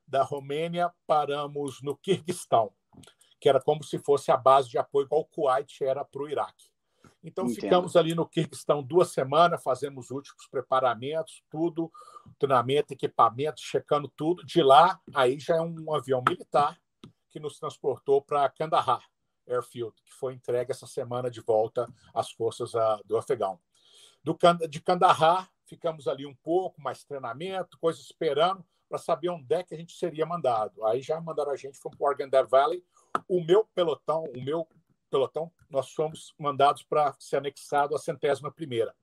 Da 0.08 0.22
Romênia, 0.22 0.94
paramos 1.08 1.82
no 1.82 1.98
Kirguistão, 1.98 2.72
que 3.42 3.50
era 3.50 3.60
como 3.60 3.84
se 3.84 3.98
fosse 3.98 4.32
a 4.32 4.38
base 4.38 4.70
de 4.70 4.78
apoio 4.78 5.08
ao 5.12 5.26
Kuwait 5.26 5.84
era 5.84 6.06
para 6.06 6.22
o 6.22 6.30
Iraque. 6.30 6.70
Então, 7.28 7.44
Entendo. 7.44 7.60
ficamos 7.60 7.96
ali 7.98 8.16
no 8.16 8.26
Kirguistão 8.26 8.82
duas 8.82 9.12
semanas, 9.12 9.62
fazemos 9.62 10.06
os 10.06 10.12
últimos 10.12 10.48
preparamentos, 10.48 11.44
tudo, 11.50 11.92
treinamento, 12.40 12.94
equipamento, 12.94 13.60
checando 13.60 14.08
tudo. 14.08 14.46
De 14.46 14.64
lá, 14.64 14.98
aí 15.14 15.38
já 15.38 15.58
é 15.58 15.62
um 15.62 15.94
avião 15.94 16.24
militar 16.26 16.80
que 17.30 17.38
nos 17.38 17.60
transportou 17.60 18.22
para 18.22 18.48
Kandahar 18.48 19.04
Airfield, 19.46 19.94
que 20.06 20.14
foi 20.14 20.36
entregue 20.36 20.72
essa 20.72 20.88
semana 20.88 21.30
de 21.30 21.42
volta 21.42 21.86
às 22.14 22.32
forças 22.32 22.74
uh, 22.74 23.02
do 23.04 23.18
Afegão. 23.18 23.60
Do, 24.24 24.38
de 24.70 24.82
Kandahar, 24.82 25.52
ficamos 25.66 26.08
ali 26.08 26.26
um 26.26 26.36
pouco, 26.36 26.82
mais 26.82 27.04
treinamento, 27.04 27.78
coisas 27.78 28.02
esperando 28.04 28.66
para 28.88 28.98
saber 28.98 29.28
onde 29.28 29.54
é 29.54 29.64
que 29.64 29.76
a 29.76 29.78
gente 29.78 29.92
seria 29.92 30.26
mandado. 30.26 30.86
Aí 30.86 31.02
já 31.02 31.20
mandaram 31.20 31.52
a 31.52 31.58
gente 31.58 31.78
para 31.78 31.92
o 31.92 32.48
Valley. 32.48 32.82
O 33.28 33.44
meu 33.44 33.66
pelotão, 33.76 34.24
o 34.24 34.42
meu 34.42 34.66
pelotão, 35.10 35.52
nós 35.70 35.92
fomos 35.92 36.34
mandados 36.38 36.84
para 36.84 37.14
ser 37.20 37.38
anexado 37.38 37.96
à 37.96 38.00
centésima 38.00 38.52
primeira. 38.52 38.96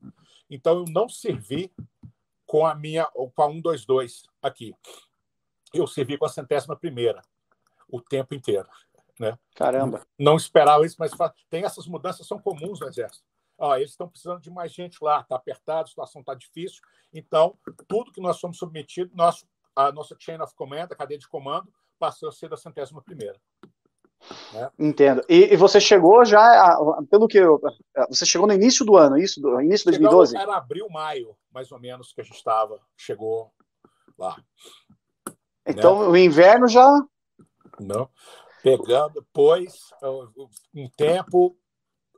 Então 0.48 0.78
eu 0.78 0.84
não 0.88 1.08
servi 1.08 1.72
com 2.46 2.66
a 2.66 2.74
minha, 2.74 3.06
com 3.06 3.42
a 3.42 3.46
122 3.46 4.24
aqui. 4.42 4.74
Eu 5.72 5.86
servi 5.86 6.16
com 6.16 6.26
a 6.26 6.28
centésima 6.28 6.76
primeira 6.76 7.22
o 7.88 8.00
tempo 8.00 8.34
inteiro. 8.34 8.68
Né? 9.18 9.38
Caramba. 9.54 10.06
Não 10.18 10.36
esperava 10.36 10.84
isso, 10.84 10.96
mas 10.98 11.12
tem 11.48 11.64
essas 11.64 11.86
mudanças 11.86 12.26
são 12.26 12.38
comuns 12.38 12.80
no 12.80 12.88
exército 12.88 13.24
ó, 13.58 13.76
eles 13.76 13.90
estão 13.90 14.08
precisando 14.08 14.40
de 14.40 14.50
mais 14.50 14.72
gente 14.72 14.98
lá, 15.02 15.20
está 15.20 15.36
apertado, 15.36 15.84
a 15.84 15.88
situação 15.88 16.20
está 16.20 16.34
difícil. 16.34 16.82
Então, 17.12 17.56
tudo 17.86 18.12
que 18.12 18.20
nós 18.20 18.38
somos 18.38 18.58
submetidos, 18.58 19.14
nosso, 19.14 19.46
a 19.74 19.92
nossa 19.92 20.16
chain 20.18 20.40
of 20.40 20.54
command, 20.54 20.88
a 20.90 20.96
cadeia 20.96 21.18
de 21.18 21.28
comando, 21.28 21.72
passou 21.98 22.28
a 22.28 22.32
ser 22.32 22.48
da 22.48 22.56
centésima 22.56 23.02
primeira. 23.02 23.40
Né? 24.52 24.70
Entendo. 24.78 25.22
E, 25.28 25.52
e, 25.52 25.56
você 25.56 25.80
chegou 25.80 26.24
já, 26.24 26.76
pelo 27.10 27.28
que 27.28 27.38
eu, 27.38 27.60
você 28.08 28.24
chegou 28.24 28.46
no 28.46 28.54
início 28.54 28.84
do 28.84 28.96
ano, 28.96 29.18
isso, 29.18 29.40
do 29.40 29.60
início 29.60 29.90
de 29.90 29.98
2012? 29.98 30.36
Era 30.36 30.56
abril, 30.56 30.88
maio, 30.90 31.36
mais 31.52 31.70
ou 31.70 31.78
menos, 31.78 32.12
que 32.12 32.20
a 32.20 32.24
gente 32.24 32.36
estava, 32.36 32.80
chegou 32.96 33.52
lá. 34.18 34.36
Então, 35.66 36.00
né? 36.00 36.08
o 36.08 36.16
inverno 36.16 36.68
já... 36.68 37.02
Não. 37.78 38.08
Pegando, 38.62 39.14
depois, 39.14 39.90
um 40.74 40.88
tempo, 40.88 41.56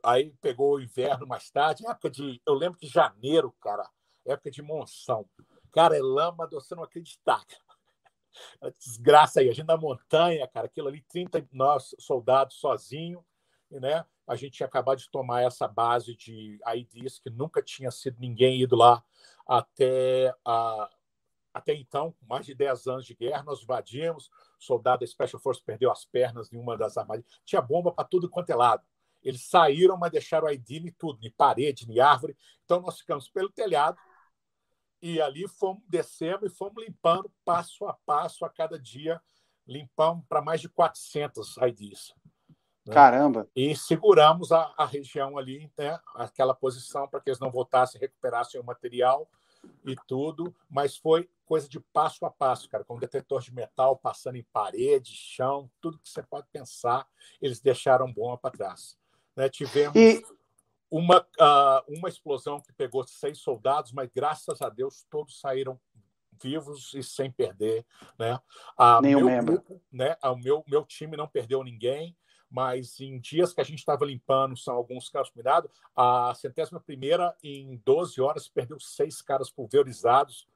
Aí 0.03 0.33
pegou 0.41 0.75
o 0.75 0.81
inverno 0.81 1.27
mais 1.27 1.49
tarde, 1.49 1.85
época 1.85 2.09
de. 2.09 2.41
Eu 2.45 2.53
lembro 2.53 2.79
de 2.79 2.87
janeiro, 2.87 3.53
cara, 3.59 3.85
época 4.25 4.49
de 4.49 4.61
monção. 4.61 5.25
Cara, 5.71 5.97
é 5.97 6.01
lama, 6.01 6.47
você 6.49 6.73
não 6.75 6.83
acreditar. 6.83 7.43
Desgraça 8.79 9.39
aí, 9.39 9.49
a 9.49 9.53
gente 9.53 9.67
na 9.67 9.77
montanha, 9.77 10.47
cara, 10.47 10.67
aquilo 10.67 10.87
ali, 10.87 11.01
30 11.01 11.47
nós 11.51 11.95
soldados 11.99 12.55
sozinho, 12.57 13.23
né? 13.69 14.05
A 14.25 14.35
gente 14.35 14.53
tinha 14.53 14.67
acabado 14.67 14.97
de 14.99 15.09
tomar 15.09 15.43
essa 15.43 15.67
base 15.67 16.15
de 16.15 16.59
IDs 16.75 17.19
que 17.19 17.29
nunca 17.29 17.61
tinha 17.61 17.89
sido 17.91 18.19
ninguém 18.19 18.61
ido 18.61 18.75
lá 18.75 19.03
até 19.47 20.33
a, 20.45 20.89
até 21.57 21.73
então, 21.73 22.13
mais 22.21 22.45
de 22.45 22.53
10 22.53 22.87
anos 22.87 23.05
de 23.05 23.15
guerra, 23.15 23.43
nós 23.43 23.63
invadimos, 23.63 24.29
soldado 24.59 24.99
da 24.99 25.07
Special 25.07 25.41
Force 25.41 25.61
perdeu 25.63 25.91
as 25.91 26.05
pernas 26.05 26.53
em 26.53 26.57
uma 26.57 26.77
das 26.77 26.97
armadilhas, 26.97 27.41
tinha 27.43 27.61
bomba 27.61 27.91
para 27.91 28.07
tudo 28.07 28.29
quanto 28.29 28.51
é 28.51 28.55
lado. 28.55 28.85
Eles 29.23 29.41
saíram, 29.41 29.97
mas 29.97 30.11
deixaram 30.11 30.49
ID 30.49 30.71
em 30.71 30.91
tudo, 30.91 31.25
em 31.25 31.31
parede, 31.31 31.91
em 31.91 31.99
árvore. 31.99 32.37
Então 32.63 32.79
nós 32.81 32.99
ficamos 32.99 33.27
pelo 33.27 33.49
telhado 33.49 33.97
e 35.07 35.21
ali 35.21 35.47
fomos 35.47 35.81
descendo 35.87 36.45
e 36.45 36.49
fomos 36.49 36.83
limpando 36.83 37.31
passo 37.45 37.85
a 37.85 37.93
passo 38.05 38.43
a 38.43 38.49
cada 38.49 38.77
dia. 38.77 39.21
Limpamos 39.65 40.25
para 40.27 40.41
mais 40.41 40.59
de 40.59 40.67
400 40.67 41.55
IDs. 41.57 42.13
Né? 42.85 42.93
Caramba! 42.93 43.47
E 43.55 43.73
seguramos 43.73 44.51
a, 44.51 44.73
a 44.77 44.85
região 44.85 45.37
ali, 45.37 45.71
né, 45.77 45.97
aquela 46.15 46.53
posição, 46.53 47.07
para 47.07 47.21
que 47.21 47.29
eles 47.29 47.39
não 47.39 47.49
voltassem, 47.49 47.99
recuperassem 47.99 48.59
o 48.59 48.63
material 48.65 49.29
e 49.85 49.95
tudo, 50.07 50.53
mas 50.69 50.97
foi 50.97 51.29
coisa 51.45 51.67
de 51.69 51.79
passo 51.79 52.25
a 52.25 52.29
passo, 52.29 52.69
cara, 52.69 52.83
com 52.83 52.99
detetor 52.99 53.41
de 53.41 53.53
metal 53.53 53.97
passando 53.97 54.35
em 54.35 54.45
parede, 54.51 55.13
chão, 55.13 55.69
tudo 55.79 55.99
que 55.99 56.09
você 56.09 56.21
pode 56.21 56.47
pensar, 56.51 57.07
eles 57.41 57.61
deixaram 57.61 58.11
bomba 58.11 58.37
para 58.37 58.51
trás. 58.51 58.97
Né? 59.35 59.47
Tivemos 59.47 59.95
e... 59.95 60.21
uma, 60.89 61.19
uh, 61.19 61.97
uma 61.97 62.09
explosão 62.09 62.61
que 62.61 62.73
pegou 62.73 63.05
seis 63.05 63.39
soldados, 63.39 63.91
mas 63.91 64.09
graças 64.13 64.61
a 64.61 64.69
Deus 64.69 65.05
todos 65.09 65.39
saíram 65.39 65.79
vivos 66.41 66.93
e 66.93 67.03
sem 67.03 67.31
perder, 67.31 67.85
né? 68.17 68.39
A 68.77 69.01
Nenhum 69.01 69.19
meu 69.19 69.27
membro. 69.27 69.63
Né? 69.91 70.15
O 70.23 70.35
meu, 70.35 70.63
meu 70.67 70.85
time 70.85 71.17
não 71.17 71.27
perdeu 71.27 71.63
ninguém, 71.63 72.15
mas 72.49 72.99
em 72.99 73.19
dias 73.19 73.53
que 73.53 73.61
a 73.61 73.63
gente 73.63 73.79
estava 73.79 74.05
limpando, 74.05 74.55
são 74.55 74.75
alguns 74.75 75.09
casos 75.09 75.31
cuidados, 75.31 75.69
a 75.95 76.33
centésima 76.35 76.79
primeira, 76.79 77.35
em 77.43 77.81
12 77.83 78.21
horas, 78.21 78.47
perdeu 78.47 78.79
seis 78.79 79.21
caras 79.21 79.49
pulverizados 79.49 80.47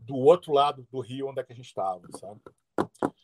do 0.00 0.16
outro 0.16 0.52
lado 0.52 0.86
do 0.90 1.00
rio 1.00 1.28
onde 1.28 1.40
é 1.40 1.44
que 1.44 1.52
a 1.52 1.56
gente 1.56 1.68
estava, 1.68 2.02
sabe? 2.18 2.40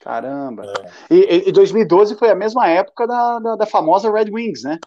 Caramba! 0.00 0.72
É. 1.10 1.14
E, 1.14 1.48
e 1.48 1.52
2012 1.52 2.16
foi 2.16 2.30
a 2.30 2.34
mesma 2.34 2.68
época 2.68 3.06
da, 3.06 3.38
da, 3.38 3.56
da, 3.56 3.66
famosa 3.66 4.10
Red 4.10 4.30
Wings, 4.30 4.62
né? 4.62 4.78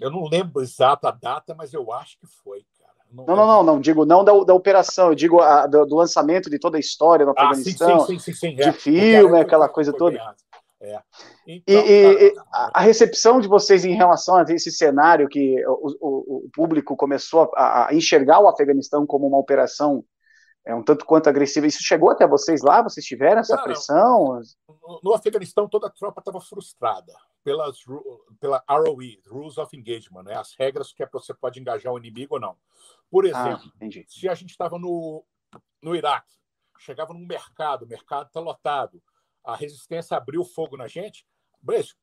Eu 0.00 0.10
não 0.10 0.24
lembro 0.24 0.62
exato 0.62 1.06
a 1.06 1.10
data, 1.10 1.54
mas 1.54 1.72
eu 1.72 1.92
acho 1.92 2.18
que 2.18 2.26
foi. 2.26 2.64
Não, 3.12 3.36
não, 3.36 3.46
não, 3.46 3.62
não, 3.62 3.80
digo 3.80 4.04
não 4.04 4.24
da, 4.24 4.32
da 4.44 4.54
operação, 4.54 5.08
eu 5.08 5.14
digo 5.14 5.40
a, 5.40 5.68
do, 5.68 5.86
do, 5.86 5.94
lançamento 5.94 6.50
de 6.50 6.58
toda 6.58 6.76
a 6.76 6.80
história 6.80 7.24
no 7.24 7.30
Afeganistão, 7.30 8.02
ah, 8.02 8.06
sim, 8.06 8.18
sim, 8.18 8.32
sim, 8.32 8.50
sim, 8.50 8.56
de 8.56 8.62
é. 8.62 8.72
filme, 8.72 9.38
aquela 9.38 9.68
coisa 9.68 9.92
toda. 9.92 10.18
É. 10.80 11.00
Então, 11.46 11.86
e, 11.86 12.28
e 12.28 12.34
a, 12.52 12.80
recepção 12.80 13.40
de 13.40 13.46
vocês 13.46 13.84
em 13.84 13.94
relação 13.94 14.34
a 14.34 14.42
esse 14.48 14.70
cenário 14.70 15.28
que 15.28 15.64
o, 15.66 15.96
o, 16.00 16.44
o 16.46 16.50
público 16.52 16.96
começou 16.96 17.50
a, 17.54 17.88
a, 17.88 17.94
enxergar 17.94 18.40
o 18.40 18.48
Afeganistão 18.48 19.06
como 19.06 19.26
uma 19.26 19.38
operação 19.38 20.04
é 20.66 20.74
um 20.74 20.82
tanto 20.82 21.04
quanto 21.04 21.28
agressiva, 21.28 21.66
isso 21.66 21.82
chegou 21.82 22.10
até 22.10 22.26
vocês 22.26 22.62
lá? 22.62 22.82
Vocês 22.82 23.04
tiveram 23.04 23.40
essa 23.40 23.56
pressão? 23.62 24.40
No, 24.66 25.00
no 25.02 25.14
Afeganistão, 25.14 25.68
toda 25.68 25.88
a 25.88 25.90
tropa 25.90 26.20
estava 26.20 26.40
frustrada 26.40 27.12
pelas, 27.42 27.78
pela 28.40 28.64
ROE, 28.68 29.20
Rules 29.28 29.58
of 29.58 29.76
Engagement, 29.76 30.22
né? 30.22 30.34
as 30.34 30.54
regras 30.58 30.92
que 30.92 31.02
é 31.02 31.08
você 31.12 31.34
pode 31.34 31.60
engajar 31.60 31.92
o 31.92 31.98
inimigo 31.98 32.36
ou 32.36 32.40
não. 32.40 32.56
Por 33.10 33.26
ah, 33.26 33.28
exemplo, 33.28 33.72
ah, 33.80 33.86
se 34.08 34.28
a 34.28 34.34
gente 34.34 34.50
estava 34.50 34.78
no, 34.78 35.22
no 35.82 35.94
Iraque, 35.94 36.32
chegava 36.78 37.12
num 37.12 37.26
mercado, 37.26 37.84
o 37.84 37.88
mercado 37.88 38.28
está 38.28 38.40
lotado, 38.40 39.02
a 39.44 39.54
resistência 39.54 40.16
abriu 40.16 40.42
fogo 40.44 40.78
na 40.78 40.88
gente, 40.88 41.26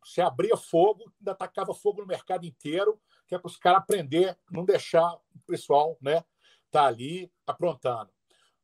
se 0.06 0.22
abria 0.22 0.56
fogo, 0.56 1.12
ainda 1.20 1.32
atacava 1.32 1.74
fogo 1.74 2.02
no 2.02 2.08
mercado 2.08 2.46
inteiro, 2.46 3.00
que 3.28 3.34
é 3.34 3.40
para 3.40 3.48
os 3.48 3.58
caras 3.58 3.80
aprender, 3.80 4.38
não 4.52 4.64
deixar 4.64 5.14
o 5.14 5.40
pessoal 5.48 5.98
né, 6.00 6.24
tá 6.70 6.86
ali 6.86 7.32
aprontando. 7.46 8.12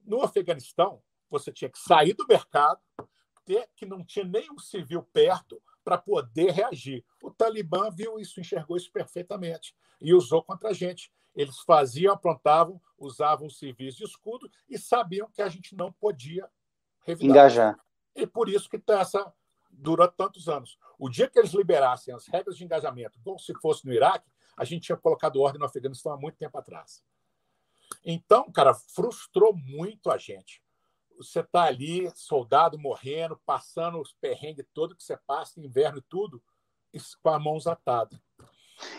No 0.08 0.24
Afeganistão, 0.24 1.04
você 1.30 1.52
tinha 1.52 1.70
que 1.70 1.78
sair 1.78 2.14
do 2.14 2.26
mercado, 2.26 2.80
ter 3.46 3.70
que 3.76 3.86
não 3.86 4.04
tinha 4.04 4.26
nenhum 4.26 4.58
civil 4.58 5.04
perto 5.04 5.62
para 5.84 5.98
poder 5.98 6.52
reagir. 6.52 7.06
O 7.22 7.30
Talibã 7.30 7.90
viu 7.92 8.18
isso, 8.18 8.40
enxergou 8.40 8.78
isso 8.78 8.92
perfeitamente 8.92 9.76
e 10.02 10.14
usou 10.14 10.42
contra 10.42 10.70
a 10.70 10.74
gente. 10.74 11.12
Eles 11.36 11.60
faziam, 11.60 12.14
aprontavam, 12.14 12.82
usavam 12.98 13.50
civis 13.50 13.96
de 13.96 14.06
escudo 14.06 14.50
e 14.70 14.78
sabiam 14.78 15.30
que 15.30 15.42
a 15.42 15.50
gente 15.50 15.76
não 15.76 15.92
podia 15.92 16.50
revidar. 17.06 17.30
engajar. 17.30 17.80
E 18.16 18.26
por 18.26 18.50
isso 18.50 18.70
que 18.70 18.80
tá 18.80 19.02
essa 19.02 19.32
dura 19.70 20.08
tantos 20.08 20.48
anos. 20.48 20.78
O 20.98 21.10
dia 21.10 21.30
que 21.30 21.38
eles 21.38 21.52
liberassem 21.52 22.14
as 22.14 22.28
regras 22.28 22.58
de 22.58 22.64
engajamento, 22.64 23.20
como 23.24 23.38
se 23.38 23.54
fosse 23.62 23.86
no 23.86 23.94
Iraque, 23.94 24.32
a 24.56 24.64
gente 24.64 24.84
tinha 24.84 24.98
colocado 24.98 25.40
ordem 25.40 25.60
no 25.60 25.66
Afeganistão 25.66 26.14
há 26.14 26.18
muito 26.18 26.38
tempo 26.38 26.58
atrás. 26.58 27.04
Então, 28.10 28.50
cara, 28.54 28.74
frustrou 28.74 29.54
muito 29.54 30.10
a 30.10 30.18
gente. 30.18 30.62
Você 31.18 31.42
está 31.42 31.64
ali, 31.64 32.10
soldado 32.16 32.80
morrendo, 32.80 33.38
passando 33.46 34.00
os 34.00 34.14
perrengues 34.14 34.66
todo 34.74 34.96
que 34.96 35.04
você 35.04 35.18
passa, 35.28 35.60
inverno 35.60 35.98
e 35.98 36.04
tudo, 36.08 36.42
com 37.22 37.30
as 37.30 37.44
mãos 37.44 37.68
atadas. 37.68 38.18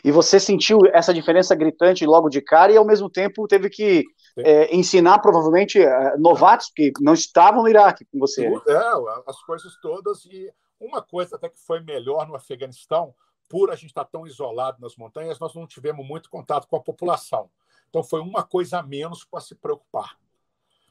E 0.04 0.12
você 0.12 0.38
sentiu 0.38 0.80
essa 0.92 1.14
diferença 1.14 1.54
gritante 1.54 2.04
logo 2.04 2.28
de 2.28 2.42
cara 2.42 2.70
e, 2.70 2.76
ao 2.76 2.84
mesmo 2.84 3.08
tempo, 3.08 3.48
teve 3.48 3.70
que 3.70 4.04
é, 4.36 4.76
ensinar, 4.76 5.20
provavelmente, 5.20 5.80
é, 5.80 6.16
novatos 6.18 6.70
que 6.74 6.92
não 7.00 7.14
estavam 7.14 7.62
no 7.62 7.68
Iraque 7.68 8.04
com 8.04 8.18
você. 8.18 8.50
Né? 8.50 8.60
É, 8.68 9.30
as 9.30 9.40
coisas 9.42 9.74
todas. 9.80 10.26
E 10.26 10.52
uma 10.78 11.00
coisa 11.00 11.36
até 11.36 11.48
que 11.48 11.58
foi 11.58 11.80
melhor 11.80 12.26
no 12.26 12.34
Afeganistão, 12.34 13.14
por 13.48 13.70
a 13.70 13.74
gente 13.74 13.86
estar 13.86 14.04
tão 14.04 14.26
isolado 14.26 14.78
nas 14.82 14.96
montanhas, 14.96 15.38
nós 15.38 15.54
não 15.54 15.66
tivemos 15.66 16.06
muito 16.06 16.28
contato 16.28 16.68
com 16.68 16.76
a 16.76 16.82
população. 16.82 17.48
Então, 17.88 18.02
foi 18.02 18.20
uma 18.20 18.42
coisa 18.44 18.78
a 18.78 18.82
menos 18.82 19.24
para 19.24 19.40
se 19.40 19.54
preocupar. 19.54 20.18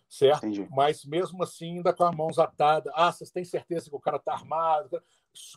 Certo? 0.09 0.45
Entendi. 0.45 0.67
Mas 0.71 1.03
mesmo 1.03 1.43
assim, 1.43 1.77
ainda 1.77 1.93
com 1.93 2.03
as 2.03 2.15
mãos 2.15 2.39
atadas. 2.39 2.93
Ah, 2.95 3.11
vocês 3.11 3.29
têm 3.29 3.43
certeza 3.43 3.89
que 3.89 3.95
o 3.95 3.99
cara 3.99 4.17
está 4.17 4.33
armado? 4.33 5.01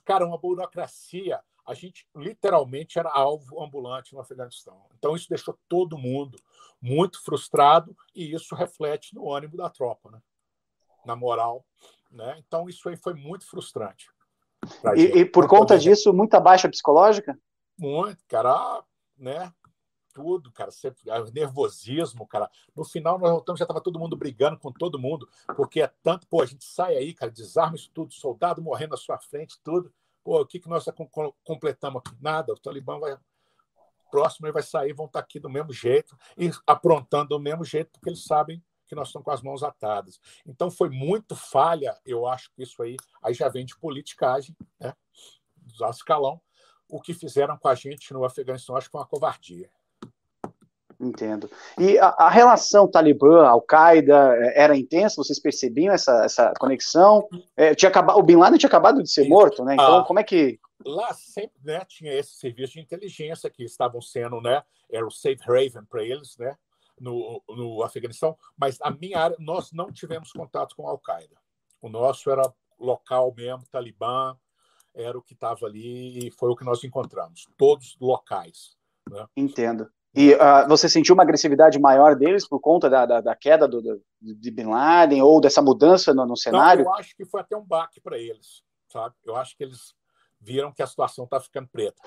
Cara, 0.04 0.26
uma 0.26 0.36
burocracia 0.36 1.40
a 1.66 1.74
gente 1.74 2.04
literalmente 2.16 2.98
era 2.98 3.10
alvo 3.10 3.62
ambulante 3.62 4.12
no 4.12 4.20
Afeganistão. 4.20 4.86
Então 4.98 5.14
isso 5.14 5.28
deixou 5.28 5.56
todo 5.68 5.96
mundo 5.96 6.36
muito 6.82 7.22
frustrado 7.22 7.96
e 8.12 8.34
isso 8.34 8.56
reflete 8.56 9.14
no 9.14 9.32
ânimo 9.32 9.56
da 9.56 9.70
tropa, 9.70 10.10
né? 10.10 10.20
na 11.04 11.14
moral. 11.14 11.64
Né? 12.10 12.42
Então 12.44 12.68
isso 12.68 12.88
aí 12.88 12.96
foi 12.96 13.14
muito 13.14 13.48
frustrante. 13.48 14.08
E, 14.96 15.20
e, 15.20 15.24
por 15.24 15.48
conta 15.48 15.78
disso, 15.78 16.12
muita 16.12 16.38
baixa 16.38 16.68
psicológica? 16.68 17.38
Muito, 17.78 18.22
cara, 18.28 18.84
né? 19.16 19.52
Tudo, 20.20 20.52
cara, 20.52 20.70
sempre, 20.70 21.02
nervosismo, 21.32 22.26
cara. 22.26 22.50
No 22.76 22.84
final, 22.84 23.18
nós 23.18 23.30
voltamos, 23.30 23.58
já 23.58 23.64
estava 23.64 23.80
todo 23.80 23.98
mundo 23.98 24.16
brigando 24.16 24.58
com 24.58 24.70
todo 24.70 24.98
mundo, 24.98 25.28
porque 25.56 25.80
é 25.80 25.86
tanto, 26.02 26.26
pô, 26.26 26.42
a 26.42 26.46
gente 26.46 26.64
sai 26.64 26.96
aí, 26.96 27.14
cara, 27.14 27.30
desarma 27.30 27.76
isso 27.76 27.90
tudo, 27.94 28.12
soldado 28.12 28.60
morrendo 28.60 28.90
na 28.90 28.96
sua 28.96 29.18
frente, 29.18 29.58
tudo. 29.62 29.92
Pô, 30.22 30.40
o 30.40 30.46
que, 30.46 30.60
que 30.60 30.68
nós 30.68 30.84
completamos? 31.42 32.02
Nada, 32.20 32.52
o 32.52 32.58
Talibã 32.58 32.98
vai. 32.98 33.16
Próximo 34.10 34.46
ele 34.46 34.52
vai 34.52 34.62
sair, 34.62 34.92
vão 34.92 35.06
estar 35.06 35.20
aqui 35.20 35.38
do 35.38 35.48
mesmo 35.48 35.72
jeito 35.72 36.18
e 36.36 36.50
aprontando 36.66 37.30
do 37.30 37.40
mesmo 37.40 37.64
jeito, 37.64 37.90
porque 37.92 38.10
eles 38.10 38.24
sabem 38.24 38.62
que 38.90 38.94
nós 38.96 39.08
estamos 39.08 39.24
com 39.24 39.30
as 39.30 39.40
mãos 39.40 39.62
atadas. 39.62 40.20
Então 40.44 40.68
foi 40.68 40.90
muito 40.90 41.36
falha, 41.36 41.96
eu 42.04 42.26
acho 42.26 42.50
que 42.52 42.62
isso 42.62 42.82
aí, 42.82 42.96
aí 43.22 43.32
já 43.32 43.48
vem 43.48 43.64
de 43.64 43.78
politicagem, 43.78 44.54
né? 44.80 44.94
Do 45.56 45.86
escalão. 45.88 46.40
O 46.88 47.00
que 47.00 47.14
fizeram 47.14 47.56
com 47.56 47.68
a 47.68 47.74
gente 47.76 48.12
no 48.12 48.24
Afeganistão, 48.24 48.76
acho 48.76 48.88
que 48.88 48.92
foi 48.92 49.00
uma 49.00 49.06
covardia. 49.06 49.70
Entendo. 51.00 51.50
E 51.78 51.98
a, 51.98 52.08
a 52.18 52.28
relação 52.28 52.86
Talibã, 52.86 53.46
Al-Qaeda 53.46 54.36
é, 54.36 54.64
era 54.64 54.76
intensa? 54.76 55.16
Vocês 55.16 55.40
percebiam 55.40 55.94
essa, 55.94 56.24
essa 56.24 56.52
conexão? 56.58 57.26
É, 57.56 57.74
tinha 57.74 57.88
acabado, 57.88 58.18
o 58.18 58.22
Bin 58.22 58.36
Laden 58.36 58.58
tinha 58.58 58.68
acabado 58.68 59.02
de 59.02 59.10
ser 59.10 59.26
morto, 59.26 59.64
né? 59.64 59.74
Então, 59.74 60.00
ah, 60.00 60.04
como 60.04 60.20
é 60.20 60.24
que. 60.24 60.60
Lá 60.84 61.14
sempre 61.14 61.58
né, 61.64 61.82
tinha 61.88 62.12
esse 62.12 62.34
serviço 62.34 62.74
de 62.74 62.80
inteligência 62.80 63.48
que 63.48 63.64
estavam 63.64 64.02
sendo, 64.02 64.42
né? 64.42 64.62
Era 64.90 65.06
o 65.06 65.10
safe 65.10 65.42
haven 65.46 65.84
para 65.88 66.04
eles, 66.04 66.36
né? 66.36 66.54
No, 67.00 67.42
no 67.48 67.82
Afeganistão, 67.82 68.36
mas 68.54 68.76
a 68.82 68.90
minha 68.90 69.18
área, 69.18 69.36
nós 69.40 69.72
não 69.72 69.90
tivemos 69.90 70.32
contato 70.32 70.76
com 70.76 70.86
Al-Qaeda. 70.86 71.34
O 71.80 71.88
nosso 71.88 72.30
era 72.30 72.42
local 72.78 73.32
mesmo, 73.34 73.64
Talibã, 73.72 74.36
era 74.94 75.16
o 75.16 75.22
que 75.22 75.32
estava 75.32 75.64
ali 75.64 76.26
e 76.26 76.30
foi 76.30 76.50
o 76.50 76.56
que 76.56 76.64
nós 76.64 76.84
encontramos, 76.84 77.46
todos 77.56 77.96
locais. 77.98 78.76
Né? 79.08 79.26
Entendo. 79.34 79.90
E 80.14 80.34
uh, 80.34 80.68
você 80.68 80.88
sentiu 80.88 81.14
uma 81.14 81.22
agressividade 81.22 81.78
maior 81.78 82.16
deles 82.16 82.46
por 82.46 82.58
conta 82.60 82.90
da, 82.90 83.06
da, 83.06 83.20
da 83.20 83.36
queda 83.36 83.68
do, 83.68 83.80
do, 83.80 84.02
de 84.20 84.50
Bin 84.50 84.64
Laden 84.64 85.22
ou 85.22 85.40
dessa 85.40 85.62
mudança 85.62 86.12
no, 86.12 86.26
no 86.26 86.36
cenário? 86.36 86.84
Não, 86.84 86.92
eu 86.92 86.96
acho 86.96 87.16
que 87.16 87.24
foi 87.24 87.40
até 87.40 87.56
um 87.56 87.64
baque 87.64 88.00
para 88.00 88.18
eles, 88.18 88.62
sabe? 88.88 89.14
Eu 89.24 89.36
acho 89.36 89.56
que 89.56 89.62
eles 89.62 89.94
viram 90.40 90.72
que 90.72 90.82
a 90.82 90.86
situação 90.86 91.24
está 91.26 91.38
ficando 91.38 91.68
preta. 91.68 92.02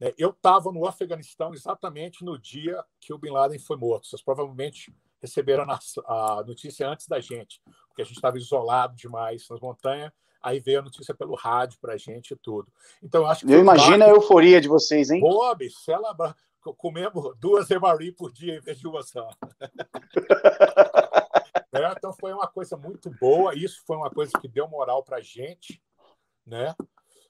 É, 0.00 0.14
eu 0.16 0.30
estava 0.30 0.70
no 0.70 0.86
Afeganistão 0.86 1.52
exatamente 1.54 2.24
no 2.24 2.38
dia 2.38 2.84
que 3.00 3.12
o 3.12 3.18
Bin 3.18 3.30
Laden 3.30 3.58
foi 3.58 3.76
morto. 3.76 4.06
Vocês 4.06 4.22
provavelmente 4.22 4.94
receberam 5.20 5.64
a, 5.68 5.78
a 6.06 6.44
notícia 6.44 6.88
antes 6.88 7.08
da 7.08 7.18
gente, 7.20 7.60
porque 7.88 8.02
a 8.02 8.04
gente 8.04 8.16
estava 8.16 8.36
isolado 8.36 8.94
demais 8.94 9.48
nas 9.48 9.60
montanhas. 9.60 10.12
Aí 10.42 10.60
veio 10.60 10.80
a 10.80 10.82
notícia 10.82 11.14
pelo 11.14 11.34
rádio 11.34 11.78
para 11.80 11.94
a 11.94 11.96
gente 11.96 12.32
e 12.32 12.36
tudo. 12.36 12.70
Então, 13.02 13.22
eu 13.22 13.26
acho 13.26 13.46
que. 13.46 13.52
Eu 13.52 13.60
imagino 13.60 13.98
baque... 13.98 14.10
a 14.10 14.14
euforia 14.14 14.60
de 14.60 14.68
vocês, 14.68 15.10
hein? 15.10 15.20
Bob, 15.20 15.68
celebra 15.70 16.36
comemos 16.72 17.36
duas 17.38 17.68
MRE 17.68 18.12
por 18.12 18.32
dia 18.32 18.56
em 18.56 18.60
vez 18.60 18.78
de 18.78 18.86
uma 18.86 19.02
só. 19.02 19.28
é, 21.72 21.92
então 21.96 22.12
foi 22.12 22.32
uma 22.32 22.46
coisa 22.46 22.76
muito 22.76 23.10
boa. 23.20 23.54
Isso 23.54 23.82
foi 23.86 23.96
uma 23.96 24.10
coisa 24.10 24.32
que 24.40 24.48
deu 24.48 24.68
moral 24.68 25.02
para 25.02 25.18
a 25.18 25.20
gente, 25.20 25.82
né? 26.46 26.74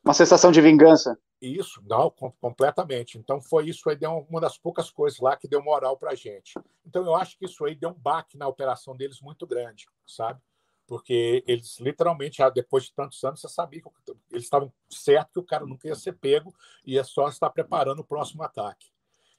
Uma 0.05 0.14
sensação 0.14 0.53
de 0.53 0.61
vingança. 0.61 1.18
Isso, 1.41 1.82
não, 1.87 2.11
completamente. 2.41 3.18
Então 3.18 3.41
foi 3.41 3.68
isso 3.68 3.89
aí, 3.89 3.97
deu 3.97 4.26
uma 4.28 4.41
das 4.41 4.59
poucas 4.59 4.91
coisas 4.91 5.18
lá 5.18 5.37
que 5.37 5.49
deu 5.49 5.62
moral 5.62 5.97
para 5.97 6.14
gente. 6.14 6.55
Então 6.87 7.05
eu 7.05 7.14
acho 7.14 7.39
que 7.39 7.47
isso 7.47 7.64
aí 7.64 7.74
deu 7.74 7.91
um 7.91 7.95
baque 7.95 8.37
na 8.37 8.47
operação 8.47 8.97
deles 8.97 9.20
muito 9.20 9.47
grande, 9.47 9.87
sabe? 10.07 10.41
porque 10.87 11.43
eles 11.47 11.78
literalmente, 11.80 12.43
depois 12.55 12.85
de 12.85 12.93
tantos 12.93 13.22
anos, 13.24 13.41
você 13.41 13.49
sabia 13.49 13.80
que 13.80 13.89
eles 14.30 14.45
estavam 14.45 14.72
certo 14.89 15.32
que 15.32 15.41
o 15.41 15.45
cara 15.45 15.66
nunca 15.66 15.89
ia 15.89 15.95
ser 15.95 16.12
pego, 16.12 16.55
ia 16.85 17.05
só 17.05 17.28
estar 17.28 17.51
preparando 17.51 18.01
o 18.01 18.05
próximo 18.05 18.43
ataque. 18.43 18.89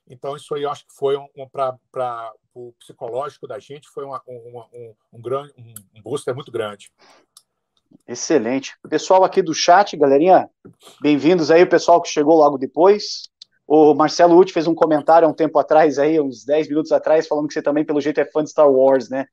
Então, 0.07 0.35
isso 0.35 0.53
aí 0.53 0.63
eu 0.63 0.69
acho 0.69 0.85
que 0.85 0.93
foi 0.93 1.17
um, 1.17 1.27
um 1.35 1.47
para 1.47 2.31
o 2.53 2.73
psicológico 2.79 3.47
da 3.47 3.59
gente, 3.59 3.89
foi 3.89 4.05
uma, 4.05 4.21
uma, 4.27 4.67
um, 4.73 4.93
um, 5.13 5.21
grande, 5.21 5.53
um, 5.57 5.73
um 5.95 6.01
booster 6.01 6.35
muito 6.35 6.51
grande. 6.51 6.91
Excelente. 8.07 8.75
Pessoal 8.87 9.23
aqui 9.23 9.41
do 9.41 9.53
chat, 9.53 9.97
galerinha, 9.97 10.49
bem-vindos 11.01 11.49
aí, 11.49 11.63
o 11.63 11.69
pessoal 11.69 12.01
que 12.01 12.09
chegou 12.09 12.35
logo 12.35 12.57
depois. 12.57 13.29
O 13.67 13.95
Marcelo 13.95 14.37
Uti 14.37 14.53
fez 14.53 14.67
um 14.67 14.75
comentário 14.75 15.27
há 15.27 15.31
um 15.31 15.33
tempo 15.33 15.57
atrás, 15.57 15.97
aí, 15.97 16.21
uns 16.21 16.45
10 16.45 16.69
minutos 16.69 16.91
atrás, 16.91 17.27
falando 17.27 17.47
que 17.47 17.53
você 17.55 17.63
também, 17.63 17.83
pelo 17.83 17.99
jeito, 17.99 18.19
é 18.19 18.25
fã 18.25 18.43
de 18.43 18.51
Star 18.51 18.69
Wars, 18.69 19.09
né? 19.09 19.25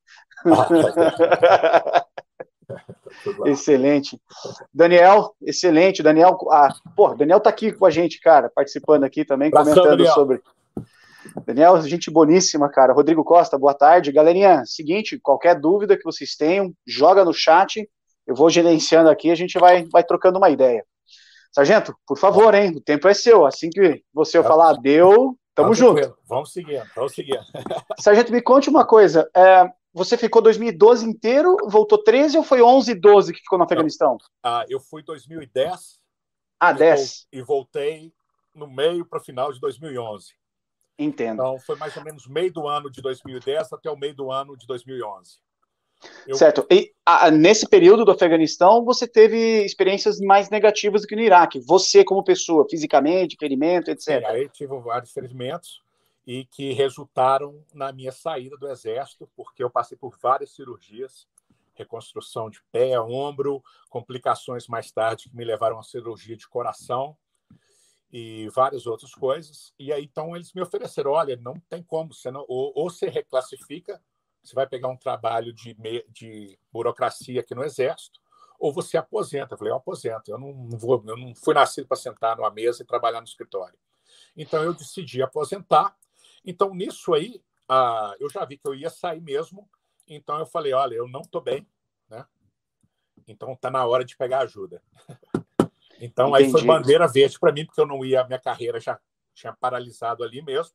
excelente. 3.45 4.19
Daniel, 4.73 5.35
excelente. 5.43 6.03
Daniel, 6.03 6.39
ah, 6.51 6.71
pô, 6.97 7.15
Daniel 7.15 7.41
tá 7.41 7.51
aqui 7.51 7.73
com 7.73 7.85
a 7.85 7.91
gente, 7.91 8.19
cara, 8.21 8.49
participando 8.49 9.05
aqui 9.05 9.23
também, 9.23 9.51
comentando 9.51 9.91
Daniel. 9.91 10.15
sobre. 10.15 10.41
Daniel, 11.47 11.81
gente 11.83 12.11
boníssima, 12.11 12.69
cara. 12.69 12.93
Rodrigo 12.93 13.25
Costa, 13.25 13.59
boa 13.59 13.75
tarde. 13.75 14.13
Galerinha, 14.13 14.65
seguinte, 14.65 15.19
qualquer 15.21 15.59
dúvida 15.59 15.97
que 15.97 16.05
vocês 16.05 16.37
tenham, 16.37 16.73
joga 16.87 17.25
no 17.25 17.33
chat. 17.33 17.89
Eu 18.27 18.35
vou 18.35 18.51
gerenciando 18.51 19.11
aqui, 19.11 19.31
a 19.31 19.35
gente 19.35 19.59
vai, 19.59 19.85
vai 19.85 20.05
trocando 20.05 20.39
uma 20.39 20.51
ideia. 20.51 20.85
Sargento, 21.53 21.95
por 22.07 22.17
favor, 22.17 22.55
hein? 22.55 22.73
O 22.77 22.81
tempo 22.81 23.09
é 23.09 23.15
seu. 23.15 23.45
Assim 23.45 23.69
que 23.69 24.03
você 24.13 24.39
é. 24.39 24.43
falar 24.43 24.75
deu, 24.75 25.37
tamo 25.55 25.75
junto. 25.75 26.17
Vamos 26.27 26.53
seguir, 26.53 26.83
vamos 26.95 27.15
seguir. 27.15 27.39
Sargento, 28.01 28.33
me 28.33 28.41
conte 28.41 28.71
uma 28.71 28.87
coisa. 28.87 29.29
É, 29.37 29.69
você 29.93 30.17
ficou 30.17 30.41
2012 30.41 31.05
inteiro, 31.05 31.57
voltou 31.69 32.03
13 32.03 32.39
ou 32.39 32.45
foi 32.45 32.63
11 32.63 32.93
e 32.93 32.95
12 32.95 33.33
que 33.33 33.41
ficou 33.41 33.59
no 33.59 33.65
Afeganistão? 33.65 34.17
Ah, 34.43 34.65
eu 34.69 34.81
fui 34.81 35.03
2010. 35.03 36.01
Ah, 36.59 36.73
10. 36.73 37.27
E 37.33 37.43
voltei 37.43 38.13
no 38.55 38.67
meio 38.67 39.05
para 39.05 39.19
o 39.19 39.23
final 39.23 39.53
de 39.53 39.61
2011. 39.61 40.33
Entendo. 40.99 41.43
Então, 41.43 41.59
foi 41.59 41.77
mais 41.77 41.97
ou 41.97 42.05
menos 42.05 42.27
meio 42.27 42.53
do 42.53 42.69
ano 42.69 42.91
de 42.91 43.01
2010 43.01 43.73
até 43.73 43.91
o 43.91 43.97
meio 43.97 44.15
do 44.15 44.31
ano 44.31 44.57
de 44.57 44.67
2011. 44.67 45.39
Eu... 46.27 46.35
Certo. 46.35 46.67
E 46.71 46.93
a, 47.07 47.31
nesse 47.31 47.69
período 47.69 48.05
do 48.05 48.11
Afeganistão, 48.11 48.85
você 48.85 49.07
teve 49.07 49.65
experiências 49.65 50.19
mais 50.21 50.51
negativas 50.51 51.03
do 51.03 51.07
que 51.07 51.17
no 51.17 51.23
Iraque. 51.23 51.61
Você, 51.61 52.05
como 52.05 52.25
pessoa, 52.25 52.67
fisicamente, 52.69 53.37
ferimento, 53.39 53.91
etc. 53.91 54.07
Sim, 54.19 54.25
aí 54.25 54.49
tive 54.49 54.79
vários 54.81 55.13
ferimentos 55.13 55.81
e 56.27 56.45
que 56.45 56.73
resultaram 56.73 57.65
na 57.75 57.93
minha 57.93 58.13
saída 58.13 58.57
do 58.57 58.69
Exército, 58.69 59.29
porque 59.37 59.63
eu 59.63 59.71
passei 59.71 59.97
por 59.97 60.17
várias 60.21 60.55
cirurgias, 60.55 61.27
reconstrução 61.75 62.51
de 62.51 62.61
pé, 62.71 63.01
ombro, 63.01 63.63
complicações 63.89 64.69
mais 64.69 64.91
tarde 64.93 65.29
que 65.29 65.37
me 65.37 65.45
levaram 65.45 65.79
a 65.79 65.83
cirurgia 65.83 66.37
de 66.37 66.49
coração 66.49 67.17
e 68.13 68.49
várias 68.51 68.87
outras 68.87 69.15
coisas. 69.15 69.73
E 69.79 69.93
aí, 69.93 70.05
então, 70.05 70.37
eles 70.37 70.53
me 70.53 70.63
ofereceram: 70.63 71.13
olha, 71.13 71.37
não 71.37 71.55
tem 71.69 71.83
como, 71.83 72.13
você 72.13 72.31
não, 72.31 72.45
ou, 72.49 72.73
ou 72.75 72.91
você 72.91 73.09
reclassifica 73.09 74.01
você 74.43 74.55
vai 74.55 74.67
pegar 74.67 74.89
um 74.89 74.97
trabalho 74.97 75.53
de, 75.53 75.77
de 76.09 76.59
burocracia 76.73 77.41
aqui 77.41 77.55
no 77.55 77.63
Exército, 77.63 78.21
ou 78.59 78.73
você 78.73 78.97
aposenta. 78.97 79.55
Eu 79.55 79.59
falei, 79.59 79.73
eu 79.73 79.77
aposento, 79.77 80.31
eu 80.31 80.39
não, 80.39 80.69
vou, 80.71 81.03
eu 81.07 81.17
não 81.17 81.35
fui 81.35 81.55
nascido 81.55 81.87
para 81.87 81.97
sentar 81.97 82.37
numa 82.37 82.51
mesa 82.51 82.83
e 82.83 82.87
trabalhar 82.87 83.21
no 83.21 83.27
escritório. 83.27 83.79
Então 84.37 84.63
eu 84.63 84.75
decidi 84.75 85.23
aposentar. 85.23 85.97
Então 86.45 86.75
nisso 86.75 87.15
aí, 87.15 87.43
ah, 87.69 88.15
eu 88.19 88.29
já 88.29 88.45
vi 88.45 88.57
que 88.57 88.67
eu 88.67 88.75
ia 88.75 88.91
sair 88.91 89.21
mesmo. 89.21 89.69
Então 90.09 90.39
eu 90.39 90.47
falei, 90.47 90.73
olha, 90.73 90.95
eu 90.95 91.07
não 91.07 91.21
estou 91.21 91.41
bem, 91.41 91.67
né? 92.09 92.27
Então 93.29 93.55
tá 93.55 93.71
na 93.71 93.87
hora 93.87 94.05
de 94.05 94.17
pegar 94.17 94.41
ajuda. 94.41 94.83
então 96.05 96.31
Entendi. 96.31 96.45
aí 96.45 96.51
foi 96.51 96.65
bandeira 96.65 97.07
verde 97.07 97.39
para 97.39 97.53
mim, 97.53 97.65
porque 97.65 97.81
eu 97.81 97.87
não 97.87 98.05
ia, 98.05 98.25
minha 98.25 98.41
carreira 98.41 98.81
já 98.81 98.99
tinha 99.33 99.53
paralisado 99.53 100.25
ali 100.25 100.43
mesmo. 100.43 100.75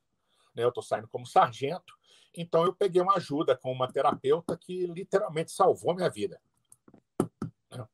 Né? 0.55 0.63
Eu 0.63 0.69
estou 0.69 0.81
saindo 0.81 1.07
como 1.09 1.25
sargento. 1.25 1.93
Então 2.35 2.63
eu 2.63 2.73
peguei 2.73 3.01
uma 3.01 3.17
ajuda 3.17 3.55
com 3.55 3.69
uma 3.69 3.91
terapeuta 3.91 4.57
que 4.57 4.87
literalmente 4.87 5.51
salvou 5.51 5.93
minha 5.93 6.09
vida. 6.09 6.39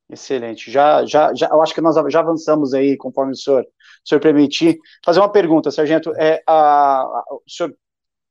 Excelente. 0.08 0.72
Já, 0.72 1.04
já, 1.06 1.34
já, 1.34 1.48
eu 1.48 1.62
acho 1.62 1.74
que 1.74 1.82
nós 1.82 1.96
já 2.12 2.20
avançamos 2.20 2.74
aí, 2.74 2.96
conforme 2.96 3.32
o 3.32 3.36
senhor, 3.36 3.64
o 3.64 4.08
senhor 4.08 4.22
permitir. 4.22 4.78
Fazer 5.04 5.20
uma 5.20 5.32
pergunta, 5.32 5.72
sargento. 5.72 6.14
É, 6.16 6.44
a, 6.46 7.02
a, 7.02 7.26
o 7.32 7.50
senhor 7.50 7.76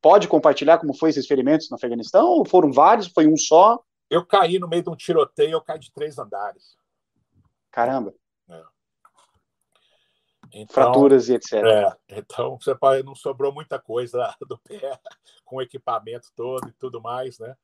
pode 0.00 0.28
compartilhar 0.28 0.78
como 0.78 0.94
foi 0.94 1.10
esses 1.10 1.26
ferimentos 1.26 1.68
no 1.68 1.74
Afeganistão? 1.74 2.24
Ou 2.26 2.46
foram 2.46 2.70
vários? 2.70 3.08
Foi 3.08 3.26
um 3.26 3.36
só? 3.36 3.82
Eu 4.08 4.24
caí 4.24 4.60
no 4.60 4.68
meio 4.68 4.84
de 4.84 4.90
um 4.90 4.96
tiroteio, 4.96 5.52
eu 5.52 5.60
caí 5.60 5.78
de 5.80 5.92
três 5.92 6.18
andares. 6.18 6.76
Caramba. 7.70 8.14
Então, 10.52 10.74
Fraturas 10.74 11.28
e 11.28 11.34
etc. 11.34 11.54
É, 11.54 11.96
então 12.18 12.58
você 12.60 12.74
pode, 12.74 13.02
não 13.02 13.14
sobrou 13.14 13.52
muita 13.52 13.78
coisa 13.78 14.34
do 14.46 14.58
pé, 14.58 14.98
com 15.44 15.56
o 15.56 15.62
equipamento 15.62 16.28
todo 16.36 16.68
e 16.68 16.72
tudo 16.72 17.00
mais, 17.00 17.38
né? 17.38 17.56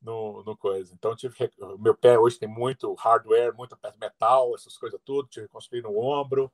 No, 0.00 0.42
no 0.42 0.56
coisa. 0.56 0.92
Então 0.94 1.14
tive 1.14 1.34
meu 1.78 1.94
pé 1.94 2.18
hoje 2.18 2.38
tem 2.38 2.48
muito 2.48 2.92
hardware, 2.94 3.54
muito 3.54 3.78
metal, 4.00 4.52
essas 4.56 4.76
coisas 4.76 5.00
tudo, 5.04 5.28
tive 5.28 5.46
que 5.46 5.52
construir 5.52 5.82
no 5.82 5.96
ombro 5.96 6.52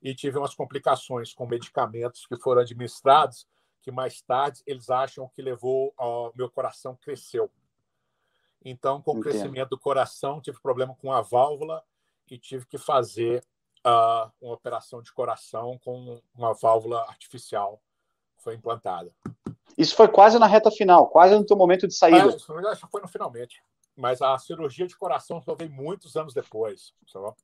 e 0.00 0.14
tive 0.14 0.38
umas 0.38 0.54
complicações 0.54 1.34
com 1.34 1.46
medicamentos 1.46 2.26
que 2.26 2.36
foram 2.36 2.62
administrados 2.62 3.46
que 3.86 3.92
mais 3.92 4.20
tarde 4.20 4.62
eles 4.66 4.90
acham 4.90 5.28
que 5.28 5.40
levou 5.40 5.94
ao 5.96 6.32
meu 6.34 6.50
coração 6.50 6.96
cresceu. 6.96 7.48
Então, 8.64 9.00
com 9.00 9.12
o 9.12 9.20
crescimento 9.20 9.68
do 9.68 9.78
coração, 9.78 10.40
tive 10.40 10.60
problema 10.60 10.92
com 10.96 11.12
a 11.12 11.20
válvula 11.20 11.84
e 12.28 12.36
tive 12.36 12.66
que 12.66 12.78
fazer 12.78 13.44
uh, 13.86 14.32
uma 14.40 14.54
operação 14.54 15.00
de 15.00 15.12
coração 15.12 15.78
com 15.78 16.20
uma 16.34 16.52
válvula 16.52 17.02
artificial 17.02 17.80
foi 18.36 18.54
implantada. 18.54 19.14
Isso 19.78 19.94
foi 19.94 20.08
quase 20.08 20.38
na 20.38 20.46
reta 20.46 20.70
final, 20.70 21.08
quase 21.08 21.34
no 21.34 21.44
teu 21.44 21.56
momento 21.56 21.86
de 21.86 21.94
saída. 21.94 22.30
É, 22.30 22.34
isso 22.34 22.46
foi 22.90 23.00
no 23.00 23.08
finalmente. 23.08 23.62
Mas 23.96 24.20
a 24.20 24.36
cirurgia 24.38 24.86
de 24.86 24.96
coração 24.96 25.40
só 25.40 25.54
veio 25.54 25.70
muitos 25.70 26.16
anos 26.16 26.34
depois. 26.34 26.92
Sabe? 27.06 27.34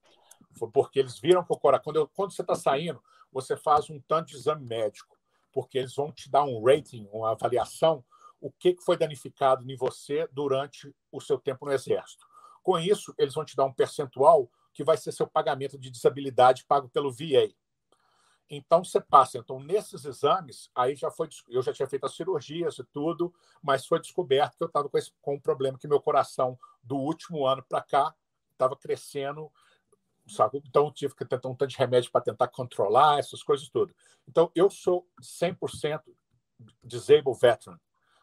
Foi 0.58 0.68
porque 0.70 0.98
eles 0.98 1.18
viram 1.18 1.44
que 1.44 1.52
o 1.52 1.58
coração. 1.58 1.84
Quando, 1.84 1.96
eu, 1.96 2.08
quando 2.08 2.32
você 2.32 2.42
está 2.42 2.54
saindo, 2.54 3.02
você 3.30 3.56
faz 3.56 3.88
um 3.88 4.00
tanto 4.00 4.28
de 4.28 4.36
exame 4.36 4.64
médico, 4.64 5.16
porque 5.52 5.78
eles 5.78 5.94
vão 5.94 6.12
te 6.12 6.30
dar 6.30 6.44
um 6.44 6.62
rating, 6.62 7.08
uma 7.12 7.32
avaliação, 7.32 8.04
o 8.40 8.50
que 8.50 8.76
foi 8.84 8.96
danificado 8.96 9.70
em 9.70 9.76
você 9.76 10.28
durante 10.32 10.94
o 11.10 11.20
seu 11.20 11.38
tempo 11.38 11.64
no 11.64 11.72
Exército. 11.72 12.26
Com 12.62 12.78
isso, 12.78 13.14
eles 13.18 13.34
vão 13.34 13.44
te 13.44 13.56
dar 13.56 13.64
um 13.64 13.72
percentual 13.72 14.48
que 14.72 14.84
vai 14.84 14.96
ser 14.96 15.12
seu 15.12 15.26
pagamento 15.26 15.78
de 15.78 15.90
desabilidade 15.90 16.64
pago 16.64 16.88
pelo 16.88 17.12
VA. 17.12 17.52
Então 18.48 18.84
você 18.84 19.00
passa. 19.00 19.38
Então 19.38 19.58
nesses 19.58 20.04
exames, 20.04 20.70
aí 20.74 20.94
já 20.94 21.10
foi, 21.10 21.28
eu 21.48 21.62
já 21.62 21.72
tinha 21.72 21.88
feito 21.88 22.04
as 22.04 22.14
cirurgias 22.14 22.78
e 22.78 22.84
tudo, 22.84 23.32
mas 23.62 23.86
foi 23.86 24.00
descoberto 24.00 24.56
que 24.56 24.62
eu 24.62 24.66
estava 24.66 24.88
com, 24.88 24.98
esse, 24.98 25.12
com 25.20 25.34
um 25.36 25.40
problema 25.40 25.78
que 25.78 25.88
meu 25.88 26.00
coração 26.00 26.58
do 26.82 26.96
último 26.96 27.46
ano 27.46 27.64
para 27.66 27.80
cá 27.80 28.14
estava 28.52 28.76
crescendo, 28.76 29.50
sabe? 30.28 30.62
Então 30.66 30.92
tive 30.92 31.14
que 31.14 31.24
tentar 31.24 31.48
um 31.48 31.54
tanto 31.54 31.70
de 31.70 31.78
remédio 31.78 32.10
para 32.10 32.20
tentar 32.20 32.48
controlar 32.48 33.18
essas 33.18 33.42
coisas 33.42 33.68
tudo. 33.70 33.94
Então 34.28 34.50
eu 34.54 34.68
sou 34.68 35.08
100% 35.20 36.02
disabled 36.84 37.38
veteran, 37.40 37.80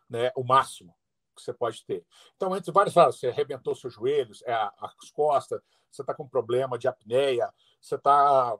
né? 0.08 0.32
O 0.36 0.43
máximo 0.43 0.95
que 1.40 1.46
você 1.46 1.54
pode 1.54 1.84
ter. 1.86 2.06
Então, 2.36 2.56
entre 2.56 2.72
vários, 2.72 2.94
você 2.94 3.28
arrebentou 3.28 3.76
seus 3.76 3.94
joelhos, 3.94 4.42
é, 4.44 4.54
as 4.54 5.10
costas, 5.12 5.62
você 5.92 6.02
está 6.02 6.14
com 6.14 6.28
problema 6.28 6.78
de 6.78 6.88
apneia, 6.88 7.52
você 7.82 7.96
está. 7.96 8.58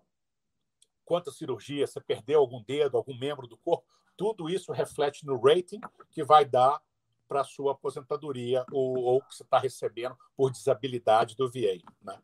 Quantas 1.06 1.38
cirurgias, 1.38 1.90
você 1.92 2.00
perdeu 2.00 2.40
algum 2.40 2.62
dedo, 2.62 2.96
algum 2.96 3.18
membro 3.18 3.48
do 3.48 3.58
corpo, 3.58 3.84
tudo 4.16 4.48
isso 4.48 4.72
reflete 4.72 5.26
no 5.26 5.40
rating 5.40 5.82
que 6.12 6.24
vai 6.24 6.46
dar 6.46 6.80
para 7.28 7.42
a 7.42 7.44
sua 7.44 7.72
aposentadoria 7.72 8.64
ou, 8.72 8.98
ou 9.00 9.22
que 9.22 9.36
você 9.36 9.44
está 9.44 9.58
recebendo 9.58 10.18
por 10.36 10.52
desabilidade 10.52 11.36
do 11.36 11.50
VA. 11.50 11.82
Né? 12.02 12.20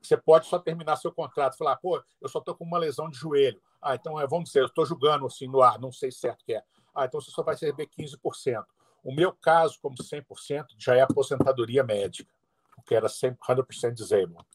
Você 0.00 0.16
pode 0.16 0.46
só 0.46 0.58
terminar 0.58 0.96
seu 0.96 1.10
contrato 1.10 1.54
e 1.54 1.58
falar, 1.58 1.76
pô, 1.76 2.02
eu 2.20 2.28
só 2.28 2.38
estou 2.38 2.54
com 2.54 2.64
uma 2.64 2.78
lesão 2.78 3.08
de 3.08 3.16
joelho. 3.16 3.60
Ah, 3.80 3.94
então 3.94 4.20
é, 4.20 4.26
vamos 4.26 4.46
dizer, 4.46 4.60
eu 4.60 4.66
estou 4.66 4.84
julgando 4.84 5.26
assim 5.26 5.48
no 5.48 5.62
ar, 5.62 5.78
não 5.78 5.90
sei 5.90 6.10
certo 6.10 6.44
que 6.44 6.54
é. 6.54 6.62
Ah, 6.94 7.06
então 7.06 7.20
você 7.20 7.30
só 7.30 7.42
vai 7.42 7.54
receber 7.54 7.86
15%. 7.86 8.64
O 9.04 9.14
meu 9.14 9.32
caso, 9.32 9.78
como 9.82 9.94
100%, 9.96 10.64
já 10.78 10.96
é 10.96 11.02
aposentadoria 11.02 11.84
médica, 11.84 12.32
porque 12.74 12.94
era 12.94 13.06
100% 13.06 13.92
disabled. 13.92 14.46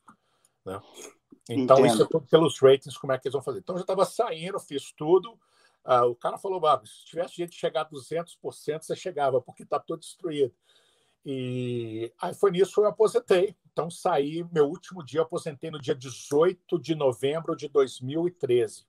Né? 0.66 0.82
Então, 1.48 1.78
Entendo. 1.78 1.94
isso 1.94 2.04
é 2.04 2.08
tudo 2.08 2.26
pelos 2.28 2.60
ratings, 2.60 2.98
como 2.98 3.14
é 3.14 3.20
que 3.20 3.28
eles 3.28 3.34
vão 3.34 3.44
fazer. 3.44 3.60
Então, 3.60 3.76
eu 3.76 3.80
já 3.80 3.84
estava 3.84 4.06
saindo, 4.06 4.60
fiz 4.60 4.92
tudo. 4.92 5.34
Uh, 5.86 6.06
o 6.10 6.16
cara 6.16 6.38
falou, 6.38 6.66
ah, 6.66 6.82
se 6.84 7.06
tivesse 7.06 7.36
jeito 7.36 7.52
de 7.52 7.58
chegar 7.58 7.82
a 7.82 7.90
200%, 7.90 8.82
você 8.82 8.96
chegava, 8.96 9.40
porque 9.40 9.64
está 9.64 9.80
todo 9.80 10.00
destruído. 10.00 10.54
E 11.26 12.12
aí 12.20 12.34
foi 12.34 12.52
nisso 12.52 12.74
que 12.74 12.80
eu 12.80 12.88
aposentei. 12.88 13.56
Então, 13.72 13.90
saí, 13.90 14.44
meu 14.52 14.68
último 14.68 15.04
dia, 15.04 15.20
eu 15.20 15.24
aposentei 15.24 15.70
no 15.70 15.80
dia 15.80 15.94
18 15.94 16.80
de 16.80 16.96
novembro 16.96 17.56
de 17.56 17.68
2013. 17.68 18.86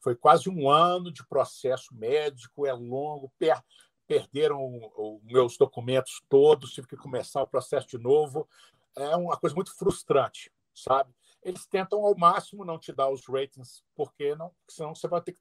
Foi 0.00 0.14
quase 0.14 0.48
um 0.48 0.68
ano 0.68 1.12
de 1.12 1.24
processo 1.26 1.94
médico, 1.94 2.66
é 2.66 2.72
longo, 2.72 3.32
per 3.38 3.62
perderam 4.10 4.58
os 4.96 5.22
meus 5.22 5.56
documentos 5.56 6.20
todos, 6.28 6.72
tive 6.72 6.88
que 6.88 6.96
começar 6.96 7.40
o 7.42 7.46
processo 7.46 7.86
de 7.86 7.96
novo. 7.96 8.48
É 8.96 9.14
uma 9.14 9.36
coisa 9.36 9.54
muito 9.54 9.72
frustrante, 9.72 10.52
sabe? 10.74 11.14
Eles 11.40 11.64
tentam 11.64 12.04
ao 12.04 12.18
máximo 12.18 12.64
não 12.64 12.76
te 12.76 12.92
dar 12.92 13.08
os 13.08 13.24
ratings, 13.28 13.84
porque 13.94 14.34
não, 14.34 14.50
senão 14.68 14.96
você 14.96 15.06
vai 15.06 15.20
ter 15.20 15.34
que 15.34 15.40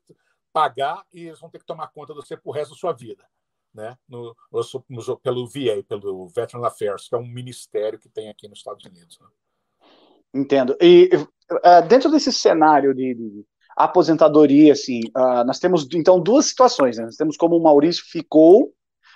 pagar 0.53 1.03
e 1.11 1.25
eles 1.25 1.39
vão 1.39 1.49
ter 1.49 1.57
que 1.57 1.65
tomar 1.65 1.87
conta 1.87 2.13
de 2.13 2.19
você 2.19 2.37
pro 2.37 2.51
resto 2.51 2.75
da 2.75 2.79
sua 2.79 2.93
vida, 2.93 3.27
né? 3.73 3.97
No, 4.07 4.35
no, 4.51 5.17
pelo 5.17 5.47
VA, 5.47 5.83
pelo 5.87 6.27
Veteran 6.27 6.63
Affairs, 6.63 7.09
que 7.09 7.15
é 7.15 7.17
um 7.17 7.27
ministério 7.27 7.97
que 7.97 8.07
tem 8.07 8.29
aqui 8.29 8.47
nos 8.47 8.59
Estados 8.59 8.85
Unidos. 8.85 9.17
Né? 9.19 9.27
Entendo. 10.31 10.77
E 10.79 11.09
uh, 11.15 11.87
dentro 11.87 12.11
desse 12.11 12.31
cenário 12.31 12.93
de, 12.93 13.15
de 13.15 13.45
aposentadoria, 13.79 14.73
assim, 14.73 14.99
uh, 15.15 15.45
nós 15.45 15.57
temos 15.57 15.87
então 15.93 16.19
duas 16.19 16.47
situações. 16.47 16.97
Né? 16.97 17.05
Nós 17.05 17.15
temos 17.15 17.37
como 17.37 17.55
o 17.55 17.63
Maurício 17.63 18.03
ficou 18.05 18.73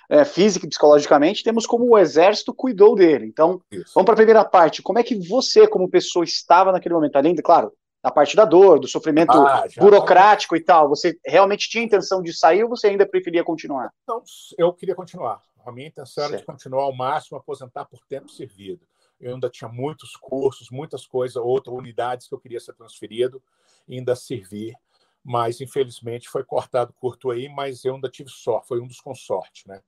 é, 0.08 0.24
física 0.24 0.64
e 0.64 0.68
psicologicamente, 0.68 1.44
temos 1.44 1.66
como 1.66 1.84
o 1.86 1.98
exército 1.98 2.54
cuidou 2.54 2.94
dele. 2.94 3.26
Então, 3.26 3.60
Isso. 3.70 3.92
vamos 3.94 4.06
para 4.06 4.14
a 4.14 4.16
primeira 4.16 4.44
parte. 4.44 4.82
Como 4.82 4.98
é 4.98 5.02
que 5.02 5.16
você, 5.28 5.66
como 5.66 5.88
pessoa, 5.88 6.24
estava 6.24 6.72
naquele 6.72 6.94
momento? 6.94 7.16
Além, 7.16 7.34
de, 7.34 7.42
claro, 7.42 7.72
da 8.02 8.10
parte 8.10 8.36
da 8.36 8.44
dor, 8.44 8.78
do 8.78 8.88
sofrimento 8.88 9.32
ah, 9.32 9.64
burocrático 9.78 10.56
e 10.56 10.60
tal, 10.60 10.88
você 10.88 11.18
realmente 11.26 11.68
tinha 11.68 11.84
intenção 11.84 12.22
de 12.22 12.32
sair 12.34 12.62
ou 12.62 12.68
você 12.68 12.88
ainda 12.88 13.06
preferia 13.06 13.44
continuar? 13.44 13.90
Não, 14.06 14.22
eu 14.58 14.72
queria 14.72 14.94
continuar. 14.94 15.40
A 15.64 15.72
minha 15.72 15.88
intenção 15.88 16.22
certo. 16.22 16.32
era 16.32 16.40
de 16.40 16.46
continuar 16.46 16.82
ao 16.82 16.94
máximo, 16.94 17.38
aposentar 17.38 17.86
por 17.86 18.00
tempo 18.06 18.30
servido. 18.30 18.86
Eu 19.18 19.34
ainda 19.34 19.48
tinha 19.48 19.70
muitos 19.70 20.16
cursos, 20.16 20.68
muitas 20.70 21.06
coisas, 21.06 21.36
outras 21.36 21.74
unidades 21.74 22.28
que 22.28 22.34
eu 22.34 22.38
queria 22.38 22.60
ser 22.60 22.74
transferido, 22.74 23.42
ainda 23.88 24.16
servir, 24.16 24.74
mas 25.22 25.60
infelizmente 25.60 26.28
foi 26.28 26.44
cortado 26.44 26.92
curto 26.92 27.30
aí, 27.30 27.48
mas 27.48 27.84
eu 27.84 27.94
ainda 27.94 28.10
tive 28.10 28.30
sorte, 28.30 28.68
foi 28.68 28.80
um 28.80 28.86
dos 28.86 29.00
consortes, 29.00 29.64
né? 29.66 29.82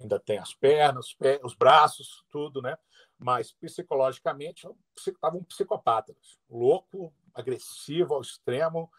Ainda 0.00 0.18
tem 0.18 0.38
as 0.38 0.54
pernas, 0.54 1.16
os 1.42 1.54
braços, 1.54 2.24
tudo, 2.30 2.62
né? 2.62 2.76
Mas 3.18 3.52
psicologicamente 3.52 4.64
eu 4.64 4.76
estava 4.96 5.36
um 5.36 5.42
psicopata, 5.42 6.14
louco, 6.48 7.12
agressivo 7.34 8.14
ao 8.14 8.20
extremo, 8.20 8.90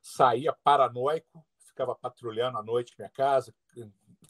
saía 0.00 0.52
paranoico, 0.52 1.44
ficava 1.58 1.94
patrulhando 1.94 2.56
à 2.56 2.62
noite 2.62 2.94
minha 2.98 3.10
casa, 3.10 3.54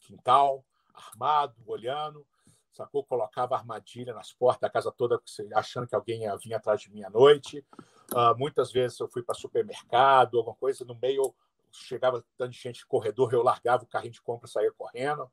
quintal, 0.03 0.65
armado, 0.93 1.55
olhando, 1.67 2.27
sacou? 2.73 3.05
Colocava 3.05 3.57
armadilha 3.57 4.13
nas 4.13 4.33
portas 4.33 4.61
da 4.61 4.71
casa 4.71 4.91
toda, 4.91 5.21
achando 5.55 5.87
que 5.87 5.95
alguém 5.95 6.23
ia 6.23 6.37
vir 6.37 6.55
atrás 6.55 6.81
de 6.81 6.91
mim 6.91 7.03
à 7.05 7.11
noite. 7.11 7.65
Uh, 8.13 8.37
muitas 8.39 8.71
vezes 8.71 8.99
eu 9.01 9.09
fui 9.09 9.23
para 9.23 9.35
supermercado, 9.35 10.39
alguma 10.39 10.55
coisa, 10.55 10.85
no 10.85 10.95
meio 10.95 11.35
chegava 11.73 12.25
gente 12.51 12.79
de 12.79 12.87
corredor, 12.87 13.33
eu 13.33 13.43
largava 13.43 13.85
o 13.85 13.87
carrinho 13.87 14.13
de 14.13 14.23
compra 14.23 14.49
e 14.49 14.51
saía 14.51 14.73
correndo. 14.73 15.31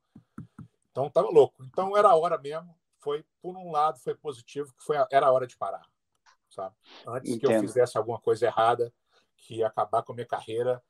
Então 0.90 1.06
estava 1.06 1.28
louco. 1.28 1.64
Então 1.64 1.96
era 1.96 2.08
a 2.08 2.16
hora 2.16 2.38
mesmo. 2.38 2.76
Foi 2.98 3.24
por 3.42 3.56
um 3.56 3.70
lado 3.70 3.98
foi 3.98 4.14
positivo, 4.14 4.72
que 4.74 4.84
foi 4.84 4.96
era 5.10 5.26
a 5.26 5.32
hora 5.32 5.46
de 5.46 5.56
parar, 5.56 5.86
sabe? 6.48 6.74
Antes 7.06 7.32
Entendo. 7.32 7.50
que 7.50 7.56
eu 7.56 7.60
fizesse 7.60 7.98
alguma 7.98 8.18
coisa 8.18 8.46
errada, 8.46 8.92
que 9.36 9.56
ia 9.56 9.66
acabar 9.66 10.02
com 10.02 10.12
a 10.12 10.14
minha 10.14 10.26
carreira 10.26 10.82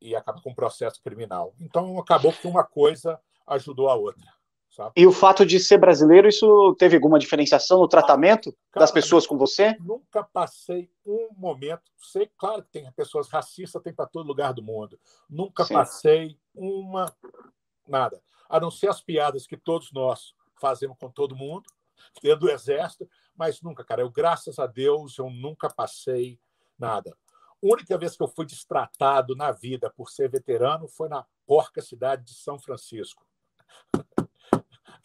e 0.00 0.14
acabar 0.14 0.42
com 0.42 0.50
um 0.50 0.54
processo 0.54 1.02
criminal. 1.02 1.54
Então 1.60 1.98
acabou 1.98 2.32
que 2.32 2.46
uma 2.46 2.64
coisa 2.64 3.20
ajudou 3.46 3.88
a 3.88 3.94
outra. 3.94 4.26
Sabe? 4.76 4.92
E 4.94 5.06
o 5.06 5.12
fato 5.12 5.46
de 5.46 5.58
ser 5.58 5.78
brasileiro, 5.78 6.28
isso 6.28 6.76
teve 6.78 6.96
alguma 6.96 7.18
diferenciação 7.18 7.80
no 7.80 7.88
tratamento 7.88 8.54
das 8.74 8.90
pessoas 8.90 9.26
com 9.26 9.38
você? 9.38 9.74
Nunca 9.80 10.22
passei 10.22 10.90
um 11.06 11.30
momento. 11.34 11.90
Sei, 11.96 12.30
claro 12.36 12.62
que 12.62 12.72
tem 12.72 12.92
pessoas 12.92 13.30
racistas, 13.30 13.82
tem 13.82 13.94
para 13.94 14.04
todo 14.04 14.26
lugar 14.26 14.52
do 14.52 14.62
mundo. 14.62 15.00
Nunca 15.30 15.64
Sim. 15.64 15.72
passei 15.72 16.38
uma. 16.54 17.10
Nada. 17.88 18.20
A 18.50 18.60
não 18.60 18.70
ser 18.70 18.90
as 18.90 19.00
piadas 19.00 19.46
que 19.46 19.56
todos 19.56 19.90
nós 19.92 20.34
fazemos 20.60 20.98
com 21.00 21.10
todo 21.10 21.34
mundo, 21.34 21.64
dentro 22.22 22.40
do 22.40 22.50
exército, 22.50 23.08
mas 23.34 23.62
nunca, 23.62 23.82
cara. 23.82 24.02
Eu, 24.02 24.10
graças 24.10 24.58
a 24.58 24.66
Deus, 24.66 25.16
eu 25.16 25.30
nunca 25.30 25.70
passei 25.70 26.38
nada. 26.78 27.16
A 27.32 27.56
única 27.62 27.96
vez 27.96 28.14
que 28.14 28.22
eu 28.22 28.28
fui 28.28 28.44
destratado 28.44 29.34
na 29.34 29.52
vida 29.52 29.88
por 29.88 30.10
ser 30.10 30.28
veterano 30.28 30.86
foi 30.86 31.08
na 31.08 31.24
porca 31.46 31.80
cidade 31.80 32.24
de 32.24 32.34
São 32.34 32.58
Francisco 32.58 33.24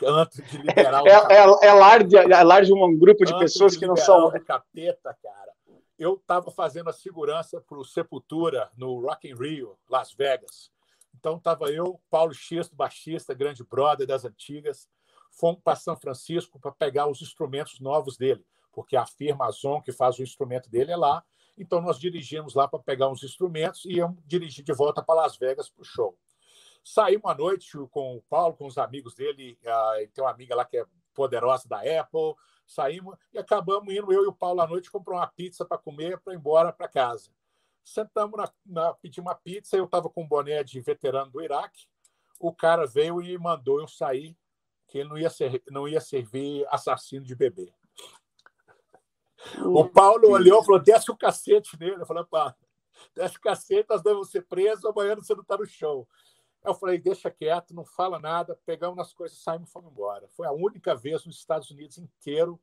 canto 0.02 0.42
de 0.42 0.58
liberal. 0.58 1.08
É, 1.08 1.12
é, 1.12 1.38
é, 1.38 1.70
é 1.70 2.74
um 2.74 2.98
grupo 2.98 3.24
de 3.24 3.38
pessoas 3.38 3.74
de 3.74 3.80
que 3.80 3.86
não 3.86 3.96
são. 3.96 4.32
capeta, 4.46 5.16
cara. 5.22 5.52
Eu 5.98 6.16
estava 6.16 6.50
fazendo 6.50 6.90
a 6.90 6.94
segurança 6.94 7.62
para 7.62 7.78
o 7.78 7.86
Sepultura 7.86 8.72
no 8.76 9.00
Rock 9.00 9.30
in 9.30 9.36
Rio, 9.36 9.78
Las 9.88 10.12
Vegas. 10.14 10.72
Então 11.16 11.38
estava 11.38 11.70
eu, 11.70 12.02
Paulo 12.10 12.34
Xisto, 12.34 12.76
baixista, 12.76 13.36
grande 13.36 13.64
brother 13.64 14.08
das 14.08 14.26
antigas, 14.26 14.90
fomos 15.32 15.62
para 15.64 15.76
São 15.76 15.96
Francisco 15.96 16.60
para 16.60 16.72
pegar 16.72 17.08
os 17.08 17.22
instrumentos 17.22 17.80
novos 17.80 18.18
dele, 18.18 18.44
porque 18.72 18.96
a 18.96 19.06
firma 19.06 19.46
Azon 19.46 19.82
que 19.82 19.92
faz 19.92 20.18
o 20.18 20.24
instrumento 20.24 20.70
dele 20.70 20.92
é 20.92 20.98
lá. 20.98 21.24
Então 21.56 21.80
nós 21.80 22.00
dirigimos 22.00 22.56
lá 22.56 22.68
para 22.68 22.80
pegar 22.80 23.10
uns 23.10 23.24
instrumentos 23.24 23.86
e 23.86 23.98
íamos 23.98 24.18
dirigir 24.26 24.64
de 24.64 24.74
volta 24.74 25.04
para 25.04 25.22
Las 25.22 25.38
Vegas 25.38 25.70
para 25.70 25.82
o 25.82 25.86
show. 25.86 26.18
Saímos 26.84 27.30
à 27.30 27.36
noite 27.36 27.78
com 27.92 28.18
o 28.18 28.22
Paulo, 28.24 28.56
com 28.56 28.66
os 28.66 28.78
amigos 28.78 29.14
dele, 29.14 29.58
uh, 29.64 30.12
tem 30.12 30.24
uma 30.24 30.32
amiga 30.32 30.56
lá 30.56 30.66
que 30.66 30.78
é 30.78 30.86
poderosa 31.14 31.68
da 31.68 31.78
Apple. 31.78 32.36
Saímos 32.66 33.16
e 33.34 33.38
acabamos 33.38 33.94
indo, 33.94 34.12
eu 34.12 34.24
e 34.24 34.28
o 34.28 34.34
Paulo 34.34 34.62
à 34.62 34.68
noite, 34.68 34.90
comprar 34.90 35.16
uma 35.16 35.28
pizza 35.28 35.66
para 35.66 35.78
comer 35.78 36.20
para 36.20 36.34
ir 36.34 36.38
embora 36.38 36.72
para 36.72 36.88
casa. 36.88 37.32
Sentamos 37.84 38.38
na, 38.38 38.52
na 38.66 38.94
pedir 38.94 39.22
uma 39.22 39.36
pizza, 39.36 39.76
eu 39.76 39.86
estava 39.86 40.10
com 40.10 40.24
um 40.24 40.28
boné 40.28 40.64
de 40.64 40.80
veterano 40.80 41.32
do 41.32 41.42
Iraque. 41.42 41.88
O 42.40 42.54
cara 42.54 42.88
veio 42.88 43.22
e 43.22 43.38
mandou 43.38 43.80
eu 43.80 43.88
sair, 43.88 44.38
que 44.88 45.00
ele 45.00 45.10
não 45.10 45.18
ia, 45.18 45.30
ser, 45.30 45.64
não 45.70 45.88
ia 45.88 46.02
servir 46.02 46.66
assassino 46.70 47.26
de 47.26 47.36
bebê. 47.36 47.74
O 49.66 49.88
Paulo 49.88 50.30
olhou 50.30 50.62
e 50.62 50.66
falou: 50.66 50.82
desce 50.82 51.12
o 51.12 51.18
cacete 51.18 51.78
nele. 51.80 52.02
Eu 52.02 52.06
falei: 52.06 52.24
pá, 52.26 52.56
desce 53.16 53.38
o 53.38 53.42
cacete, 53.42 53.90
nós 53.90 54.02
vamos 54.02 54.30
ser 54.30 54.46
presos, 54.46 54.86
amanhã 54.86 55.16
você 55.16 55.34
não 55.34 55.42
está 55.42 55.58
no 55.58 55.66
show. 55.66 56.08
Eu 56.64 56.76
falei, 56.76 57.00
deixa 57.00 57.32
quieto, 57.32 57.74
não 57.74 57.84
fala 57.84 58.20
nada, 58.20 58.58
pegamos 58.66 59.00
as 59.00 59.14
coisas, 59.14 59.38
saímos 59.40 59.70
e 59.70 59.72
fomos 59.72 59.92
embora. 59.92 60.28
Foi 60.30 60.46
a 60.46 60.52
única 60.52 60.96
vez 60.96 61.26
nos 61.26 61.38
Estados 61.38 61.72
Unidos 61.72 61.98
inteiro 61.98 62.60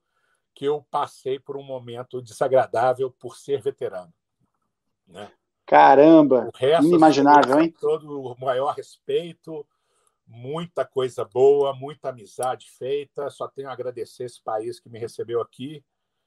que 0.54 0.64
eu 0.64 0.84
passei 0.90 1.38
por 1.38 1.56
um 1.56 1.62
momento 1.62 2.22
desagradável 2.22 3.10
por 3.10 3.36
ser 3.36 3.60
veterano. 3.60 4.12
Né? 5.06 5.30
Caramba! 5.66 6.50
Resto, 6.54 6.86
inimaginável, 6.86 7.60
hein? 7.60 7.74
Todo 7.78 8.22
o 8.22 8.40
maior 8.40 8.74
respeito, 8.74 9.66
muita 10.26 10.84
coisa 10.84 11.24
boa, 11.24 11.74
muita 11.74 12.10
amizade 12.10 12.70
feita. 12.70 13.28
Só 13.30 13.48
tenho 13.48 13.68
a 13.68 13.72
agradecer 13.72 14.24
esse 14.24 14.42
país 14.42 14.78
que 14.78 14.88
me 14.88 14.98
recebeu 14.98 15.40
aqui. 15.40 15.84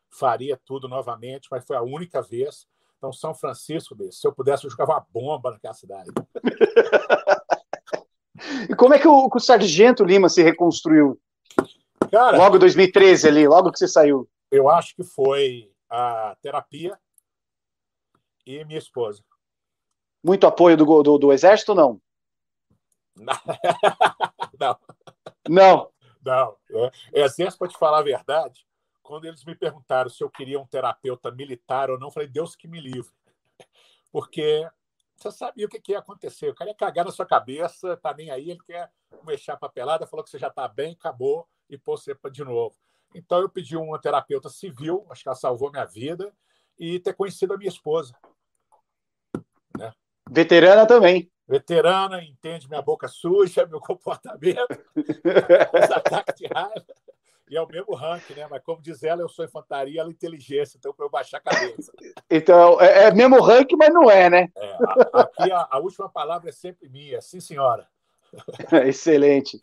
Faria 0.10 0.60
tudo 0.66 0.88
novamente, 0.88 1.48
mas 1.50 1.66
foi 1.66 1.78
a 1.78 1.82
única 1.82 2.22
vez. 2.22 2.68
Então, 2.98 3.12
São 3.12 3.34
Francisco, 3.34 3.96
se 4.12 4.28
eu 4.28 4.34
pudesse, 4.34 4.66
eu 4.66 4.70
jogava 4.70 4.94
uma 4.94 5.08
bomba 5.12 5.52
naquela 5.52 5.74
cidade. 5.74 6.12
E 8.70 8.76
como 8.76 8.94
é 8.94 9.00
que 9.00 9.08
o, 9.08 9.30
o 9.32 9.40
Sargento 9.40 10.04
Lima 10.04 10.30
se 10.30 10.42
reconstruiu? 10.42 11.20
Cara, 12.12 12.38
logo 12.38 12.60
2013 12.60 13.28
ali, 13.28 13.48
logo 13.48 13.72
que 13.72 13.80
você 13.80 13.88
saiu. 13.88 14.30
Eu 14.52 14.70
acho 14.70 14.96
que 14.96 15.04
foi 15.04 15.72
a 15.90 16.36
terapia 16.42 16.98
e 18.46 18.64
minha 18.66 18.80
esposa. 18.80 19.24
Muito 20.24 20.46
apoio 20.46 20.78
do, 20.78 21.04
do, 21.04 21.18
do 21.18 21.34
exército 21.34 21.72
ou 21.72 21.76
não? 21.76 22.02
não. 24.60 24.80
Não. 25.48 25.92
Não. 26.24 26.58
Exército, 27.14 27.60
para 27.60 27.68
te 27.68 27.78
falar 27.78 28.00
a 28.00 28.04
verdade, 28.04 28.66
quando 29.02 29.26
eles 29.26 29.44
me 29.44 29.56
perguntaram 29.56 30.10
se 30.10 30.24
eu 30.24 30.30
queria 30.30 30.60
um 30.60 30.68
terapeuta 30.68 31.32
militar 31.32 31.90
ou 31.90 32.00
não, 32.00 32.08
eu 32.08 32.12
falei, 32.12 32.30
Deus 32.30 32.56
que 32.56 32.68
me 32.68 32.80
livre. 32.80 33.12
Porque 34.12 34.68
você 35.22 35.32
sabia 35.32 35.66
o 35.66 35.70
que, 35.70 35.80
que 35.80 35.92
ia 35.92 36.00
acontecer. 36.00 36.50
O 36.50 36.56
cara 36.56 36.70
ia 36.70 36.76
cagar 36.76 37.06
na 37.06 37.12
sua 37.12 37.26
cabeça, 37.26 37.96
tá 37.98 38.14
nem 38.14 38.32
aí, 38.32 38.50
ele 38.50 38.60
quer 38.66 38.92
mexer 39.26 39.52
a 39.52 39.58
papelada, 39.58 40.08
falou 40.08 40.24
que 40.24 40.30
você 40.30 40.40
já 40.40 40.50
tá 40.50 40.68
bem, 40.68 40.94
acabou, 40.94 41.48
e 41.70 41.78
pôr 41.78 41.98
você 41.98 42.16
de 42.32 42.44
novo. 42.44 42.76
Então 43.14 43.40
eu 43.40 43.50
pedi 43.50 43.76
uma 43.76 44.00
terapeuta 44.00 44.50
civil, 44.50 45.06
acho 45.10 45.24
que 45.24 45.30
ela 45.30 45.36
salvou 45.36 45.72
minha 45.72 45.86
vida, 45.86 46.34
e 46.80 47.00
ter 47.00 47.14
conhecido 47.14 47.54
a 47.54 47.58
minha 47.58 47.70
esposa. 47.70 48.16
Né? 49.78 49.94
Veterana 50.30 50.86
também. 50.86 51.32
Veterana, 51.48 52.24
entende 52.24 52.68
minha 52.68 52.82
boca 52.82 53.08
suja, 53.08 53.66
meu 53.68 53.80
comportamento, 53.80 54.66
os 54.96 55.92
ataques 55.92 56.36
de 56.36 56.48
raiva. 56.48 56.86
E 57.52 57.58
é 57.58 57.62
o 57.62 57.68
mesmo 57.68 57.94
ranking, 57.94 58.34
né? 58.34 58.48
Mas 58.50 58.64
como 58.64 58.82
diz 58.82 59.04
ela, 59.04 59.22
eu 59.22 59.28
sou 59.28 59.44
infantaria, 59.44 60.00
ela 60.00 60.10
é 60.10 60.14
inteligência, 60.14 60.78
então 60.78 60.94
para 60.94 61.06
eu 61.06 61.10
baixar 61.10 61.40
a 61.40 61.42
cabeça. 61.42 61.92
Então, 62.30 62.80
é, 62.80 63.04
é 63.04 63.12
mesmo 63.12 63.42
ranking, 63.42 63.76
mas 63.76 63.94
não 63.94 64.10
é, 64.10 64.30
né? 64.30 64.50
É, 64.56 64.78
a, 65.12 65.20
aqui 65.20 65.52
a, 65.52 65.68
a, 65.70 65.78
última 65.78 66.08
palavra 66.08 66.48
é 66.48 66.54
sempre 66.54 66.88
minha, 66.88 67.20
sim, 67.20 67.42
senhora. 67.42 67.90
Excelente. 68.88 69.60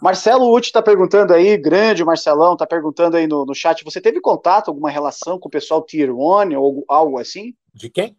Marcelo 0.00 0.50
Uti 0.50 0.68
está 0.68 0.80
perguntando 0.80 1.34
aí, 1.34 1.58
grande 1.58 2.02
Marcelão, 2.02 2.54
está 2.54 2.66
perguntando 2.66 3.18
aí 3.18 3.26
no, 3.26 3.44
no 3.44 3.54
chat, 3.54 3.84
você 3.84 4.00
teve 4.00 4.18
contato, 4.18 4.68
alguma 4.68 4.88
relação 4.88 5.38
com 5.38 5.48
o 5.48 5.52
pessoal 5.52 5.82
Tier 5.82 6.10
1 6.10 6.58
ou 6.58 6.86
algo 6.88 7.18
assim? 7.18 7.54
De 7.74 7.90
quem? 7.90 8.16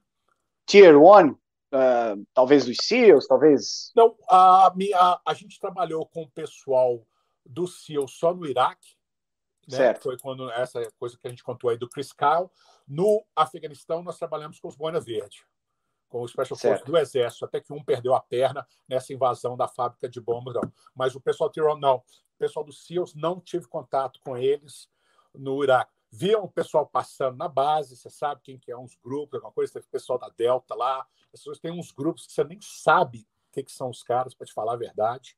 Tier 0.67 0.95
1. 0.95 1.29
uh, 1.29 1.37
talvez 2.35 2.65
dos 2.65 2.77
SEALs, 2.83 3.25
talvez. 3.25 3.91
Não, 3.95 4.15
a, 4.29 4.71
minha, 4.75 5.19
a 5.25 5.33
gente 5.33 5.59
trabalhou 5.59 6.05
com 6.05 6.21
o 6.21 6.29
pessoal 6.29 7.03
do 7.43 7.65
SEAL 7.65 8.07
só 8.07 8.31
no 8.31 8.45
Iraque. 8.45 8.96
Né? 9.67 9.77
Certo. 9.77 10.03
Foi 10.03 10.17
quando 10.17 10.49
essa 10.51 10.81
coisa 10.97 11.17
que 11.17 11.27
a 11.27 11.29
gente 11.29 11.43
contou 11.43 11.69
aí 11.69 11.77
do 11.77 11.89
Chris 11.89 12.13
Kyle. 12.13 12.49
No 12.87 13.25
Afeganistão, 13.35 14.01
nós 14.01 14.17
trabalhamos 14.17 14.59
com 14.59 14.67
os 14.67 14.75
Boina 14.75 14.99
Verde, 14.99 15.45
com 16.07 16.21
os 16.21 16.31
Special 16.31 16.57
Forces 16.57 16.85
do 16.85 16.97
Exército, 16.97 17.45
até 17.45 17.59
que 17.59 17.73
um 17.73 17.83
perdeu 17.83 18.15
a 18.15 18.21
perna 18.21 18.65
nessa 18.87 19.13
invasão 19.13 19.57
da 19.57 19.67
fábrica 19.67 20.07
de 20.07 20.21
bombas. 20.21 20.55
Não. 20.55 20.71
Mas 20.95 21.15
o 21.15 21.21
pessoal 21.21 21.49
Tirol, 21.49 21.77
não. 21.77 21.97
O 21.97 22.37
pessoal 22.37 22.63
dos 22.63 22.85
SEALs 22.85 23.13
não 23.13 23.41
tive 23.41 23.67
contato 23.67 24.19
com 24.21 24.37
eles 24.37 24.89
no 25.33 25.63
Iraque. 25.63 25.91
Viam 26.09 26.45
o 26.45 26.51
pessoal 26.51 26.87
passando 26.87 27.35
na 27.35 27.49
base, 27.49 27.97
você 27.97 28.09
sabe 28.09 28.41
quem 28.41 28.57
que 28.57 28.71
é 28.71 28.77
uns 28.77 28.95
grupos, 28.95 29.35
alguma 29.35 29.51
coisa, 29.51 29.73
tem 29.73 29.81
o 29.81 29.91
pessoal 29.91 30.17
da 30.17 30.29
Delta 30.29 30.73
lá, 30.73 31.05
as 31.25 31.41
pessoas 31.41 31.59
têm 31.59 31.71
uns 31.71 31.91
grupos 31.91 32.25
que 32.25 32.31
você 32.31 32.45
nem 32.45 32.59
sabe 32.61 33.27
o 33.49 33.51
que, 33.51 33.63
que 33.63 33.71
são 33.71 33.89
os 33.89 34.03
caras, 34.03 34.33
para 34.33 34.47
te 34.47 34.53
falar 34.53 34.73
a 34.73 34.77
verdade 34.77 35.35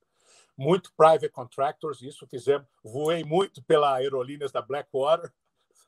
muito 0.60 0.92
private 0.94 1.30
contractors, 1.30 2.02
isso 2.02 2.28
fizemos. 2.28 2.68
Voei 2.84 3.24
muito 3.24 3.64
pela 3.64 3.96
aerolíneas 3.96 4.52
da 4.52 4.62
Blackwater. 4.62 5.32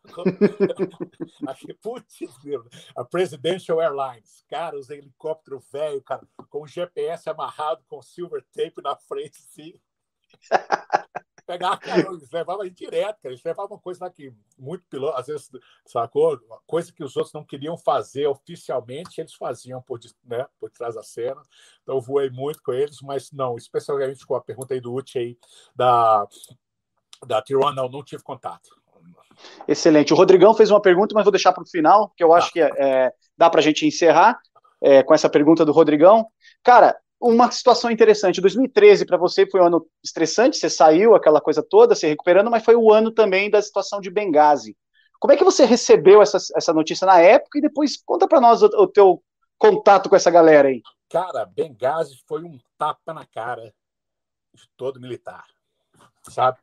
Putz, 1.84 2.20
a 2.96 3.04
Presidential 3.04 3.80
Airlines, 3.80 4.44
cara, 4.50 4.76
os 4.76 4.90
helicópteros 4.90 5.64
velho, 5.72 6.02
cara, 6.02 6.28
com 6.50 6.64
o 6.64 6.68
GPS 6.68 7.30
amarrado 7.30 7.84
com 7.88 8.02
silver 8.02 8.44
tape 8.52 8.82
na 8.82 8.96
frente, 8.96 9.40
sim. 9.42 9.80
Pegar 11.52 11.78
carona, 11.78 12.16
eles 12.18 12.32
levavam 12.32 12.70
direto, 12.70 13.22
cara. 13.22 13.34
Eles 13.34 13.44
levavam 13.44 13.78
coisa 13.78 14.06
lá 14.06 14.10
que 14.10 14.34
muito 14.58 14.86
piloto, 14.90 15.18
às 15.18 15.28
vezes, 15.28 15.50
sacou? 15.86 16.40
Coisa 16.66 16.94
que 16.94 17.04
os 17.04 17.18
outros 17.18 17.34
não 17.34 17.44
queriam 17.44 17.78
fazer 17.78 18.26
oficialmente, 18.28 19.20
eles 19.20 19.34
faziam 19.34 19.82
por, 19.82 20.00
né, 20.24 20.48
por 20.58 20.70
trás 20.70 20.96
da 20.96 21.04
cena. 21.04 21.42
Então, 21.84 21.96
eu 21.96 22.02
voei 22.02 22.30
muito 22.30 22.64
com 22.64 22.72
eles, 22.72 23.02
mas 23.02 23.34
não, 23.34 23.58
especialmente 23.58 24.26
com 24.26 24.34
a 24.34 24.42
pergunta 24.42 24.74
aí 24.74 24.80
do 24.80 24.94
Uchi 24.94 25.20
aí, 25.20 25.38
da, 25.76 26.26
da 27.28 27.42
Tijuana, 27.42 27.82
não, 27.82 27.90
não 27.90 28.04
tive 28.04 28.24
contato. 28.24 28.70
Excelente. 29.68 30.14
O 30.14 30.16
Rodrigão 30.16 30.54
fez 30.54 30.72
uma 30.72 30.82
pergunta, 30.82 31.14
mas 31.14 31.26
vou 31.26 31.34
deixar 31.34 31.52
para 31.52 31.64
o 31.64 31.70
final, 31.70 32.14
que 32.16 32.24
eu 32.24 32.32
acho 32.32 32.48
tá. 32.48 32.54
que 32.54 32.62
é, 32.62 33.12
dá 33.38 33.50
para 33.50 33.60
a 33.60 33.64
gente 33.64 33.86
encerrar 33.86 34.40
é, 34.82 35.04
com 35.04 35.14
essa 35.14 35.30
pergunta 35.30 35.66
do 35.66 35.74
Rodrigão. 35.74 36.28
Cara, 36.64 36.98
uma 37.22 37.52
situação 37.52 37.92
interessante. 37.92 38.42
2013 38.42 39.06
para 39.06 39.18
você 39.18 39.46
foi 39.46 39.62
um 39.62 39.66
ano 39.66 39.88
estressante, 40.04 40.58
você 40.58 40.70
saiu, 40.70 41.14
aquela 41.14 41.40
coisa 41.40 41.62
toda, 41.62 41.94
se 41.94 42.08
recuperando, 42.08 42.50
mas 42.50 42.66
foi 42.66 42.76
o 42.76 42.92
ano 42.92 43.12
também 43.12 43.50
da 43.50 43.62
situação 43.62 44.02
de 44.02 44.10
Benghazi. 44.10 44.76
Como 45.20 45.32
é 45.32 45.38
que 45.38 45.44
você 45.44 45.66
recebeu 45.66 46.22
essa, 46.22 46.38
essa 46.56 46.74
notícia 46.74 47.06
na 47.06 47.20
época 47.20 47.60
e 47.60 47.62
depois 47.62 48.02
conta 48.04 48.28
para 48.28 48.42
nós 48.42 48.64
o, 48.64 48.66
o, 48.66 48.88
teu 48.88 49.24
contato 49.58 50.10
com 50.10 50.16
essa 50.16 50.32
galera 50.32 50.70
aí? 50.70 50.82
Cara, 51.08 51.46
Benghazi 51.46 52.20
foi 52.28 52.44
um 52.44 52.58
tapa 52.76 53.14
na 53.14 53.26
cara 53.26 53.72
de 54.54 54.68
todo 54.76 55.00
militar, 55.00 55.46
sabe? 56.28 56.58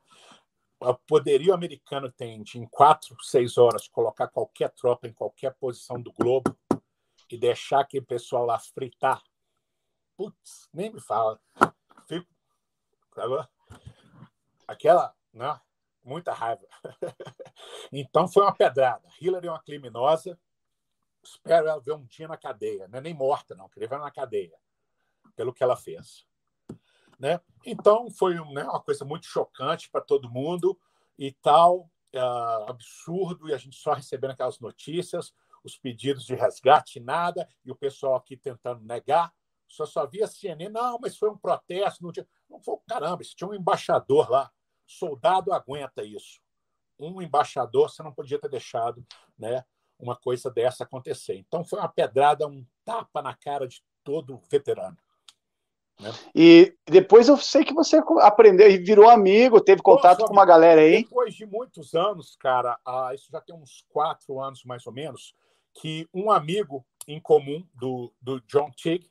O 0.80 0.94
poderio 0.94 1.54
americano 1.54 2.10
tem 2.10 2.42
de, 2.42 2.58
em 2.58 2.66
quatro, 2.66 3.16
seis 3.22 3.56
horas, 3.58 3.88
colocar 3.88 4.26
qualquer 4.28 4.70
tropa 4.70 5.06
em 5.06 5.12
qualquer 5.12 5.54
posição 5.54 6.00
do 6.00 6.12
globo 6.12 6.56
e 7.30 7.36
deixar 7.36 7.80
aquele 7.80 8.04
pessoal 8.04 8.44
lá 8.44 8.58
fritar 8.58 9.22
Putz, 10.18 10.68
nem 10.74 10.92
me 10.92 11.00
fala. 11.00 11.40
Fico. 12.08 12.26
Aquela, 14.66 15.14
né? 15.32 15.60
Muita 16.02 16.32
raiva. 16.32 16.66
então 17.92 18.26
foi 18.26 18.42
uma 18.42 18.52
pedrada. 18.52 19.08
Hillary 19.20 19.46
é 19.46 19.50
uma 19.50 19.62
criminosa. 19.62 20.36
Espero 21.22 21.68
ela 21.68 21.80
ver 21.80 21.92
um 21.92 22.04
dia 22.04 22.26
na 22.26 22.36
cadeia. 22.36 22.88
Não 22.88 22.98
é 22.98 23.00
nem 23.00 23.14
morta, 23.14 23.54
não. 23.54 23.68
Queria 23.68 23.88
ver 23.88 24.00
na 24.00 24.10
cadeia. 24.10 24.58
Pelo 25.36 25.54
que 25.54 25.62
ela 25.62 25.76
fez. 25.76 26.26
Né? 27.16 27.40
Então 27.64 28.10
foi 28.10 28.34
né, 28.52 28.64
uma 28.64 28.82
coisa 28.82 29.04
muito 29.04 29.26
chocante 29.26 29.88
para 29.88 30.00
todo 30.00 30.28
mundo 30.28 30.76
e 31.16 31.30
tal. 31.30 31.88
Uh, 32.12 32.68
absurdo. 32.70 33.48
E 33.48 33.54
a 33.54 33.58
gente 33.58 33.76
só 33.76 33.92
recebendo 33.92 34.32
aquelas 34.32 34.58
notícias, 34.58 35.32
os 35.62 35.78
pedidos 35.78 36.24
de 36.24 36.34
resgate, 36.34 36.98
nada. 36.98 37.48
E 37.64 37.70
o 37.70 37.76
pessoal 37.76 38.16
aqui 38.16 38.36
tentando 38.36 38.82
negar 38.82 39.32
só 39.68 39.84
só 39.84 40.06
via 40.06 40.26
CNN, 40.26 40.70
não, 40.70 40.98
mas 41.00 41.16
foi 41.16 41.30
um 41.30 41.36
protesto. 41.36 42.02
Não, 42.02 42.10
tinha... 42.10 42.26
não 42.48 42.58
foi 42.60 42.76
caramba, 42.88 43.22
se 43.22 43.36
tinha 43.36 43.48
um 43.48 43.54
embaixador 43.54 44.30
lá. 44.30 44.50
Soldado 44.86 45.52
aguenta 45.52 46.02
isso. 46.02 46.40
Um 46.98 47.20
embaixador, 47.20 47.90
você 47.90 48.02
não 48.02 48.12
podia 48.12 48.40
ter 48.40 48.48
deixado 48.48 49.06
né, 49.38 49.64
uma 49.98 50.16
coisa 50.16 50.50
dessa 50.50 50.84
acontecer. 50.84 51.36
Então 51.36 51.64
foi 51.64 51.78
uma 51.78 51.88
pedrada, 51.88 52.48
um 52.48 52.66
tapa 52.84 53.20
na 53.20 53.34
cara 53.34 53.68
de 53.68 53.82
todo 54.02 54.40
veterano. 54.50 54.96
Né? 56.00 56.10
E 56.34 56.74
depois 56.86 57.28
eu 57.28 57.36
sei 57.36 57.64
que 57.64 57.74
você 57.74 58.00
aprendeu 58.20 58.70
e 58.70 58.78
virou 58.78 59.08
amigo, 59.08 59.60
teve 59.60 59.82
contato 59.82 60.20
Pô, 60.20 60.26
com 60.26 60.32
uma 60.32 60.46
galera 60.46 60.80
aí. 60.80 61.02
Depois 61.02 61.34
de 61.34 61.44
muitos 61.44 61.94
anos, 61.94 62.36
cara, 62.36 62.78
ah, 62.86 63.10
isso 63.14 63.28
já 63.30 63.40
tem 63.40 63.54
uns 63.54 63.84
quatro 63.88 64.40
anos 64.40 64.64
mais 64.64 64.86
ou 64.86 64.92
menos, 64.92 65.34
que 65.74 66.08
um 66.14 66.30
amigo 66.30 66.86
em 67.06 67.20
comum 67.20 67.66
do, 67.74 68.12
do 68.20 68.40
John 68.42 68.70
Tigg, 68.70 69.10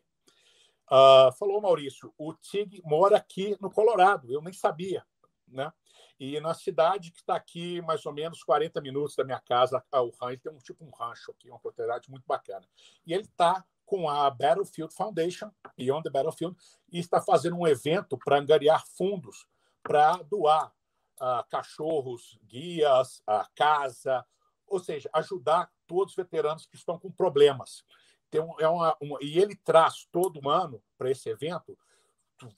Uh, 0.89 1.31
falou 1.37 1.61
Maurício, 1.61 2.13
o 2.17 2.33
Tig 2.33 2.81
mora 2.85 3.17
aqui 3.17 3.57
no 3.59 3.69
Colorado, 3.69 4.31
eu 4.31 4.41
nem 4.41 4.53
sabia, 4.53 5.05
né? 5.47 5.71
E 6.19 6.39
na 6.39 6.53
cidade 6.53 7.11
que 7.11 7.19
está 7.19 7.35
aqui 7.35 7.81
mais 7.81 8.05
ou 8.05 8.13
menos 8.13 8.43
40 8.43 8.81
minutos 8.81 9.15
da 9.15 9.23
minha 9.23 9.39
casa, 9.39 9.83
o 9.93 10.09
rancho 10.19 10.41
tem 10.41 10.51
um 10.51 10.57
tipo 10.57 10.83
um 10.83 10.89
rancho 10.89 11.31
aqui, 11.31 11.49
uma 11.49 11.59
propriedade 11.59 12.09
muito 12.09 12.25
bacana. 12.25 12.65
E 13.05 13.13
ele 13.13 13.23
está 13.23 13.63
com 13.85 14.09
a 14.09 14.29
Battlefield 14.29 14.93
Foundation, 14.93 15.51
Beyond 15.77 16.03
the 16.03 16.09
Battlefield, 16.09 16.57
e 16.91 16.99
está 16.99 17.21
fazendo 17.21 17.57
um 17.57 17.67
evento 17.67 18.17
para 18.17 18.39
angariar 18.39 18.85
fundos 18.85 19.47
para 19.83 20.17
doar 20.23 20.73
uh, 21.21 21.47
cachorros, 21.49 22.37
guias, 22.43 23.19
uh, 23.19 23.47
casa, 23.55 24.25
ou 24.67 24.79
seja, 24.79 25.09
ajudar 25.13 25.71
todos 25.85 26.11
os 26.11 26.15
veteranos 26.17 26.65
que 26.65 26.75
estão 26.75 26.99
com 26.99 27.11
problemas. 27.11 27.85
Tem 28.29 28.41
um, 28.41 28.59
é 28.59 28.67
uma, 28.67 28.95
uma, 29.01 29.17
e 29.21 29.39
ele 29.39 29.55
traz 29.55 30.07
todo 30.11 30.49
ano 30.49 30.81
para 30.97 31.09
esse 31.09 31.29
evento 31.29 31.77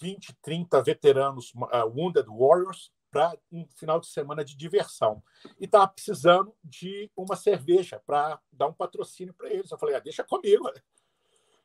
20, 0.02 0.36
30 0.42 0.82
veteranos 0.84 1.52
uh, 1.54 1.88
Wounded 1.88 2.28
Warriors 2.28 2.92
para 3.12 3.36
um 3.52 3.66
final 3.76 4.00
de 4.00 4.08
semana 4.08 4.44
de 4.44 4.56
diversão. 4.56 5.24
E 5.60 5.66
estava 5.66 5.88
precisando 5.88 6.54
de 6.64 7.10
uma 7.16 7.36
cerveja 7.36 8.02
para 8.06 8.40
dar 8.52 8.68
um 8.68 8.74
patrocínio 8.74 9.34
para 9.34 9.50
eles. 9.52 9.72
Eu 9.72 9.80
falei, 9.80 9.96
ah, 9.96 10.00
deixa 10.00 10.24
comigo. 10.24 10.70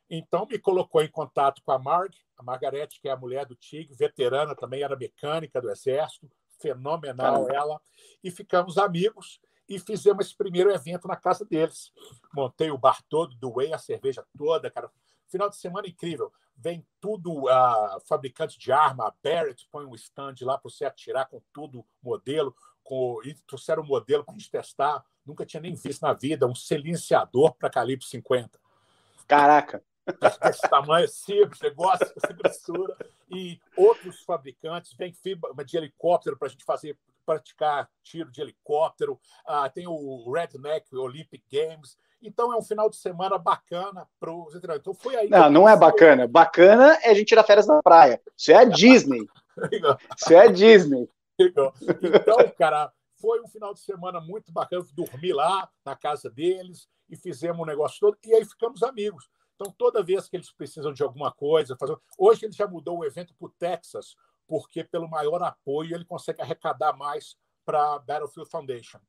Então 0.09 0.47
me 0.47 0.59
colocou 0.59 1.03
em 1.03 1.09
contato 1.09 1.63
com 1.63 1.73
a 1.73 1.79
Marg, 1.79 2.15
a 2.37 2.43
Margarete, 2.43 3.01
que 3.01 3.09
é 3.09 3.13
a 3.13 3.17
mulher 3.17 3.47
do 3.47 3.55
Tig, 3.55 3.93
veterana 3.95 4.55
também, 4.55 4.83
era 4.83 4.97
mecânica 4.97 5.61
do 5.61 5.71
Exército, 5.71 6.31
fenomenal 6.61 7.47
Caramba. 7.47 7.55
ela, 7.55 7.81
e 8.23 8.31
ficamos 8.31 8.79
amigos 8.79 9.41
e 9.69 9.79
fizemos 9.79 10.27
esse 10.27 10.37
primeiro 10.37 10.71
evento 10.71 11.09
na 11.09 11.17
casa 11.17 11.45
deles. 11.45 11.93
Montei 12.35 12.71
o 12.71 12.79
bar 12.79 13.03
todo, 13.09 13.35
doei 13.37 13.73
a 13.73 13.79
cerveja 13.79 14.25
toda, 14.37 14.71
cara. 14.71 14.91
Final 15.29 15.49
de 15.49 15.57
semana 15.57 15.89
incrível. 15.89 16.33
Vem 16.57 16.87
tudo, 17.01 17.45
uh, 17.45 18.01
fabricante 18.07 18.59
de 18.59 18.71
arma, 18.71 19.09
a 19.09 19.15
Barrett 19.23 19.67
põe 19.71 19.85
um 19.85 19.95
stand 19.95 20.37
lá 20.43 20.57
para 20.57 20.71
você 20.71 20.85
atirar 20.85 21.27
com 21.29 21.43
tudo, 21.53 21.85
modelo, 22.01 22.55
com, 22.83 23.21
e 23.25 23.35
trouxeram 23.47 23.83
um 23.83 23.87
modelo 23.87 24.25
para 24.25 24.35
a 24.35 24.39
gente 24.39 24.51
testar. 24.51 25.05
Nunca 25.27 25.45
tinha 25.45 25.61
nem 25.61 25.75
visto 25.75 26.03
na 26.03 26.12
vida 26.12 26.47
um 26.47 26.55
silenciador 26.55 27.55
para 27.55 27.71
calibre 27.71 28.05
50. 28.05 28.61
Caraca! 29.27 29.83
Esse 30.51 30.69
tamanho, 30.69 31.07
esse 31.07 31.33
negócio, 31.62 32.12
essa 32.17 32.33
grossura. 32.33 32.97
E 33.31 33.59
outros 33.77 34.23
fabricantes, 34.23 34.93
vem 34.93 35.12
fibra 35.12 35.65
de 35.65 35.77
helicóptero 35.77 36.37
para 36.37 36.47
a 36.47 36.51
gente 36.51 36.65
fazer 36.65 36.97
praticar 37.25 37.89
tiro 38.03 38.31
de 38.31 38.41
helicóptero, 38.41 39.18
ah, 39.47 39.68
tem 39.68 39.87
o 39.87 40.31
Redneck 40.33 40.95
Olympic 40.97 41.43
Games. 41.51 41.97
Então 42.22 42.53
é 42.53 42.57
um 42.57 42.62
final 42.62 42.89
de 42.89 42.97
semana 42.97 43.37
bacana 43.37 44.09
para 44.18 44.33
os 44.33 44.55
Então 44.55 44.95
foi 44.95 45.16
aí. 45.16 45.29
Não, 45.29 45.51
não 45.51 45.68
é 45.68 45.77
bacana. 45.77 46.27
Bacana 46.27 46.99
é 47.03 47.11
a 47.11 47.14
gente 47.14 47.29
tirar 47.29 47.45
férias 47.45 47.66
na 47.66 47.83
praia. 47.83 48.20
Isso 48.37 48.51
é 48.51 48.57
a 48.57 48.64
Disney. 48.64 49.27
Isso 50.16 50.33
é 50.33 50.39
a 50.39 50.51
Disney. 50.51 51.09
Então, 51.39 51.72
cara, 52.57 52.93
foi 53.20 53.41
um 53.41 53.49
final 53.49 53.75
de 53.75 53.81
semana 53.81 54.20
muito 54.20 54.53
bacana. 54.53 54.85
Dormi 54.93 55.33
lá 55.33 55.68
na 55.85 55.95
casa 55.95 56.31
deles 56.31 56.89
e 57.11 57.16
fizemos 57.16 57.61
um 57.61 57.66
negócio 57.66 57.99
todo. 58.01 58.16
E 58.25 58.35
aí 58.35 58.45
ficamos 58.45 58.83
amigos. 58.83 59.29
Então, 59.55 59.72
toda 59.77 60.03
vez 60.03 60.29
que 60.29 60.37
eles 60.37 60.53
precisam 60.53 60.93
de 60.93 61.03
alguma 61.03 61.33
coisa, 61.33 61.77
fazer... 61.77 61.97
hoje 62.18 62.45
ele 62.45 62.53
já 62.53 62.66
mudou 62.66 62.99
o 62.99 63.05
evento 63.05 63.35
para 63.35 63.47
o 63.47 63.51
Texas, 63.51 64.16
porque 64.47 64.85
pelo 64.85 65.09
maior 65.09 65.43
apoio 65.43 65.95
ele 65.95 66.05
consegue 66.05 66.43
arrecadar 66.43 66.93
mais 66.97 67.37
para 67.65 67.95
a 67.95 67.99
Battlefield 67.99 68.51
Foundation, 68.51 69.01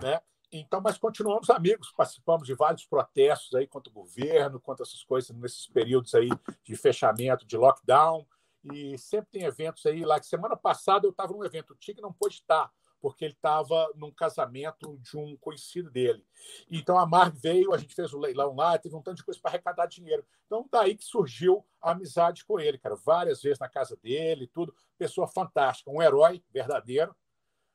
né? 0.00 0.20
Então, 0.50 0.80
mas 0.80 0.96
continuamos 0.96 1.50
amigos, 1.50 1.92
participamos 1.92 2.46
de 2.46 2.54
vários 2.54 2.86
protestos 2.86 3.54
aí 3.54 3.66
contra 3.66 3.90
o 3.90 3.94
governo, 3.94 4.58
contra 4.58 4.82
essas 4.82 5.04
coisas 5.04 5.36
nesses 5.36 5.66
períodos 5.66 6.14
aí 6.14 6.30
de 6.64 6.74
fechamento, 6.74 7.46
de 7.46 7.56
lockdown, 7.56 8.26
e 8.64 8.96
sempre 8.96 9.28
tem 9.30 9.42
eventos 9.42 9.84
aí 9.84 10.04
lá. 10.04 10.20
Semana 10.22 10.56
passada 10.56 11.06
eu 11.06 11.10
estava 11.10 11.32
num 11.32 11.44
evento, 11.44 11.74
o 11.74 11.76
TIG 11.76 12.00
não 12.00 12.12
pôde 12.12 12.36
estar, 12.36 12.72
porque 13.00 13.24
ele 13.24 13.34
estava 13.34 13.90
num 13.94 14.10
casamento 14.10 14.98
de 14.98 15.16
um 15.16 15.36
conhecido 15.36 15.90
dele. 15.90 16.24
Então 16.70 16.98
a 16.98 17.06
Marg 17.06 17.36
veio, 17.36 17.72
a 17.72 17.78
gente 17.78 17.94
fez 17.94 18.12
o 18.12 18.18
leilão 18.18 18.54
lá, 18.54 18.78
teve 18.78 18.94
um 18.94 19.02
tanto 19.02 19.18
de 19.18 19.24
coisa 19.24 19.40
para 19.40 19.52
arrecadar 19.52 19.86
dinheiro. 19.86 20.24
Então 20.46 20.66
daí 20.70 20.96
que 20.96 21.04
surgiu 21.04 21.64
a 21.80 21.92
amizade 21.92 22.44
com 22.44 22.58
ele, 22.58 22.78
cara. 22.78 22.96
Várias 22.96 23.40
vezes 23.42 23.58
na 23.58 23.68
casa 23.68 23.96
dele, 23.96 24.48
tudo. 24.48 24.74
Pessoa 24.96 25.28
fantástica, 25.28 25.90
um 25.90 26.02
herói 26.02 26.42
verdadeiro, 26.52 27.14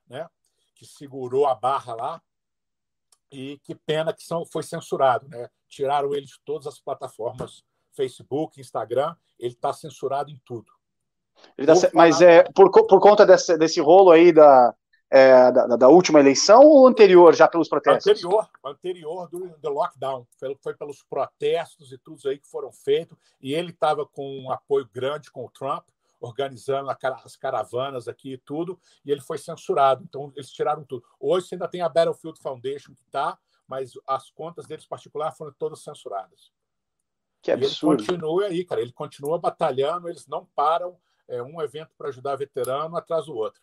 né? 0.07 0.29
Que 0.75 0.85
segurou 0.85 1.45
a 1.45 1.55
barra 1.55 1.95
lá. 1.95 2.21
E 3.31 3.57
que 3.63 3.73
pena 3.73 4.13
que 4.13 4.23
são, 4.23 4.45
foi 4.45 4.61
censurado, 4.61 5.27
né? 5.27 5.49
Tiraram 5.67 6.13
ele 6.13 6.25
de 6.25 6.39
todas 6.45 6.67
as 6.67 6.79
plataformas, 6.79 7.63
Facebook, 7.91 8.59
Instagram. 8.59 9.15
Ele 9.39 9.53
está 9.53 9.73
censurado 9.73 10.29
em 10.29 10.39
tudo. 10.45 10.71
Tá, 11.65 11.73
mas 11.93 12.21
é 12.21 12.43
por, 12.53 12.69
por 12.71 12.99
conta 12.99 13.25
desse, 13.25 13.57
desse 13.57 13.81
rolo 13.81 14.11
aí 14.11 14.31
da, 14.31 14.75
é, 15.09 15.51
da, 15.51 15.67
da, 15.75 15.87
última 15.87 16.19
eleição 16.19 16.61
ou 16.63 16.87
anterior, 16.87 17.35
já 17.35 17.47
pelos 17.47 17.69
protestos? 17.69 18.07
Anterior, 18.07 18.49
anterior 18.65 19.29
do, 19.29 19.55
do 19.57 19.69
lockdown. 19.69 20.25
Foi, 20.39 20.57
foi, 20.61 20.73
pelos 20.73 21.03
protestos 21.03 21.91
e 21.91 21.97
tudo 21.97 22.27
aí 22.27 22.39
que 22.39 22.47
foram 22.47 22.71
feitos. 22.71 23.17
E 23.39 23.53
ele 23.53 23.69
estava 23.69 24.05
com 24.05 24.39
um 24.39 24.51
apoio 24.51 24.89
grande 24.91 25.31
com 25.31 25.45
o 25.45 25.49
Trump, 25.49 25.87
organizando 26.19 26.89
as 26.89 27.35
caravanas 27.35 28.07
aqui 28.07 28.33
e 28.33 28.37
tudo, 28.37 28.79
e 29.05 29.11
ele 29.11 29.21
foi 29.21 29.37
censurado. 29.37 30.03
Então, 30.03 30.31
eles 30.35 30.49
tiraram 30.49 30.83
tudo. 30.83 31.03
Hoje 31.19 31.47
você 31.47 31.55
ainda 31.55 31.67
tem 31.67 31.81
a 31.81 31.89
Battlefield 31.89 32.39
Foundation 32.39 32.93
que 32.93 33.03
está, 33.03 33.37
mas 33.67 33.91
as 34.07 34.31
contas 34.31 34.65
deles 34.65 34.85
particulares 34.85 35.37
foram 35.37 35.53
todas 35.59 35.83
censuradas. 35.83 36.51
Que 37.41 37.51
absurdo. 37.51 38.01
E 38.01 38.05
ele 38.05 38.07
continua 38.07 38.45
aí, 38.45 38.65
cara. 38.65 38.81
Ele 38.81 38.93
continua 38.93 39.37
batalhando, 39.37 40.09
eles 40.09 40.25
não 40.27 40.45
param 40.55 40.97
é 41.27 41.41
um 41.41 41.61
evento 41.61 41.91
para 41.97 42.09
ajudar 42.09 42.35
veterano 42.35 42.95
atrás 42.95 43.25
do 43.25 43.35
outro. 43.35 43.61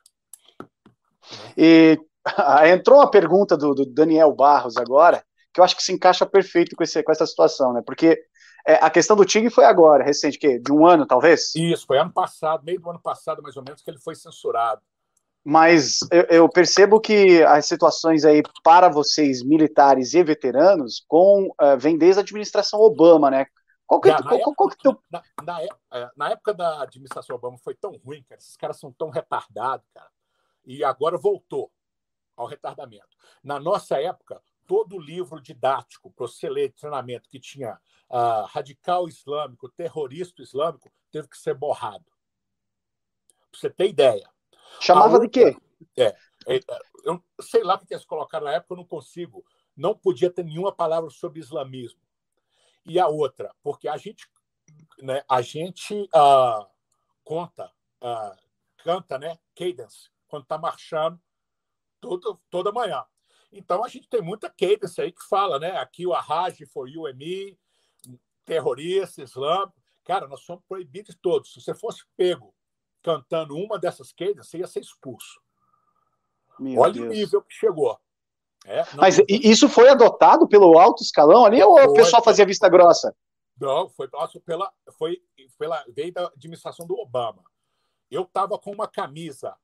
E 1.56 1.98
entrou 2.72 2.98
uma 2.98 3.10
pergunta 3.10 3.56
do, 3.56 3.74
do, 3.74 3.86
Daniel 3.86 4.32
Barros 4.32 4.76
agora, 4.76 5.24
que 5.52 5.60
eu 5.60 5.64
acho 5.64 5.76
que 5.76 5.82
se 5.82 5.92
encaixa 5.92 6.26
perfeito 6.26 6.76
com, 6.76 6.82
esse, 6.82 7.02
com 7.02 7.12
essa 7.12 7.26
situação, 7.26 7.72
né? 7.72 7.82
Porque 7.84 8.18
é, 8.66 8.74
a 8.74 8.90
questão 8.90 9.16
do 9.16 9.24
Tig 9.24 9.50
foi 9.50 9.64
agora, 9.64 10.04
recente, 10.04 10.38
que 10.38 10.58
de 10.58 10.72
um 10.72 10.86
ano, 10.86 11.06
talvez? 11.06 11.54
Isso, 11.54 11.86
foi 11.86 11.98
ano 11.98 12.12
passado, 12.12 12.64
meio 12.64 12.80
do 12.80 12.90
ano 12.90 13.00
passado, 13.00 13.42
mais 13.42 13.56
ou 13.56 13.64
menos, 13.64 13.82
que 13.82 13.90
ele 13.90 13.98
foi 13.98 14.14
censurado. 14.14 14.80
Mas 15.42 16.00
eu, 16.10 16.22
eu 16.24 16.48
percebo 16.48 17.00
que 17.00 17.42
as 17.44 17.64
situações 17.64 18.24
aí 18.24 18.42
para 18.62 18.90
vocês, 18.90 19.42
militares 19.42 20.12
e 20.12 20.22
veteranos, 20.22 21.02
com 21.08 21.46
uh, 21.60 21.78
vem 21.78 21.96
desde 21.96 22.20
a 22.20 22.22
administração 22.22 22.80
Obama, 22.80 23.30
né? 23.30 23.46
Qual 23.86 24.00
que, 24.00 24.08
é, 24.08 24.22
qual, 24.22 24.34
época, 24.34 24.54
qual 24.54 24.68
que 24.68 24.76
teu... 24.78 25.02
na, 25.10 25.22
na, 25.42 25.62
é, 25.62 26.08
na, 26.16 26.30
época 26.30 26.54
da 26.54 26.82
administração 26.82 27.34
Obama 27.34 27.58
foi 27.58 27.74
tão 27.74 27.90
ruim, 28.04 28.22
cara. 28.22 28.38
Esses 28.38 28.56
caras 28.56 28.78
são 28.78 28.92
tão 28.92 29.10
retardados, 29.10 29.84
cara. 29.92 30.08
E 30.64 30.84
agora 30.84 31.16
voltou 31.16 31.72
ao 32.36 32.46
retardamento. 32.46 33.08
Na 33.42 33.58
nossa 33.58 34.00
época, 34.00 34.42
todo 34.66 34.98
livro 34.98 35.40
didático 35.40 36.10
para 36.10 36.26
você 36.26 36.48
ler 36.48 36.72
treinamento 36.72 37.28
que 37.28 37.40
tinha 37.40 37.78
uh, 38.08 38.44
radical 38.46 39.08
islâmico, 39.08 39.68
terrorista 39.68 40.42
islâmico, 40.42 40.90
teve 41.10 41.28
que 41.28 41.38
ser 41.38 41.54
borrado. 41.54 42.04
Para 43.50 43.60
você 43.60 43.70
ter 43.70 43.88
ideia. 43.88 44.30
Chamava 44.80 45.14
outra, 45.14 45.28
de 45.28 45.28
quê? 45.28 45.56
É, 45.96 46.16
é, 46.46 46.60
eu 47.04 47.22
sei 47.40 47.64
lá 47.64 47.74
o 47.74 47.78
que 47.78 47.92
eles 47.92 48.04
colocaram 48.04 48.46
na 48.46 48.52
época, 48.52 48.74
eu 48.74 48.78
não 48.78 48.86
consigo. 48.86 49.44
Não 49.76 49.96
podia 49.96 50.30
ter 50.30 50.44
nenhuma 50.44 50.72
palavra 50.72 51.10
sobre 51.10 51.40
islamismo 51.40 52.00
e 52.84 52.98
a 52.98 53.06
outra, 53.06 53.54
porque 53.62 53.88
a 53.88 53.96
gente, 53.96 54.28
né, 55.00 55.22
a 55.28 55.42
gente 55.42 55.94
uh, 56.14 56.66
conta, 57.22 57.70
uh, 58.02 58.36
canta, 58.78 59.18
né, 59.18 59.38
cadence, 59.54 60.10
quando 60.30 60.44
está 60.44 60.56
marchando 60.56 61.20
todo, 62.00 62.40
toda 62.48 62.72
manhã. 62.72 63.04
Então 63.52 63.84
a 63.84 63.88
gente 63.88 64.08
tem 64.08 64.22
muita 64.22 64.48
cadence 64.48 65.00
aí 65.00 65.12
que 65.12 65.26
fala, 65.28 65.58
né, 65.58 65.76
aqui 65.76 66.06
o 66.06 66.14
Arraj 66.14 66.64
for 66.72 66.88
you 66.88 67.06
and 67.06 67.14
me, 67.14 67.58
terrorista, 68.44 69.22
islâmico. 69.22 69.74
Cara, 70.04 70.26
nós 70.26 70.40
somos 70.42 70.64
proibidos 70.66 71.16
todos. 71.20 71.52
Se 71.52 71.60
você 71.60 71.74
fosse 71.74 72.04
pego 72.16 72.54
cantando 73.02 73.56
uma 73.56 73.78
dessas 73.78 74.12
cadence, 74.12 74.50
você 74.50 74.58
ia 74.58 74.66
ser 74.66 74.80
expulso. 74.80 75.40
Meu 76.58 76.80
Olha 76.80 76.92
Deus. 76.92 77.06
o 77.06 77.08
nível 77.08 77.42
que 77.42 77.54
chegou. 77.54 77.98
É, 78.66 78.84
Mas 78.94 79.16
isso 79.26 79.68
foi 79.68 79.88
adotado 79.88 80.46
pelo 80.46 80.78
alto 80.78 81.02
escalão 81.02 81.46
ali 81.46 81.62
ou 81.62 81.80
o 81.80 81.94
pessoal 81.94 82.22
fazia 82.22 82.44
vista 82.44 82.68
grossa? 82.68 83.16
Não, 83.58 83.88
foi 83.88 84.08
pela, 84.44 84.70
foi 84.98 85.22
pela 85.58 85.82
veio 85.88 86.12
da 86.12 86.26
administração 86.26 86.86
do 86.86 86.94
Obama. 86.94 87.42
Eu 88.10 88.22
estava 88.22 88.58
com 88.58 88.70
uma 88.70 88.86
camisa 88.86 89.56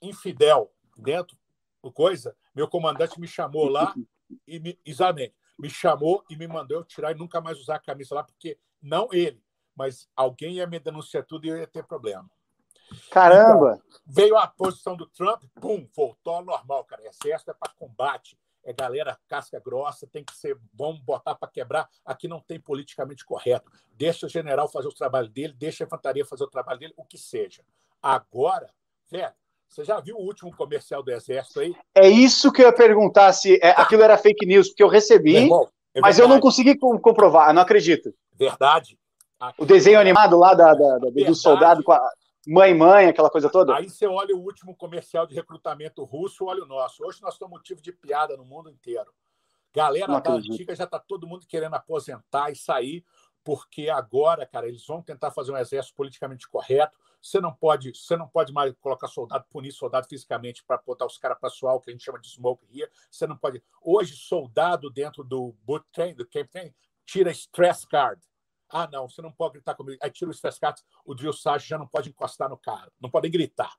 infidel 0.00 0.72
dentro 0.96 1.36
do 1.82 1.92
coisa, 1.92 2.36
meu 2.54 2.68
comandante 2.68 3.20
me 3.20 3.26
chamou 3.26 3.68
lá 3.68 3.94
e 4.46 4.58
me, 4.58 4.78
exatamente, 4.84 5.34
me 5.58 5.70
chamou 5.70 6.24
e 6.28 6.36
me 6.36 6.46
mandou 6.46 6.78
eu 6.78 6.84
tirar 6.84 7.12
e 7.12 7.18
nunca 7.18 7.40
mais 7.40 7.58
usar 7.58 7.76
a 7.76 7.80
camisa 7.80 8.14
lá, 8.14 8.22
porque 8.22 8.58
não 8.82 9.08
ele, 9.12 9.42
mas 9.74 10.08
alguém 10.14 10.54
ia 10.54 10.66
me 10.66 10.78
denunciar 10.78 11.24
tudo 11.24 11.46
e 11.46 11.48
eu 11.48 11.56
ia 11.56 11.66
ter 11.66 11.84
problema. 11.84 12.28
Caramba! 13.10 13.74
Então, 13.74 14.00
veio 14.06 14.36
a 14.36 14.46
posição 14.46 14.96
do 14.96 15.06
Trump, 15.06 15.42
pum, 15.60 15.88
voltou 15.94 16.34
ao 16.34 16.44
normal, 16.44 16.84
cara. 16.84 17.02
Exército 17.06 17.50
é 17.50 17.54
para 17.54 17.72
combate, 17.74 18.38
é 18.64 18.72
galera 18.72 19.18
casca 19.28 19.60
grossa, 19.60 20.06
tem 20.06 20.24
que 20.24 20.34
ser, 20.34 20.58
vamos 20.72 21.00
botar 21.00 21.34
para 21.34 21.48
quebrar. 21.48 21.88
Aqui 22.04 22.26
não 22.28 22.40
tem 22.40 22.58
politicamente 22.58 23.24
correto. 23.24 23.70
Deixa 23.92 24.26
o 24.26 24.28
general 24.28 24.68
fazer 24.68 24.88
o 24.88 24.94
trabalho 24.94 25.28
dele, 25.28 25.52
deixa 25.52 25.84
a 25.84 25.86
infantaria 25.86 26.24
fazer 26.24 26.44
o 26.44 26.50
trabalho 26.50 26.78
dele, 26.78 26.94
o 26.96 27.04
que 27.04 27.18
seja. 27.18 27.64
Agora, 28.02 28.72
velho, 29.10 29.34
você 29.68 29.84
já 29.84 30.00
viu 30.00 30.16
o 30.16 30.22
último 30.22 30.54
comercial 30.54 31.02
do 31.02 31.10
Exército 31.10 31.60
aí? 31.60 31.74
É 31.94 32.08
isso 32.08 32.50
que 32.50 32.62
eu 32.62 32.66
ia 32.66 32.72
perguntar 32.72 33.32
se 33.32 33.58
é, 33.62 33.70
aquilo 33.70 34.02
era 34.02 34.16
fake 34.16 34.46
news, 34.46 34.68
porque 34.68 34.82
eu 34.82 34.88
recebi, 34.88 35.36
irmão, 35.36 35.68
é 35.94 36.00
mas 36.00 36.18
eu 36.18 36.26
não 36.26 36.40
consegui 36.40 36.76
comprovar, 36.76 37.52
não 37.52 37.62
acredito. 37.62 38.12
Verdade. 38.34 38.98
Aqui, 39.38 39.62
o 39.62 39.66
desenho 39.66 40.00
animado 40.00 40.36
lá 40.36 40.54
da, 40.54 40.74
da, 40.74 40.98
da 40.98 41.10
do 41.10 41.34
soldado 41.34 41.84
com 41.84 41.92
a 41.92 42.10
mãe, 42.46 42.74
mãe, 42.74 43.06
aquela 43.06 43.30
coisa 43.30 43.48
toda. 43.48 43.76
Aí 43.76 43.88
você 43.88 44.06
olha 44.06 44.34
o 44.34 44.40
último 44.40 44.74
comercial 44.74 45.26
de 45.26 45.34
recrutamento 45.34 46.02
russo, 46.02 46.46
olha 46.46 46.64
o 46.64 46.66
nosso. 46.66 47.04
Hoje 47.04 47.20
nós 47.22 47.34
somos 47.34 47.58
motivo 47.58 47.80
de 47.80 47.92
piada 47.92 48.36
no 48.36 48.44
mundo 48.44 48.70
inteiro. 48.70 49.12
Galera 49.72 50.18
da 50.18 50.32
antiga 50.32 50.74
já 50.74 50.84
está 50.84 50.98
todo 50.98 51.26
mundo 51.26 51.46
querendo 51.46 51.74
aposentar 51.74 52.50
e 52.50 52.56
sair, 52.56 53.04
porque 53.44 53.88
agora, 53.88 54.46
cara, 54.46 54.66
eles 54.66 54.84
vão 54.86 55.02
tentar 55.02 55.30
fazer 55.30 55.52
um 55.52 55.56
exército 55.56 55.94
politicamente 55.94 56.48
correto. 56.48 56.96
Você 57.20 57.40
não 57.40 57.52
pode, 57.52 57.92
você 57.94 58.16
não 58.16 58.28
pode 58.28 58.52
mais 58.52 58.74
colocar 58.80 59.08
soldado, 59.08 59.44
punir 59.50 59.72
soldado 59.72 60.06
fisicamente 60.08 60.64
para 60.64 60.78
botar 60.78 61.06
os 61.06 61.18
caras 61.18 61.38
para 61.38 61.50
suar, 61.50 61.74
o 61.74 61.80
que 61.80 61.90
a 61.90 61.92
gente 61.92 62.04
chama 62.04 62.20
de 62.20 62.28
smoke 62.28 62.64
here. 62.72 62.90
Você 63.10 63.26
não 63.26 63.36
pode. 63.36 63.62
Hoje, 63.82 64.16
soldado 64.16 64.90
dentro 64.90 65.24
do 65.24 65.54
boot 65.64 65.84
train, 65.92 66.14
do 66.14 66.26
camp 66.26 66.48
train, 66.50 66.74
tira 67.04 67.30
stress 67.30 67.86
card. 67.86 68.22
Ah, 68.70 68.86
não, 68.90 69.08
você 69.08 69.22
não 69.22 69.32
pode 69.32 69.54
gritar 69.54 69.74
comigo. 69.74 69.98
Aí 70.02 70.10
tira 70.10 70.30
o 70.30 70.34
Stresscats, 70.34 70.84
o 71.04 71.14
drill 71.14 71.32
sergeant 71.32 71.68
já 71.68 71.78
não 71.78 71.88
pode 71.88 72.10
encostar 72.10 72.48
no 72.50 72.58
cara, 72.58 72.92
não 73.00 73.10
podem 73.10 73.30
gritar. 73.30 73.74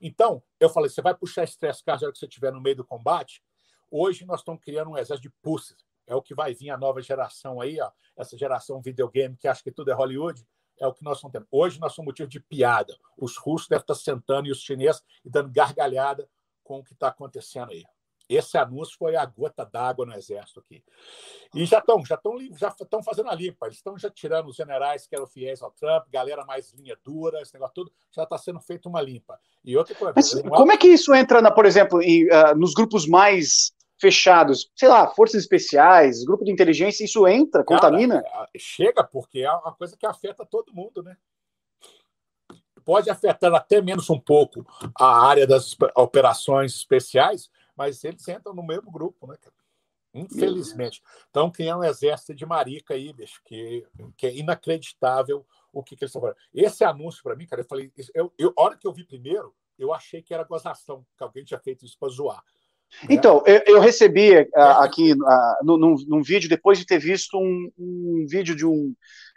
Então, 0.00 0.42
eu 0.58 0.70
falei, 0.70 0.88
você 0.88 1.02
vai 1.02 1.14
puxar 1.14 1.44
stress 1.44 1.84
card 1.84 2.00
na 2.00 2.06
hora 2.06 2.12
que 2.12 2.18
você 2.18 2.26
estiver 2.26 2.50
no 2.50 2.60
meio 2.60 2.76
do 2.76 2.84
combate? 2.84 3.42
Hoje 3.90 4.24
nós 4.24 4.40
estamos 4.40 4.62
criando 4.62 4.90
um 4.90 4.96
exército 4.96 5.28
de 5.28 5.34
pussies. 5.42 5.84
É 6.06 6.14
o 6.14 6.22
que 6.22 6.34
vai 6.34 6.54
vir 6.54 6.70
a 6.70 6.78
nova 6.78 7.00
geração 7.00 7.60
aí, 7.60 7.78
ó, 7.80 7.90
essa 8.16 8.36
geração 8.36 8.80
videogame 8.80 9.36
que 9.36 9.46
acha 9.46 9.62
que 9.62 9.70
tudo 9.70 9.90
é 9.90 9.94
Hollywood. 9.94 10.44
É 10.80 10.86
o 10.86 10.92
que 10.92 11.04
nós 11.04 11.18
estamos 11.18 11.32
tendo. 11.32 11.46
Hoje 11.50 11.80
nós 11.80 11.92
somos 11.92 12.08
motivo 12.08 12.28
de 12.28 12.40
piada. 12.40 12.96
Os 13.16 13.36
russos 13.36 13.68
devem 13.68 13.82
estar 13.82 13.94
sentando 13.94 14.48
e 14.48 14.50
os 14.50 14.60
chineses 14.60 15.02
e 15.24 15.30
dando 15.30 15.50
gargalhada 15.50 16.28
com 16.62 16.78
o 16.78 16.84
que 16.84 16.92
está 16.92 17.08
acontecendo 17.08 17.70
aí. 17.70 17.84
Esse 18.28 18.56
anúncio 18.56 18.96
foi 18.96 19.16
a 19.16 19.24
gota 19.26 19.64
d'água 19.64 20.06
no 20.06 20.14
exército 20.14 20.60
aqui. 20.60 20.82
E 21.54 21.66
já 21.66 21.78
estão 21.78 22.04
já 22.04 22.14
estão 22.14 22.38
já 22.56 22.68
estão 22.68 23.02
fazendo 23.02 23.28
a 23.28 23.34
limpa, 23.34 23.66
eles 23.66 23.78
estão 23.78 23.98
já 23.98 24.08
tirando 24.08 24.48
os 24.48 24.56
generais 24.56 25.06
que 25.06 25.14
eram 25.14 25.26
fiéis 25.26 25.62
ao 25.62 25.70
Trump, 25.70 26.06
galera 26.10 26.44
mais 26.44 26.72
linha 26.72 26.96
dura, 27.04 27.42
esse 27.42 27.52
negócio 27.52 27.74
tudo, 27.74 27.92
já 28.10 28.22
está 28.22 28.38
sendo 28.38 28.60
feita 28.60 28.88
uma 28.88 29.02
limpa. 29.02 29.38
E 29.64 29.76
outra 29.76 29.94
coisa. 29.94 30.14
Mas, 30.16 30.32
como 30.42 30.72
é 30.72 30.76
que 30.76 30.88
isso 30.88 31.14
entra, 31.14 31.42
na, 31.42 31.50
por 31.50 31.66
exemplo, 31.66 32.00
em, 32.00 32.24
uh, 32.26 32.56
nos 32.56 32.72
grupos 32.72 33.06
mais 33.06 33.72
fechados? 34.00 34.70
Sei 34.74 34.88
lá, 34.88 35.08
forças 35.08 35.42
especiais, 35.42 36.24
grupo 36.24 36.44
de 36.44 36.50
inteligência, 36.50 37.04
isso 37.04 37.26
entra, 37.26 37.64
Cara, 37.64 37.80
contamina? 37.80 38.22
É, 38.24 38.58
chega, 38.58 39.04
porque 39.04 39.40
é 39.40 39.50
uma 39.50 39.72
coisa 39.72 39.96
que 39.96 40.06
afeta 40.06 40.44
todo 40.44 40.74
mundo, 40.74 41.02
né? 41.02 41.16
Pode 42.84 43.08
afetar 43.08 43.54
até 43.54 43.80
menos 43.80 44.10
um 44.10 44.18
pouco 44.18 44.66
a 44.98 45.26
área 45.26 45.46
das 45.46 45.76
operações 45.94 46.74
especiais, 46.74 47.48
mas 47.76 48.02
eles 48.02 48.26
entram 48.26 48.54
no 48.54 48.62
mesmo 48.62 48.90
grupo, 48.90 49.26
né, 49.26 49.36
cara? 49.40 49.54
Infelizmente. 50.14 51.02
Então, 51.30 51.50
tem 51.50 51.74
um 51.74 51.82
exército 51.82 52.34
de 52.34 52.44
marica 52.44 52.94
aí, 52.94 53.12
bicho, 53.12 53.40
que, 53.44 53.86
que 54.16 54.26
é 54.26 54.36
inacreditável 54.36 55.46
o 55.72 55.82
que, 55.82 55.96
que 55.96 56.04
eles 56.04 56.10
estão 56.10 56.20
falando. 56.20 56.36
Esse 56.52 56.84
anúncio, 56.84 57.22
para 57.22 57.34
mim, 57.34 57.46
cara, 57.46 57.62
eu 57.62 57.66
falei, 57.66 57.90
eu, 58.14 58.32
eu, 58.38 58.52
a 58.56 58.62
hora 58.62 58.76
que 58.76 58.86
eu 58.86 58.92
vi 58.92 59.04
primeiro, 59.04 59.54
eu 59.78 59.92
achei 59.92 60.20
que 60.20 60.34
era 60.34 60.44
gozação, 60.44 61.06
que 61.16 61.22
alguém 61.22 61.44
tinha 61.44 61.58
feito 61.58 61.84
isso 61.84 61.98
para 61.98 62.12
zoar. 62.12 62.44
Né? 63.02 63.14
Então, 63.14 63.42
eu, 63.46 63.62
eu 63.66 63.80
recebi 63.80 64.38
uh, 64.38 64.48
aqui 64.80 65.12
uh, 65.12 65.64
num, 65.64 65.96
num 66.06 66.22
vídeo, 66.22 66.48
depois 66.48 66.78
de 66.78 66.86
ter 66.86 66.98
visto 66.98 67.38
um, 67.38 67.70
um 67.78 68.26
vídeo 68.28 68.54
de 68.54 68.66
um, 68.66 68.94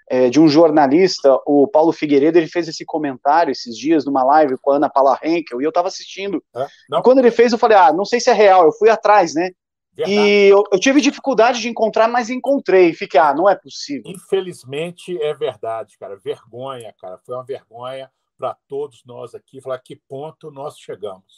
é, 0.10 0.30
de 0.30 0.40
um 0.40 0.48
jornalista, 0.48 1.36
o 1.46 1.68
Paulo 1.68 1.92
Figueiredo, 1.92 2.38
ele 2.38 2.48
fez 2.48 2.68
esse 2.68 2.86
comentário 2.86 3.52
esses 3.52 3.76
dias 3.76 4.06
numa 4.06 4.24
live 4.24 4.58
com 4.62 4.72
a 4.72 4.76
Ana 4.76 4.90
Paula 4.90 5.20
Henkel, 5.24 5.62
e 5.62 5.64
eu 5.64 5.70
estava 5.70 5.88
assistindo. 5.88 6.44
É? 6.56 6.68
E 6.92 7.02
quando 7.02 7.20
ele 7.20 7.32
fez, 7.32 7.52
eu 7.52 7.58
falei, 7.58 7.78
ah, 7.78 7.92
não 7.92 8.06
sei 8.06 8.20
se 8.20 8.30
é 8.30 8.34
real, 8.34 8.66
eu 8.66 8.72
fui 8.72 8.90
atrás, 8.90 9.34
né? 9.34 9.50
Verdade. 9.96 10.20
E 10.20 10.50
eu, 10.50 10.64
eu, 10.72 10.80
tive 10.80 11.00
dificuldade 11.00 11.62
de 11.62 11.70
encontrar, 11.70 12.10
mas 12.10 12.30
encontrei. 12.30 12.94
Fiquei, 12.94 13.20
ah, 13.20 13.34
não 13.34 13.50
é 13.50 13.56
possível. 13.56 14.04
Infelizmente 14.06 15.18
é 15.22 15.34
verdade, 15.34 15.98
cara. 15.98 16.18
Vergonha, 16.18 16.94
cara. 17.00 17.18
Foi 17.26 17.34
uma 17.34 17.46
vergonha 17.46 18.12
para 18.38 18.58
todos 18.68 19.04
nós 19.06 19.34
aqui. 19.34 19.62
Falar 19.62 19.80
que 19.80 19.96
ponto 19.96 20.52
nós 20.52 20.78
chegamos. 20.78 21.38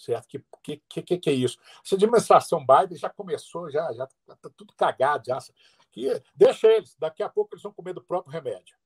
Certo? 0.00 0.26
Que, 0.26 0.42
que, 0.88 1.02
que, 1.02 1.18
que 1.18 1.30
é 1.30 1.32
isso? 1.34 1.58
Essa 1.84 1.94
administração 1.94 2.64
Biden 2.64 2.96
já 2.96 3.10
começou, 3.10 3.70
já 3.70 3.92
já 3.92 4.08
tá 4.26 4.50
tudo 4.56 4.72
cagado. 4.74 5.26
Já, 5.26 5.38
que, 5.92 6.22
deixa 6.34 6.68
eles, 6.68 6.96
daqui 6.98 7.22
a 7.22 7.28
pouco 7.28 7.54
eles 7.54 7.62
vão 7.62 7.72
comer 7.72 7.92
do 7.92 8.02
próprio 8.02 8.32
remédio. 8.32 8.76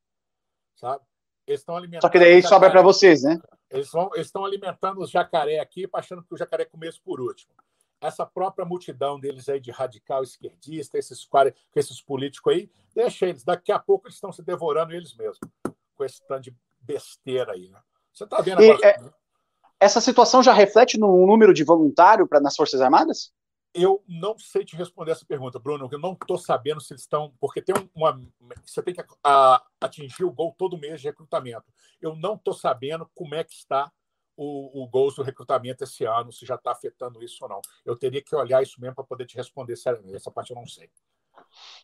Sabe? 0.74 1.04
Eles 1.46 1.60
estão 1.60 1.76
alimentando. 1.76 2.02
Só 2.02 2.08
que 2.08 2.18
daí 2.18 2.42
sobra 2.42 2.68
para 2.68 2.82
vocês, 2.82 3.22
né? 3.22 3.38
Eles, 3.70 3.92
vão, 3.92 4.10
estão 4.16 4.44
alimentando 4.44 5.00
os 5.00 5.10
jacaré 5.10 5.60
aqui, 5.60 5.88
achando 5.92 6.24
que 6.24 6.34
o 6.34 6.36
jacaré 6.36 6.64
comesse 6.64 7.00
por 7.00 7.20
último 7.20 7.54
essa 8.00 8.26
própria 8.26 8.66
multidão 8.66 9.18
deles 9.18 9.48
aí 9.48 9.58
de 9.58 9.70
radical 9.70 10.22
esquerdista, 10.22 10.98
esses, 10.98 11.26
esses 11.74 12.02
políticos 12.02 12.52
aí, 12.52 12.70
deixa 12.94 13.26
eles. 13.26 13.42
Daqui 13.42 13.72
a 13.72 13.78
pouco 13.78 14.06
eles 14.06 14.16
estão 14.16 14.30
se 14.30 14.42
devorando 14.42 14.92
eles 14.92 15.14
mesmos, 15.16 15.38
com 15.94 16.04
esse 16.04 16.22
tanto 16.26 16.42
de 16.42 16.56
besteira 16.80 17.52
aí. 17.52 17.70
Né? 17.70 17.80
Você 18.12 18.24
está 18.24 18.42
vendo 18.42 18.62
agora. 18.62 18.86
É, 18.86 19.23
essa 19.84 20.00
situação 20.00 20.42
já 20.42 20.52
reflete 20.52 20.98
no 20.98 21.26
número 21.26 21.52
de 21.52 21.62
voluntário 21.62 22.26
para 22.26 22.40
nas 22.40 22.56
Forças 22.56 22.80
Armadas? 22.80 23.30
Eu 23.74 24.02
não 24.08 24.38
sei 24.38 24.64
te 24.64 24.76
responder 24.76 25.10
essa 25.10 25.26
pergunta, 25.26 25.58
Bruno. 25.58 25.88
Eu 25.92 25.98
não 25.98 26.12
estou 26.12 26.38
sabendo 26.38 26.80
se 26.80 26.92
eles 26.92 27.02
estão. 27.02 27.34
Porque 27.38 27.60
tem 27.60 27.74
uma. 27.94 28.18
Você 28.64 28.82
tem 28.82 28.94
que 28.94 29.04
a, 29.22 29.62
atingir 29.80 30.24
o 30.24 30.32
gol 30.32 30.54
todo 30.56 30.78
mês 30.78 31.00
de 31.00 31.08
recrutamento. 31.08 31.64
Eu 32.00 32.16
não 32.16 32.34
estou 32.34 32.54
sabendo 32.54 33.10
como 33.14 33.34
é 33.34 33.44
que 33.44 33.52
está 33.52 33.92
o, 34.36 34.82
o 34.82 34.88
gols 34.88 35.16
do 35.16 35.22
recrutamento 35.22 35.84
esse 35.84 36.04
ano, 36.04 36.32
se 36.32 36.46
já 36.46 36.54
está 36.54 36.72
afetando 36.72 37.22
isso 37.22 37.38
ou 37.42 37.48
não. 37.48 37.60
Eu 37.84 37.96
teria 37.96 38.22
que 38.22 38.34
olhar 38.34 38.62
isso 38.62 38.80
mesmo 38.80 38.94
para 38.94 39.04
poder 39.04 39.26
te 39.26 39.36
responder 39.36 39.76
seriamente. 39.76 40.16
Essa 40.16 40.30
parte 40.30 40.50
eu 40.50 40.56
não 40.56 40.66
sei. 40.66 40.88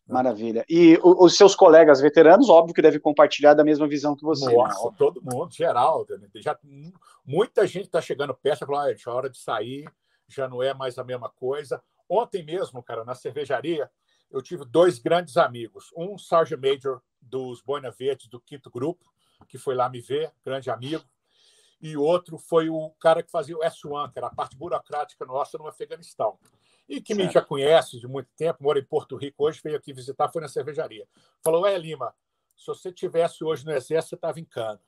Maravilha. 0.09 0.65
E 0.69 0.99
os 1.03 1.37
seus 1.37 1.55
colegas 1.55 2.01
veteranos, 2.01 2.49
óbvio 2.49 2.75
que 2.75 2.83
devem 2.83 3.01
compartilhar 3.01 3.55
da 3.55 3.63
mesma 3.63 3.87
visão 3.87 4.17
que 4.17 4.25
você. 4.25 4.53
Nossa, 4.53 4.91
né? 4.91 4.95
todo 4.99 5.23
mundo, 5.23 5.53
geral. 5.53 6.05
Já, 6.37 6.59
muita 7.25 7.67
gente 7.67 7.87
está 7.87 8.01
chegando 8.01 8.35
perto 8.35 8.65
e 8.65 8.67
falando, 8.67 8.89
ah, 8.89 8.93
é 8.93 9.11
hora 9.11 9.31
de 9.31 9.39
sair, 9.39 9.89
já 10.27 10.49
não 10.49 10.63
é 10.63 10.75
mais 10.75 10.99
a 10.99 11.05
mesma 11.05 11.29
coisa. 11.29 11.81
Ontem 12.09 12.43
mesmo, 12.45 12.83
cara, 12.83 13.05
na 13.05 13.15
cervejaria, 13.15 13.89
eu 14.31 14.43
tive 14.43 14.65
dois 14.65 14.99
grandes 14.99 15.37
amigos. 15.37 15.93
Um 15.97 16.19
Sargent 16.19 16.61
Major 16.61 17.01
dos 17.21 17.63
Boina 17.63 17.91
Verdes, 17.91 18.29
do 18.29 18.41
quinto 18.41 18.69
grupo, 18.69 19.05
que 19.49 19.59
foi 19.59 19.77
lá 19.77 19.89
me 19.89 20.01
ver, 20.01 20.33
grande 20.45 20.71
amigo 20.71 21.05
e 21.81 21.97
outro 21.97 22.37
foi 22.37 22.69
o 22.69 22.91
cara 23.01 23.23
que 23.23 23.31
fazia 23.31 23.57
o 23.57 23.61
S1, 23.61 24.13
que 24.13 24.19
era 24.19 24.27
a 24.27 24.35
parte 24.35 24.57
burocrática 24.57 25.25
nossa 25.25 25.57
no 25.57 25.67
Afeganistão. 25.67 26.39
E 26.91 27.01
que 27.01 27.15
certo. 27.15 27.25
me 27.25 27.33
já 27.33 27.41
conhece 27.41 28.01
de 28.01 28.09
muito 28.09 28.29
tempo, 28.37 28.65
mora 28.65 28.81
em 28.81 28.85
Porto 28.85 29.15
Rico 29.15 29.45
hoje, 29.45 29.61
veio 29.63 29.77
aqui 29.77 29.93
visitar, 29.93 30.29
foi 30.29 30.43
na 30.43 30.49
cervejaria. 30.49 31.07
Falou: 31.41 31.65
É, 31.65 31.79
Lima, 31.79 32.13
se 32.57 32.67
você 32.67 32.93
tivesse 32.93 33.45
hoje 33.45 33.65
no 33.65 33.71
exército, 33.71 34.11
você 34.11 34.15
estava 34.17 34.41
em 34.41 34.45
cana. 34.45 34.81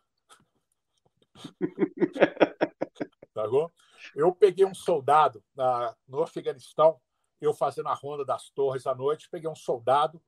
tá 3.32 3.46
bom? 3.46 3.70
Eu 4.16 4.34
peguei 4.34 4.64
um 4.64 4.74
soldado 4.74 5.44
na, 5.54 5.94
no 6.08 6.24
Afeganistão, 6.24 7.00
eu 7.40 7.54
fazendo 7.54 7.88
a 7.88 7.94
ronda 7.94 8.24
das 8.24 8.50
torres 8.50 8.84
à 8.84 8.96
noite, 8.96 9.30
peguei 9.30 9.48
um 9.48 9.54
soldado 9.54 10.20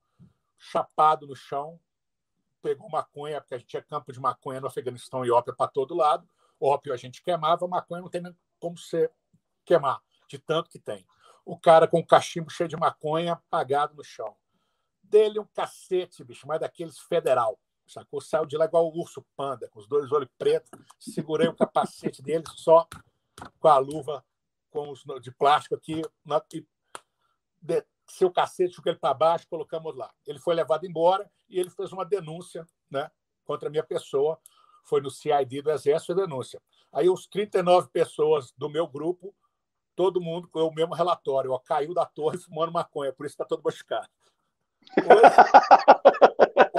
chapado 0.57 1.27
no 1.27 1.35
chão, 1.35 1.81
pegou 2.63 2.89
maconha, 2.89 3.41
porque 3.41 3.57
a 3.57 3.59
gente 3.59 3.69
tinha 3.69 3.83
campo 3.83 4.13
de 4.13 4.21
maconha 4.21 4.61
no 4.61 4.69
Afeganistão 4.69 5.27
e 5.27 5.31
ópia 5.31 5.53
para 5.53 5.69
todo 5.69 5.93
lado, 5.93 6.27
ópio 6.61 6.93
a 6.93 6.97
gente 6.97 7.21
queimava, 7.21 7.67
maconha 7.67 8.01
não 8.01 8.09
tem 8.09 8.23
nem 8.23 8.35
como 8.61 8.79
você 8.79 9.11
queimar, 9.65 10.01
de 10.29 10.39
tanto 10.39 10.71
que 10.71 10.79
tem. 10.79 11.05
O 11.45 11.59
cara 11.59 11.87
com 11.87 11.99
o 11.99 12.07
cachimbo 12.07 12.51
cheio 12.51 12.69
de 12.69 12.77
maconha 12.77 13.35
apagado 13.35 13.95
no 13.95 14.05
chão. 14.05 14.35
Dele 15.03 15.39
um 15.39 15.47
cacete, 15.47 16.25
bicho, 16.25 16.47
mas 16.47 16.61
daqueles 16.61 16.99
federal. 16.99 17.59
Sacou? 17.87 18.21
Saiu 18.21 18.47
de 18.47 18.57
lá 18.57 18.65
igual 18.65 18.87
o 18.87 18.99
urso 18.99 19.25
panda, 19.37 19.69
com 19.69 19.79
os 19.79 19.87
dois 19.87 20.11
olhos 20.11 20.31
pretos. 20.39 20.71
Segurei 20.99 21.49
o 21.49 21.55
capacete 21.55 22.23
dele 22.23 22.45
só 22.55 22.89
com 23.61 23.69
a 23.69 23.79
luva 23.79 24.25
com 24.71 24.91
os, 24.91 25.05
de 25.21 25.31
plástico 25.31 25.75
aqui. 25.75 26.03
Na, 26.25 26.43
e 26.53 26.67
desceu 27.61 28.29
o 28.29 28.33
cacete, 28.33 28.75
joguei 28.75 28.93
ele 28.93 28.99
para 28.99 29.13
baixo, 29.13 29.47
colocamos 29.49 29.95
lá. 29.95 30.13
Ele 30.27 30.39
foi 30.39 30.55
levado 30.55 30.87
embora 30.87 31.31
e 31.49 31.61
ele 31.61 31.71
fez 31.71 31.93
uma 31.93 32.05
denúncia 32.05 32.67
né, 32.91 33.11
contra 33.45 33.69
a 33.69 33.71
minha 33.71 33.85
pessoa 33.85 34.41
foi 34.85 35.01
no 35.01 35.11
CID 35.11 35.63
do 35.63 35.71
Exército 35.71 36.13
a 36.13 36.17
denúncia. 36.17 36.63
Aí 36.93 37.09
os 37.09 37.27
39 37.27 37.89
pessoas 37.89 38.53
do 38.57 38.69
meu 38.69 38.87
grupo, 38.87 39.35
todo 39.95 40.21
mundo 40.21 40.49
com 40.49 40.61
o 40.61 40.75
mesmo 40.75 40.95
relatório, 40.95 41.53
ó, 41.53 41.59
caiu 41.59 41.95
da 41.95 42.05
torre 42.05 42.39
fumando 42.39 42.73
maconha, 42.73 43.13
por 43.13 43.27
isso 43.27 43.35
está 43.35 43.45
todo 43.45 43.63
machucado. 43.63 44.09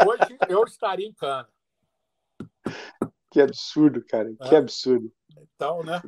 Hoje, 0.06 0.28
hoje, 0.30 0.38
eu 0.50 0.64
estaria 0.64 1.08
em 1.08 1.14
cana. 1.14 1.48
Que 3.32 3.42
absurdo, 3.42 4.04
cara, 4.06 4.34
que 4.48 4.56
é. 4.56 4.58
absurdo. 4.58 5.12
Então, 5.56 5.84
né? 5.84 6.02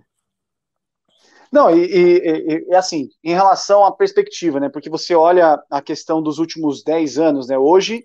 Não, 1.52 1.70
e, 1.70 1.86
e, 1.86 2.66
e, 2.70 2.76
assim, 2.76 3.10
em 3.24 3.34
relação 3.34 3.86
à 3.86 3.92
perspectiva, 3.92 4.60
né? 4.60 4.70
Porque 4.70 4.90
você 4.90 5.16
olha 5.16 5.62
a 5.70 5.82
questão 5.82 6.22
dos 6.22 6.40
últimos 6.40 6.84
10 6.84 7.18
anos, 7.18 7.48
né? 7.48 7.58
Hoje 7.58 8.04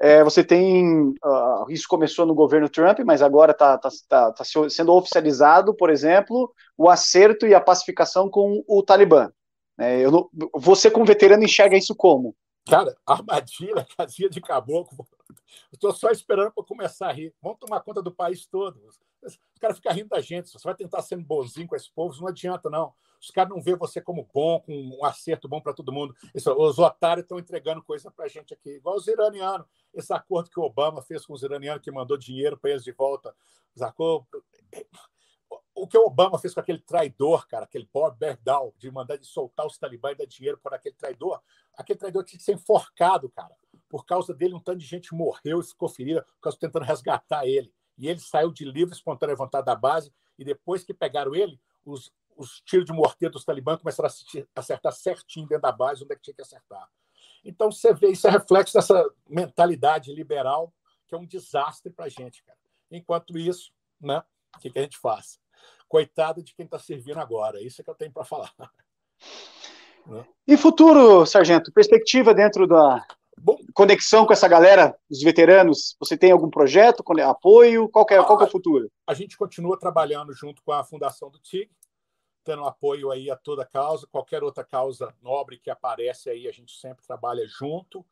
é, 0.00 0.24
você 0.24 0.42
tem. 0.42 1.10
Uh, 1.24 1.70
isso 1.70 1.86
começou 1.88 2.26
no 2.26 2.34
governo 2.34 2.68
Trump, 2.68 3.00
mas 3.04 3.22
agora 3.22 3.52
está 3.52 3.78
tá, 3.78 3.88
tá, 4.08 4.32
tá 4.32 4.44
sendo 4.44 4.92
oficializado, 4.92 5.74
por 5.74 5.90
exemplo, 5.90 6.52
o 6.76 6.90
acerto 6.90 7.46
e 7.46 7.54
a 7.54 7.60
pacificação 7.60 8.28
com 8.28 8.62
o 8.66 8.82
Talibã. 8.82 9.30
É, 9.78 10.08
não, 10.10 10.28
você, 10.54 10.90
como 10.90 11.04
veterano, 11.04 11.44
enxerga 11.44 11.76
isso 11.76 11.94
como? 11.94 12.34
Cara, 12.66 12.96
armadilha, 13.06 13.86
casinha 13.96 14.28
de 14.28 14.40
caboclo. 14.40 15.06
Estou 15.72 15.92
só 15.92 16.10
esperando 16.10 16.52
para 16.52 16.64
começar 16.64 17.08
a 17.08 17.12
rir. 17.12 17.34
Vamos 17.42 17.58
tomar 17.58 17.80
conta 17.80 18.02
do 18.02 18.12
país 18.12 18.46
todo. 18.46 18.76
O 19.22 19.60
cara 19.60 19.74
fica 19.74 19.92
rindo 19.92 20.08
da 20.08 20.20
gente. 20.20 20.50
Você 20.50 20.64
vai 20.64 20.74
tentar 20.74 21.02
ser 21.02 21.16
bonzinho 21.16 21.66
com 21.66 21.76
esse 21.76 21.90
povo, 21.92 22.18
não 22.20 22.28
adianta, 22.28 22.70
não. 22.70 22.92
Os 23.24 23.30
caras 23.30 23.48
não 23.48 23.62
vê 23.62 23.74
você 23.74 24.02
como 24.02 24.28
bom, 24.32 24.60
com 24.60 24.72
um 24.72 25.04
acerto 25.04 25.48
bom 25.48 25.58
para 25.58 25.72
todo 25.72 25.90
mundo. 25.90 26.14
Isso, 26.34 26.52
os 26.52 26.78
otários 26.78 27.24
estão 27.24 27.38
entregando 27.38 27.82
coisa 27.82 28.10
para 28.10 28.26
a 28.26 28.28
gente 28.28 28.52
aqui, 28.52 28.76
igual 28.76 28.96
os 28.96 29.08
iranianos. 29.08 29.66
Esse 29.94 30.12
acordo 30.12 30.50
que 30.50 30.60
o 30.60 30.62
Obama 30.62 31.00
fez 31.00 31.24
com 31.24 31.32
os 31.32 31.42
iranianos, 31.42 31.82
que 31.82 31.90
mandou 31.90 32.18
dinheiro 32.18 32.58
para 32.58 32.70
eles 32.70 32.84
de 32.84 32.92
volta. 32.92 33.34
Sacou? 33.74 34.26
O 35.74 35.88
que 35.88 35.96
o 35.96 36.06
Obama 36.06 36.38
fez 36.38 36.52
com 36.52 36.60
aquele 36.60 36.80
traidor, 36.80 37.48
cara, 37.48 37.64
aquele 37.64 37.88
Bob 37.92 38.16
Bergdahl, 38.18 38.74
de 38.76 38.90
mandar 38.90 39.16
de 39.16 39.26
soltar 39.26 39.66
os 39.66 39.78
talibãs 39.78 40.12
e 40.12 40.18
dar 40.18 40.26
dinheiro 40.26 40.58
para 40.62 40.76
aquele 40.76 40.94
traidor, 40.94 41.40
aquele 41.76 41.98
traidor 41.98 42.24
tinha 42.24 42.38
que 42.38 42.44
ser 42.44 42.52
enforcado, 42.52 43.30
cara. 43.30 43.56
Por 43.88 44.04
causa 44.04 44.34
dele, 44.34 44.54
um 44.54 44.60
tanto 44.60 44.78
de 44.78 44.86
gente 44.86 45.14
morreu 45.14 45.60
e 45.60 45.64
ficou 45.64 45.88
ferida, 45.88 46.22
por 46.22 46.42
causa 46.42 46.58
tentando 46.58 46.84
resgatar 46.84 47.46
ele. 47.46 47.72
E 47.96 48.06
ele 48.06 48.20
saiu 48.20 48.52
de 48.52 48.64
livre, 48.64 48.94
espontânea 48.94 49.34
vontade 49.34 49.64
da 49.64 49.74
base, 49.74 50.12
e 50.38 50.44
depois 50.44 50.84
que 50.84 50.92
pegaram 50.92 51.34
ele, 51.34 51.58
os 51.84 52.12
os 52.36 52.60
tiros 52.60 52.86
de 52.86 52.92
morteiro 52.92 53.32
dos 53.32 53.44
talibãs 53.44 53.78
começaram 53.78 54.08
a 54.08 54.60
acertar 54.60 54.92
certinho 54.92 55.46
dentro 55.46 55.62
da 55.62 55.72
base, 55.72 56.04
onde 56.04 56.12
é 56.12 56.16
que 56.16 56.22
tinha 56.22 56.34
que 56.34 56.42
acertar. 56.42 56.88
Então, 57.44 57.70
você 57.70 57.92
vê, 57.92 58.08
isso 58.08 58.26
é 58.26 58.30
reflexo 58.30 58.74
dessa 58.74 59.04
mentalidade 59.28 60.12
liberal, 60.12 60.72
que 61.06 61.14
é 61.14 61.18
um 61.18 61.26
desastre 61.26 61.92
para 61.92 62.06
a 62.06 62.08
gente, 62.08 62.42
cara. 62.42 62.58
Enquanto 62.90 63.36
isso, 63.38 63.72
né, 64.00 64.22
o 64.56 64.60
que, 64.60 64.70
que 64.70 64.78
a 64.78 64.82
gente 64.82 64.98
faz? 64.98 65.38
Coitado 65.88 66.42
de 66.42 66.54
quem 66.54 66.64
está 66.64 66.78
servindo 66.78 67.18
agora, 67.18 67.62
isso 67.62 67.80
é 67.80 67.84
que 67.84 67.90
eu 67.90 67.94
tenho 67.94 68.12
para 68.12 68.24
falar. 68.24 68.52
Né? 70.06 70.22
E 70.46 70.54
futuro, 70.58 71.24
Sargento? 71.24 71.72
Perspectiva 71.72 72.34
dentro 72.34 72.66
da 72.66 73.02
Bom, 73.36 73.58
conexão 73.74 74.24
com 74.24 74.32
essa 74.32 74.46
galera, 74.46 74.96
os 75.10 75.20
veteranos? 75.22 75.96
Você 75.98 76.16
tem 76.16 76.30
algum 76.30 76.48
projeto, 76.48 77.04
apoio? 77.22 77.88
Qual 77.88 78.06
é, 78.08 78.22
qual 78.22 78.40
é 78.40 78.44
o 78.44 78.50
futuro? 78.50 78.90
A 79.06 79.14
gente 79.14 79.36
continua 79.36 79.78
trabalhando 79.78 80.32
junto 80.32 80.62
com 80.62 80.72
a 80.72 80.84
Fundação 80.84 81.30
do 81.30 81.38
TIG, 81.38 81.70
dando 82.44 82.64
apoio 82.64 83.10
aí 83.10 83.30
a 83.30 83.36
toda 83.36 83.64
causa, 83.64 84.06
qualquer 84.06 84.42
outra 84.42 84.64
causa 84.64 85.14
nobre 85.22 85.58
que 85.58 85.70
aparece 85.70 86.30
aí, 86.30 86.46
a 86.46 86.52
gente 86.52 86.78
sempre 86.78 87.04
trabalha 87.06 87.46
junto. 87.46 88.04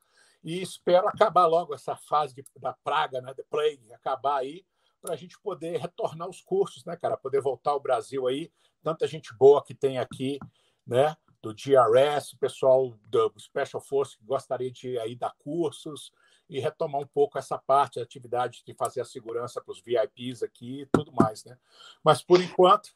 E 0.43 0.61
espero 0.61 1.07
acabar 1.07 1.47
logo 1.47 1.75
essa 1.75 1.95
fase 1.95 2.35
de, 2.35 2.45
da 2.57 2.73
praga, 2.73 3.21
né, 3.21 3.33
da 3.33 3.45
plague, 3.45 3.93
acabar 3.93 4.39
aí, 4.39 4.65
para 5.01 5.15
a 5.15 5.17
gente 5.17 5.39
poder 5.41 5.79
retornar 5.79 6.29
os 6.29 6.41
cursos, 6.41 6.85
né, 6.85 6.97
cara, 6.97 7.17
poder 7.17 7.41
voltar 7.41 7.73
ao 7.73 7.81
Brasil 7.81 8.27
aí, 8.27 8.51
tanta 8.83 9.07
gente 9.07 9.33
boa 9.35 9.63
que 9.63 9.75
tem 9.75 9.99
aqui, 9.99 10.39
né, 10.87 11.17
do 11.43 11.53
GRS, 11.53 12.37
pessoal 12.39 12.97
do 13.07 13.33
Special 13.39 13.81
Force 13.81 14.17
que 14.17 14.25
gostaria 14.25 14.71
de 14.71 14.99
aí 14.99 15.17
dar 15.17 15.35
cursos 15.39 16.13
e 16.49 16.61
retomar 16.61 17.01
um 17.01 17.07
pouco 17.07 17.39
essa 17.39 17.59
parte, 17.59 17.99
a 17.99 18.03
atividade 18.03 18.63
de 18.65 18.75
fazer 18.75 19.01
a 19.01 19.05
segurança 19.05 19.61
para 19.61 19.73
os 19.73 19.81
VIPs 19.81 20.43
aqui 20.43 20.83
e 20.83 20.87
tudo 20.87 21.13
mais, 21.13 21.45
né? 21.45 21.59
Mas 22.05 22.23
por 22.23 22.41
enquanto 22.41 22.95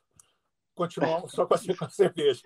continuamos 0.76 1.32
só 1.32 1.44
com 1.48 1.54
a 1.54 1.88
cerveja. 1.88 2.42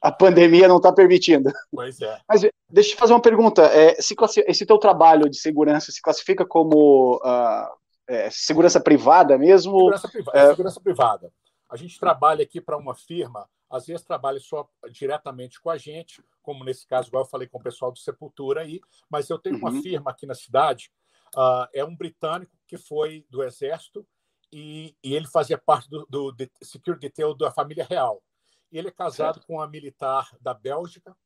a 0.00 0.12
pandemia 0.12 0.68
não 0.68 0.76
está 0.76 0.92
permitindo. 0.92 1.50
Pois 1.72 2.00
é. 2.00 2.20
Mas 2.28 2.42
deixa 2.68 2.90
eu 2.90 2.94
te 2.94 2.96
fazer 2.96 3.12
uma 3.14 3.22
pergunta. 3.22 3.62
É, 3.66 3.96
esse 3.98 4.66
teu 4.66 4.78
trabalho 4.78 5.28
de 5.28 5.36
segurança 5.36 5.90
se 5.90 6.00
classifica 6.00 6.46
como 6.46 7.16
uh, 7.16 7.76
é, 8.06 8.30
segurança 8.30 8.78
privada 8.78 9.36
mesmo? 9.36 9.78
Segurança, 9.78 10.08
priva 10.08 10.32
é... 10.34 10.48
segurança 10.50 10.80
privada. 10.80 11.32
A 11.70 11.76
gente 11.76 11.98
trabalha 11.98 12.44
aqui 12.44 12.60
para 12.60 12.76
uma 12.76 12.94
firma, 12.94 13.48
às 13.68 13.86
vezes 13.86 14.04
trabalha 14.04 14.38
só 14.38 14.68
diretamente 14.92 15.60
com 15.60 15.70
a 15.70 15.78
gente, 15.78 16.22
como 16.42 16.62
nesse 16.62 16.86
caso, 16.86 17.08
igual 17.08 17.24
eu 17.24 17.28
falei 17.28 17.48
com 17.48 17.58
o 17.58 17.62
pessoal 17.62 17.90
do 17.90 17.98
Sepultura 17.98 18.60
aí, 18.60 18.80
mas 19.10 19.28
eu 19.30 19.38
tenho 19.38 19.56
uhum. 19.56 19.62
uma 19.62 19.82
firma 19.82 20.10
aqui 20.10 20.26
na 20.26 20.34
cidade, 20.34 20.90
uh, 21.34 21.66
é 21.72 21.84
um 21.84 21.96
britânico 21.96 22.52
que 22.68 22.76
foi 22.76 23.24
do 23.30 23.42
Exército 23.42 24.06
e, 24.54 24.96
e 25.02 25.16
ele 25.16 25.26
fazia 25.26 25.58
parte 25.58 25.90
do, 25.90 26.06
do, 26.08 26.30
do 26.30 26.50
Security 26.62 27.08
Detail 27.08 27.34
da 27.34 27.50
família 27.50 27.84
real. 27.84 28.22
Ele 28.70 28.86
é 28.86 28.92
casado 28.92 29.34
certo. 29.34 29.46
com 29.48 29.54
uma 29.54 29.66
militar 29.66 30.30
da 30.40 30.54
Bélgica, 30.54 31.16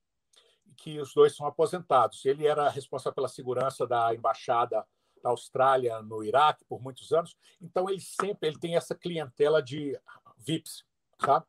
que 0.78 0.98
os 0.98 1.12
dois 1.12 1.36
são 1.36 1.46
aposentados. 1.46 2.24
Ele 2.24 2.46
era 2.46 2.70
responsável 2.70 3.14
pela 3.14 3.28
segurança 3.28 3.86
da 3.86 4.14
embaixada 4.14 4.82
da 5.22 5.28
Austrália 5.28 6.00
no 6.00 6.24
Iraque 6.24 6.64
por 6.64 6.80
muitos 6.80 7.12
anos. 7.12 7.36
Então 7.60 7.90
ele 7.90 8.00
sempre 8.00 8.48
ele 8.48 8.58
tem 8.58 8.76
essa 8.76 8.94
clientela 8.94 9.62
de 9.62 9.98
VIPs, 10.38 10.84
sabe? 11.22 11.44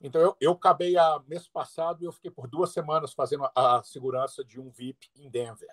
Então 0.00 0.22
eu, 0.22 0.36
eu 0.40 0.52
acabei 0.52 0.96
a 0.96 1.22
mês 1.26 1.46
passado 1.46 2.02
eu 2.02 2.12
fiquei 2.12 2.30
por 2.30 2.48
duas 2.48 2.72
semanas 2.72 3.12
fazendo 3.12 3.44
a, 3.54 3.76
a 3.76 3.82
segurança 3.82 4.42
de 4.42 4.58
um 4.58 4.70
VIP 4.70 5.10
em 5.16 5.28
Denver. 5.28 5.68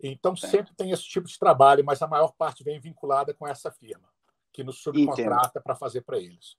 Então 0.00 0.36
sempre 0.36 0.72
tem 0.76 0.92
esse 0.92 1.02
tipo 1.02 1.26
de 1.26 1.36
trabalho, 1.36 1.84
mas 1.84 2.00
a 2.00 2.06
maior 2.06 2.32
parte 2.32 2.62
vem 2.62 2.78
vinculada 2.78 3.34
com 3.34 3.48
essa 3.48 3.72
firma 3.72 4.08
que 4.52 4.64
nos 4.64 4.82
subcontrata 4.82 5.60
para 5.60 5.74
fazer 5.74 6.02
para 6.02 6.18
eles. 6.18 6.56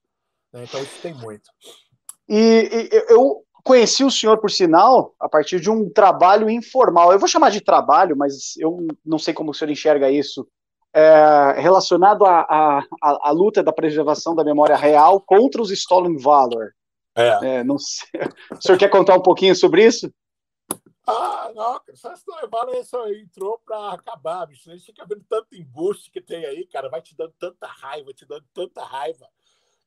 Né? 0.53 0.64
Então 0.64 0.82
isso 0.82 1.02
tem 1.02 1.14
muito. 1.14 1.49
E, 2.28 2.90
e, 2.91 3.14
eu 3.14 3.44
conheci 3.64 4.03
o 4.03 4.11
senhor, 4.11 4.38
por 4.40 4.52
sinal, 4.52 5.14
a 5.20 5.28
partir 5.28 5.60
de 5.60 5.70
um 5.70 5.90
trabalho 5.90 6.49
informal. 6.49 7.11
Eu 7.11 7.20
vou 7.20 7.28
chamar 7.28 7.52
de 7.52 7.61
trabalho, 7.61 8.16
mas 8.16 8.56
eu 8.57 8.88
não 9.06 9.20
sei 9.20 9.34
como 9.34 9.52
o 9.52 9.53
senhor 9.53 9.72
enxerga 9.72 10.10
isso. 10.10 10.48
É, 10.91 11.53
relacionado 11.60 12.26
à, 12.26 12.84
à, 12.99 13.30
luta 13.30 13.61
da 13.61 13.72
preservação 13.72 14.34
da 14.34 14.44
memória 14.44 14.76
real 14.76 15.22
contra 15.22 15.61
os 15.61 15.70
Stolen 15.70 16.18
Valor. 16.18 16.72
É. 17.16 17.57
é 17.57 17.64
não 17.64 17.78
sei. 17.78 18.10
O 18.57 18.61
senhor 18.61 18.78
quer 18.78 18.90
contar 18.90 19.16
um 19.16 19.22
pouquinho 19.22 19.56
sobre 19.56 19.86
isso? 19.86 20.11
Ah, 21.11 21.52
não, 21.56 21.81
essa 21.88 22.14
Stolen 22.14 22.49
Valor 22.49 22.84
só 22.84 23.07
entrou 23.10 23.57
para 23.60 23.94
acabar, 23.94 24.45
bicho. 24.45 24.69
A 24.69 24.76
gente 24.76 24.86
fica 24.86 25.06
vendo 25.06 25.26
tanto 25.27 25.56
embuste 25.56 26.11
que 26.11 26.22
tem 26.22 26.45
aí, 26.45 26.65
cara, 26.68 26.90
vai 26.90 27.02
te 27.02 27.15
dando 27.15 27.34
tanta 27.40 27.68
raiva, 27.68 28.14
te 28.14 28.26
dando 28.26 28.45
tanta 28.53 28.84
raiva 28.84 29.27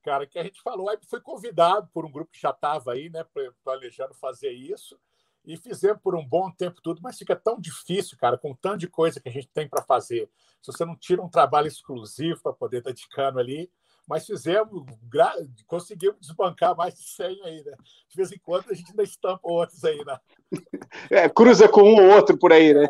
cara, 0.02 0.26
que 0.26 0.38
a 0.38 0.42
gente 0.42 0.60
falou, 0.60 0.90
aí 0.90 0.98
foi 1.08 1.20
convidado 1.20 1.88
por 1.92 2.04
um 2.04 2.10
grupo 2.10 2.32
que 2.32 2.40
já 2.40 2.50
estava 2.50 2.92
aí, 2.92 3.08
né, 3.08 3.24
planejando 3.64 4.12
fazer 4.14 4.50
isso, 4.50 4.98
e 5.44 5.56
fizemos 5.56 6.00
por 6.02 6.14
um 6.14 6.26
bom 6.26 6.50
tempo 6.50 6.80
tudo, 6.82 7.00
mas 7.02 7.18
fica 7.18 7.34
tão 7.34 7.58
difícil, 7.58 8.18
cara, 8.18 8.36
com 8.36 8.54
tanto 8.54 8.78
de 8.78 8.88
coisa 8.88 9.20
que 9.20 9.28
a 9.28 9.32
gente 9.32 9.48
tem 9.48 9.68
para 9.68 9.82
fazer. 9.82 10.30
Se 10.60 10.72
você 10.72 10.84
não 10.84 10.96
tira 10.96 11.22
um 11.22 11.28
trabalho 11.28 11.66
exclusivo 11.66 12.40
para 12.42 12.52
poder 12.52 12.82
dedicando 12.82 13.40
ali, 13.40 13.70
mas 14.06 14.26
fizemos, 14.26 14.84
conseguimos 15.66 16.20
desbancar 16.20 16.76
mais 16.76 16.94
de 16.94 17.02
100 17.02 17.44
aí, 17.44 17.64
né? 17.64 17.72
De 18.08 18.16
vez 18.16 18.32
em 18.32 18.38
quando 18.38 18.70
a 18.70 18.74
gente 18.74 18.90
ainda 18.90 19.02
estampa 19.02 19.48
outros 19.48 19.84
aí, 19.84 20.04
né? 20.04 20.18
É, 21.10 21.28
cruza 21.28 21.68
com 21.68 21.82
um 21.82 21.94
ou 21.94 22.14
outro 22.14 22.36
por 22.38 22.52
aí, 22.52 22.74
né? 22.74 22.84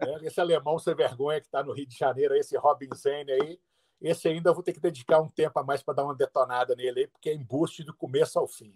É, 0.00 0.08
é, 0.08 0.26
esse 0.26 0.40
alemão 0.40 0.78
sem 0.78 0.94
vergonha 0.94 1.40
que 1.40 1.46
está 1.46 1.62
no 1.62 1.72
Rio 1.72 1.86
de 1.86 1.96
Janeiro, 1.96 2.34
esse 2.34 2.56
Robin 2.56 2.88
Zane 2.94 3.32
aí, 3.32 3.60
esse 4.00 4.28
ainda 4.28 4.50
eu 4.50 4.54
vou 4.54 4.62
ter 4.62 4.72
que 4.72 4.80
dedicar 4.80 5.20
um 5.20 5.28
tempo 5.28 5.58
a 5.58 5.64
mais 5.64 5.82
para 5.82 5.94
dar 5.94 6.04
uma 6.04 6.14
detonada 6.14 6.74
nele 6.74 7.00
aí, 7.00 7.06
porque 7.06 7.30
é 7.30 7.34
embuste 7.34 7.84
do 7.84 7.94
começo 7.94 8.38
ao 8.38 8.48
fim. 8.48 8.74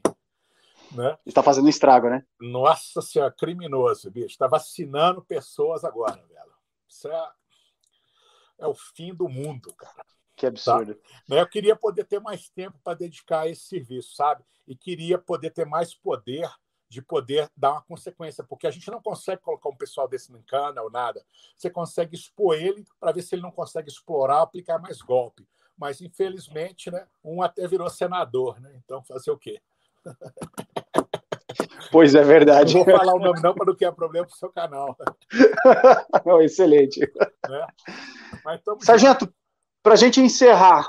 Né? 0.92 1.18
Está 1.26 1.42
fazendo 1.42 1.68
estrago, 1.68 2.08
né? 2.08 2.24
Nossa 2.40 3.02
senhora, 3.02 3.32
criminoso, 3.32 4.10
bicho. 4.10 4.28
Está 4.28 4.46
vacinando 4.46 5.24
pessoas 5.24 5.84
agora, 5.84 6.24
velho. 6.28 6.52
Isso 6.88 7.08
é, 7.08 7.30
é 8.60 8.66
o 8.68 8.74
fim 8.74 9.12
do 9.12 9.28
mundo, 9.28 9.74
cara. 9.74 10.04
Que 10.36 10.46
absurdo. 10.46 10.94
Tá? 10.94 11.34
Eu 11.34 11.48
queria 11.48 11.74
poder 11.74 12.04
ter 12.04 12.20
mais 12.20 12.48
tempo 12.50 12.78
para 12.84 12.98
dedicar 12.98 13.40
a 13.40 13.48
esse 13.48 13.62
serviço, 13.62 14.14
sabe? 14.14 14.44
E 14.68 14.76
queria 14.76 15.18
poder 15.18 15.50
ter 15.50 15.64
mais 15.64 15.94
poder 15.94 16.48
de 16.88 17.02
poder 17.02 17.50
dar 17.56 17.72
uma 17.72 17.82
consequência, 17.82 18.44
porque 18.44 18.66
a 18.66 18.70
gente 18.70 18.90
não 18.90 19.02
consegue 19.02 19.42
colocar 19.42 19.68
um 19.68 19.76
pessoal 19.76 20.06
desse 20.06 20.30
no 20.30 20.42
cana 20.42 20.82
ou 20.82 20.90
nada. 20.90 21.24
Você 21.56 21.68
consegue 21.68 22.14
expor 22.14 22.54
ele 22.54 22.84
para 23.00 23.12
ver 23.12 23.22
se 23.22 23.34
ele 23.34 23.42
não 23.42 23.50
consegue 23.50 23.88
explorar, 23.88 24.42
aplicar 24.42 24.78
mais 24.78 25.00
golpe. 25.02 25.48
Mas, 25.76 26.00
infelizmente, 26.00 26.90
né, 26.90 27.06
um 27.24 27.42
até 27.42 27.66
virou 27.66 27.90
senador, 27.90 28.60
né? 28.60 28.72
Então, 28.84 29.02
fazer 29.02 29.30
o 29.30 29.38
quê? 29.38 29.60
Pois 31.90 32.14
é 32.14 32.22
verdade. 32.22 32.74
Não 32.74 32.84
vou 32.84 32.96
falar 32.96 33.14
o 33.14 33.18
nome 33.18 33.40
não 33.40 33.54
para 33.54 33.66
não 33.66 33.74
criar 33.74 33.92
problema 33.92 34.26
para 34.26 34.34
o 34.34 34.36
seu 34.36 34.50
canal. 34.50 34.96
Não, 36.26 36.42
excelente. 36.42 37.00
Né? 37.48 37.66
Sargento, 38.80 39.32
para 39.86 39.94
a 39.94 39.96
gente 39.96 40.20
encerrar, 40.20 40.88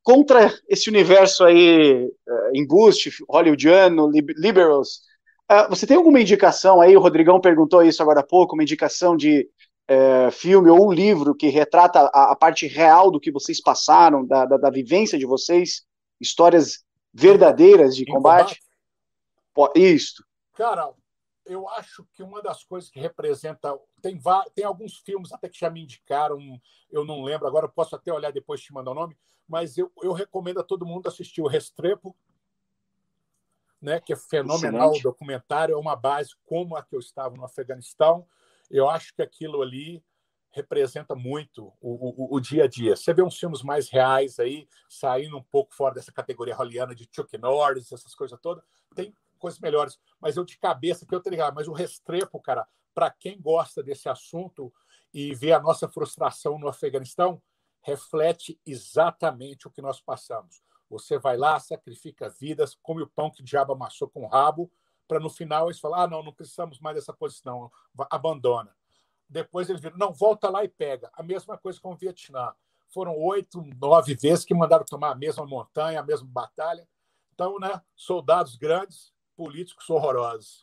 contra 0.00 0.56
esse 0.68 0.88
universo 0.88 1.42
aí, 1.42 2.04
uh, 2.04 2.50
embuste, 2.54 3.10
hollywoodiano, 3.28 4.08
liberals, 4.36 5.00
ah, 5.48 5.66
você 5.66 5.88
tem 5.88 5.96
alguma 5.96 6.20
indicação 6.20 6.80
aí? 6.80 6.96
O 6.96 7.00
Rodrigão 7.00 7.40
perguntou 7.40 7.82
isso 7.82 8.00
agora 8.00 8.20
há 8.20 8.22
pouco, 8.22 8.54
uma 8.54 8.62
indicação 8.62 9.16
de 9.16 9.50
é, 9.88 10.30
filme 10.30 10.70
ou 10.70 10.86
um 10.86 10.92
livro 10.92 11.34
que 11.34 11.48
retrata 11.48 11.98
a, 11.98 12.30
a, 12.30 12.36
parte 12.36 12.68
real 12.68 13.10
do 13.10 13.18
que 13.18 13.32
vocês 13.32 13.60
passaram, 13.60 14.24
da, 14.24 14.44
da, 14.44 14.56
da 14.56 14.70
vivência 14.70 15.18
de 15.18 15.26
vocês, 15.26 15.82
histórias 16.20 16.84
verdadeiras 17.12 17.96
de 17.96 18.06
combate? 18.06 18.56
combate? 19.52 19.80
Isso. 19.80 20.24
Cara, 20.54 20.90
eu 21.46 21.68
acho 21.68 22.04
que 22.12 22.22
uma 22.22 22.42
das 22.42 22.64
coisas 22.64 22.90
que 22.90 23.00
representa. 23.00 23.78
Tem, 24.00 24.18
tem 24.54 24.64
alguns 24.64 24.98
filmes 24.98 25.32
até 25.32 25.48
que 25.48 25.58
já 25.58 25.70
me 25.70 25.82
indicaram, 25.82 26.38
eu 26.90 27.04
não 27.04 27.22
lembro 27.22 27.46
agora, 27.46 27.68
posso 27.68 27.96
até 27.96 28.12
olhar 28.12 28.32
depois 28.32 28.60
te 28.60 28.72
mandar 28.72 28.92
o 28.92 28.94
nome, 28.94 29.16
mas 29.48 29.76
eu, 29.76 29.90
eu 30.02 30.12
recomendo 30.12 30.60
a 30.60 30.64
todo 30.64 30.86
mundo 30.86 31.08
assistir 31.08 31.42
o 31.42 31.48
Restrepo, 31.48 32.16
né, 33.80 34.00
que 34.00 34.12
é 34.12 34.16
fenomenal 34.16 34.90
Excelente. 34.90 35.00
o 35.00 35.02
documentário, 35.02 35.74
é 35.74 35.78
uma 35.78 35.96
base 35.96 36.30
como 36.44 36.76
a 36.76 36.82
que 36.82 36.94
eu 36.94 37.00
estava 37.00 37.34
no 37.34 37.44
Afeganistão. 37.44 38.26
Eu 38.70 38.88
acho 38.88 39.12
que 39.14 39.22
aquilo 39.22 39.60
ali 39.60 40.04
representa 40.52 41.16
muito 41.16 41.72
o, 41.80 42.34
o, 42.34 42.36
o, 42.36 42.40
dia 42.40 42.64
a 42.64 42.68
dia. 42.68 42.94
Você 42.94 43.12
vê 43.12 43.22
uns 43.22 43.38
filmes 43.38 43.62
mais 43.62 43.88
reais 43.88 44.38
aí, 44.38 44.68
saindo 44.88 45.36
um 45.36 45.42
pouco 45.42 45.74
fora 45.74 45.94
dessa 45.94 46.12
categoria 46.12 46.54
roliana 46.54 46.94
de 46.94 47.08
Chuck 47.10 47.36
Norris, 47.38 47.90
essas 47.90 48.14
coisas 48.14 48.38
todas, 48.40 48.62
tem 48.94 49.14
coisas 49.42 49.58
melhores. 49.58 49.98
Mas 50.20 50.36
eu 50.36 50.44
de 50.44 50.56
cabeça 50.56 51.04
que 51.04 51.12
eu 51.12 51.20
teria, 51.20 51.50
mas 51.50 51.66
o 51.66 51.72
Restrepo, 51.72 52.40
cara, 52.40 52.66
para 52.94 53.10
quem 53.10 53.40
gosta 53.40 53.82
desse 53.82 54.08
assunto 54.08 54.72
e 55.12 55.34
vê 55.34 55.52
a 55.52 55.60
nossa 55.60 55.88
frustração 55.88 56.58
no 56.58 56.68
Afeganistão, 56.68 57.42
reflete 57.82 58.60
exatamente 58.64 59.66
o 59.66 59.70
que 59.70 59.82
nós 59.82 60.00
passamos. 60.00 60.62
Você 60.88 61.18
vai 61.18 61.36
lá, 61.36 61.58
sacrifica 61.58 62.28
vidas, 62.28 62.78
come 62.80 63.02
o 63.02 63.08
pão 63.08 63.30
que 63.30 63.40
o 63.40 63.44
diabo 63.44 63.72
amassou 63.72 64.08
com 64.08 64.24
o 64.24 64.28
rabo, 64.28 64.70
para 65.08 65.18
no 65.18 65.28
final 65.28 65.66
eles 65.66 65.80
falar: 65.80 66.04
ah, 66.04 66.06
não, 66.06 66.22
não 66.22 66.32
precisamos 66.32 66.78
mais 66.78 66.94
dessa 66.94 67.12
posição, 67.12 67.70
abandona. 68.10 68.74
Depois 69.28 69.68
eles 69.68 69.82
viram: 69.82 69.96
não, 69.96 70.12
volta 70.12 70.48
lá 70.48 70.62
e 70.62 70.68
pega. 70.68 71.10
A 71.14 71.22
mesma 71.22 71.58
coisa 71.58 71.80
com 71.80 71.92
o 71.92 71.96
Vietnã. 71.96 72.54
Foram 72.88 73.16
oito, 73.18 73.64
nove 73.80 74.14
vezes 74.14 74.44
que 74.44 74.54
mandaram 74.54 74.84
tomar 74.84 75.12
a 75.12 75.14
mesma 75.14 75.46
montanha, 75.46 76.00
a 76.00 76.02
mesma 76.02 76.28
batalha. 76.30 76.86
Então, 77.32 77.58
né, 77.58 77.80
soldados 77.96 78.56
grandes, 78.56 79.11
políticos 79.36 79.88
horrorosos. 79.90 80.62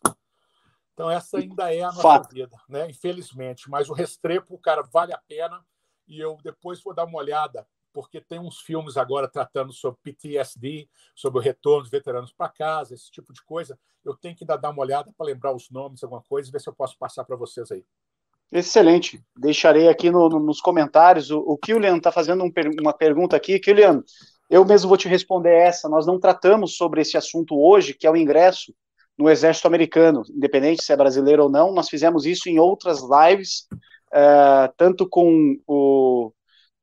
Então, 0.94 1.10
essa 1.10 1.38
ainda 1.38 1.74
é 1.74 1.82
a 1.82 1.88
nossa 1.88 2.02
Fato. 2.02 2.34
vida, 2.34 2.58
né? 2.68 2.90
Infelizmente. 2.90 3.70
Mas 3.70 3.90
o 3.90 3.94
Restrepo, 3.94 4.58
cara, 4.58 4.82
vale 4.82 5.14
a 5.14 5.18
pena. 5.18 5.64
E 6.08 6.20
eu 6.20 6.38
depois 6.44 6.82
vou 6.82 6.94
dar 6.94 7.06
uma 7.06 7.20
olhada 7.20 7.66
porque 7.94 8.22
tem 8.22 8.40
uns 8.40 8.60
filmes 8.60 8.98
agora 8.98 9.28
tratando 9.28 9.74
sobre 9.74 10.00
PTSD, 10.04 10.88
sobre 11.16 11.40
o 11.40 11.42
retorno 11.42 11.82
dos 11.82 11.92
veteranos 11.92 12.32
para 12.32 12.50
casa, 12.50 12.94
esse 12.94 13.12
tipo 13.12 13.34
de 13.34 13.44
coisa. 13.44 13.80
Eu 14.06 14.16
tenho 14.16 14.36
que 14.36 14.46
dar 14.46 14.58
uma 14.70 14.82
olhada 14.82 15.12
para 15.18 15.26
lembrar 15.26 15.54
os 15.56 15.70
nomes, 15.70 16.04
alguma 16.04 16.22
coisa, 16.22 16.50
e 16.50 16.52
ver 16.52 16.62
se 16.62 16.70
eu 16.70 16.74
posso 16.74 16.98
passar 16.98 17.24
para 17.24 17.36
vocês 17.36 17.72
aí. 17.72 17.84
Excelente. 18.52 19.24
Deixarei 19.38 19.88
aqui 19.88 20.10
no, 20.10 20.28
no, 20.28 20.40
nos 20.40 20.60
comentários. 20.60 21.30
O, 21.30 21.40
o 21.40 21.58
Killian 21.58 21.98
está 21.98 22.12
fazendo 22.12 22.44
um, 22.44 22.52
uma 22.80 22.94
pergunta 22.94 23.36
aqui. 23.36 23.60
Killian, 23.60 24.04
eu 24.50 24.66
mesmo 24.66 24.88
vou 24.88 24.98
te 24.98 25.08
responder 25.08 25.54
essa. 25.54 25.88
Nós 25.88 26.06
não 26.06 26.20
tratamos 26.20 26.76
sobre 26.76 27.02
esse 27.02 27.18
assunto 27.18 27.60
hoje, 27.60 27.94
que 27.94 28.08
é 28.08 28.12
o 28.12 28.18
ingresso 28.18 28.74
no 29.18 29.30
Exército 29.30 29.68
Americano, 29.68 30.24
independente 30.30 30.84
se 30.84 30.94
é 30.94 30.98
brasileiro 30.98 31.44
ou 31.44 31.50
não. 31.50 31.74
Nós 31.74 31.90
fizemos 31.90 32.26
isso 32.26 32.50
em 32.50 32.58
outras 32.58 33.02
lives, 33.02 33.68
uh, 34.14 34.74
tanto 34.78 35.08
com 35.08 35.58
o 35.68 36.32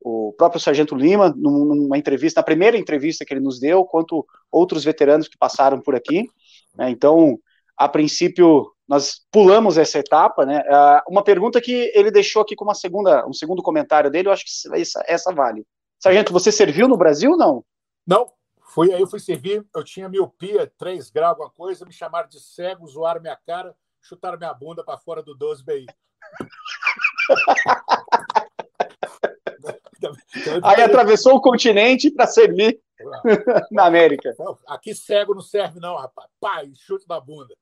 o 0.07 0.33
próprio 0.37 0.61
Sargento 0.61 0.95
Lima, 0.95 1.33
numa 1.35 1.97
entrevista, 1.97 2.39
na 2.39 2.45
primeira 2.45 2.77
entrevista 2.77 3.25
que 3.25 3.33
ele 3.33 3.41
nos 3.41 3.59
deu, 3.59 3.83
quanto 3.83 4.25
outros 4.51 4.83
veteranos 4.83 5.27
que 5.27 5.37
passaram 5.37 5.81
por 5.81 5.95
aqui. 5.95 6.29
Né? 6.75 6.89
Então, 6.89 7.37
a 7.75 7.89
princípio, 7.89 8.71
nós 8.87 9.21
pulamos 9.31 9.77
essa 9.77 9.99
etapa. 9.99 10.45
Né? 10.45 10.59
Uh, 10.61 11.11
uma 11.11 11.23
pergunta 11.23 11.59
que 11.59 11.91
ele 11.93 12.09
deixou 12.09 12.41
aqui 12.41 12.55
como 12.55 12.69
uma 12.69 12.75
segunda, 12.75 13.27
um 13.27 13.33
segundo 13.33 13.61
comentário 13.61 14.09
dele, 14.09 14.29
eu 14.29 14.31
acho 14.31 14.45
que 14.45 14.79
essa, 14.79 15.03
essa 15.07 15.33
vale. 15.33 15.65
Sargento, 15.99 16.33
você 16.33 16.51
serviu 16.51 16.87
no 16.87 16.97
Brasil 16.97 17.31
ou 17.31 17.37
não? 17.37 17.63
Não, 18.05 18.31
Fui 18.77 18.93
aí, 18.93 19.03
fui 19.07 19.19
servir, 19.19 19.65
eu 19.73 19.83
tinha 19.83 20.07
miopia, 20.07 20.71
3 20.77 21.09
graus, 21.09 21.31
alguma 21.31 21.49
coisa, 21.49 21.83
me 21.83 21.91
chamaram 21.91 22.29
de 22.29 22.39
cego, 22.39 22.87
zoaram 22.87 23.19
minha 23.19 23.35
cara, 23.35 23.75
chutaram 24.01 24.37
minha 24.37 24.53
bunda 24.53 24.83
para 24.83 24.99
fora 24.99 25.23
do 25.23 25.33
12 25.33 25.63
BI. 25.63 25.87
Aí 30.63 30.83
atravessou 30.83 31.35
o 31.35 31.41
continente 31.41 32.11
para 32.11 32.27
servir 32.27 32.79
na 33.71 33.85
América. 33.85 34.31
Aqui 34.67 34.93
cego 34.93 35.33
não 35.33 35.41
serve, 35.41 35.79
não, 35.79 35.95
rapaz. 35.95 36.29
Pai, 36.39 36.71
chute 36.75 37.09
na 37.09 37.19
bunda. 37.19 37.55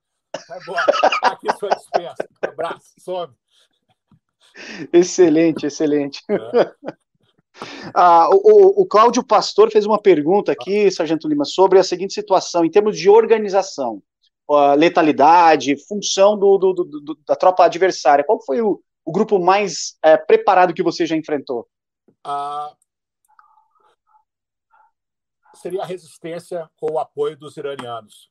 Vai 0.49 0.59
embora. 0.59 0.83
Aqui 1.23 1.47
sua 1.57 1.69
dispensa. 1.69 2.27
Um 2.43 2.49
abraço, 2.49 2.91
some. 2.99 3.33
Excelente, 4.91 5.65
excelente. 5.65 6.21
É. 6.29 6.95
Ah, 7.94 8.30
o, 8.32 8.82
o 8.82 8.86
Cláudio 8.86 9.23
Pastor 9.23 9.72
fez 9.72 9.86
uma 9.86 10.02
pergunta 10.02 10.52
aqui, 10.52 10.91
Sargento 10.91 11.27
Lima, 11.27 11.45
sobre 11.45 11.80
a 11.80 11.84
seguinte 11.84 12.14
situação, 12.14 12.65
em 12.65 12.69
termos 12.69 12.98
de 12.98 13.10
organização, 13.10 14.02
letalidade, 14.77 15.76
função 15.88 16.38
do, 16.38 16.57
do, 16.57 16.73
do, 16.73 17.18
da 17.27 17.36
tropa 17.36 17.65
adversária. 17.65 18.26
Qual 18.26 18.44
foi 18.44 18.61
o, 18.61 18.82
o 19.03 19.11
grupo 19.11 19.40
mais 19.40 19.98
é, 20.03 20.18
preparado 20.18 20.73
que 20.73 20.84
você 20.84 21.06
já 21.06 21.15
enfrentou? 21.15 21.68
Ah, 22.23 22.73
seria 25.56 25.82
a 25.82 25.86
resistência 25.86 26.69
com 26.77 26.94
o 26.94 26.99
apoio 26.99 27.38
dos 27.38 27.57
iranianos. 27.57 28.30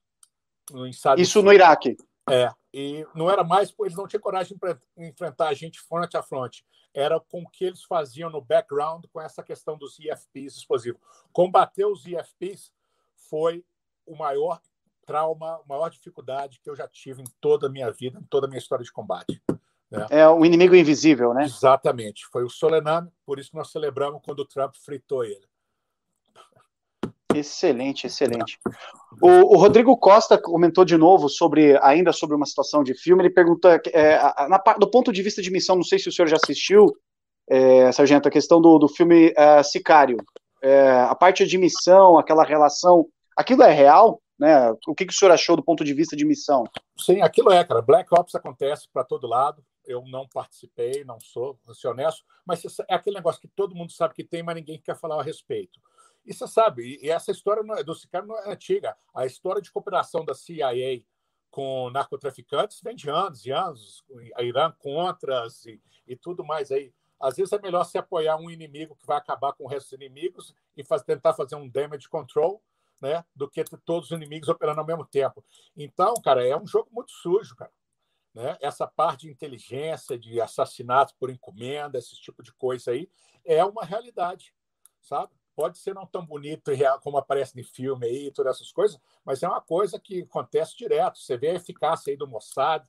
No 0.70 0.86
Isso 0.86 1.42
no 1.42 1.52
Iraque. 1.52 1.96
É, 2.30 2.48
e 2.76 3.06
não 3.14 3.30
era 3.30 3.44
mais, 3.44 3.72
eles 3.78 3.94
não 3.94 4.08
tinham 4.08 4.20
coragem 4.20 4.58
de 4.58 5.06
enfrentar 5.06 5.46
a 5.46 5.54
gente 5.54 5.80
frente 5.80 6.16
a 6.16 6.22
frente. 6.24 6.66
Era 6.92 7.20
com 7.20 7.42
o 7.42 7.48
que 7.48 7.66
eles 7.66 7.84
faziam 7.84 8.28
no 8.28 8.40
background 8.40 9.04
com 9.12 9.20
essa 9.20 9.44
questão 9.44 9.78
dos 9.78 9.96
IFPs 10.00 10.56
explosivos. 10.56 11.00
Combater 11.32 11.84
os 11.84 12.04
IFPs 12.04 12.72
foi 13.30 13.64
o 14.04 14.16
maior 14.16 14.60
trauma, 15.06 15.54
a 15.54 15.62
maior 15.68 15.88
dificuldade 15.88 16.58
que 16.60 16.68
eu 16.68 16.74
já 16.74 16.88
tive 16.88 17.22
em 17.22 17.26
toda 17.40 17.68
a 17.68 17.70
minha 17.70 17.92
vida, 17.92 18.18
em 18.18 18.24
toda 18.24 18.48
a 18.48 18.50
minha 18.50 18.58
história 18.58 18.84
de 18.84 18.90
combate. 18.90 19.40
Né? 19.88 20.06
É 20.10 20.28
um 20.28 20.44
inimigo 20.44 20.74
invisível, 20.74 21.32
né? 21.32 21.44
Exatamente. 21.44 22.26
Foi 22.26 22.42
o 22.42 22.50
Solename, 22.50 23.08
por 23.24 23.38
isso 23.38 23.50
que 23.50 23.56
nós 23.56 23.70
celebramos 23.70 24.20
quando 24.24 24.40
o 24.40 24.46
Trump 24.46 24.74
fritou 24.74 25.24
ele. 25.24 25.46
Excelente, 27.38 28.06
excelente. 28.06 28.58
O, 29.20 29.54
o, 29.54 29.56
Rodrigo 29.56 29.96
Costa 29.96 30.38
comentou 30.38 30.84
de 30.84 30.96
novo 30.96 31.28
sobre, 31.28 31.78
ainda 31.82 32.12
sobre 32.12 32.36
uma 32.36 32.46
situação 32.46 32.82
de 32.82 32.94
filme. 32.94 33.22
Ele 33.22 33.30
pergunta, 33.30 33.80
é, 33.92 34.18
na, 34.48 34.58
do 34.78 34.90
ponto 34.90 35.12
de 35.12 35.22
vista 35.22 35.40
de 35.40 35.50
missão, 35.50 35.76
não 35.76 35.82
sei 35.82 35.98
se 35.98 36.08
o 36.08 36.12
senhor 36.12 36.28
já 36.28 36.36
assistiu, 36.36 36.94
é, 37.48 37.92
Sargento, 37.92 38.28
a 38.28 38.30
questão 38.30 38.60
do, 38.60 38.78
do 38.78 38.88
filme 38.88 39.32
é, 39.36 39.62
Sicário. 39.62 40.16
É, 40.62 40.90
a 40.92 41.14
parte 41.14 41.46
de 41.46 41.58
missão, 41.58 42.18
aquela 42.18 42.42
relação, 42.42 43.06
aquilo 43.36 43.62
é 43.62 43.72
real? 43.72 44.20
Né? 44.38 44.70
O 44.86 44.94
que, 44.94 45.06
que 45.06 45.12
o 45.12 45.16
senhor 45.16 45.30
achou 45.30 45.56
do 45.56 45.62
ponto 45.62 45.84
de 45.84 45.94
vista 45.94 46.16
de 46.16 46.24
missão? 46.24 46.64
Sim, 46.98 47.20
aquilo 47.20 47.52
é, 47.52 47.62
cara. 47.64 47.82
Black 47.82 48.08
Ops 48.12 48.34
acontece 48.34 48.88
para 48.92 49.04
todo 49.04 49.26
lado. 49.26 49.62
Eu 49.86 50.02
não 50.06 50.26
participei, 50.26 51.04
não 51.04 51.20
sou, 51.20 51.58
vou 51.64 51.74
ser 51.74 51.88
honesto, 51.88 52.24
mas 52.46 52.62
é 52.88 52.94
aquele 52.94 53.16
negócio 53.16 53.40
que 53.40 53.48
todo 53.48 53.74
mundo 53.74 53.92
sabe 53.92 54.14
que 54.14 54.24
tem, 54.24 54.42
mas 54.42 54.54
ninguém 54.54 54.80
quer 54.80 54.98
falar 54.98 55.20
a 55.20 55.22
respeito. 55.22 55.78
E 56.24 56.32
você 56.32 56.46
sabe, 56.48 56.98
e 57.02 57.10
essa 57.10 57.30
história 57.30 57.62
é, 57.78 57.84
do 57.84 57.94
Sicário 57.94 58.28
não 58.28 58.38
é 58.38 58.50
antiga. 58.50 58.96
A 59.14 59.26
história 59.26 59.60
de 59.60 59.70
cooperação 59.70 60.24
da 60.24 60.34
CIA 60.34 61.02
com 61.50 61.90
narcotraficantes 61.90 62.80
vem 62.82 62.96
de 62.96 63.08
anos 63.08 63.46
e 63.46 63.52
anos, 63.52 64.04
a 64.34 64.42
Irã 64.42 64.72
contras 64.78 65.64
e, 65.66 65.80
e 66.06 66.16
tudo 66.16 66.44
mais 66.44 66.72
aí. 66.72 66.92
Às 67.20 67.36
vezes 67.36 67.52
é 67.52 67.60
melhor 67.60 67.84
se 67.84 67.96
apoiar 67.96 68.36
um 68.36 68.50
inimigo 68.50 68.96
que 68.96 69.06
vai 69.06 69.16
acabar 69.16 69.52
com 69.52 69.64
o 69.64 69.68
resto 69.68 69.90
dos 69.90 69.92
inimigos 69.92 70.54
e 70.76 70.82
faz, 70.82 71.02
tentar 71.02 71.32
fazer 71.34 71.54
um 71.54 71.68
damage 71.68 72.08
control, 72.08 72.62
né, 73.00 73.24
do 73.34 73.48
que 73.48 73.62
todos 73.84 74.10
os 74.10 74.16
inimigos 74.16 74.48
operando 74.48 74.80
ao 74.80 74.86
mesmo 74.86 75.04
tempo. 75.04 75.44
Então, 75.76 76.14
cara, 76.22 76.46
é 76.46 76.56
um 76.56 76.66
jogo 76.66 76.88
muito 76.90 77.12
sujo, 77.12 77.54
cara. 77.54 77.72
Né? 78.32 78.56
Essa 78.60 78.86
parte 78.86 79.26
de 79.26 79.30
inteligência, 79.30 80.18
de 80.18 80.40
assassinatos 80.40 81.14
por 81.18 81.30
encomenda, 81.30 81.98
esse 81.98 82.16
tipo 82.16 82.42
de 82.42 82.52
coisa 82.52 82.90
aí, 82.90 83.08
é 83.44 83.64
uma 83.64 83.84
realidade, 83.84 84.52
sabe? 85.00 85.32
Pode 85.54 85.78
ser 85.78 85.94
não 85.94 86.06
tão 86.06 86.24
bonito 86.24 86.70
e 86.72 86.74
real 86.74 87.00
como 87.00 87.18
aparece 87.18 87.56
no 87.56 87.64
filme 87.64 88.06
aí, 88.06 88.30
todas 88.30 88.56
essas 88.56 88.72
coisas, 88.72 89.00
mas 89.24 89.42
é 89.42 89.48
uma 89.48 89.60
coisa 89.60 89.98
que 89.98 90.22
acontece 90.22 90.76
direto. 90.76 91.18
Você 91.18 91.36
vê 91.36 91.50
a 91.50 91.54
eficácia 91.54 92.10
aí 92.10 92.16
do 92.16 92.26
Mossad, 92.26 92.84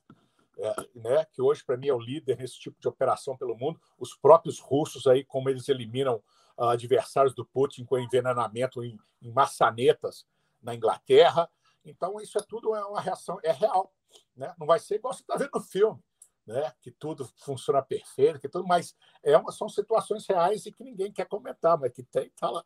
é, 0.58 0.74
né, 0.94 1.24
que 1.26 1.42
hoje 1.42 1.64
para 1.64 1.76
mim 1.76 1.88
é 1.88 1.94
o 1.94 2.00
líder 2.00 2.38
nesse 2.38 2.58
tipo 2.58 2.80
de 2.80 2.88
operação 2.88 3.36
pelo 3.36 3.56
mundo. 3.56 3.80
Os 3.98 4.14
próprios 4.16 4.58
russos 4.58 5.06
aí, 5.06 5.24
como 5.24 5.48
eles 5.48 5.68
eliminam 5.68 6.22
uh, 6.58 6.64
adversários 6.64 7.34
do 7.34 7.44
Putin 7.44 7.84
com 7.84 7.98
envenenamento 7.98 8.82
em, 8.82 8.98
em 9.22 9.30
maçanetas 9.30 10.26
na 10.62 10.74
Inglaterra. 10.74 11.48
Então 11.84 12.20
isso 12.20 12.38
é 12.38 12.42
tudo 12.42 12.74
é 12.74 12.84
uma 12.84 13.00
reação 13.00 13.38
é 13.42 13.52
real, 13.52 13.92
né? 14.34 14.54
Não 14.58 14.66
vai 14.66 14.78
ser 14.78 14.96
igual 14.96 15.12
você 15.12 15.20
está 15.20 15.36
vendo 15.36 15.50
no 15.54 15.60
filme 15.60 16.02
né? 16.46 16.72
que 16.80 16.90
tudo 16.90 17.28
funciona 17.38 17.82
perfeito, 17.82 18.38
que 18.38 18.48
tudo, 18.48 18.66
mas 18.66 18.94
é 19.22 19.36
uma, 19.36 19.50
são 19.50 19.68
situações 19.68 20.26
reais 20.26 20.64
e 20.64 20.72
que 20.72 20.84
ninguém 20.84 21.12
quer 21.12 21.26
comentar, 21.26 21.78
mas 21.78 21.92
que 21.92 22.02
tem, 22.02 22.30
tá 22.38 22.50
lá, 22.50 22.64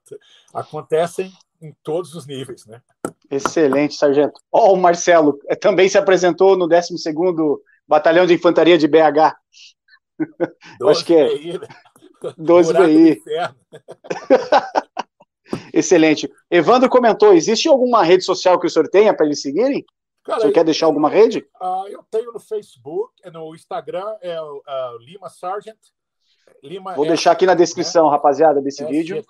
acontecem 0.52 1.32
em 1.60 1.74
todos 1.82 2.14
os 2.14 2.26
níveis. 2.26 2.66
Né? 2.66 2.82
Excelente, 3.30 3.94
Sargento. 3.94 4.40
Ó, 4.52 4.68
oh, 4.68 4.74
o 4.74 4.76
Marcelo 4.76 5.38
eh, 5.48 5.56
também 5.56 5.88
se 5.88 5.98
apresentou 5.98 6.56
no 6.56 6.68
12º 6.68 7.58
Batalhão 7.86 8.26
de 8.26 8.34
Infantaria 8.34 8.76
de 8.76 8.86
BH. 8.86 9.36
Acho 10.88 11.04
que 11.04 11.14
é. 11.14 11.36
BI, 11.36 11.58
né? 11.58 11.68
12 12.36 12.74
BI. 12.74 13.22
Excelente. 15.72 16.30
Evandro 16.50 16.88
comentou: 16.88 17.32
existe 17.32 17.68
alguma 17.68 18.02
rede 18.02 18.24
social 18.24 18.60
que 18.60 18.66
o 18.66 18.70
senhor 18.70 18.88
tenha 18.88 19.14
para 19.14 19.26
eles 19.26 19.40
seguirem? 19.40 19.84
Cara, 20.24 20.40
Você 20.40 20.52
quer 20.52 20.64
deixar 20.64 20.86
alguma 20.86 21.08
rede? 21.08 21.46
Uh, 21.60 21.88
eu 21.88 22.02
tenho 22.10 22.32
no 22.32 22.40
Facebook, 22.40 23.14
no 23.30 23.54
Instagram, 23.54 24.16
é 24.20 24.40
o 24.40 24.58
uh, 24.58 24.98
Lima 24.98 25.28
Sargent. 25.28 25.78
Lima 26.62 26.94
Vou 26.94 27.06
deixar 27.06 27.32
aqui 27.32 27.46
na 27.46 27.54
descrição, 27.54 28.06
né? 28.06 28.10
rapaziada, 28.10 28.60
desse 28.60 28.82
SGT, 28.82 28.96
vídeo. 28.96 29.26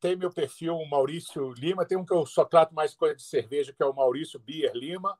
Tem 0.00 0.16
meu 0.16 0.32
perfil, 0.32 0.76
Maurício 0.86 1.52
Lima. 1.52 1.86
Tem 1.86 1.96
um 1.96 2.04
que 2.04 2.12
eu 2.12 2.26
só 2.26 2.44
trato 2.44 2.74
mais 2.74 2.92
coisa 2.92 3.14
de 3.14 3.22
cerveja, 3.22 3.72
que 3.72 3.82
é 3.82 3.86
o 3.86 3.94
Maurício 3.94 4.38
Bier 4.38 4.72
Lima. 4.74 5.16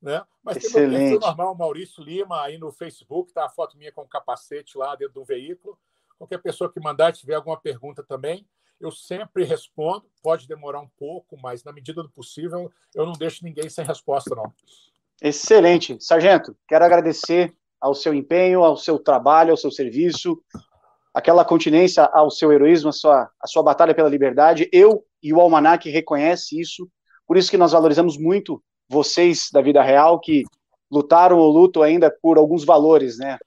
Né? 0.00 0.22
Mas 0.42 0.58
Excelente. 0.58 0.74
tem 0.74 0.88
meu 0.88 1.10
perfil 1.10 1.28
normal, 1.28 1.54
Maurício 1.56 2.02
Lima, 2.02 2.42
aí 2.42 2.56
no 2.56 2.70
Facebook, 2.70 3.32
tá 3.32 3.44
a 3.44 3.48
foto 3.48 3.76
minha 3.76 3.92
com 3.92 4.06
capacete 4.06 4.78
lá 4.78 4.94
dentro 4.94 5.14
do 5.14 5.24
veículo. 5.24 5.76
Qualquer 6.16 6.38
pessoa 6.38 6.72
que 6.72 6.80
mandar, 6.80 7.12
tiver 7.12 7.34
alguma 7.34 7.60
pergunta 7.60 8.02
também, 8.04 8.46
eu 8.82 8.90
sempre 8.90 9.44
respondo, 9.44 10.04
pode 10.20 10.48
demorar 10.48 10.80
um 10.80 10.88
pouco, 10.98 11.38
mas 11.40 11.62
na 11.62 11.72
medida 11.72 12.02
do 12.02 12.10
possível, 12.10 12.70
eu 12.94 13.06
não 13.06 13.12
deixo 13.12 13.44
ninguém 13.44 13.70
sem 13.70 13.84
resposta, 13.84 14.34
não. 14.34 14.52
Excelente. 15.22 15.96
Sargento, 16.00 16.56
quero 16.66 16.84
agradecer 16.84 17.54
ao 17.80 17.94
seu 17.94 18.12
empenho, 18.12 18.64
ao 18.64 18.76
seu 18.76 18.98
trabalho, 18.98 19.52
ao 19.52 19.56
seu 19.56 19.70
serviço, 19.70 20.42
aquela 21.14 21.44
continência 21.44 22.04
ao 22.12 22.28
seu 22.28 22.52
heroísmo, 22.52 22.88
a 22.88 22.92
sua, 22.92 23.30
sua 23.46 23.62
batalha 23.62 23.94
pela 23.94 24.08
liberdade. 24.08 24.68
Eu 24.72 25.04
e 25.22 25.32
o 25.32 25.40
Almanac 25.40 25.88
reconhece 25.88 26.60
isso, 26.60 26.88
por 27.24 27.36
isso 27.36 27.50
que 27.50 27.56
nós 27.56 27.70
valorizamos 27.70 28.18
muito 28.18 28.62
vocês 28.88 29.48
da 29.52 29.62
vida 29.62 29.80
real, 29.80 30.18
que 30.18 30.42
lutaram 30.90 31.38
ou 31.38 31.50
lutam 31.52 31.82
ainda 31.82 32.14
por 32.20 32.36
alguns 32.36 32.64
valores, 32.64 33.16
né? 33.16 33.38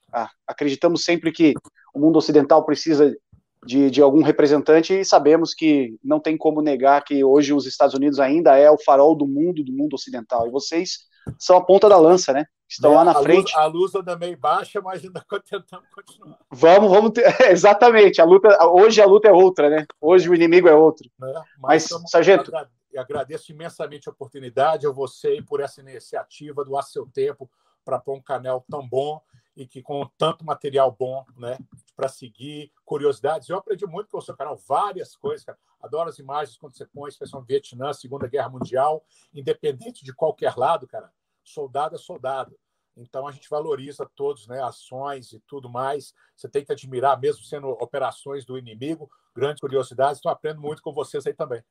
Acreditamos 0.48 1.04
sempre 1.04 1.32
que 1.32 1.54
o 1.94 2.00
mundo 2.00 2.18
ocidental 2.18 2.66
precisa 2.66 3.16
de, 3.66 3.90
de 3.90 4.02
algum 4.02 4.22
representante 4.22 4.94
e 4.94 5.04
sabemos 5.04 5.54
que 5.54 5.98
não 6.04 6.20
tem 6.20 6.38
como 6.38 6.62
negar 6.62 7.04
que 7.04 7.24
hoje 7.24 7.54
os 7.54 7.66
Estados 7.66 7.96
Unidos 7.96 8.20
ainda 8.20 8.56
é 8.56 8.70
o 8.70 8.78
farol 8.78 9.16
do 9.16 9.28
mundo, 9.28 9.64
do 9.64 9.74
mundo 9.74 9.96
ocidental. 9.96 10.48
E 10.48 10.52
vocês 10.52 11.08
são 11.40 11.58
a 11.58 11.66
ponta 11.66 11.90
da 11.90 11.98
lança, 11.98 12.32
né? 12.32 12.46
Estão 12.70 12.94
é, 12.94 12.96
lá 12.96 13.04
na 13.04 13.12
a 13.12 13.22
frente. 13.22 13.54
Luz, 13.54 13.56
a 13.56 13.66
luz 13.66 13.96
anda 13.96 14.16
meio 14.16 14.38
baixa, 14.38 14.82
mas 14.82 15.04
ainda 15.04 15.24
tentamos 15.50 15.88
continuar. 15.94 16.38
Vamos, 16.52 16.92
vamos 16.92 17.12
ter, 17.12 17.24
exatamente. 17.52 18.22
A 18.22 18.26
luta, 18.26 18.58
hoje 18.68 19.02
a 19.02 19.06
luta 19.06 19.28
é 19.28 19.32
outra, 19.32 19.70
né? 19.70 19.86
Hoje 20.00 20.30
o 20.30 20.36
inimigo 20.36 20.68
é 20.68 20.76
outro. 20.76 21.10
É, 21.24 21.34
mas, 21.60 21.90
mas 21.92 22.10
sargento, 22.10 22.52
agradeço 22.96 23.52
imensamente 23.52 24.08
a 24.08 24.12
oportunidade 24.12 24.88
a 24.88 24.92
você 24.92 25.42
por 25.48 25.60
essa 25.60 25.82
iniciativa 25.82 26.64
do 26.64 26.78
A 26.78 26.82
Seu 26.82 27.08
Tempo 27.08 27.50
para 27.84 28.00
pôr 28.00 28.16
um 28.16 28.22
canal 28.22 28.64
tão 28.70 28.88
bom 28.88 29.22
e 29.56 29.66
que 29.66 29.82
com 29.82 30.06
tanto 30.18 30.44
material 30.44 30.92
bom, 30.92 31.26
né, 31.38 31.58
para 31.96 32.10
seguir, 32.10 32.72
curiosidades. 32.84 33.48
Eu 33.48 33.58
aprendi 33.58 33.86
muito 33.86 34.10
com 34.10 34.18
o 34.18 34.22
seu 34.22 34.36
canal, 34.36 34.58
várias 34.68 35.16
coisas, 35.16 35.46
cara. 35.46 35.58
Adoro 35.82 36.10
as 36.10 36.20
imagens 36.20 36.58
quando 36.58 36.76
você 36.76 36.86
põe, 36.86 37.10
especialmente 37.10 37.48
Vietnã, 37.48 37.94
Segunda 37.94 38.28
Guerra 38.28 38.50
Mundial, 38.50 39.06
independente 39.34 40.04
de 40.04 40.14
qualquer 40.14 40.58
lado, 40.58 40.88
cara. 40.88 41.12
Soldado 41.44 41.96
é 41.96 41.98
soldado. 41.98 42.58
Então 42.98 43.28
a 43.28 43.32
gente 43.32 43.50
valoriza 43.50 44.10
todos, 44.16 44.48
né, 44.48 44.62
ações 44.62 45.32
e 45.32 45.40
tudo 45.42 45.70
mais. 45.70 46.14
Você 46.36 46.50
tem 46.50 46.66
que 46.66 46.72
admirar, 46.72 47.20
mesmo 47.20 47.44
sendo 47.44 47.70
operações 47.70 48.46
do 48.46 48.58
inimigo, 48.58 49.10
grandes 49.36 49.62
curiosidades. 49.62 50.20
Então 50.20 50.32
aprendo 50.32 50.62
muito 50.62 50.82
com 50.82 50.94
vocês 50.94 51.26
aí 51.28 51.34
também. 51.34 51.64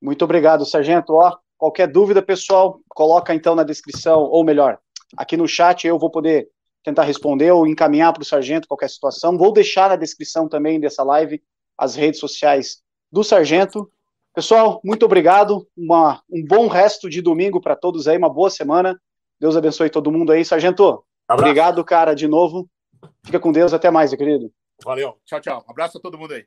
Muito 0.00 0.24
obrigado, 0.24 0.66
sargento. 0.66 1.14
Ó, 1.14 1.36
qualquer 1.56 1.90
dúvida, 1.90 2.22
pessoal, 2.22 2.80
coloca 2.88 3.34
então 3.34 3.54
na 3.54 3.64
descrição, 3.64 4.22
ou 4.22 4.44
melhor, 4.44 4.78
aqui 5.16 5.36
no 5.36 5.48
chat 5.48 5.86
eu 5.86 5.98
vou 5.98 6.10
poder 6.10 6.48
tentar 6.82 7.04
responder 7.04 7.50
ou 7.50 7.66
encaminhar 7.66 8.12
para 8.12 8.22
o 8.22 8.26
sargento 8.26 8.68
qualquer 8.68 8.88
situação. 8.88 9.36
Vou 9.36 9.52
deixar 9.52 9.88
na 9.88 9.96
descrição 9.96 10.48
também 10.48 10.80
dessa 10.80 11.02
live 11.02 11.42
as 11.76 11.94
redes 11.94 12.20
sociais 12.20 12.82
do 13.10 13.22
sargento. 13.22 13.90
Pessoal, 14.34 14.80
muito 14.84 15.04
obrigado. 15.04 15.66
Uma, 15.76 16.22
um 16.30 16.44
bom 16.44 16.68
resto 16.68 17.08
de 17.08 17.20
domingo 17.20 17.60
para 17.60 17.76
todos 17.76 18.06
aí, 18.06 18.16
uma 18.16 18.32
boa 18.32 18.50
semana. 18.50 19.00
Deus 19.40 19.56
abençoe 19.56 19.90
todo 19.90 20.12
mundo 20.12 20.32
aí. 20.32 20.44
Sargento, 20.44 21.04
Abraço. 21.26 21.50
obrigado, 21.50 21.84
cara, 21.84 22.14
de 22.14 22.26
novo. 22.26 22.68
Fica 23.24 23.38
com 23.38 23.52
Deus. 23.52 23.72
Até 23.72 23.90
mais, 23.90 24.10
meu 24.10 24.18
querido. 24.18 24.52
Valeu. 24.84 25.16
Tchau, 25.24 25.40
tchau. 25.40 25.64
Um 25.66 25.70
abraço 25.70 25.98
a 25.98 26.00
todo 26.00 26.18
mundo 26.18 26.34
aí. 26.34 26.44